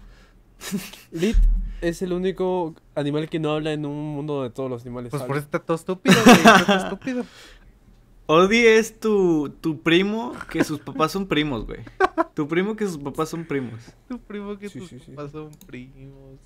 Lit 1.12 1.36
es 1.80 2.02
el 2.02 2.12
único 2.12 2.74
animal 2.94 3.28
que 3.28 3.38
no 3.38 3.52
habla 3.52 3.72
en 3.72 3.86
un 3.86 4.14
mundo 4.14 4.34
donde 4.34 4.50
todos 4.50 4.68
los 4.68 4.82
animales 4.82 5.10
Pues 5.10 5.22
por 5.22 5.36
eso 5.36 5.44
está 5.44 5.60
todo 5.60 5.76
estúpido, 5.76 6.16
güey. 6.24 6.36
está 6.36 6.64
todo 6.66 6.76
estúpido. 6.76 7.24
Odie 8.26 8.76
es 8.78 9.00
tu, 9.00 9.48
tu 9.60 9.80
primo 9.80 10.34
que 10.50 10.62
sus 10.62 10.80
papás 10.80 11.12
son 11.12 11.26
primos, 11.26 11.64
güey. 11.66 11.80
Tu 12.34 12.46
primo 12.46 12.76
que 12.76 12.84
sus 12.86 12.98
papás 12.98 13.30
son 13.30 13.46
primos. 13.46 13.80
Tu 14.06 14.18
primo 14.18 14.58
que 14.58 14.68
Sí, 14.68 14.80
tus 14.80 14.88
sí, 14.90 14.98
sí. 15.02 15.12
papás 15.12 15.32
son 15.32 15.50
primos. 15.66 16.38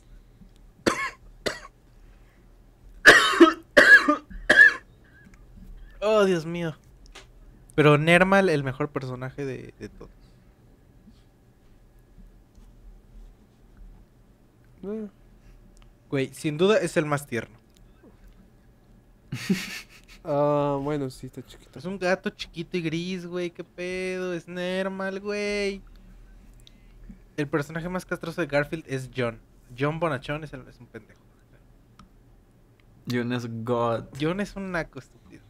Oh, 6.02 6.24
Dios 6.24 6.44
mío. 6.46 6.76
Pero 7.74 7.96
Nermal, 7.98 8.48
el 8.48 8.64
mejor 8.64 8.90
personaje 8.90 9.44
de, 9.44 9.72
de 9.78 9.88
todos. 9.88 10.10
Güey, 16.10 16.32
sin 16.34 16.58
duda 16.58 16.78
es 16.78 16.96
el 16.96 17.06
más 17.06 17.26
tierno. 17.26 17.58
Ah, 20.24 20.78
bueno, 20.80 21.10
sí, 21.10 21.26
está 21.26 21.44
chiquito. 21.44 21.80
Es 21.80 21.84
un 21.84 21.98
gato 21.98 22.30
chiquito 22.30 22.76
y 22.76 22.82
gris, 22.82 23.26
güey. 23.26 23.50
¿Qué 23.50 23.64
pedo? 23.64 24.32
Es 24.32 24.46
Nermal, 24.46 25.18
güey. 25.18 25.82
El 27.36 27.48
personaje 27.48 27.88
más 27.88 28.06
castroso 28.06 28.40
de 28.40 28.46
Garfield 28.46 28.84
es 28.86 29.10
John. 29.16 29.40
John 29.76 29.98
Bonachón 29.98 30.44
es, 30.44 30.52
el- 30.52 30.68
es 30.68 30.78
un 30.78 30.86
pendejo. 30.86 31.20
Jonas 33.06 33.48
God. 33.64 34.04
John 34.20 34.38
es 34.40 34.54
un 34.54 34.70
naco 34.70 35.00
estúpido. 35.00 35.42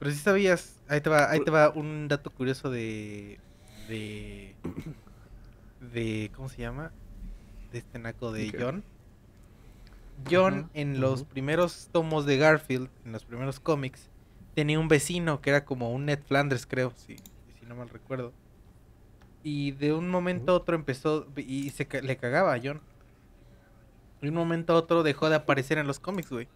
Pero 0.00 0.10
si 0.12 0.16
sabías, 0.16 0.80
ahí 0.88 1.02
te 1.02 1.10
va, 1.10 1.30
ahí 1.30 1.44
te 1.44 1.50
va 1.50 1.68
un 1.68 2.08
dato 2.08 2.30
curioso 2.30 2.70
de 2.70 3.38
de 3.86 4.56
de 5.92 6.32
¿cómo 6.34 6.48
se 6.48 6.62
llama? 6.62 6.90
De 7.70 7.78
este 7.78 7.98
naco 7.98 8.32
de. 8.32 8.50
John. 8.58 8.82
John 10.30 10.70
en 10.74 11.00
los 11.00 11.24
primeros 11.24 11.90
tomos 11.92 12.24
de 12.24 12.38
Garfield, 12.38 12.88
en 13.04 13.12
los 13.12 13.24
primeros 13.24 13.60
cómics, 13.60 14.08
tenía 14.54 14.78
un 14.78 14.88
vecino 14.88 15.40
que 15.40 15.50
era 15.50 15.64
como 15.64 15.92
un 15.92 16.06
Ned 16.06 16.20
Flanders, 16.26 16.66
creo, 16.66 16.92
si, 16.96 17.16
si 17.16 17.66
no 17.66 17.74
mal 17.74 17.88
recuerdo. 17.88 18.32
Y 19.42 19.72
de 19.72 19.92
un 19.92 20.10
momento 20.10 20.52
a 20.52 20.56
otro 20.56 20.76
empezó 20.76 21.26
y 21.36 21.70
se 21.70 21.86
le 22.02 22.16
cagaba 22.16 22.54
a 22.54 22.60
John. 22.62 22.80
De 24.20 24.28
un 24.28 24.34
momento 24.34 24.72
a 24.72 24.76
otro 24.76 25.02
dejó 25.02 25.28
de 25.28 25.36
aparecer 25.36 25.78
en 25.78 25.86
los 25.86 26.00
cómics, 26.00 26.30
güey. 26.30 26.48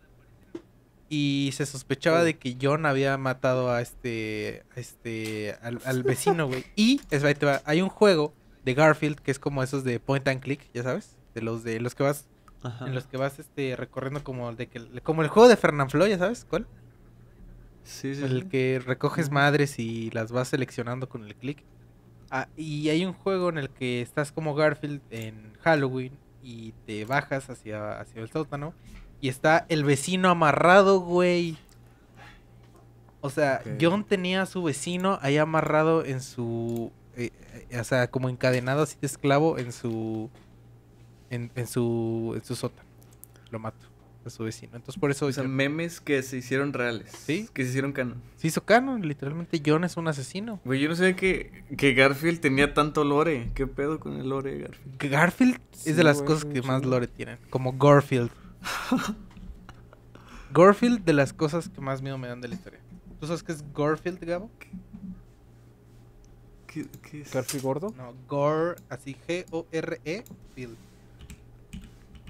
Y 1.09 1.51
se 1.53 1.67
sospechaba 1.67 2.25
de 2.25 2.35
que 2.39 2.57
John 2.61 2.87
había 2.87 3.17
matado 3.19 3.71
a 3.71 3.83
este, 3.83 4.65
a 4.75 4.81
este, 4.81 5.57
al, 5.63 5.81
al 5.85 6.03
vecino, 6.03 6.47
güey. 6.47 6.65
Y, 6.77 7.01
es, 7.11 7.25
ahí 7.25 7.35
te 7.35 7.47
va, 7.47 7.63
hay 7.65 7.83
un 7.83 7.89
juego 7.89 8.33
de 8.65 8.75
Garfield 8.75 9.19
que 9.19 9.31
es 9.31 9.39
como 9.39 9.63
esos 9.63 9.85
de 9.85 10.01
point 10.01 10.27
and 10.27 10.41
click, 10.41 10.71
ya 10.73 10.83
sabes, 10.83 11.17
de 11.35 11.43
los 11.43 11.63
de 11.63 11.81
los 11.81 11.95
que 11.95 12.03
vas, 12.03 12.27
Ajá. 12.63 12.87
en 12.87 12.95
los 12.95 13.07
que 13.07 13.17
vas, 13.17 13.39
este, 13.39 13.77
recorriendo 13.77 14.25
como 14.25 14.49
el 14.49 14.57
de 14.57 14.67
que, 14.69 14.81
como 15.03 15.23
el 15.23 15.29
juego 15.29 15.49
de 15.49 15.57
Fernanfloo, 15.57 16.07
ya 16.07 16.19
sabes, 16.19 16.47
¿cuál? 16.49 16.67
Sí, 17.83 18.15
sí, 18.15 18.25
el 18.25 18.49
que 18.49 18.81
recoges 18.85 19.31
madres 19.31 19.79
y 19.79 20.11
las 20.11 20.33
vas 20.33 20.49
seleccionando 20.49 21.09
con 21.09 21.25
el 21.25 21.35
clic. 21.35 21.63
Ah, 22.31 22.49
y 22.57 22.89
hay 22.89 23.05
un 23.05 23.13
juego 23.13 23.51
en 23.51 23.59
el 23.59 23.69
que 23.69 24.01
estás 24.01 24.33
como 24.33 24.55
Garfield 24.55 25.03
en 25.11 25.53
Halloween 25.61 26.19
y 26.43 26.73
te 26.87 27.05
bajas 27.05 27.51
hacia, 27.51 28.01
hacia 28.01 28.23
el 28.23 28.31
sótano 28.31 28.75
y 29.21 29.29
está 29.29 29.67
el 29.69 29.85
vecino 29.85 30.29
amarrado, 30.29 31.01
güey. 31.01 31.57
O 33.21 33.31
sea. 33.31 33.63
John 33.81 34.05
tenía 34.05 34.43
a 34.43 34.47
su 34.47 34.63
vecino 34.63 35.19
ahí 35.23 35.39
amarrado 35.39 36.05
en 36.05 36.21
su... 36.21 36.93
eh, 37.17 37.31
eh, 37.71 37.81
o 37.81 37.85
sea, 37.85 38.11
como 38.11 38.29
encadenado 38.29 38.83
así 38.83 38.97
de 39.01 39.07
esclavo 39.07 39.59
en 39.59 39.73
su... 39.73 40.31
En, 41.31 41.51
en 41.55 41.67
su... 41.67 42.33
En 42.37 42.45
su 42.45 42.55
sótano. 42.55 42.89
Lo 43.51 43.59
mato. 43.59 43.87
A 44.27 44.31
su 44.31 44.45
vecino. 44.45 44.77
Entonces 44.77 44.99
por 44.99 45.11
eso... 45.11 45.27
O 45.27 45.33
sea, 45.33 45.45
memes 45.45 46.01
que 46.01 46.23
se 46.23 46.39
hicieron 46.39 46.73
reales. 46.73 47.13
Sí. 47.13 47.49
Que 47.53 47.63
se 47.63 47.71
hicieron 47.71 47.93
canon. 47.93 48.23
se 48.37 48.49
hizo 48.49 48.63
canon. 48.65 49.07
Literalmente 49.07 49.63
John 49.65 49.85
es 49.85 49.97
un 49.97 50.09
asesino. 50.09 50.61
Güey, 50.65 50.81
yo 50.81 50.89
no 50.89 50.97
sabía 50.97 51.15
que, 51.15 51.65
que 51.77 51.93
Garfield 51.93 52.41
tenía 52.41 52.73
tanto 52.73 53.05
lore. 53.05 53.51
¿Qué 53.55 53.67
pedo 53.67 54.01
con 54.01 54.19
el 54.19 54.29
lore 54.29 54.53
de 54.53 54.59
Garfield? 54.63 54.99
Garfield 54.99 55.61
es 55.85 55.97
de 55.97 56.05
las 56.05 56.19
güey, 56.19 56.27
cosas 56.27 56.45
que 56.47 56.63
más 56.63 56.85
lore 56.85 57.07
tienen. 57.07 57.39
Como 57.51 57.73
Garfield. 57.77 58.31
Garfield 60.53 61.05
de 61.05 61.13
las 61.13 61.33
cosas 61.33 61.69
que 61.69 61.81
más 61.81 62.01
miedo 62.03 62.19
me 62.19 62.29
dan 62.29 62.41
de 62.41 62.49
la 62.49 62.55
historia. 62.55 62.81
¿Tú 63.21 63.27
sabes 63.27 63.43
qué 63.43 63.53
es 63.53 63.65
Garfield, 63.75 64.21
Gabo? 64.25 64.51
¿Qué, 66.67 66.87
qué 67.09 67.23
es? 67.23 67.33
Garfield 67.33 67.65
gordo. 67.65 67.95
No, 67.97 68.13
Gore, 68.29 68.77
así 68.89 69.17
G-O-R-E, 69.27 70.25
Field. 70.55 70.77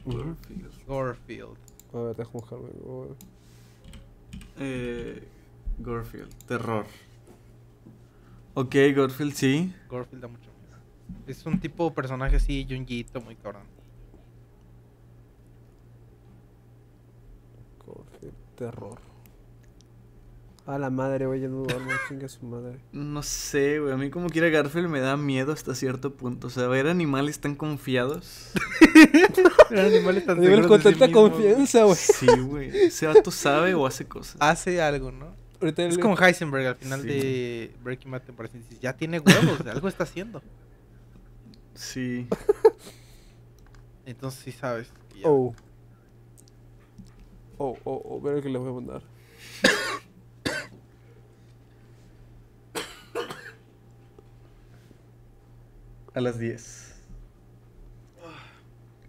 Garfield. 0.06 0.86
Garfield. 0.89 1.56
A 1.93 1.98
ver, 1.98 2.16
déjame 2.16 2.32
buscarme. 2.40 2.69
Go- 2.82 3.16
Eh, 4.59 5.23
Garfield. 5.78 6.32
Terror. 6.47 6.86
Ok, 8.55 8.74
Garfield, 8.94 9.35
sí. 9.35 9.74
Garfield 9.90 10.23
da 10.23 10.28
mucho 10.28 10.51
miedo. 10.61 10.78
Es 11.27 11.44
un 11.47 11.59
tipo 11.59 11.89
de 11.89 11.94
personaje 11.94 12.36
así, 12.36 12.65
yunguito, 12.66 13.20
muy 13.20 13.35
cabrón. 13.36 13.65
Garfield, 17.86 18.35
terror. 18.55 18.98
A 20.66 20.78
la 20.78 20.89
madre, 20.89 21.26
güey, 21.26 21.40
ya 21.43 21.48
no 21.48 21.59
duermo, 21.59 21.90
chinga 22.09 22.26
su 22.28 22.47
madre. 22.47 22.78
No 22.93 23.22
sé, 23.22 23.81
güey. 23.81 23.93
A 23.93 23.97
mí 23.98 24.09
como 24.09 24.31
quiera 24.31 24.48
Garfield 24.48 24.89
me 24.89 25.01
da 25.01 25.16
miedo 25.18 25.52
hasta 25.52 25.74
cierto 25.74 26.14
punto. 26.14 26.47
O 26.47 26.51
sea, 26.51 26.68
ver 26.68 26.86
animales 26.86 27.39
tan 27.39 27.55
confiados. 27.55 28.52
animales 29.70 30.24
tan 30.24 30.40
seguros 30.43 30.66
con 30.66 30.82
de 30.82 30.93
sí 30.93 30.98
tanta 30.98 31.12
confianza, 31.12 31.85
güey. 31.85 31.97
Sí, 31.97 32.26
güey. 32.47 32.68
Ese 32.74 33.06
vato 33.06 33.31
sabe 33.31 33.74
o 33.74 33.86
hace 33.86 34.06
cosas. 34.06 34.36
Hace 34.40 34.81
algo, 34.81 35.12
¿no? 35.12 35.35
Ahorita 35.60 35.82
Es 35.85 35.94
el- 35.97 36.01
como 36.01 36.16
Heisenberg 36.18 36.66
al 36.66 36.76
final 36.76 37.02
Sí. 37.02 37.09
de 37.09 37.74
Breaking 37.82 38.10
Bad, 38.10 38.22
te 38.22 38.32
ya 38.81 38.94
tiene 38.94 39.18
huevos, 39.20 39.60
algo 39.66 39.89
está 39.89 40.05
haciendo. 40.05 40.43
Sí. 41.74 42.26
Entonces 44.06 44.40
sí 44.44 44.52
sabes. 44.52 44.90
Oh. 45.24 45.55
Oh, 47.59 47.76
oh, 47.85 48.02
oh, 48.05 48.20
ver 48.20 48.43
que 48.43 48.48
les 48.48 48.60
voy 48.60 48.70
a 48.70 48.74
mandar. 48.74 49.02
A 56.14 56.20
las 56.20 56.39
10. 56.39 56.94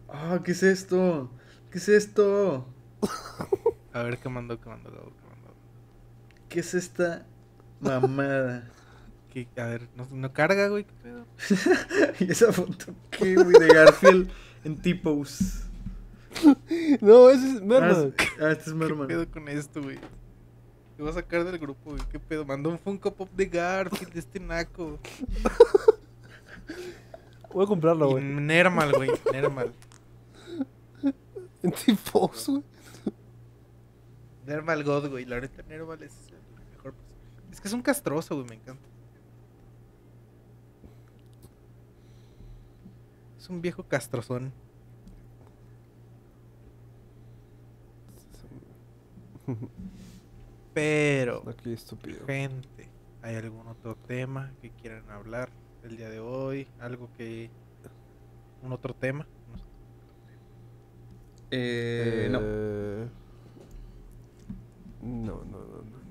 Ah, 0.09 0.39
¿qué 0.43 0.51
es 0.53 0.63
esto? 0.63 1.29
¿Qué 1.71 1.77
es 1.77 1.89
esto? 1.89 2.65
A 3.93 4.03
ver 4.03 4.17
qué 4.17 4.29
mandó, 4.29 4.59
qué 4.59 4.69
mandó, 4.69 4.89
qué 4.91 4.97
mandó. 5.29 5.53
¿Qué 6.49 6.59
es 6.61 6.73
esta 6.73 7.25
mamada? 7.79 8.71
¿Qué- 9.31 9.47
a 9.57 9.65
ver, 9.65 9.87
¿no, 9.95 10.07
no 10.11 10.33
carga, 10.33 10.67
güey? 10.69 10.85
¿Qué 10.85 10.93
pedo? 11.03 11.25
¿Y 12.19 12.31
esa 12.31 12.51
foto 12.53 12.93
qué, 13.11 13.35
güey? 13.35 13.59
De 13.59 13.67
Garfield 13.67 14.29
en 14.63 14.77
T-Pose. 14.81 15.64
No, 17.01 17.29
ese 17.29 17.49
es 17.51 17.57
Ah, 17.61 17.65
Merman. 17.65 18.13
es- 18.17 18.41
ah, 18.41 18.51
este 18.51 18.63
es 18.63 18.65
¿Qué 18.65 18.73
Merman. 18.73 19.07
pedo 19.07 19.29
con 19.31 19.47
esto, 19.47 19.81
güey? 19.81 19.97
Te 20.97 21.01
voy 21.03 21.11
a 21.11 21.13
sacar 21.13 21.43
del 21.43 21.57
grupo, 21.59 21.91
güey. 21.91 22.01
¿Qué 22.11 22.19
pedo? 22.19 22.45
Mandó 22.45 22.69
un 22.69 22.79
Funko 22.79 23.13
Pop 23.13 23.29
de 23.35 23.45
Garfield, 23.47 24.13
de 24.13 24.19
este 24.19 24.39
naco. 24.39 24.97
Voy 27.53 27.65
a 27.65 27.67
comprarlo, 27.67 28.09
güey. 28.11 28.23
Nermal, 28.23 28.91
güey. 28.93 29.09
Nermal. 29.31 29.73
En 31.63 31.71
tipos, 31.71 32.47
güey. 32.47 32.63
Nermal 34.45 34.83
God, 34.83 35.09
güey. 35.09 35.25
La 35.25 35.39
neta, 35.41 35.63
Nermal 35.63 36.01
es 36.03 36.13
el 36.29 36.67
mejor. 36.77 36.93
Es 37.51 37.59
que 37.59 37.67
es 37.67 37.73
un 37.73 37.81
castroso, 37.81 38.35
güey. 38.35 38.47
Me 38.47 38.55
encanta. 38.55 38.83
Es 43.39 43.49
un 43.49 43.61
viejo 43.61 43.83
castrozón. 43.83 44.53
Pero, 50.73 51.43
Aquí, 51.47 51.71
estúpido. 51.73 52.25
gente, 52.25 52.89
¿hay 53.21 53.35
algún 53.35 53.67
otro 53.67 53.95
tema 54.07 54.51
que 54.61 54.69
quieran 54.71 55.09
hablar 55.09 55.49
el 55.83 55.95
día 55.97 56.09
de 56.09 56.19
hoy? 56.19 56.67
¿Algo 56.79 57.09
que... 57.17 57.49
un 58.61 58.73
otro 58.73 58.93
tema? 58.93 59.25
No 59.51 59.57
sé. 59.57 59.63
Eh, 61.51 62.27
no. 62.29 62.39
Eh, 62.41 63.07
No, 65.01 65.43
no, 65.45 65.59
no, 65.59 65.81
no. 65.83 66.05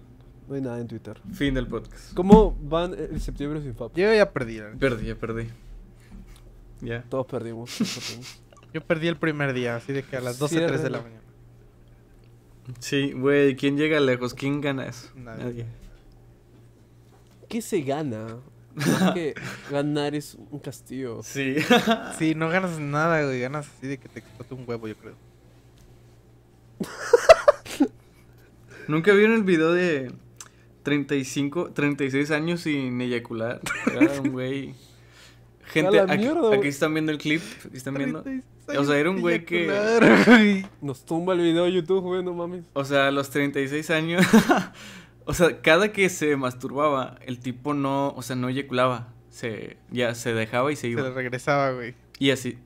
No 0.49 0.55
hay 0.55 0.61
nada 0.61 0.79
en 0.79 0.87
Twitter. 0.87 1.21
Fin 1.33 1.55
del 1.55 1.67
podcast. 1.67 2.13
¿Cómo 2.15 2.55
van 2.63 2.93
el 2.95 3.21
septiembre 3.21 3.61
sin 3.63 3.75
FAP? 3.75 3.97
Yo 3.97 4.13
ya 4.15 4.31
perdí, 4.31 4.59
la 4.59 4.67
neta. 4.67 4.79
Perdí, 4.79 5.07
ya 5.07 5.15
perdí. 5.17 5.49
Ya. 6.83 7.03
Todos 7.09 7.27
perdimos. 7.27 7.77
todos 7.77 7.99
perdimos. 7.99 8.41
Yo 8.75 8.81
perdí 8.83 9.09
el 9.09 9.17
primer 9.17 9.53
día, 9.55 9.77
así 9.77 9.93
de 9.93 10.03
que 10.03 10.17
a 10.17 10.21
las 10.21 10.39
12, 10.39 10.57
3 10.57 10.67
de 10.67 10.71
la 10.71 10.79
Ciérralo. 10.79 11.03
mañana. 11.03 11.24
Sí, 12.79 13.13
güey, 13.13 13.57
¿quién 13.57 13.77
llega 13.77 14.01
lejos? 14.01 14.35
¿Quién 14.35 14.61
gana 14.61 14.87
eso? 14.87 15.11
Nadie. 15.15 15.67
¿Qué 17.49 17.61
se 17.61 17.83
gana? 17.83 18.39
Más 18.75 19.13
que 19.13 19.35
ganar 19.71 20.15
es 20.15 20.37
un 20.51 20.59
castigo. 20.59 21.23
Sí. 21.23 21.57
Sí, 22.19 22.35
no 22.35 22.49
ganas 22.49 22.79
nada, 22.79 23.25
güey. 23.25 23.41
Ganas 23.41 23.69
así 23.69 23.87
de 23.87 23.99
que 23.99 24.09
te 24.09 24.21
explote 24.21 24.55
un 24.55 24.65
huevo, 24.67 24.89
yo 24.89 24.97
creo. 24.97 25.15
¿Nunca 28.89 29.13
vieron 29.13 29.37
el 29.37 29.45
video 29.45 29.73
de 29.73 30.13
35, 30.83 31.71
36 31.73 32.31
años 32.31 32.63
sin 32.63 33.01
eyacular? 33.01 33.61
Era 33.93 34.21
un 34.21 34.33
güey. 34.33 34.75
Gente, 35.67 36.01
aquí, 36.01 36.19
mierda, 36.19 36.41
güey. 36.41 36.59
aquí 36.59 36.69
están 36.69 36.93
viendo 36.95 37.13
el 37.13 37.19
clip. 37.19 37.43
Aquí 37.67 37.77
están 37.77 37.95
viendo. 37.95 38.23
36 38.23 38.45
O 38.67 38.85
sea, 38.85 38.99
era 38.99 39.11
un 39.11 39.21
güey 39.21 39.45
que-. 39.45 40.65
Nos 40.81 41.05
tumba 41.05 41.35
el 41.35 41.41
video 41.41 41.65
de 41.65 41.73
YouTube, 41.73 42.01
güey, 42.01 42.23
no 42.23 42.33
mames. 42.35 42.65
O 42.73 42.85
sea, 42.85 43.09
a 43.09 43.11
los 43.11 43.31
36 43.31 43.91
años. 43.91 44.25
o 45.25 45.35
sea, 45.35 45.61
cada 45.61 45.93
que 45.93 46.09
se 46.09 46.37
masturbaba, 46.37 47.19
el 47.27 47.41
tipo 47.41 47.75
no, 47.75 48.11
o 48.11 48.23
sea, 48.23 48.37
no 48.37 48.49
eyaculaba. 48.49 49.09
Se, 49.31 49.77
ya 49.91 50.15
se 50.15 50.33
dejaba 50.33 50.71
y 50.73 50.77
se 50.77 50.83
Se 50.83 50.89
iba. 50.89 51.03
le 51.03 51.11
regresaba, 51.11 51.73
güey. 51.73 51.95
Y 52.19 52.31
así. 52.31 52.59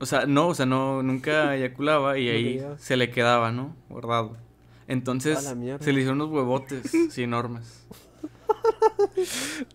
O 0.00 0.06
sea, 0.06 0.26
no, 0.26 0.48
o 0.48 0.54
sea, 0.54 0.66
no, 0.66 1.02
nunca 1.02 1.54
eyaculaba 1.56 2.18
y 2.18 2.28
ahí 2.28 2.66
se 2.78 2.96
le 2.96 3.10
quedaba, 3.10 3.52
¿no? 3.52 3.74
Guardado. 3.88 4.36
Entonces, 4.86 5.38
se 5.40 5.92
le 5.92 6.00
hicieron 6.00 6.20
unos 6.20 6.30
huevotes, 6.30 6.90
sí, 7.10 7.22
enormes. 7.22 7.86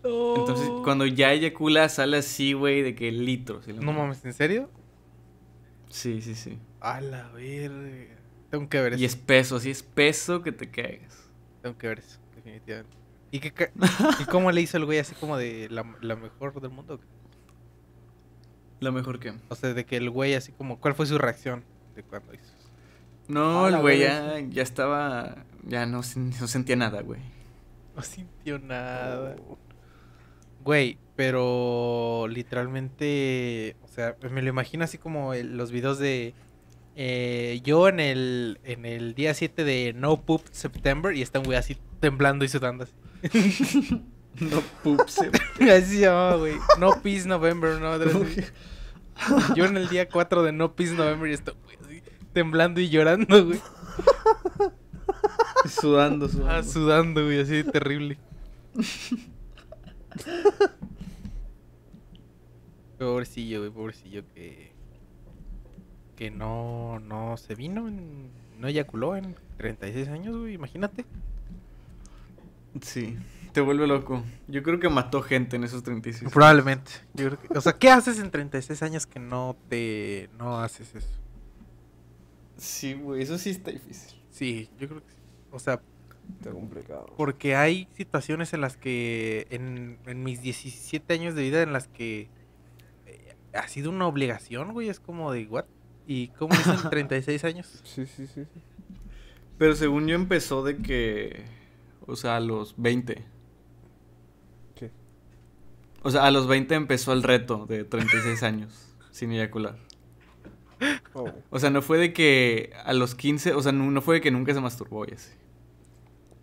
Entonces, 0.02 0.68
cuando 0.82 1.06
ya 1.06 1.32
eyacula, 1.32 1.88
sale 1.88 2.16
así, 2.16 2.52
güey, 2.52 2.82
de 2.82 2.94
que 2.94 3.12
litros. 3.12 3.66
No 3.68 3.92
mames, 3.92 4.24
¿en 4.24 4.32
serio? 4.32 4.68
Sí, 5.94 6.20
sí, 6.20 6.34
sí. 6.34 6.58
A 6.80 7.00
la 7.00 7.28
verga. 7.28 8.16
Tengo 8.50 8.68
que 8.68 8.80
ver 8.80 8.94
eso. 8.94 9.02
Y 9.02 9.04
espeso, 9.04 9.54
así 9.54 9.70
espeso 9.70 10.42
que 10.42 10.50
te 10.50 10.68
caigas. 10.68 11.30
Tengo 11.62 11.78
que 11.78 11.86
ver 11.86 12.00
eso, 12.00 12.18
definitivamente. 12.34 12.96
¿Y, 13.30 13.38
qué 13.38 13.70
¿Y 14.20 14.24
cómo 14.24 14.50
le 14.50 14.60
hizo 14.60 14.76
el 14.76 14.86
güey 14.86 14.98
así 14.98 15.14
como 15.14 15.36
de 15.36 15.68
la, 15.70 15.86
la 16.00 16.16
mejor 16.16 16.60
del 16.60 16.72
mundo? 16.72 16.98
Lo 18.80 18.90
mejor 18.90 19.20
que. 19.20 19.34
O 19.48 19.54
sea, 19.54 19.72
de 19.72 19.86
que 19.86 19.96
el 19.96 20.10
güey 20.10 20.34
así 20.34 20.50
como... 20.50 20.80
¿Cuál 20.80 20.94
fue 20.94 21.06
su 21.06 21.16
reacción 21.16 21.62
de 21.94 22.02
cuando 22.02 22.34
hizo 22.34 22.42
eso? 22.42 22.68
No, 23.28 23.66
Ah, 23.66 23.68
el 23.68 23.74
la 23.74 23.80
güey 23.80 24.00
ya, 24.00 24.40
ya 24.40 24.62
estaba. 24.64 25.44
Ya 25.62 25.86
no, 25.86 26.00
no 26.16 26.48
sentía 26.48 26.74
nada, 26.74 27.02
güey. 27.02 27.20
No 27.94 28.02
sintió 28.02 28.58
nada. 28.58 29.36
Oh. 29.48 29.58
Güey, 30.64 30.98
pero 31.16 32.26
literalmente, 32.28 33.76
o 33.82 33.88
sea, 33.88 34.16
me 34.30 34.42
lo 34.42 34.48
imagino 34.48 34.84
así 34.84 34.98
como 34.98 35.34
los 35.34 35.70
videos 35.70 35.98
de 35.98 36.34
eh, 36.96 37.60
yo 37.64 37.88
en 37.88 37.98
el 37.98 38.60
en 38.62 38.84
el 38.86 39.14
día 39.14 39.34
7 39.34 39.64
de 39.64 39.92
No 39.94 40.22
Poop 40.22 40.42
September 40.52 41.14
y 41.16 41.22
está 41.22 41.40
un 41.40 41.46
güey 41.46 41.58
así 41.58 41.76
temblando 42.00 42.44
y 42.44 42.48
sudando 42.48 42.84
así. 42.84 42.94
No 44.40 44.60
pupse. 44.82 45.30
así 45.60 45.96
se 45.96 46.00
llamaba, 46.00 46.36
güey. 46.36 46.54
No 46.78 47.00
Peace 47.02 47.28
November, 47.28 47.80
no. 47.80 47.96
Yo 49.54 49.64
en 49.64 49.76
el 49.76 49.88
día 49.88 50.08
4 50.08 50.42
de 50.42 50.52
No 50.52 50.74
Peace 50.74 50.94
November 50.94 51.30
y 51.30 51.34
está 51.34 51.52
güey 51.52 51.76
así 51.80 52.02
temblando 52.32 52.80
y 52.80 52.88
llorando, 52.88 53.46
güey. 53.46 53.60
sudando, 55.68 56.28
sudando. 56.28 56.50
Ah, 56.50 56.62
sudando, 56.62 57.24
güey, 57.24 57.40
así 57.40 57.62
terrible. 57.62 58.18
Pobrecillo, 62.98 63.60
güey, 63.60 63.70
pobrecillo 63.70 64.22
que 64.34 64.72
que 66.16 66.30
no 66.30 67.00
no 67.00 67.36
se 67.36 67.54
vino, 67.54 67.88
en- 67.88 68.30
no 68.58 68.68
eyaculó 68.68 69.16
en 69.16 69.34
36 69.56 70.08
años, 70.08 70.36
güey, 70.36 70.54
imagínate. 70.54 71.04
Sí, 72.80 73.16
te 73.52 73.60
vuelve 73.60 73.86
loco. 73.86 74.22
Yo 74.48 74.62
creo 74.62 74.78
que 74.80 74.88
mató 74.88 75.22
gente 75.22 75.56
en 75.56 75.64
esos 75.64 75.82
36. 75.82 76.30
Probablemente. 76.32 76.90
Yo 77.14 77.26
creo 77.28 77.38
que- 77.40 77.58
o 77.58 77.60
sea, 77.60 77.72
¿qué 77.74 77.90
haces 77.90 78.18
en 78.20 78.30
36 78.30 78.82
años 78.82 79.06
que 79.06 79.18
no 79.20 79.56
te 79.68 80.28
no 80.38 80.58
haces 80.60 80.94
eso? 80.94 81.08
Sí, 82.56 82.94
güey, 82.94 83.22
eso 83.22 83.36
sí 83.38 83.50
está 83.50 83.70
difícil. 83.70 84.18
Sí, 84.30 84.68
yo 84.78 84.88
creo 84.88 85.00
que 85.04 85.10
sí. 85.10 85.16
O 85.50 85.58
sea, 85.58 85.80
Está 86.38 86.52
complicado. 86.52 87.12
Porque 87.18 87.54
hay 87.54 87.86
situaciones 87.98 88.54
en 88.54 88.62
las 88.62 88.78
que, 88.78 89.46
en, 89.50 89.98
en 90.06 90.22
mis 90.22 90.40
17 90.40 91.12
años 91.12 91.34
de 91.34 91.42
vida, 91.42 91.60
en 91.62 91.74
las 91.74 91.86
que 91.86 92.30
ha 93.54 93.68
sido 93.68 93.90
una 93.90 94.06
obligación, 94.06 94.72
güey. 94.72 94.88
Es 94.88 95.00
como 95.00 95.32
de, 95.32 95.46
¿what? 95.46 95.64
¿Y 96.06 96.28
cómo 96.28 96.54
es 96.54 96.66
en 96.66 96.76
36 96.90 97.44
años? 97.44 97.80
Sí, 97.84 98.06
sí, 98.06 98.26
sí. 98.26 98.44
sí. 98.44 98.60
Pero 99.58 99.76
según 99.76 100.06
yo 100.06 100.14
empezó 100.14 100.62
de 100.64 100.78
que. 100.78 101.44
O 102.06 102.16
sea, 102.16 102.36
a 102.36 102.40
los 102.40 102.74
20. 102.76 103.24
¿Qué? 104.74 104.90
O 106.02 106.10
sea, 106.10 106.26
a 106.26 106.30
los 106.30 106.46
20 106.46 106.74
empezó 106.74 107.12
el 107.12 107.22
reto 107.22 107.66
de 107.66 107.84
36 107.84 108.42
años 108.42 108.94
sin 109.10 109.32
eyacular. 109.32 109.78
Oh. 111.14 111.30
O 111.50 111.58
sea, 111.58 111.70
no 111.70 111.80
fue 111.80 111.98
de 111.98 112.12
que 112.12 112.72
a 112.84 112.92
los 112.92 113.14
15, 113.14 113.54
o 113.54 113.62
sea, 113.62 113.72
no, 113.72 113.90
no 113.90 114.02
fue 114.02 114.16
de 114.16 114.20
que 114.20 114.30
nunca 114.30 114.52
se 114.52 114.60
masturbó 114.60 115.06
y 115.06 115.12
así. 115.14 115.30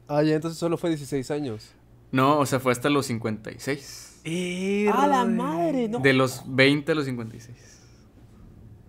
Ah, 0.08 0.24
ya, 0.24 0.36
entonces 0.36 0.58
solo 0.58 0.78
fue 0.78 0.90
16 0.90 1.30
años. 1.32 1.74
No, 2.12 2.40
o 2.40 2.46
sea, 2.46 2.60
fue 2.60 2.72
hasta 2.72 2.90
los 2.90 3.06
56. 3.06 4.11
¡A 4.24 5.08
la 5.08 5.26
madre! 5.26 5.88
No. 5.88 5.98
De 6.00 6.14
los 6.14 6.44
20 6.46 6.92
a 6.92 6.96
los 6.96 7.06
56. 7.06 7.80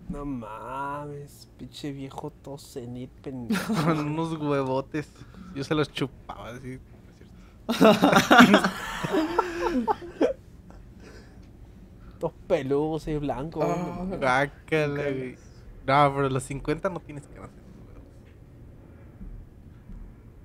No 0.09 0.25
mames, 0.27 1.49
pinche 1.57 1.93
viejo 1.93 2.31
todo 2.31 2.59
senil 2.59 3.09
pendejo. 3.23 3.73
Con 3.85 3.99
unos 3.99 4.39
huevotes. 4.39 5.09
Yo 5.55 5.65
se 5.65 5.75
los 5.75 5.91
chupaba 5.91 6.51
así. 6.51 6.79
Dos 12.21 12.33
peludos 12.47 13.09
y 13.09 13.17
blancos. 13.17 13.65
Güey. 14.21 15.37
No, 15.87 16.13
pero 16.15 16.29
los 16.29 16.43
50 16.43 16.91
no 16.91 17.01
tienes 17.01 17.27
que 17.27 17.41
nacer. 17.41 17.63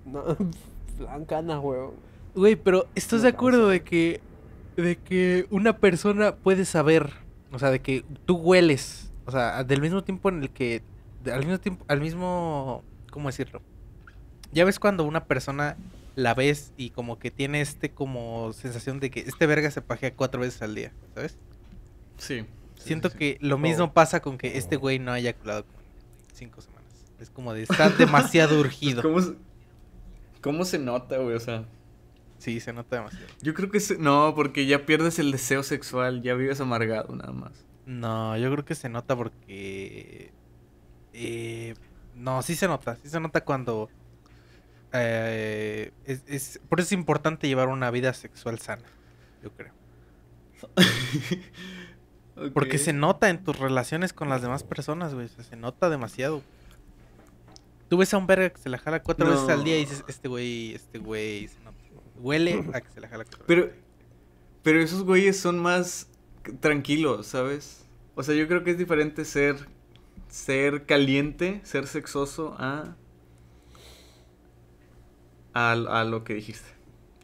No, 0.06 0.24
blancana, 0.98 1.60
weón. 1.60 1.92
Güey, 2.34 2.56
pero 2.56 2.88
¿estás 2.96 3.20
No 3.20 3.24
de 3.24 3.30
acuerdo 3.30 3.68
de 3.68 3.84
que 3.84 4.22
de 4.84 4.96
que 4.98 5.48
una 5.50 5.78
persona 5.78 6.36
puede 6.36 6.66
saber 6.66 7.12
O 7.52 7.60
sea, 7.60 7.72
de 7.72 7.80
que 7.80 8.04
tú 8.26 8.36
hueles. 8.38 9.12
O 9.26 9.32
sea, 9.32 9.64
del 9.64 9.82
mismo 9.82 10.04
tiempo 10.04 10.30
en 10.30 10.44
el 10.44 10.50
que. 10.50 10.82
al 11.32 11.40
mismo 11.40 11.60
tiempo. 11.60 11.86
Al 11.88 12.00
mismo. 12.02 12.84
¿Cómo 13.12 13.28
decirlo? 13.30 13.62
Ya 14.52 14.64
ves 14.66 14.80
cuando 14.80 15.04
una 15.04 15.26
persona 15.26 15.76
la 16.16 16.34
ves 16.34 16.72
y 16.78 16.90
como 16.92 17.20
que 17.20 17.30
tiene 17.32 17.62
este 17.62 17.92
como 17.92 18.52
sensación 18.54 19.00
de 19.00 19.12
que 19.12 19.20
este 19.22 19.46
verga 19.46 19.70
se 19.70 19.82
pajea 19.82 20.14
cuatro 20.14 20.42
veces 20.42 20.62
al 20.62 20.74
día, 20.74 20.92
¿sabes? 21.14 21.38
Sí. 22.18 22.46
Siento 22.76 23.10
sí, 23.10 23.14
sí. 23.14 23.20
que 23.20 23.38
lo 23.42 23.58
mismo 23.58 23.94
pasa 23.94 24.22
con 24.22 24.38
que 24.38 24.58
este 24.58 24.78
güey 24.78 25.00
no 25.00 25.12
haya 25.12 25.32
en 25.32 25.64
cinco 26.34 26.62
semanas. 26.62 26.84
Es 27.20 27.30
como 27.30 27.54
de 27.54 27.64
está 27.64 27.90
demasiado 27.90 28.60
urgido. 28.60 29.02
¿Cómo, 29.02 29.22
se- 29.22 29.36
¿Cómo 30.42 30.66
se 30.66 30.80
nota, 30.80 31.18
güey? 31.18 31.36
O 31.36 31.40
sea, 31.40 31.66
Sí, 32.38 32.60
se 32.60 32.72
nota 32.74 32.98
demasiado. 32.98 33.26
yo 33.42 33.54
creo 33.54 33.72
que 33.72 33.80
se... 33.80 33.98
no, 33.98 34.34
porque 34.36 34.66
ya 34.68 34.86
pierdes 34.86 35.18
el 35.20 35.32
deseo 35.32 35.64
sexual, 35.64 36.22
ya 36.22 36.36
vives 36.36 36.62
amargado 36.62 37.16
nada 37.16 37.32
más. 37.34 37.66
No, 37.86 38.38
yo 38.38 38.52
creo 38.52 38.64
que 38.66 38.76
se 38.76 38.90
nota 38.90 39.16
porque. 39.16 40.32
eh, 41.14 41.74
no, 42.16 42.42
sí 42.42 42.56
se 42.56 42.68
nota. 42.68 42.96
Sí 43.02 43.10
se 43.10 43.20
nota 43.20 43.44
cuando. 43.44 43.90
eh, 44.94 45.92
es, 46.06 46.24
es- 46.28 46.60
por 46.70 46.80
eso 46.80 46.88
es 46.88 46.92
importante 46.92 47.48
llevar 47.48 47.70
una 47.70 47.90
vida 47.92 48.14
sexual 48.14 48.60
sana. 48.60 48.84
Yo 49.44 49.52
creo. 49.52 49.74
Porque 52.54 52.78
se 52.78 52.94
nota 52.94 53.30
en 53.30 53.44
tus 53.44 53.58
relaciones 53.58 54.14
con 54.14 54.30
las 54.30 54.42
demás 54.44 54.64
personas, 54.64 55.14
güey. 55.14 55.26
o 55.26 55.30
sea, 55.30 55.44
se 55.44 55.56
nota 55.56 55.90
demasiado. 55.90 56.44
Tú 57.90 57.98
ves 57.98 58.14
a 58.14 58.18
un 58.18 58.28
verga 58.28 58.50
que 58.52 58.58
se 58.62 58.70
la 58.70 58.78
jala 58.78 59.02
cuatro 59.02 59.28
veces 59.30 59.50
al 59.50 59.64
día 59.64 59.78
y 59.78 59.82
dices, 59.86 60.04
este 60.08 60.28
güey, 60.28 60.76
este 60.76 61.00
güey, 61.00 61.48
se. 61.48 61.58
Huele 62.20 62.64
a 62.74 62.82
que 62.82 62.90
se 62.92 63.00
la 63.02 63.08
jala. 63.08 63.26
Pero, 63.46 63.72
pero 64.64 64.82
esos 64.82 65.04
güeyes 65.04 65.40
son 65.40 65.60
más 65.60 66.08
tranquilos, 66.60 67.28
¿sabes? 67.28 67.86
O 68.16 68.24
sea, 68.24 68.36
yo 68.36 68.48
creo 68.48 68.64
que 68.64 68.72
es 68.72 68.78
diferente 68.78 69.26
ser, 69.26 69.56
ser 70.28 70.86
caliente, 70.86 71.62
ser 71.64 71.88
sexoso 71.88 72.56
a, 72.58 72.96
a, 75.54 75.72
a 75.72 76.04
lo 76.04 76.24
que 76.24 76.34
dijiste. 76.36 76.68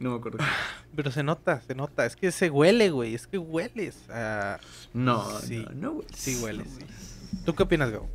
No 0.00 0.10
me 0.10 0.16
acuerdo. 0.16 0.38
Pero 0.96 1.10
se 1.10 1.22
nota, 1.22 1.60
se 1.62 1.74
nota. 1.74 2.04
Es 2.06 2.16
que 2.16 2.30
se 2.32 2.50
huele, 2.50 2.90
güey. 2.90 3.14
Es 3.14 3.26
que 3.26 3.38
hueles. 3.38 4.08
a- 4.10 4.58
No, 4.92 5.24
Sí. 5.40 5.64
no, 5.70 5.72
no, 5.74 5.92
güey. 5.94 6.06
Sí 6.14 6.40
huele, 6.42 6.64
No, 6.64 6.70
sí. 6.70 6.76
güey. 6.80 7.44
¿Tú 7.44 7.54
qué 7.54 7.62
opinas, 7.64 7.90
Gabo? 7.90 8.08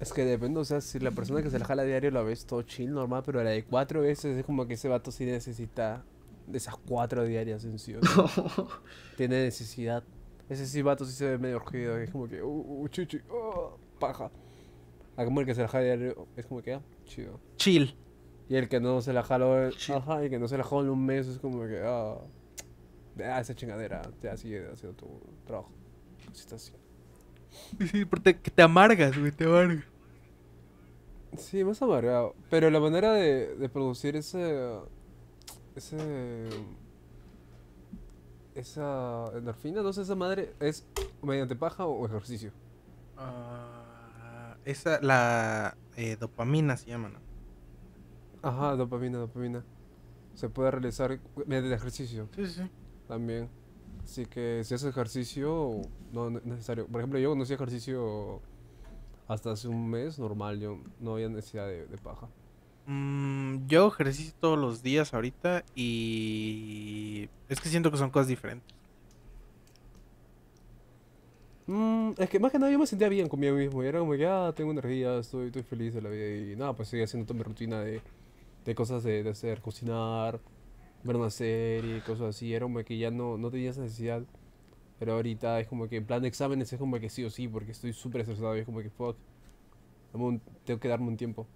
Es 0.00 0.12
que 0.12 0.24
depende, 0.24 0.60
o 0.60 0.64
sea, 0.64 0.80
si 0.80 0.98
la 0.98 1.12
persona 1.12 1.42
que 1.42 1.50
se 1.50 1.58
la 1.58 1.64
jala 1.64 1.82
a 1.82 1.84
diario 1.84 2.10
la 2.10 2.22
ves 2.22 2.46
todo 2.46 2.62
chill, 2.62 2.92
normal, 2.92 3.22
pero 3.24 3.42
la 3.42 3.50
de 3.50 3.64
cuatro 3.64 4.00
veces 4.00 4.36
es 4.36 4.44
como 4.44 4.66
que 4.66 4.74
ese 4.74 4.88
vato 4.88 5.10
sí 5.10 5.24
necesita 5.24 6.04
de 6.46 6.58
esas 6.58 6.76
cuatro 6.76 7.24
diarias 7.24 7.64
en 7.64 7.78
sí. 7.78 7.94
tiene 9.16 9.44
necesidad. 9.44 10.02
Ese 10.48 10.66
sí 10.66 10.82
vato 10.82 11.04
sí 11.04 11.12
se 11.12 11.30
ve 11.30 11.38
medio 11.38 11.56
urgido, 11.56 11.96
es 11.96 12.10
como 12.10 12.28
que, 12.28 12.42
uh, 12.42 12.82
uh, 12.82 12.88
chichi, 12.88 13.20
oh, 13.30 13.78
paja. 13.98 14.30
A 15.16 15.24
como 15.24 15.40
el 15.40 15.46
que 15.46 15.54
se 15.54 15.62
la 15.62 15.68
jala 15.68 15.84
diario 15.84 16.26
es 16.36 16.44
como 16.46 16.60
que, 16.60 16.74
ah, 16.74 16.82
chido. 17.04 17.40
Chill. 17.56 17.96
Y 18.48 18.56
el 18.56 18.68
que 18.68 18.80
no 18.80 19.00
se 19.00 19.12
la 19.12 19.22
jaló, 19.22 19.70
ajá, 19.94 20.22
el 20.22 20.28
que 20.28 20.38
no 20.38 20.48
se 20.48 20.58
la 20.58 20.64
jaló 20.64 20.82
en 20.82 20.90
un 20.90 21.06
mes 21.06 21.28
es 21.28 21.38
como 21.38 21.66
que, 21.66 21.80
ah, 21.82 22.18
ah 23.20 23.40
esa 23.40 23.54
chingadera, 23.54 24.02
ya 24.22 24.36
sigue 24.36 24.68
haciendo 24.70 24.96
tu 24.96 25.06
trabajo. 25.46 25.70
Cositas 26.26 26.54
así. 26.54 26.83
Sí, 27.90 28.04
porque 28.04 28.34
te, 28.34 28.50
te 28.50 28.62
amargas, 28.62 29.16
güey, 29.18 29.32
te 29.32 29.44
amargas. 29.44 29.84
Sí, 31.36 31.64
más 31.64 31.82
amargado. 31.82 32.34
Pero 32.48 32.70
la 32.70 32.80
manera 32.80 33.12
de, 33.12 33.56
de 33.56 33.68
producir 33.68 34.16
ese. 34.16 34.78
Ese. 35.74 36.66
Esa 38.54 39.26
endorfina, 39.36 39.82
no 39.82 39.92
sé, 39.92 40.02
esa 40.02 40.14
madre, 40.14 40.54
¿es 40.60 40.86
mediante 41.22 41.56
paja 41.56 41.86
o 41.86 42.06
ejercicio? 42.06 42.52
Ah, 43.16 44.56
esa, 44.64 45.00
la 45.02 45.76
eh, 45.96 46.16
dopamina 46.16 46.76
se 46.76 46.86
llama, 46.90 47.08
¿no? 47.08 47.20
Ajá, 48.42 48.76
dopamina, 48.76 49.18
dopamina. 49.18 49.64
Se 50.34 50.48
puede 50.48 50.70
realizar 50.70 51.20
mediante 51.46 51.74
ejercicio 51.74 52.28
Sí, 52.34 52.46
sí. 52.46 52.70
también. 53.08 53.50
Así 54.04 54.26
que 54.26 54.62
si 54.64 54.74
haces 54.74 54.90
ejercicio, 54.90 55.90
no 56.14 56.38
es 56.38 56.44
necesario. 56.44 56.86
Por 56.86 57.00
ejemplo, 57.00 57.18
yo 57.18 57.30
cuando 57.30 57.44
hacía 57.44 57.56
ejercicio 57.56 58.40
hasta 59.28 59.52
hace 59.52 59.68
un 59.68 59.88
mes, 59.88 60.18
normal, 60.18 60.60
yo 60.60 60.78
no 61.00 61.14
había 61.14 61.28
necesidad 61.28 61.66
de, 61.66 61.86
de 61.86 61.98
paja. 61.98 62.28
Mm, 62.86 63.66
yo 63.66 63.88
ejercicio 63.88 64.34
todos 64.40 64.58
los 64.58 64.82
días 64.82 65.14
ahorita 65.14 65.64
y 65.74 67.28
es 67.48 67.60
que 67.60 67.68
siento 67.68 67.90
que 67.90 67.96
son 67.96 68.10
cosas 68.10 68.28
diferentes. 68.28 68.74
Mm, 71.66 72.12
es 72.18 72.28
que 72.28 72.38
más 72.38 72.52
que 72.52 72.58
nada 72.58 72.70
yo 72.70 72.78
me 72.78 72.86
sentía 72.86 73.08
bien 73.08 73.28
conmigo 73.28 73.56
mismo. 73.56 73.82
Y 73.82 73.86
era 73.86 73.98
como 74.00 74.12
que, 74.12 74.26
ah, 74.26 74.52
tengo 74.54 74.70
energía, 74.70 75.18
estoy, 75.18 75.46
estoy 75.46 75.62
feliz 75.62 75.94
de 75.94 76.02
la 76.02 76.10
vida. 76.10 76.52
Y 76.52 76.56
nada, 76.56 76.74
pues 76.74 76.88
seguía 76.88 77.04
haciendo 77.04 77.26
toda 77.26 77.38
mi 77.38 77.44
rutina 77.44 77.80
de, 77.80 78.02
de 78.64 78.74
cosas 78.74 79.02
de, 79.04 79.22
de 79.22 79.30
hacer, 79.30 79.60
cocinar, 79.60 80.40
ver 81.02 81.16
una 81.16 81.30
serie, 81.30 82.02
cosas 82.02 82.36
así. 82.36 82.52
Era 82.54 82.64
como 82.66 82.82
que 82.84 82.98
ya 82.98 83.10
no, 83.10 83.38
no 83.38 83.50
tenía 83.50 83.70
esa 83.70 83.82
necesidad. 83.82 84.22
Pero 85.04 85.16
ahorita 85.16 85.60
es 85.60 85.66
como 85.68 85.86
que 85.86 85.96
en 85.96 86.06
plan 86.06 86.22
de 86.22 86.28
exámenes 86.28 86.72
es 86.72 86.78
como 86.78 86.98
que 86.98 87.10
sí 87.10 87.22
o 87.24 87.28
sí, 87.28 87.46
porque 87.46 87.72
estoy 87.72 87.92
súper 87.92 88.22
estresado. 88.22 88.56
Y 88.56 88.60
es 88.60 88.64
como 88.64 88.80
que, 88.80 88.88
fuck, 88.88 89.14
un- 90.14 90.40
tengo 90.64 90.80
que 90.80 90.88
darme 90.88 91.08
un 91.08 91.18
tiempo. 91.18 91.46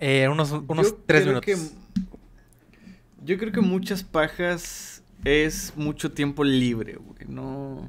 Eh, 0.00 0.26
unos 0.28 0.50
unos 0.50 0.90
Yo 0.90 0.98
tres 1.06 1.22
creo 1.22 1.40
minutos. 1.40 1.44
que- 1.44 3.24
yo 3.24 3.38
creo 3.38 3.52
que 3.52 3.60
muchas 3.60 4.02
pajas 4.02 5.04
es 5.24 5.74
mucho 5.76 6.10
tiempo 6.10 6.42
libre, 6.42 6.96
güey. 6.96 7.24
No. 7.28 7.88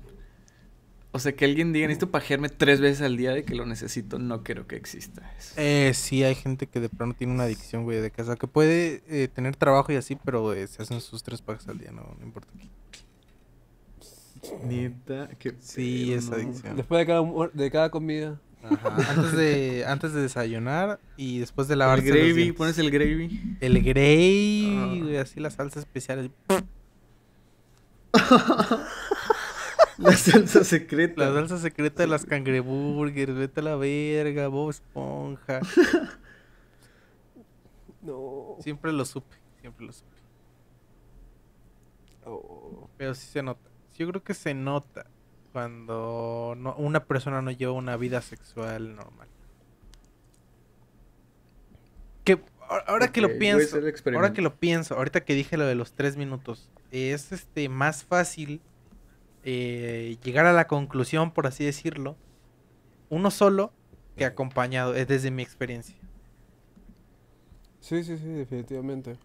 O 1.12 1.18
sea, 1.18 1.32
que 1.36 1.46
alguien 1.46 1.74
diga, 1.74 1.88
necesito 1.88 2.12
pajearme 2.12 2.50
tres 2.50 2.80
veces 2.80 3.02
al 3.02 3.18
día 3.18 3.32
de 3.32 3.44
que 3.44 3.56
lo 3.56 3.66
necesito, 3.66 4.20
no 4.20 4.44
creo 4.44 4.68
que 4.68 4.76
exista 4.76 5.28
eso. 5.40 5.56
Eh, 5.58 5.92
sí, 5.96 6.24
hay 6.24 6.36
gente 6.36 6.68
que 6.68 6.80
de 6.80 6.90
pronto 6.90 7.18
tiene 7.18 7.34
una 7.34 7.46
adicción, 7.46 7.84
güey, 7.84 8.00
de 8.00 8.12
casa, 8.12 8.36
que 8.36 8.46
puede 8.46 9.02
eh, 9.08 9.28
tener 9.28 9.56
trabajo 9.56 9.92
y 9.92 9.96
así, 9.96 10.16
pero 10.24 10.54
eh, 10.54 10.68
se 10.68 10.84
hacen 10.84 11.02
sus 11.02 11.24
tres 11.24 11.42
pagas 11.42 11.68
al 11.68 11.80
día, 11.80 11.92
no, 11.92 12.16
no 12.20 12.24
importa. 12.24 12.52
Neta, 14.64 15.30
que 15.40 15.56
Sí, 15.60 16.14
es 16.14 16.30
no. 16.30 16.36
adicción. 16.36 16.76
Después 16.76 17.00
de 17.00 17.06
cada, 17.06 17.24
de 17.54 17.72
cada 17.72 17.90
comida. 17.90 18.40
Ajá. 18.64 18.96
Antes 19.12 19.34
de 19.34 19.84
antes 19.86 20.14
de 20.14 20.22
desayunar 20.22 21.00
y 21.18 21.40
después 21.40 21.68
de 21.68 21.74
El 21.74 21.80
lavarse 21.80 22.08
los 22.08 22.16
gravy, 22.18 22.52
pones 22.54 22.78
el 22.78 22.92
gravy. 22.92 23.58
El 23.60 23.84
gravy, 23.84 25.16
Ah. 25.18 25.22
así 25.22 25.40
la 25.42 25.50
salsa 25.50 25.80
especial. 25.80 26.32
La 30.00 30.12
salsa 30.18 30.64
secreta. 30.64 31.24
La 31.26 31.34
salsa 31.34 31.58
secreta 31.60 32.02
de 32.04 32.08
las 32.08 32.26
cangreburgers, 32.26 33.36
vete 33.36 33.60
a 33.60 33.64
la 33.64 33.76
verga, 33.76 34.48
Bob 34.48 34.72
Esponja. 34.72 35.60
No. 38.02 38.58
Siempre 38.62 38.92
lo 38.92 39.06
supe, 39.06 39.36
siempre 39.62 39.86
lo 39.86 39.94
supe. 39.94 40.10
Oh. 42.26 42.90
Pero 42.98 43.14
sí 43.14 43.28
se 43.28 43.44
nota. 43.44 43.70
Yo 43.96 44.08
creo 44.08 44.24
que 44.24 44.34
se 44.34 44.54
nota 44.54 45.06
cuando 45.52 46.56
no, 46.58 46.76
una 46.76 47.06
persona 47.06 47.42
no 47.42 47.52
lleva 47.52 47.74
una 47.74 47.96
vida 47.96 48.22
sexual 48.22 48.96
normal. 48.96 49.28
Que 52.24 52.42
ahora 52.88 53.12
que 53.12 53.22
lo 53.22 53.38
pienso, 53.38 53.78
ahora 54.14 54.34
que 54.34 54.42
lo 54.42 54.56
pienso, 54.56 54.96
ahorita 54.96 55.24
que 55.24 55.36
dije 55.36 55.58
lo 55.58 55.66
de 55.66 55.76
los 55.76 55.94
tres 55.94 56.18
minutos, 56.18 56.72
es 56.92 57.32
este 57.32 57.70
más 57.70 58.04
fácil 58.04 58.62
eh, 59.44 60.18
llegar 60.24 60.46
a 60.46 60.54
la 60.54 60.68
conclusión, 60.68 61.32
por 61.32 61.48
así 61.48 61.66
decirlo, 61.66 62.16
uno 63.10 63.30
solo 63.30 63.74
que 64.18 64.26
acompañado, 64.26 64.96
es 64.96 65.08
desde 65.08 65.32
mi 65.32 65.44
experiencia. 65.44 65.96
Sí, 67.80 68.04
sí, 68.04 68.18
sí, 68.18 68.28
definitivamente. 68.28 69.18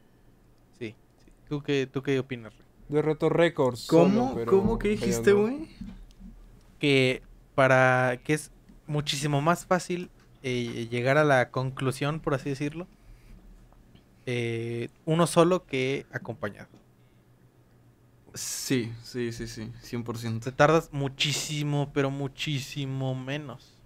Sí, 0.79 0.97
sí. 1.25 1.33
¿Tú 1.49 1.63
qué, 1.63 1.87
tú 1.87 2.03
qué 2.03 2.19
opinas? 2.19 2.57
Rey? 2.57 2.68
De 2.89 3.03
reto 3.03 3.29
récords. 3.29 3.87
¿Cómo? 3.87 4.31
solo, 4.31 4.35
pero 4.35 4.51
¿Cómo 4.51 4.79
que 4.79 4.89
dijiste, 4.89 5.33
güey? 5.33 5.69
que 6.79 7.23
para 7.55 8.21
que 8.25 8.35
es 8.35 8.51
muchísimo 8.87 9.41
más 9.41 9.67
fácil 9.67 10.11
eh, 10.43 10.89
llegar 10.91 11.19
a 11.19 11.25
la 11.25 11.51
conclusión, 11.51 12.21
por 12.21 12.35
así 12.35 12.49
decirlo, 12.49 12.87
eh, 14.27 14.89
uno 15.05 15.27
solo 15.27 15.67
que 15.67 16.07
acompañado. 16.13 16.69
Sí, 18.35 18.93
sí, 19.03 19.33
sí, 19.33 19.49
sí, 19.49 19.73
100%. 19.83 20.45
Te 20.45 20.53
tardas 20.53 20.91
muchísimo, 20.93 21.91
pero 21.93 22.11
muchísimo 22.11 23.15
menos. 23.15 23.78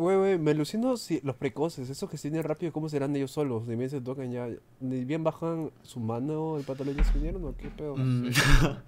Güey, 0.00 0.16
güey, 0.16 0.38
me 0.38 0.52
alucino 0.52 0.96
si 0.96 1.20
los 1.22 1.36
precoces, 1.36 1.90
esos 1.90 2.08
que 2.08 2.16
se 2.16 2.30
tienen 2.30 2.42
rápido, 2.42 2.72
¿cómo 2.72 2.88
serán 2.88 3.14
ellos 3.16 3.32
solos? 3.32 3.66
Ni 3.66 3.76
bien 3.76 3.90
se 3.90 4.00
tocan 4.00 4.32
ya, 4.32 4.48
ni 4.80 5.04
bien 5.04 5.22
bajan 5.22 5.70
su 5.82 6.00
mano, 6.00 6.56
el 6.56 6.64
pantalón 6.64 6.96
ya 6.96 7.04
se 7.04 7.12
vinieron 7.12 7.44
o 7.44 7.54
qué 7.54 7.68
pedo. 7.68 7.96
Mm, 7.98 8.30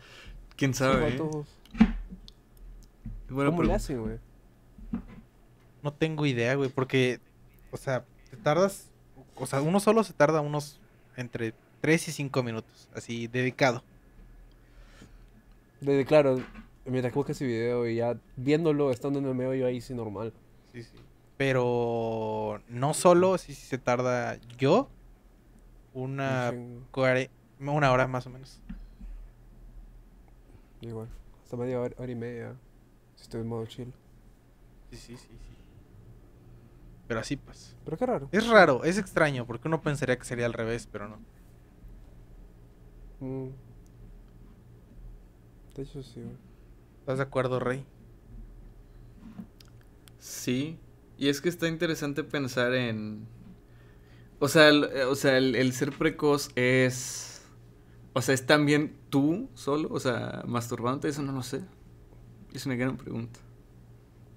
¿Quién 0.56 0.72
sabe? 0.72 1.08
eh? 1.08 1.18
¿Cómo 1.18 1.44
le 3.28 3.50
pregunta. 3.50 3.74
hacen, 3.74 4.00
güey? 4.00 4.16
No 5.82 5.92
tengo 5.92 6.24
idea, 6.24 6.54
güey, 6.54 6.70
porque, 6.70 7.20
o 7.72 7.76
sea, 7.76 8.06
te 8.30 8.38
tardas, 8.38 8.88
o 9.36 9.44
sea, 9.44 9.60
uno 9.60 9.80
solo 9.80 10.04
se 10.04 10.14
tarda 10.14 10.40
unos 10.40 10.80
entre 11.18 11.52
3 11.82 12.08
y 12.08 12.12
5 12.12 12.42
minutos, 12.42 12.88
así, 12.94 13.26
dedicado. 13.26 13.84
Desde, 15.82 16.06
claro, 16.06 16.40
mientras 16.86 17.12
que 17.12 17.18
buscas 17.18 17.36
ese 17.36 17.44
video 17.44 17.86
y 17.86 17.96
ya 17.96 18.16
viéndolo, 18.36 18.90
estando 18.90 19.18
en 19.18 19.26
el 19.26 19.34
medio, 19.34 19.52
yo 19.52 19.66
ahí 19.66 19.82
sí 19.82 19.92
normal. 19.92 20.32
Sí, 20.72 20.82
sí. 20.82 20.96
Pero 21.36 22.62
no 22.68 22.94
solo, 22.94 23.36
sí, 23.38 23.54
sí 23.54 23.66
se 23.66 23.78
tarda 23.78 24.38
yo 24.56 24.88
una, 25.92 26.52
una 27.60 27.92
hora 27.92 28.06
más 28.06 28.26
o 28.26 28.30
menos. 28.30 28.60
Igual. 30.80 31.08
Hasta 31.42 31.56
media 31.56 31.80
hora, 31.80 31.94
hora 31.98 32.12
y 32.12 32.16
media. 32.16 32.56
Si 33.16 33.22
estoy 33.22 33.40
en 33.40 33.48
modo 33.48 33.66
chill. 33.66 33.92
Sí, 34.90 34.96
sí, 34.96 35.16
sí, 35.16 35.28
sí. 35.28 35.52
Pero 37.06 37.20
así 37.20 37.36
pues. 37.36 37.76
Pero 37.84 37.96
qué 37.96 38.06
raro. 38.06 38.28
Es 38.32 38.48
raro, 38.48 38.84
es 38.84 38.98
extraño, 38.98 39.46
porque 39.46 39.68
uno 39.68 39.82
pensaría 39.82 40.18
que 40.18 40.24
sería 40.24 40.46
al 40.46 40.52
revés, 40.52 40.88
pero 40.90 41.08
no. 41.08 41.18
Mm. 43.20 43.50
De 45.74 45.82
hecho, 45.82 46.02
sí, 46.02 46.20
güey. 46.20 46.36
¿Estás 47.00 47.18
de 47.18 47.24
acuerdo, 47.24 47.58
Rey? 47.58 47.84
Sí, 50.22 50.78
y 51.18 51.26
es 51.30 51.40
que 51.40 51.48
está 51.48 51.66
interesante 51.66 52.22
pensar 52.22 52.74
en... 52.74 53.26
O 54.38 54.46
sea, 54.46 54.68
el, 54.68 54.84
eh, 54.84 55.02
o 55.02 55.16
sea, 55.16 55.36
el, 55.36 55.56
el 55.56 55.72
ser 55.72 55.90
precoz 55.90 56.50
es... 56.54 57.42
O 58.12 58.22
sea, 58.22 58.32
¿es 58.32 58.46
también 58.46 58.96
tú 59.10 59.48
solo? 59.54 59.88
O 59.90 59.98
sea, 59.98 60.44
masturbándote, 60.46 61.08
eso 61.08 61.22
no 61.22 61.32
lo 61.32 61.42
sé. 61.42 61.62
Es 62.52 62.66
una 62.66 62.76
gran 62.76 62.96
pregunta. 62.96 63.40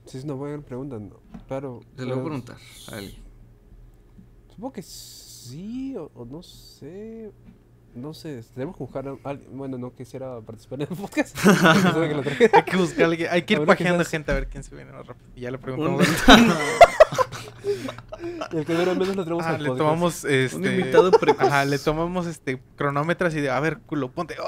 Sí, 0.06 0.18
es 0.18 0.24
una 0.24 0.34
buena 0.34 0.66
pregunta, 0.66 0.98
¿no? 0.98 1.20
Claro. 1.48 1.82
Se 1.96 2.06
lo 2.06 2.16
voy 2.16 2.20
a 2.20 2.24
preguntar 2.24 2.58
a 2.92 2.96
alguien. 2.96 3.22
Supongo 4.50 4.74
que 4.74 4.82
sí, 4.82 5.96
o, 5.96 6.10
o 6.16 6.26
no 6.26 6.42
sé. 6.42 7.32
No 7.96 8.14
sé, 8.14 8.44
tenemos 8.54 8.76
que 8.76 8.84
buscar 8.84 9.08
a 9.08 9.16
alguien. 9.24 9.58
Bueno, 9.58 9.78
no 9.78 9.94
quisiera 9.94 10.42
participar 10.42 10.82
en 10.82 10.88
el 10.92 10.98
podcast. 10.98 11.38
Que. 12.38 12.50
Hay 12.54 12.64
que 12.64 12.76
buscar 12.78 13.04
a 13.04 13.06
alguien, 13.06 13.30
hay 13.32 13.42
que 13.44 13.54
ir 13.54 13.66
pajeando 13.66 14.04
quizás- 14.04 14.12
gente 14.12 14.32
a 14.32 14.36
ver 14.36 14.48
quién 14.48 14.64
se 14.64 14.76
viene 14.76 14.92
más 14.92 15.08
rápido. 15.08 15.26
Y 15.36 15.42
ya 15.42 15.52
le 15.52 15.58
Un- 15.58 15.64
preguntamos. 15.64 16.06
El 18.52 18.66
que 18.66 18.74
dura 18.74 18.94
menos 18.94 19.16
lo 19.16 19.24
tenemos 19.24 19.46
Ah, 19.46 19.50
al 19.52 19.64
le 19.64 19.70
podcast. 19.70 19.88
tomamos 19.88 20.26
este. 20.26 20.56
Un 20.58 20.66
invitado 20.66 21.12
precoz. 21.12 21.48
Ajá, 21.48 21.64
le 21.66 21.80
tomamos 21.80 22.28
este 22.28 22.62
cronómetros 22.76 23.34
y 23.36 23.42
de, 23.42 23.50
a 23.50 23.60
ver, 23.62 23.80
culo, 23.80 24.12
ponte. 24.12 24.36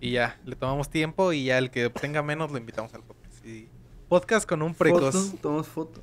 y 0.00 0.12
ya, 0.12 0.38
le 0.44 0.56
tomamos 0.56 0.88
tiempo 0.90 1.32
y 1.32 1.44
ya 1.44 1.58
el 1.58 1.70
que 1.70 1.86
obtenga 1.86 2.22
menos 2.22 2.50
lo 2.50 2.58
invitamos 2.58 2.92
al 2.94 3.02
podcast. 3.02 3.44
Y 3.44 3.68
podcast 4.08 4.48
con 4.48 4.62
un 4.62 4.74
precoz. 4.74 5.14
Foto, 5.14 5.38
tomamos 5.40 5.68
foto. 5.68 6.02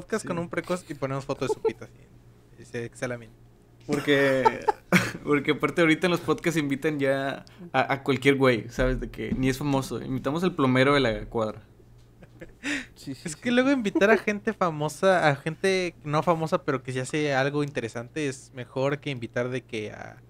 Podcast 0.00 0.22
Sí. 0.22 0.28
con 0.28 0.38
un 0.38 0.48
precoz 0.48 0.84
y 0.88 0.94
ponemos 0.94 1.24
foto 1.24 1.46
de 1.46 1.54
su 1.54 1.60
pita. 1.60 1.84
así. 1.86 1.92
Y 2.58 2.64
se 2.64 2.84
examina. 2.84 3.32
Porque, 3.86 4.44
porque 5.24 5.50
aparte 5.52 5.80
ahorita 5.80 6.06
en 6.06 6.12
los 6.12 6.20
podcasts 6.20 6.58
invitan 6.58 6.98
ya 7.00 7.44
a, 7.72 7.92
a 7.92 8.02
cualquier 8.02 8.36
güey, 8.36 8.68
¿sabes? 8.68 9.00
De 9.00 9.10
que 9.10 9.32
ni 9.32 9.48
es 9.48 9.58
famoso. 9.58 10.00
Invitamos 10.00 10.42
al 10.44 10.54
plomero 10.54 10.94
de 10.94 11.00
la 11.00 11.24
cuadra. 11.26 11.62
Sí, 12.94 13.14
sí, 13.14 13.22
Es 13.24 13.32
sí. 13.32 13.40
que 13.40 13.50
luego 13.50 13.70
invitar 13.72 14.10
a 14.10 14.16
gente 14.16 14.52
famosa, 14.52 15.28
a 15.28 15.34
gente 15.36 15.94
no 16.04 16.22
famosa, 16.22 16.64
pero 16.64 16.82
que 16.82 16.92
se 16.92 17.00
hace 17.00 17.34
algo 17.34 17.64
interesante, 17.64 18.28
es 18.28 18.52
mejor 18.54 19.00
que 19.00 19.10
invitar 19.10 19.48
de 19.48 19.62
que 19.62 19.90
a 19.90 20.22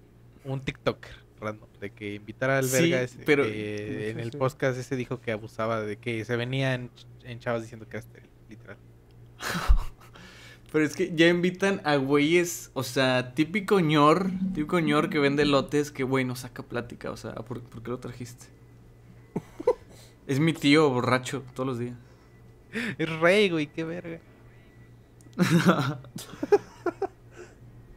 un 0.45 0.61
TikToker 0.61 1.13
random. 1.41 1.69
De 1.81 1.91
que 1.91 2.15
invitar 2.15 2.49
al 2.51 2.65
Sí, 2.65 2.83
verga 2.91 3.03
ese 3.03 3.19
pero- 3.27 3.45
que 3.45 4.11
en 4.11 4.17
Sí, 4.17 4.23
el 4.23 4.33
sí. 4.33 4.39
podcast 4.39 4.79
ese 4.79 4.97
dijo 4.97 5.21
que 5.21 5.33
abusaba 5.33 5.81
de 5.83 5.99
que 5.99 6.25
se 6.25 6.37
venía 6.37 6.75
en, 6.75 6.91
en 7.25 7.39
chavas 7.39 7.61
diciendo 7.63 7.87
que 7.87 7.99
era 7.99 8.07
estéril, 8.07 8.31
literal. 8.49 8.77
Pero 10.73 10.85
es 10.85 10.97
que 10.97 11.15
ya 11.15 11.29
invitan 11.29 11.83
a 11.85 11.97
güeyes, 11.97 12.71
o 12.73 12.83
sea, 12.83 13.35
típico 13.35 13.81
ñor, 13.81 14.31
típico 14.55 14.81
ñor 14.81 15.11
que 15.11 15.19
vende 15.19 15.45
lotes, 15.45 15.91
que 15.91 16.03
güey 16.03 16.25
no 16.25 16.35
saca 16.35 16.63
plática, 16.63 17.11
o 17.11 17.17
sea, 17.17 17.35
¿por, 17.35 17.61
por 17.63 17.83
qué 17.83 17.91
lo 17.91 17.99
trajiste? 17.99 18.47
Es 20.27 20.39
mi 20.39 20.53
tío 20.53 20.89
borracho 20.89 21.43
todos 21.53 21.67
los 21.67 21.79
días. 21.81 21.97
Es 22.97 23.09
rey, 23.21 23.51
güey, 23.51 23.67
qué 23.67 23.83
verga. 23.85 24.21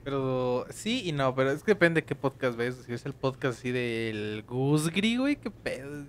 Pero 0.05 0.67
sí 0.69 1.01
y 1.03 1.11
no, 1.13 1.33
pero 1.33 1.49
es 1.49 1.63
que 1.63 1.71
depende 1.71 2.01
de 2.01 2.05
qué 2.05 2.13
podcast 2.13 2.55
ves. 2.55 2.83
Si 2.85 2.93
es 2.93 3.07
el 3.07 3.13
podcast 3.13 3.57
así 3.57 3.71
del 3.71 4.43
Gusgri, 4.47 5.17
güey, 5.17 5.35
qué 5.35 5.49
pedo. 5.49 6.05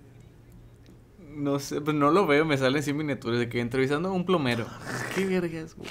No 1.37 1.59
sé, 1.59 1.79
pues 1.81 1.95
no 1.95 2.09
lo 2.09 2.25
veo, 2.25 2.45
me 2.45 2.57
salen 2.57 2.79
así 2.79 2.93
miniaturas 2.93 3.37
de 3.39 3.47
que 3.47 3.59
entrevistando 3.59 4.09
a 4.09 4.11
un 4.11 4.25
plomero. 4.25 4.65
¿Qué 5.15 5.23
vergas, 5.23 5.75
güey? 5.75 5.87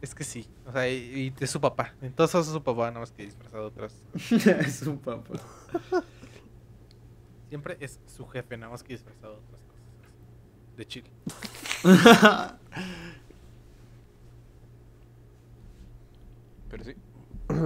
Es 0.00 0.16
que 0.16 0.24
sí, 0.24 0.48
o 0.66 0.72
sea, 0.72 0.88
y, 0.88 0.94
y 0.94 1.34
es 1.38 1.48
su 1.48 1.60
papá. 1.60 1.94
En 2.02 2.12
todos 2.12 2.32
casos 2.32 2.48
es 2.48 2.52
su 2.54 2.62
papá, 2.64 2.88
nada 2.88 2.98
más 3.00 3.12
que 3.12 3.24
disfrazado 3.24 3.68
otras. 3.68 3.94
es 4.30 4.82
un 4.82 4.98
papá. 4.98 5.34
Siempre 7.50 7.76
es 7.78 8.00
su 8.06 8.26
jefe, 8.26 8.56
nada 8.56 8.72
más 8.72 8.82
que 8.82 8.94
disfrazado 8.94 9.34
otras 9.34 9.60
cosas. 9.60 9.82
De 10.76 10.86
Chile. 10.86 11.08
Pero 16.68 16.84
sí. 16.84 16.96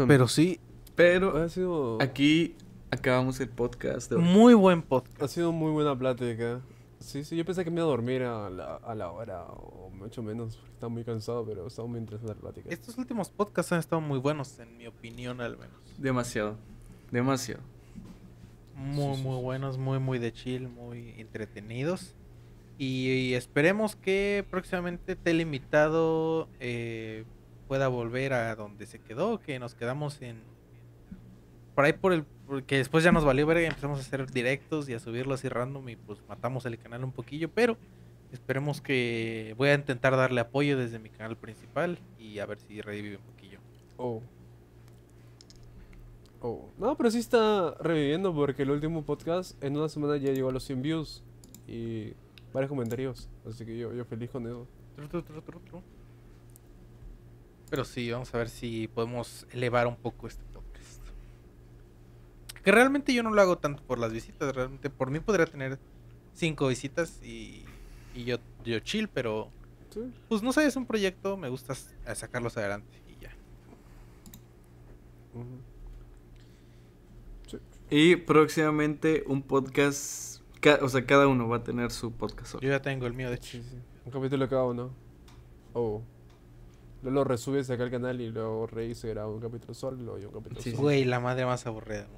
Pero 0.06 0.28
sí, 0.28 0.60
Pero 0.94 1.42
Ha 1.42 1.48
sido, 1.48 2.02
aquí 2.02 2.54
acabamos 2.90 3.40
el 3.40 3.48
podcast 3.48 4.10
de 4.10 4.16
hoy. 4.16 4.22
muy 4.22 4.54
buen 4.54 4.82
podcast. 4.82 5.22
ha 5.22 5.28
sido 5.28 5.52
muy 5.52 5.70
buena 5.72 5.96
plática. 5.98 6.60
Sí, 6.98 7.24
sí, 7.24 7.36
yo 7.36 7.44
pensé 7.44 7.62
que 7.64 7.70
me 7.70 7.76
iba 7.76 7.84
a 7.84 7.90
dormir 7.90 8.22
a 8.22 8.48
la, 8.50 8.76
a 8.76 8.94
la 8.94 9.10
hora 9.10 9.44
o 9.44 9.90
mucho 9.90 10.22
menos. 10.22 10.56
porque 10.56 10.72
Estaba 10.72 10.88
muy 10.90 11.04
cansado, 11.04 11.44
pero 11.44 11.66
estaba 11.66 11.86
muy 11.88 11.98
interesante 12.00 12.34
la 12.34 12.40
plática. 12.40 12.68
Estos 12.70 12.96
últimos 12.98 13.28
podcasts 13.30 13.72
han 13.72 13.78
estado 13.80 14.00
muy 14.00 14.18
buenos, 14.18 14.58
en 14.58 14.76
mi 14.76 14.86
opinión 14.86 15.40
al 15.40 15.56
menos. 15.58 15.76
Demasiado. 15.98 16.56
Demasiado. 17.10 17.60
Muy, 18.74 19.14
Sí, 19.16 19.22
muy 19.22 19.36
sí. 19.36 19.42
buenos, 19.42 19.78
muy, 19.78 19.98
muy 19.98 20.18
de 20.18 20.32
chill, 20.32 20.68
muy 20.68 21.14
entretenidos. 21.18 22.14
Y, 22.78 23.08
y 23.10 23.34
esperemos 23.34 23.96
que 23.96 24.44
próximamente 24.50 25.16
Telemitado 25.16 26.48
eh, 26.60 27.24
pueda 27.68 27.88
volver 27.88 28.32
a 28.34 28.54
donde 28.54 28.86
se 28.86 28.98
quedó, 29.00 29.38
que 29.40 29.58
nos 29.58 29.74
quedamos 29.74 30.20
en... 30.22 30.42
Por 31.74 31.84
ahí 31.84 31.92
por 31.92 32.12
el... 32.12 32.24
Porque 32.46 32.76
después 32.76 33.02
ya 33.02 33.10
nos 33.10 33.24
valió 33.24 33.46
verga 33.46 33.62
y 33.62 33.66
empezamos 33.66 33.98
a 33.98 34.02
hacer 34.02 34.30
directos 34.30 34.88
y 34.88 34.94
a 34.94 35.00
subirlo 35.00 35.34
así 35.34 35.48
random 35.48 35.88
y 35.88 35.96
pues 35.96 36.20
matamos 36.28 36.64
el 36.66 36.78
canal 36.78 37.02
un 37.02 37.12
poquillo, 37.12 37.50
pero 37.50 37.76
esperemos 38.32 38.80
que... 38.80 39.54
Voy 39.58 39.70
a 39.70 39.74
intentar 39.74 40.16
darle 40.16 40.40
apoyo 40.40 40.78
desde 40.78 40.98
mi 40.98 41.10
canal 41.10 41.36
principal 41.36 41.98
y 42.18 42.38
a 42.38 42.46
ver 42.46 42.60
si 42.60 42.80
revive 42.80 43.16
un 43.16 43.22
poquillo. 43.22 43.58
Oh. 43.96 44.22
Oh. 46.40 46.70
No, 46.78 46.96
pero 46.96 47.10
sí 47.10 47.18
está 47.18 47.74
reviviendo 47.80 48.32
porque 48.32 48.62
el 48.62 48.70
último 48.70 49.04
podcast 49.04 49.60
en 49.62 49.76
una 49.76 49.88
semana 49.88 50.16
ya 50.16 50.32
llegó 50.32 50.50
a 50.50 50.52
los 50.52 50.62
100 50.64 50.82
views 50.82 51.24
y 51.66 52.12
varios 52.52 52.68
comentarios. 52.68 53.28
Así 53.48 53.66
que 53.66 53.76
yo, 53.76 53.92
yo 53.92 54.04
feliz 54.04 54.30
con 54.30 54.46
eso. 54.46 54.68
Tru, 54.94 55.08
tru, 55.08 55.22
tru, 55.22 55.42
tru, 55.42 55.60
tru. 55.60 55.82
Pero 57.68 57.84
sí, 57.84 58.08
vamos 58.10 58.32
a 58.32 58.38
ver 58.38 58.48
si 58.48 58.86
podemos 58.86 59.46
elevar 59.50 59.88
un 59.88 59.96
poco 59.96 60.28
este. 60.28 60.44
Que 62.66 62.72
realmente 62.72 63.14
yo 63.14 63.22
no 63.22 63.30
lo 63.30 63.40
hago 63.40 63.58
tanto 63.58 63.80
por 63.84 63.98
las 64.00 64.12
visitas, 64.12 64.52
realmente 64.54 64.90
por 64.90 65.10
mí 65.12 65.20
podría 65.20 65.46
tener 65.46 65.78
cinco 66.34 66.66
visitas 66.66 67.22
y, 67.22 67.64
y 68.12 68.24
yo, 68.24 68.38
yo 68.64 68.80
chill, 68.80 69.06
pero 69.08 69.50
Sí. 69.90 70.00
pues 70.28 70.42
no 70.42 70.52
sé, 70.52 70.66
es 70.66 70.74
un 70.76 70.84
proyecto, 70.84 71.36
me 71.36 71.48
gusta 71.48 71.74
a 72.04 72.14
sacarlos 72.16 72.56
adelante 72.56 73.00
y 73.08 73.22
ya. 73.22 73.30
Sí. 77.46 77.58
Y 77.90 78.16
próximamente 78.16 79.24
un 79.26 79.42
podcast. 79.42 80.42
ca- 80.60 80.80
o 80.82 80.88
sea, 80.88 81.06
cada 81.06 81.28
uno 81.28 81.48
va 81.48 81.58
a 81.58 81.62
tener 81.62 81.90
su 81.92 82.12
podcast 82.12 82.48
solo. 82.52 82.62
Yo 82.62 82.70
ya 82.70 82.82
tengo 82.82 83.06
el 83.06 83.12
mío, 83.14 83.28
de 83.30 83.36
hecho. 83.36 83.52
Sí, 83.52 83.62
sí. 83.62 83.76
Un 84.04 84.10
capítulo 84.12 84.48
cada 84.48 84.64
uno. 84.64 84.90
Oh. 85.72 86.02
Luego 87.02 87.14
lo 87.14 87.24
resubes 87.24 87.70
acá 87.70 87.84
al 87.84 87.90
canal 87.90 88.20
y 88.20 88.30
luego 88.30 88.66
Rey 88.66 88.94
se 88.94 89.08
graba 89.08 89.28
un 89.30 89.40
capítulo 89.40 89.74
solo 89.74 90.18
y 90.18 90.24
un 90.24 90.32
capítulo 90.32 90.60
Sí, 90.60 90.70
solo. 90.72 90.82
Güey, 90.82 91.04
la 91.04 91.20
madre 91.20 91.44
más 91.46 91.64
aburrida, 91.66 92.08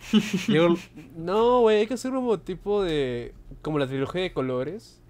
No, 1.16 1.60
güey, 1.60 1.78
hay 1.78 1.86
que 1.86 1.94
hacer 1.94 2.12
como 2.12 2.38
tipo 2.40 2.82
de. 2.82 3.34
Como 3.62 3.78
la 3.78 3.86
trilogía 3.86 4.22
de 4.22 4.32
colores. 4.32 5.00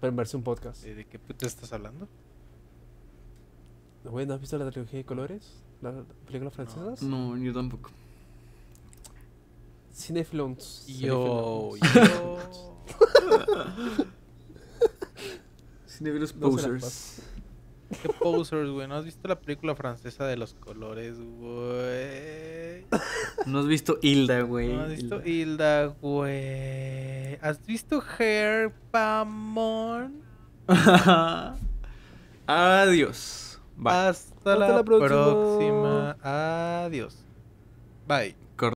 Pero 0.00 0.10
en 0.10 0.16
versión 0.16 0.42
podcast. 0.42 0.84
¿de 0.84 1.04
qué 1.06 1.18
puta 1.18 1.46
estás 1.46 1.72
hablando? 1.72 2.08
Güey, 4.04 4.26
¿no 4.26 4.34
has 4.34 4.40
visto 4.40 4.56
la 4.56 4.70
trilogía 4.70 4.98
de 4.98 5.04
colores? 5.04 5.62
¿La 5.82 6.04
película 6.26 6.50
francesa? 6.50 7.04
No, 7.04 7.36
yo 7.36 7.52
tampoco. 7.52 7.90
Cinefilons. 9.92 10.86
Yo, 10.86 11.72
yo. 11.76 12.38
La 16.00 16.26
Posers. 16.40 17.22
Qué 18.02 18.08
posers, 18.08 18.70
güey. 18.70 18.86
¿No 18.86 18.96
has 18.96 19.04
visto 19.04 19.26
la 19.26 19.40
película 19.40 19.74
francesa 19.74 20.24
de 20.26 20.36
los 20.36 20.54
colores, 20.54 21.18
güey? 21.18 22.86
No 23.46 23.58
has 23.60 23.66
visto 23.66 23.98
Hilda, 24.00 24.42
güey. 24.42 24.72
¿No 24.72 24.82
has 24.82 24.90
visto 24.90 25.22
Hilda. 25.24 25.86
Güey? 26.00 27.34
¿Has 27.42 27.64
visto 27.66 28.02
Hair 28.18 28.72
Pamon? 28.90 30.22
Adiós. 32.46 33.58
Bye. 33.76 33.92
Hasta, 33.92 34.34
Hasta 34.36 34.56
la, 34.56 34.68
la 34.68 34.84
próxima. 34.84 35.24
próxima. 35.24 36.16
Adiós. 36.84 37.16
Bye. 38.06 38.36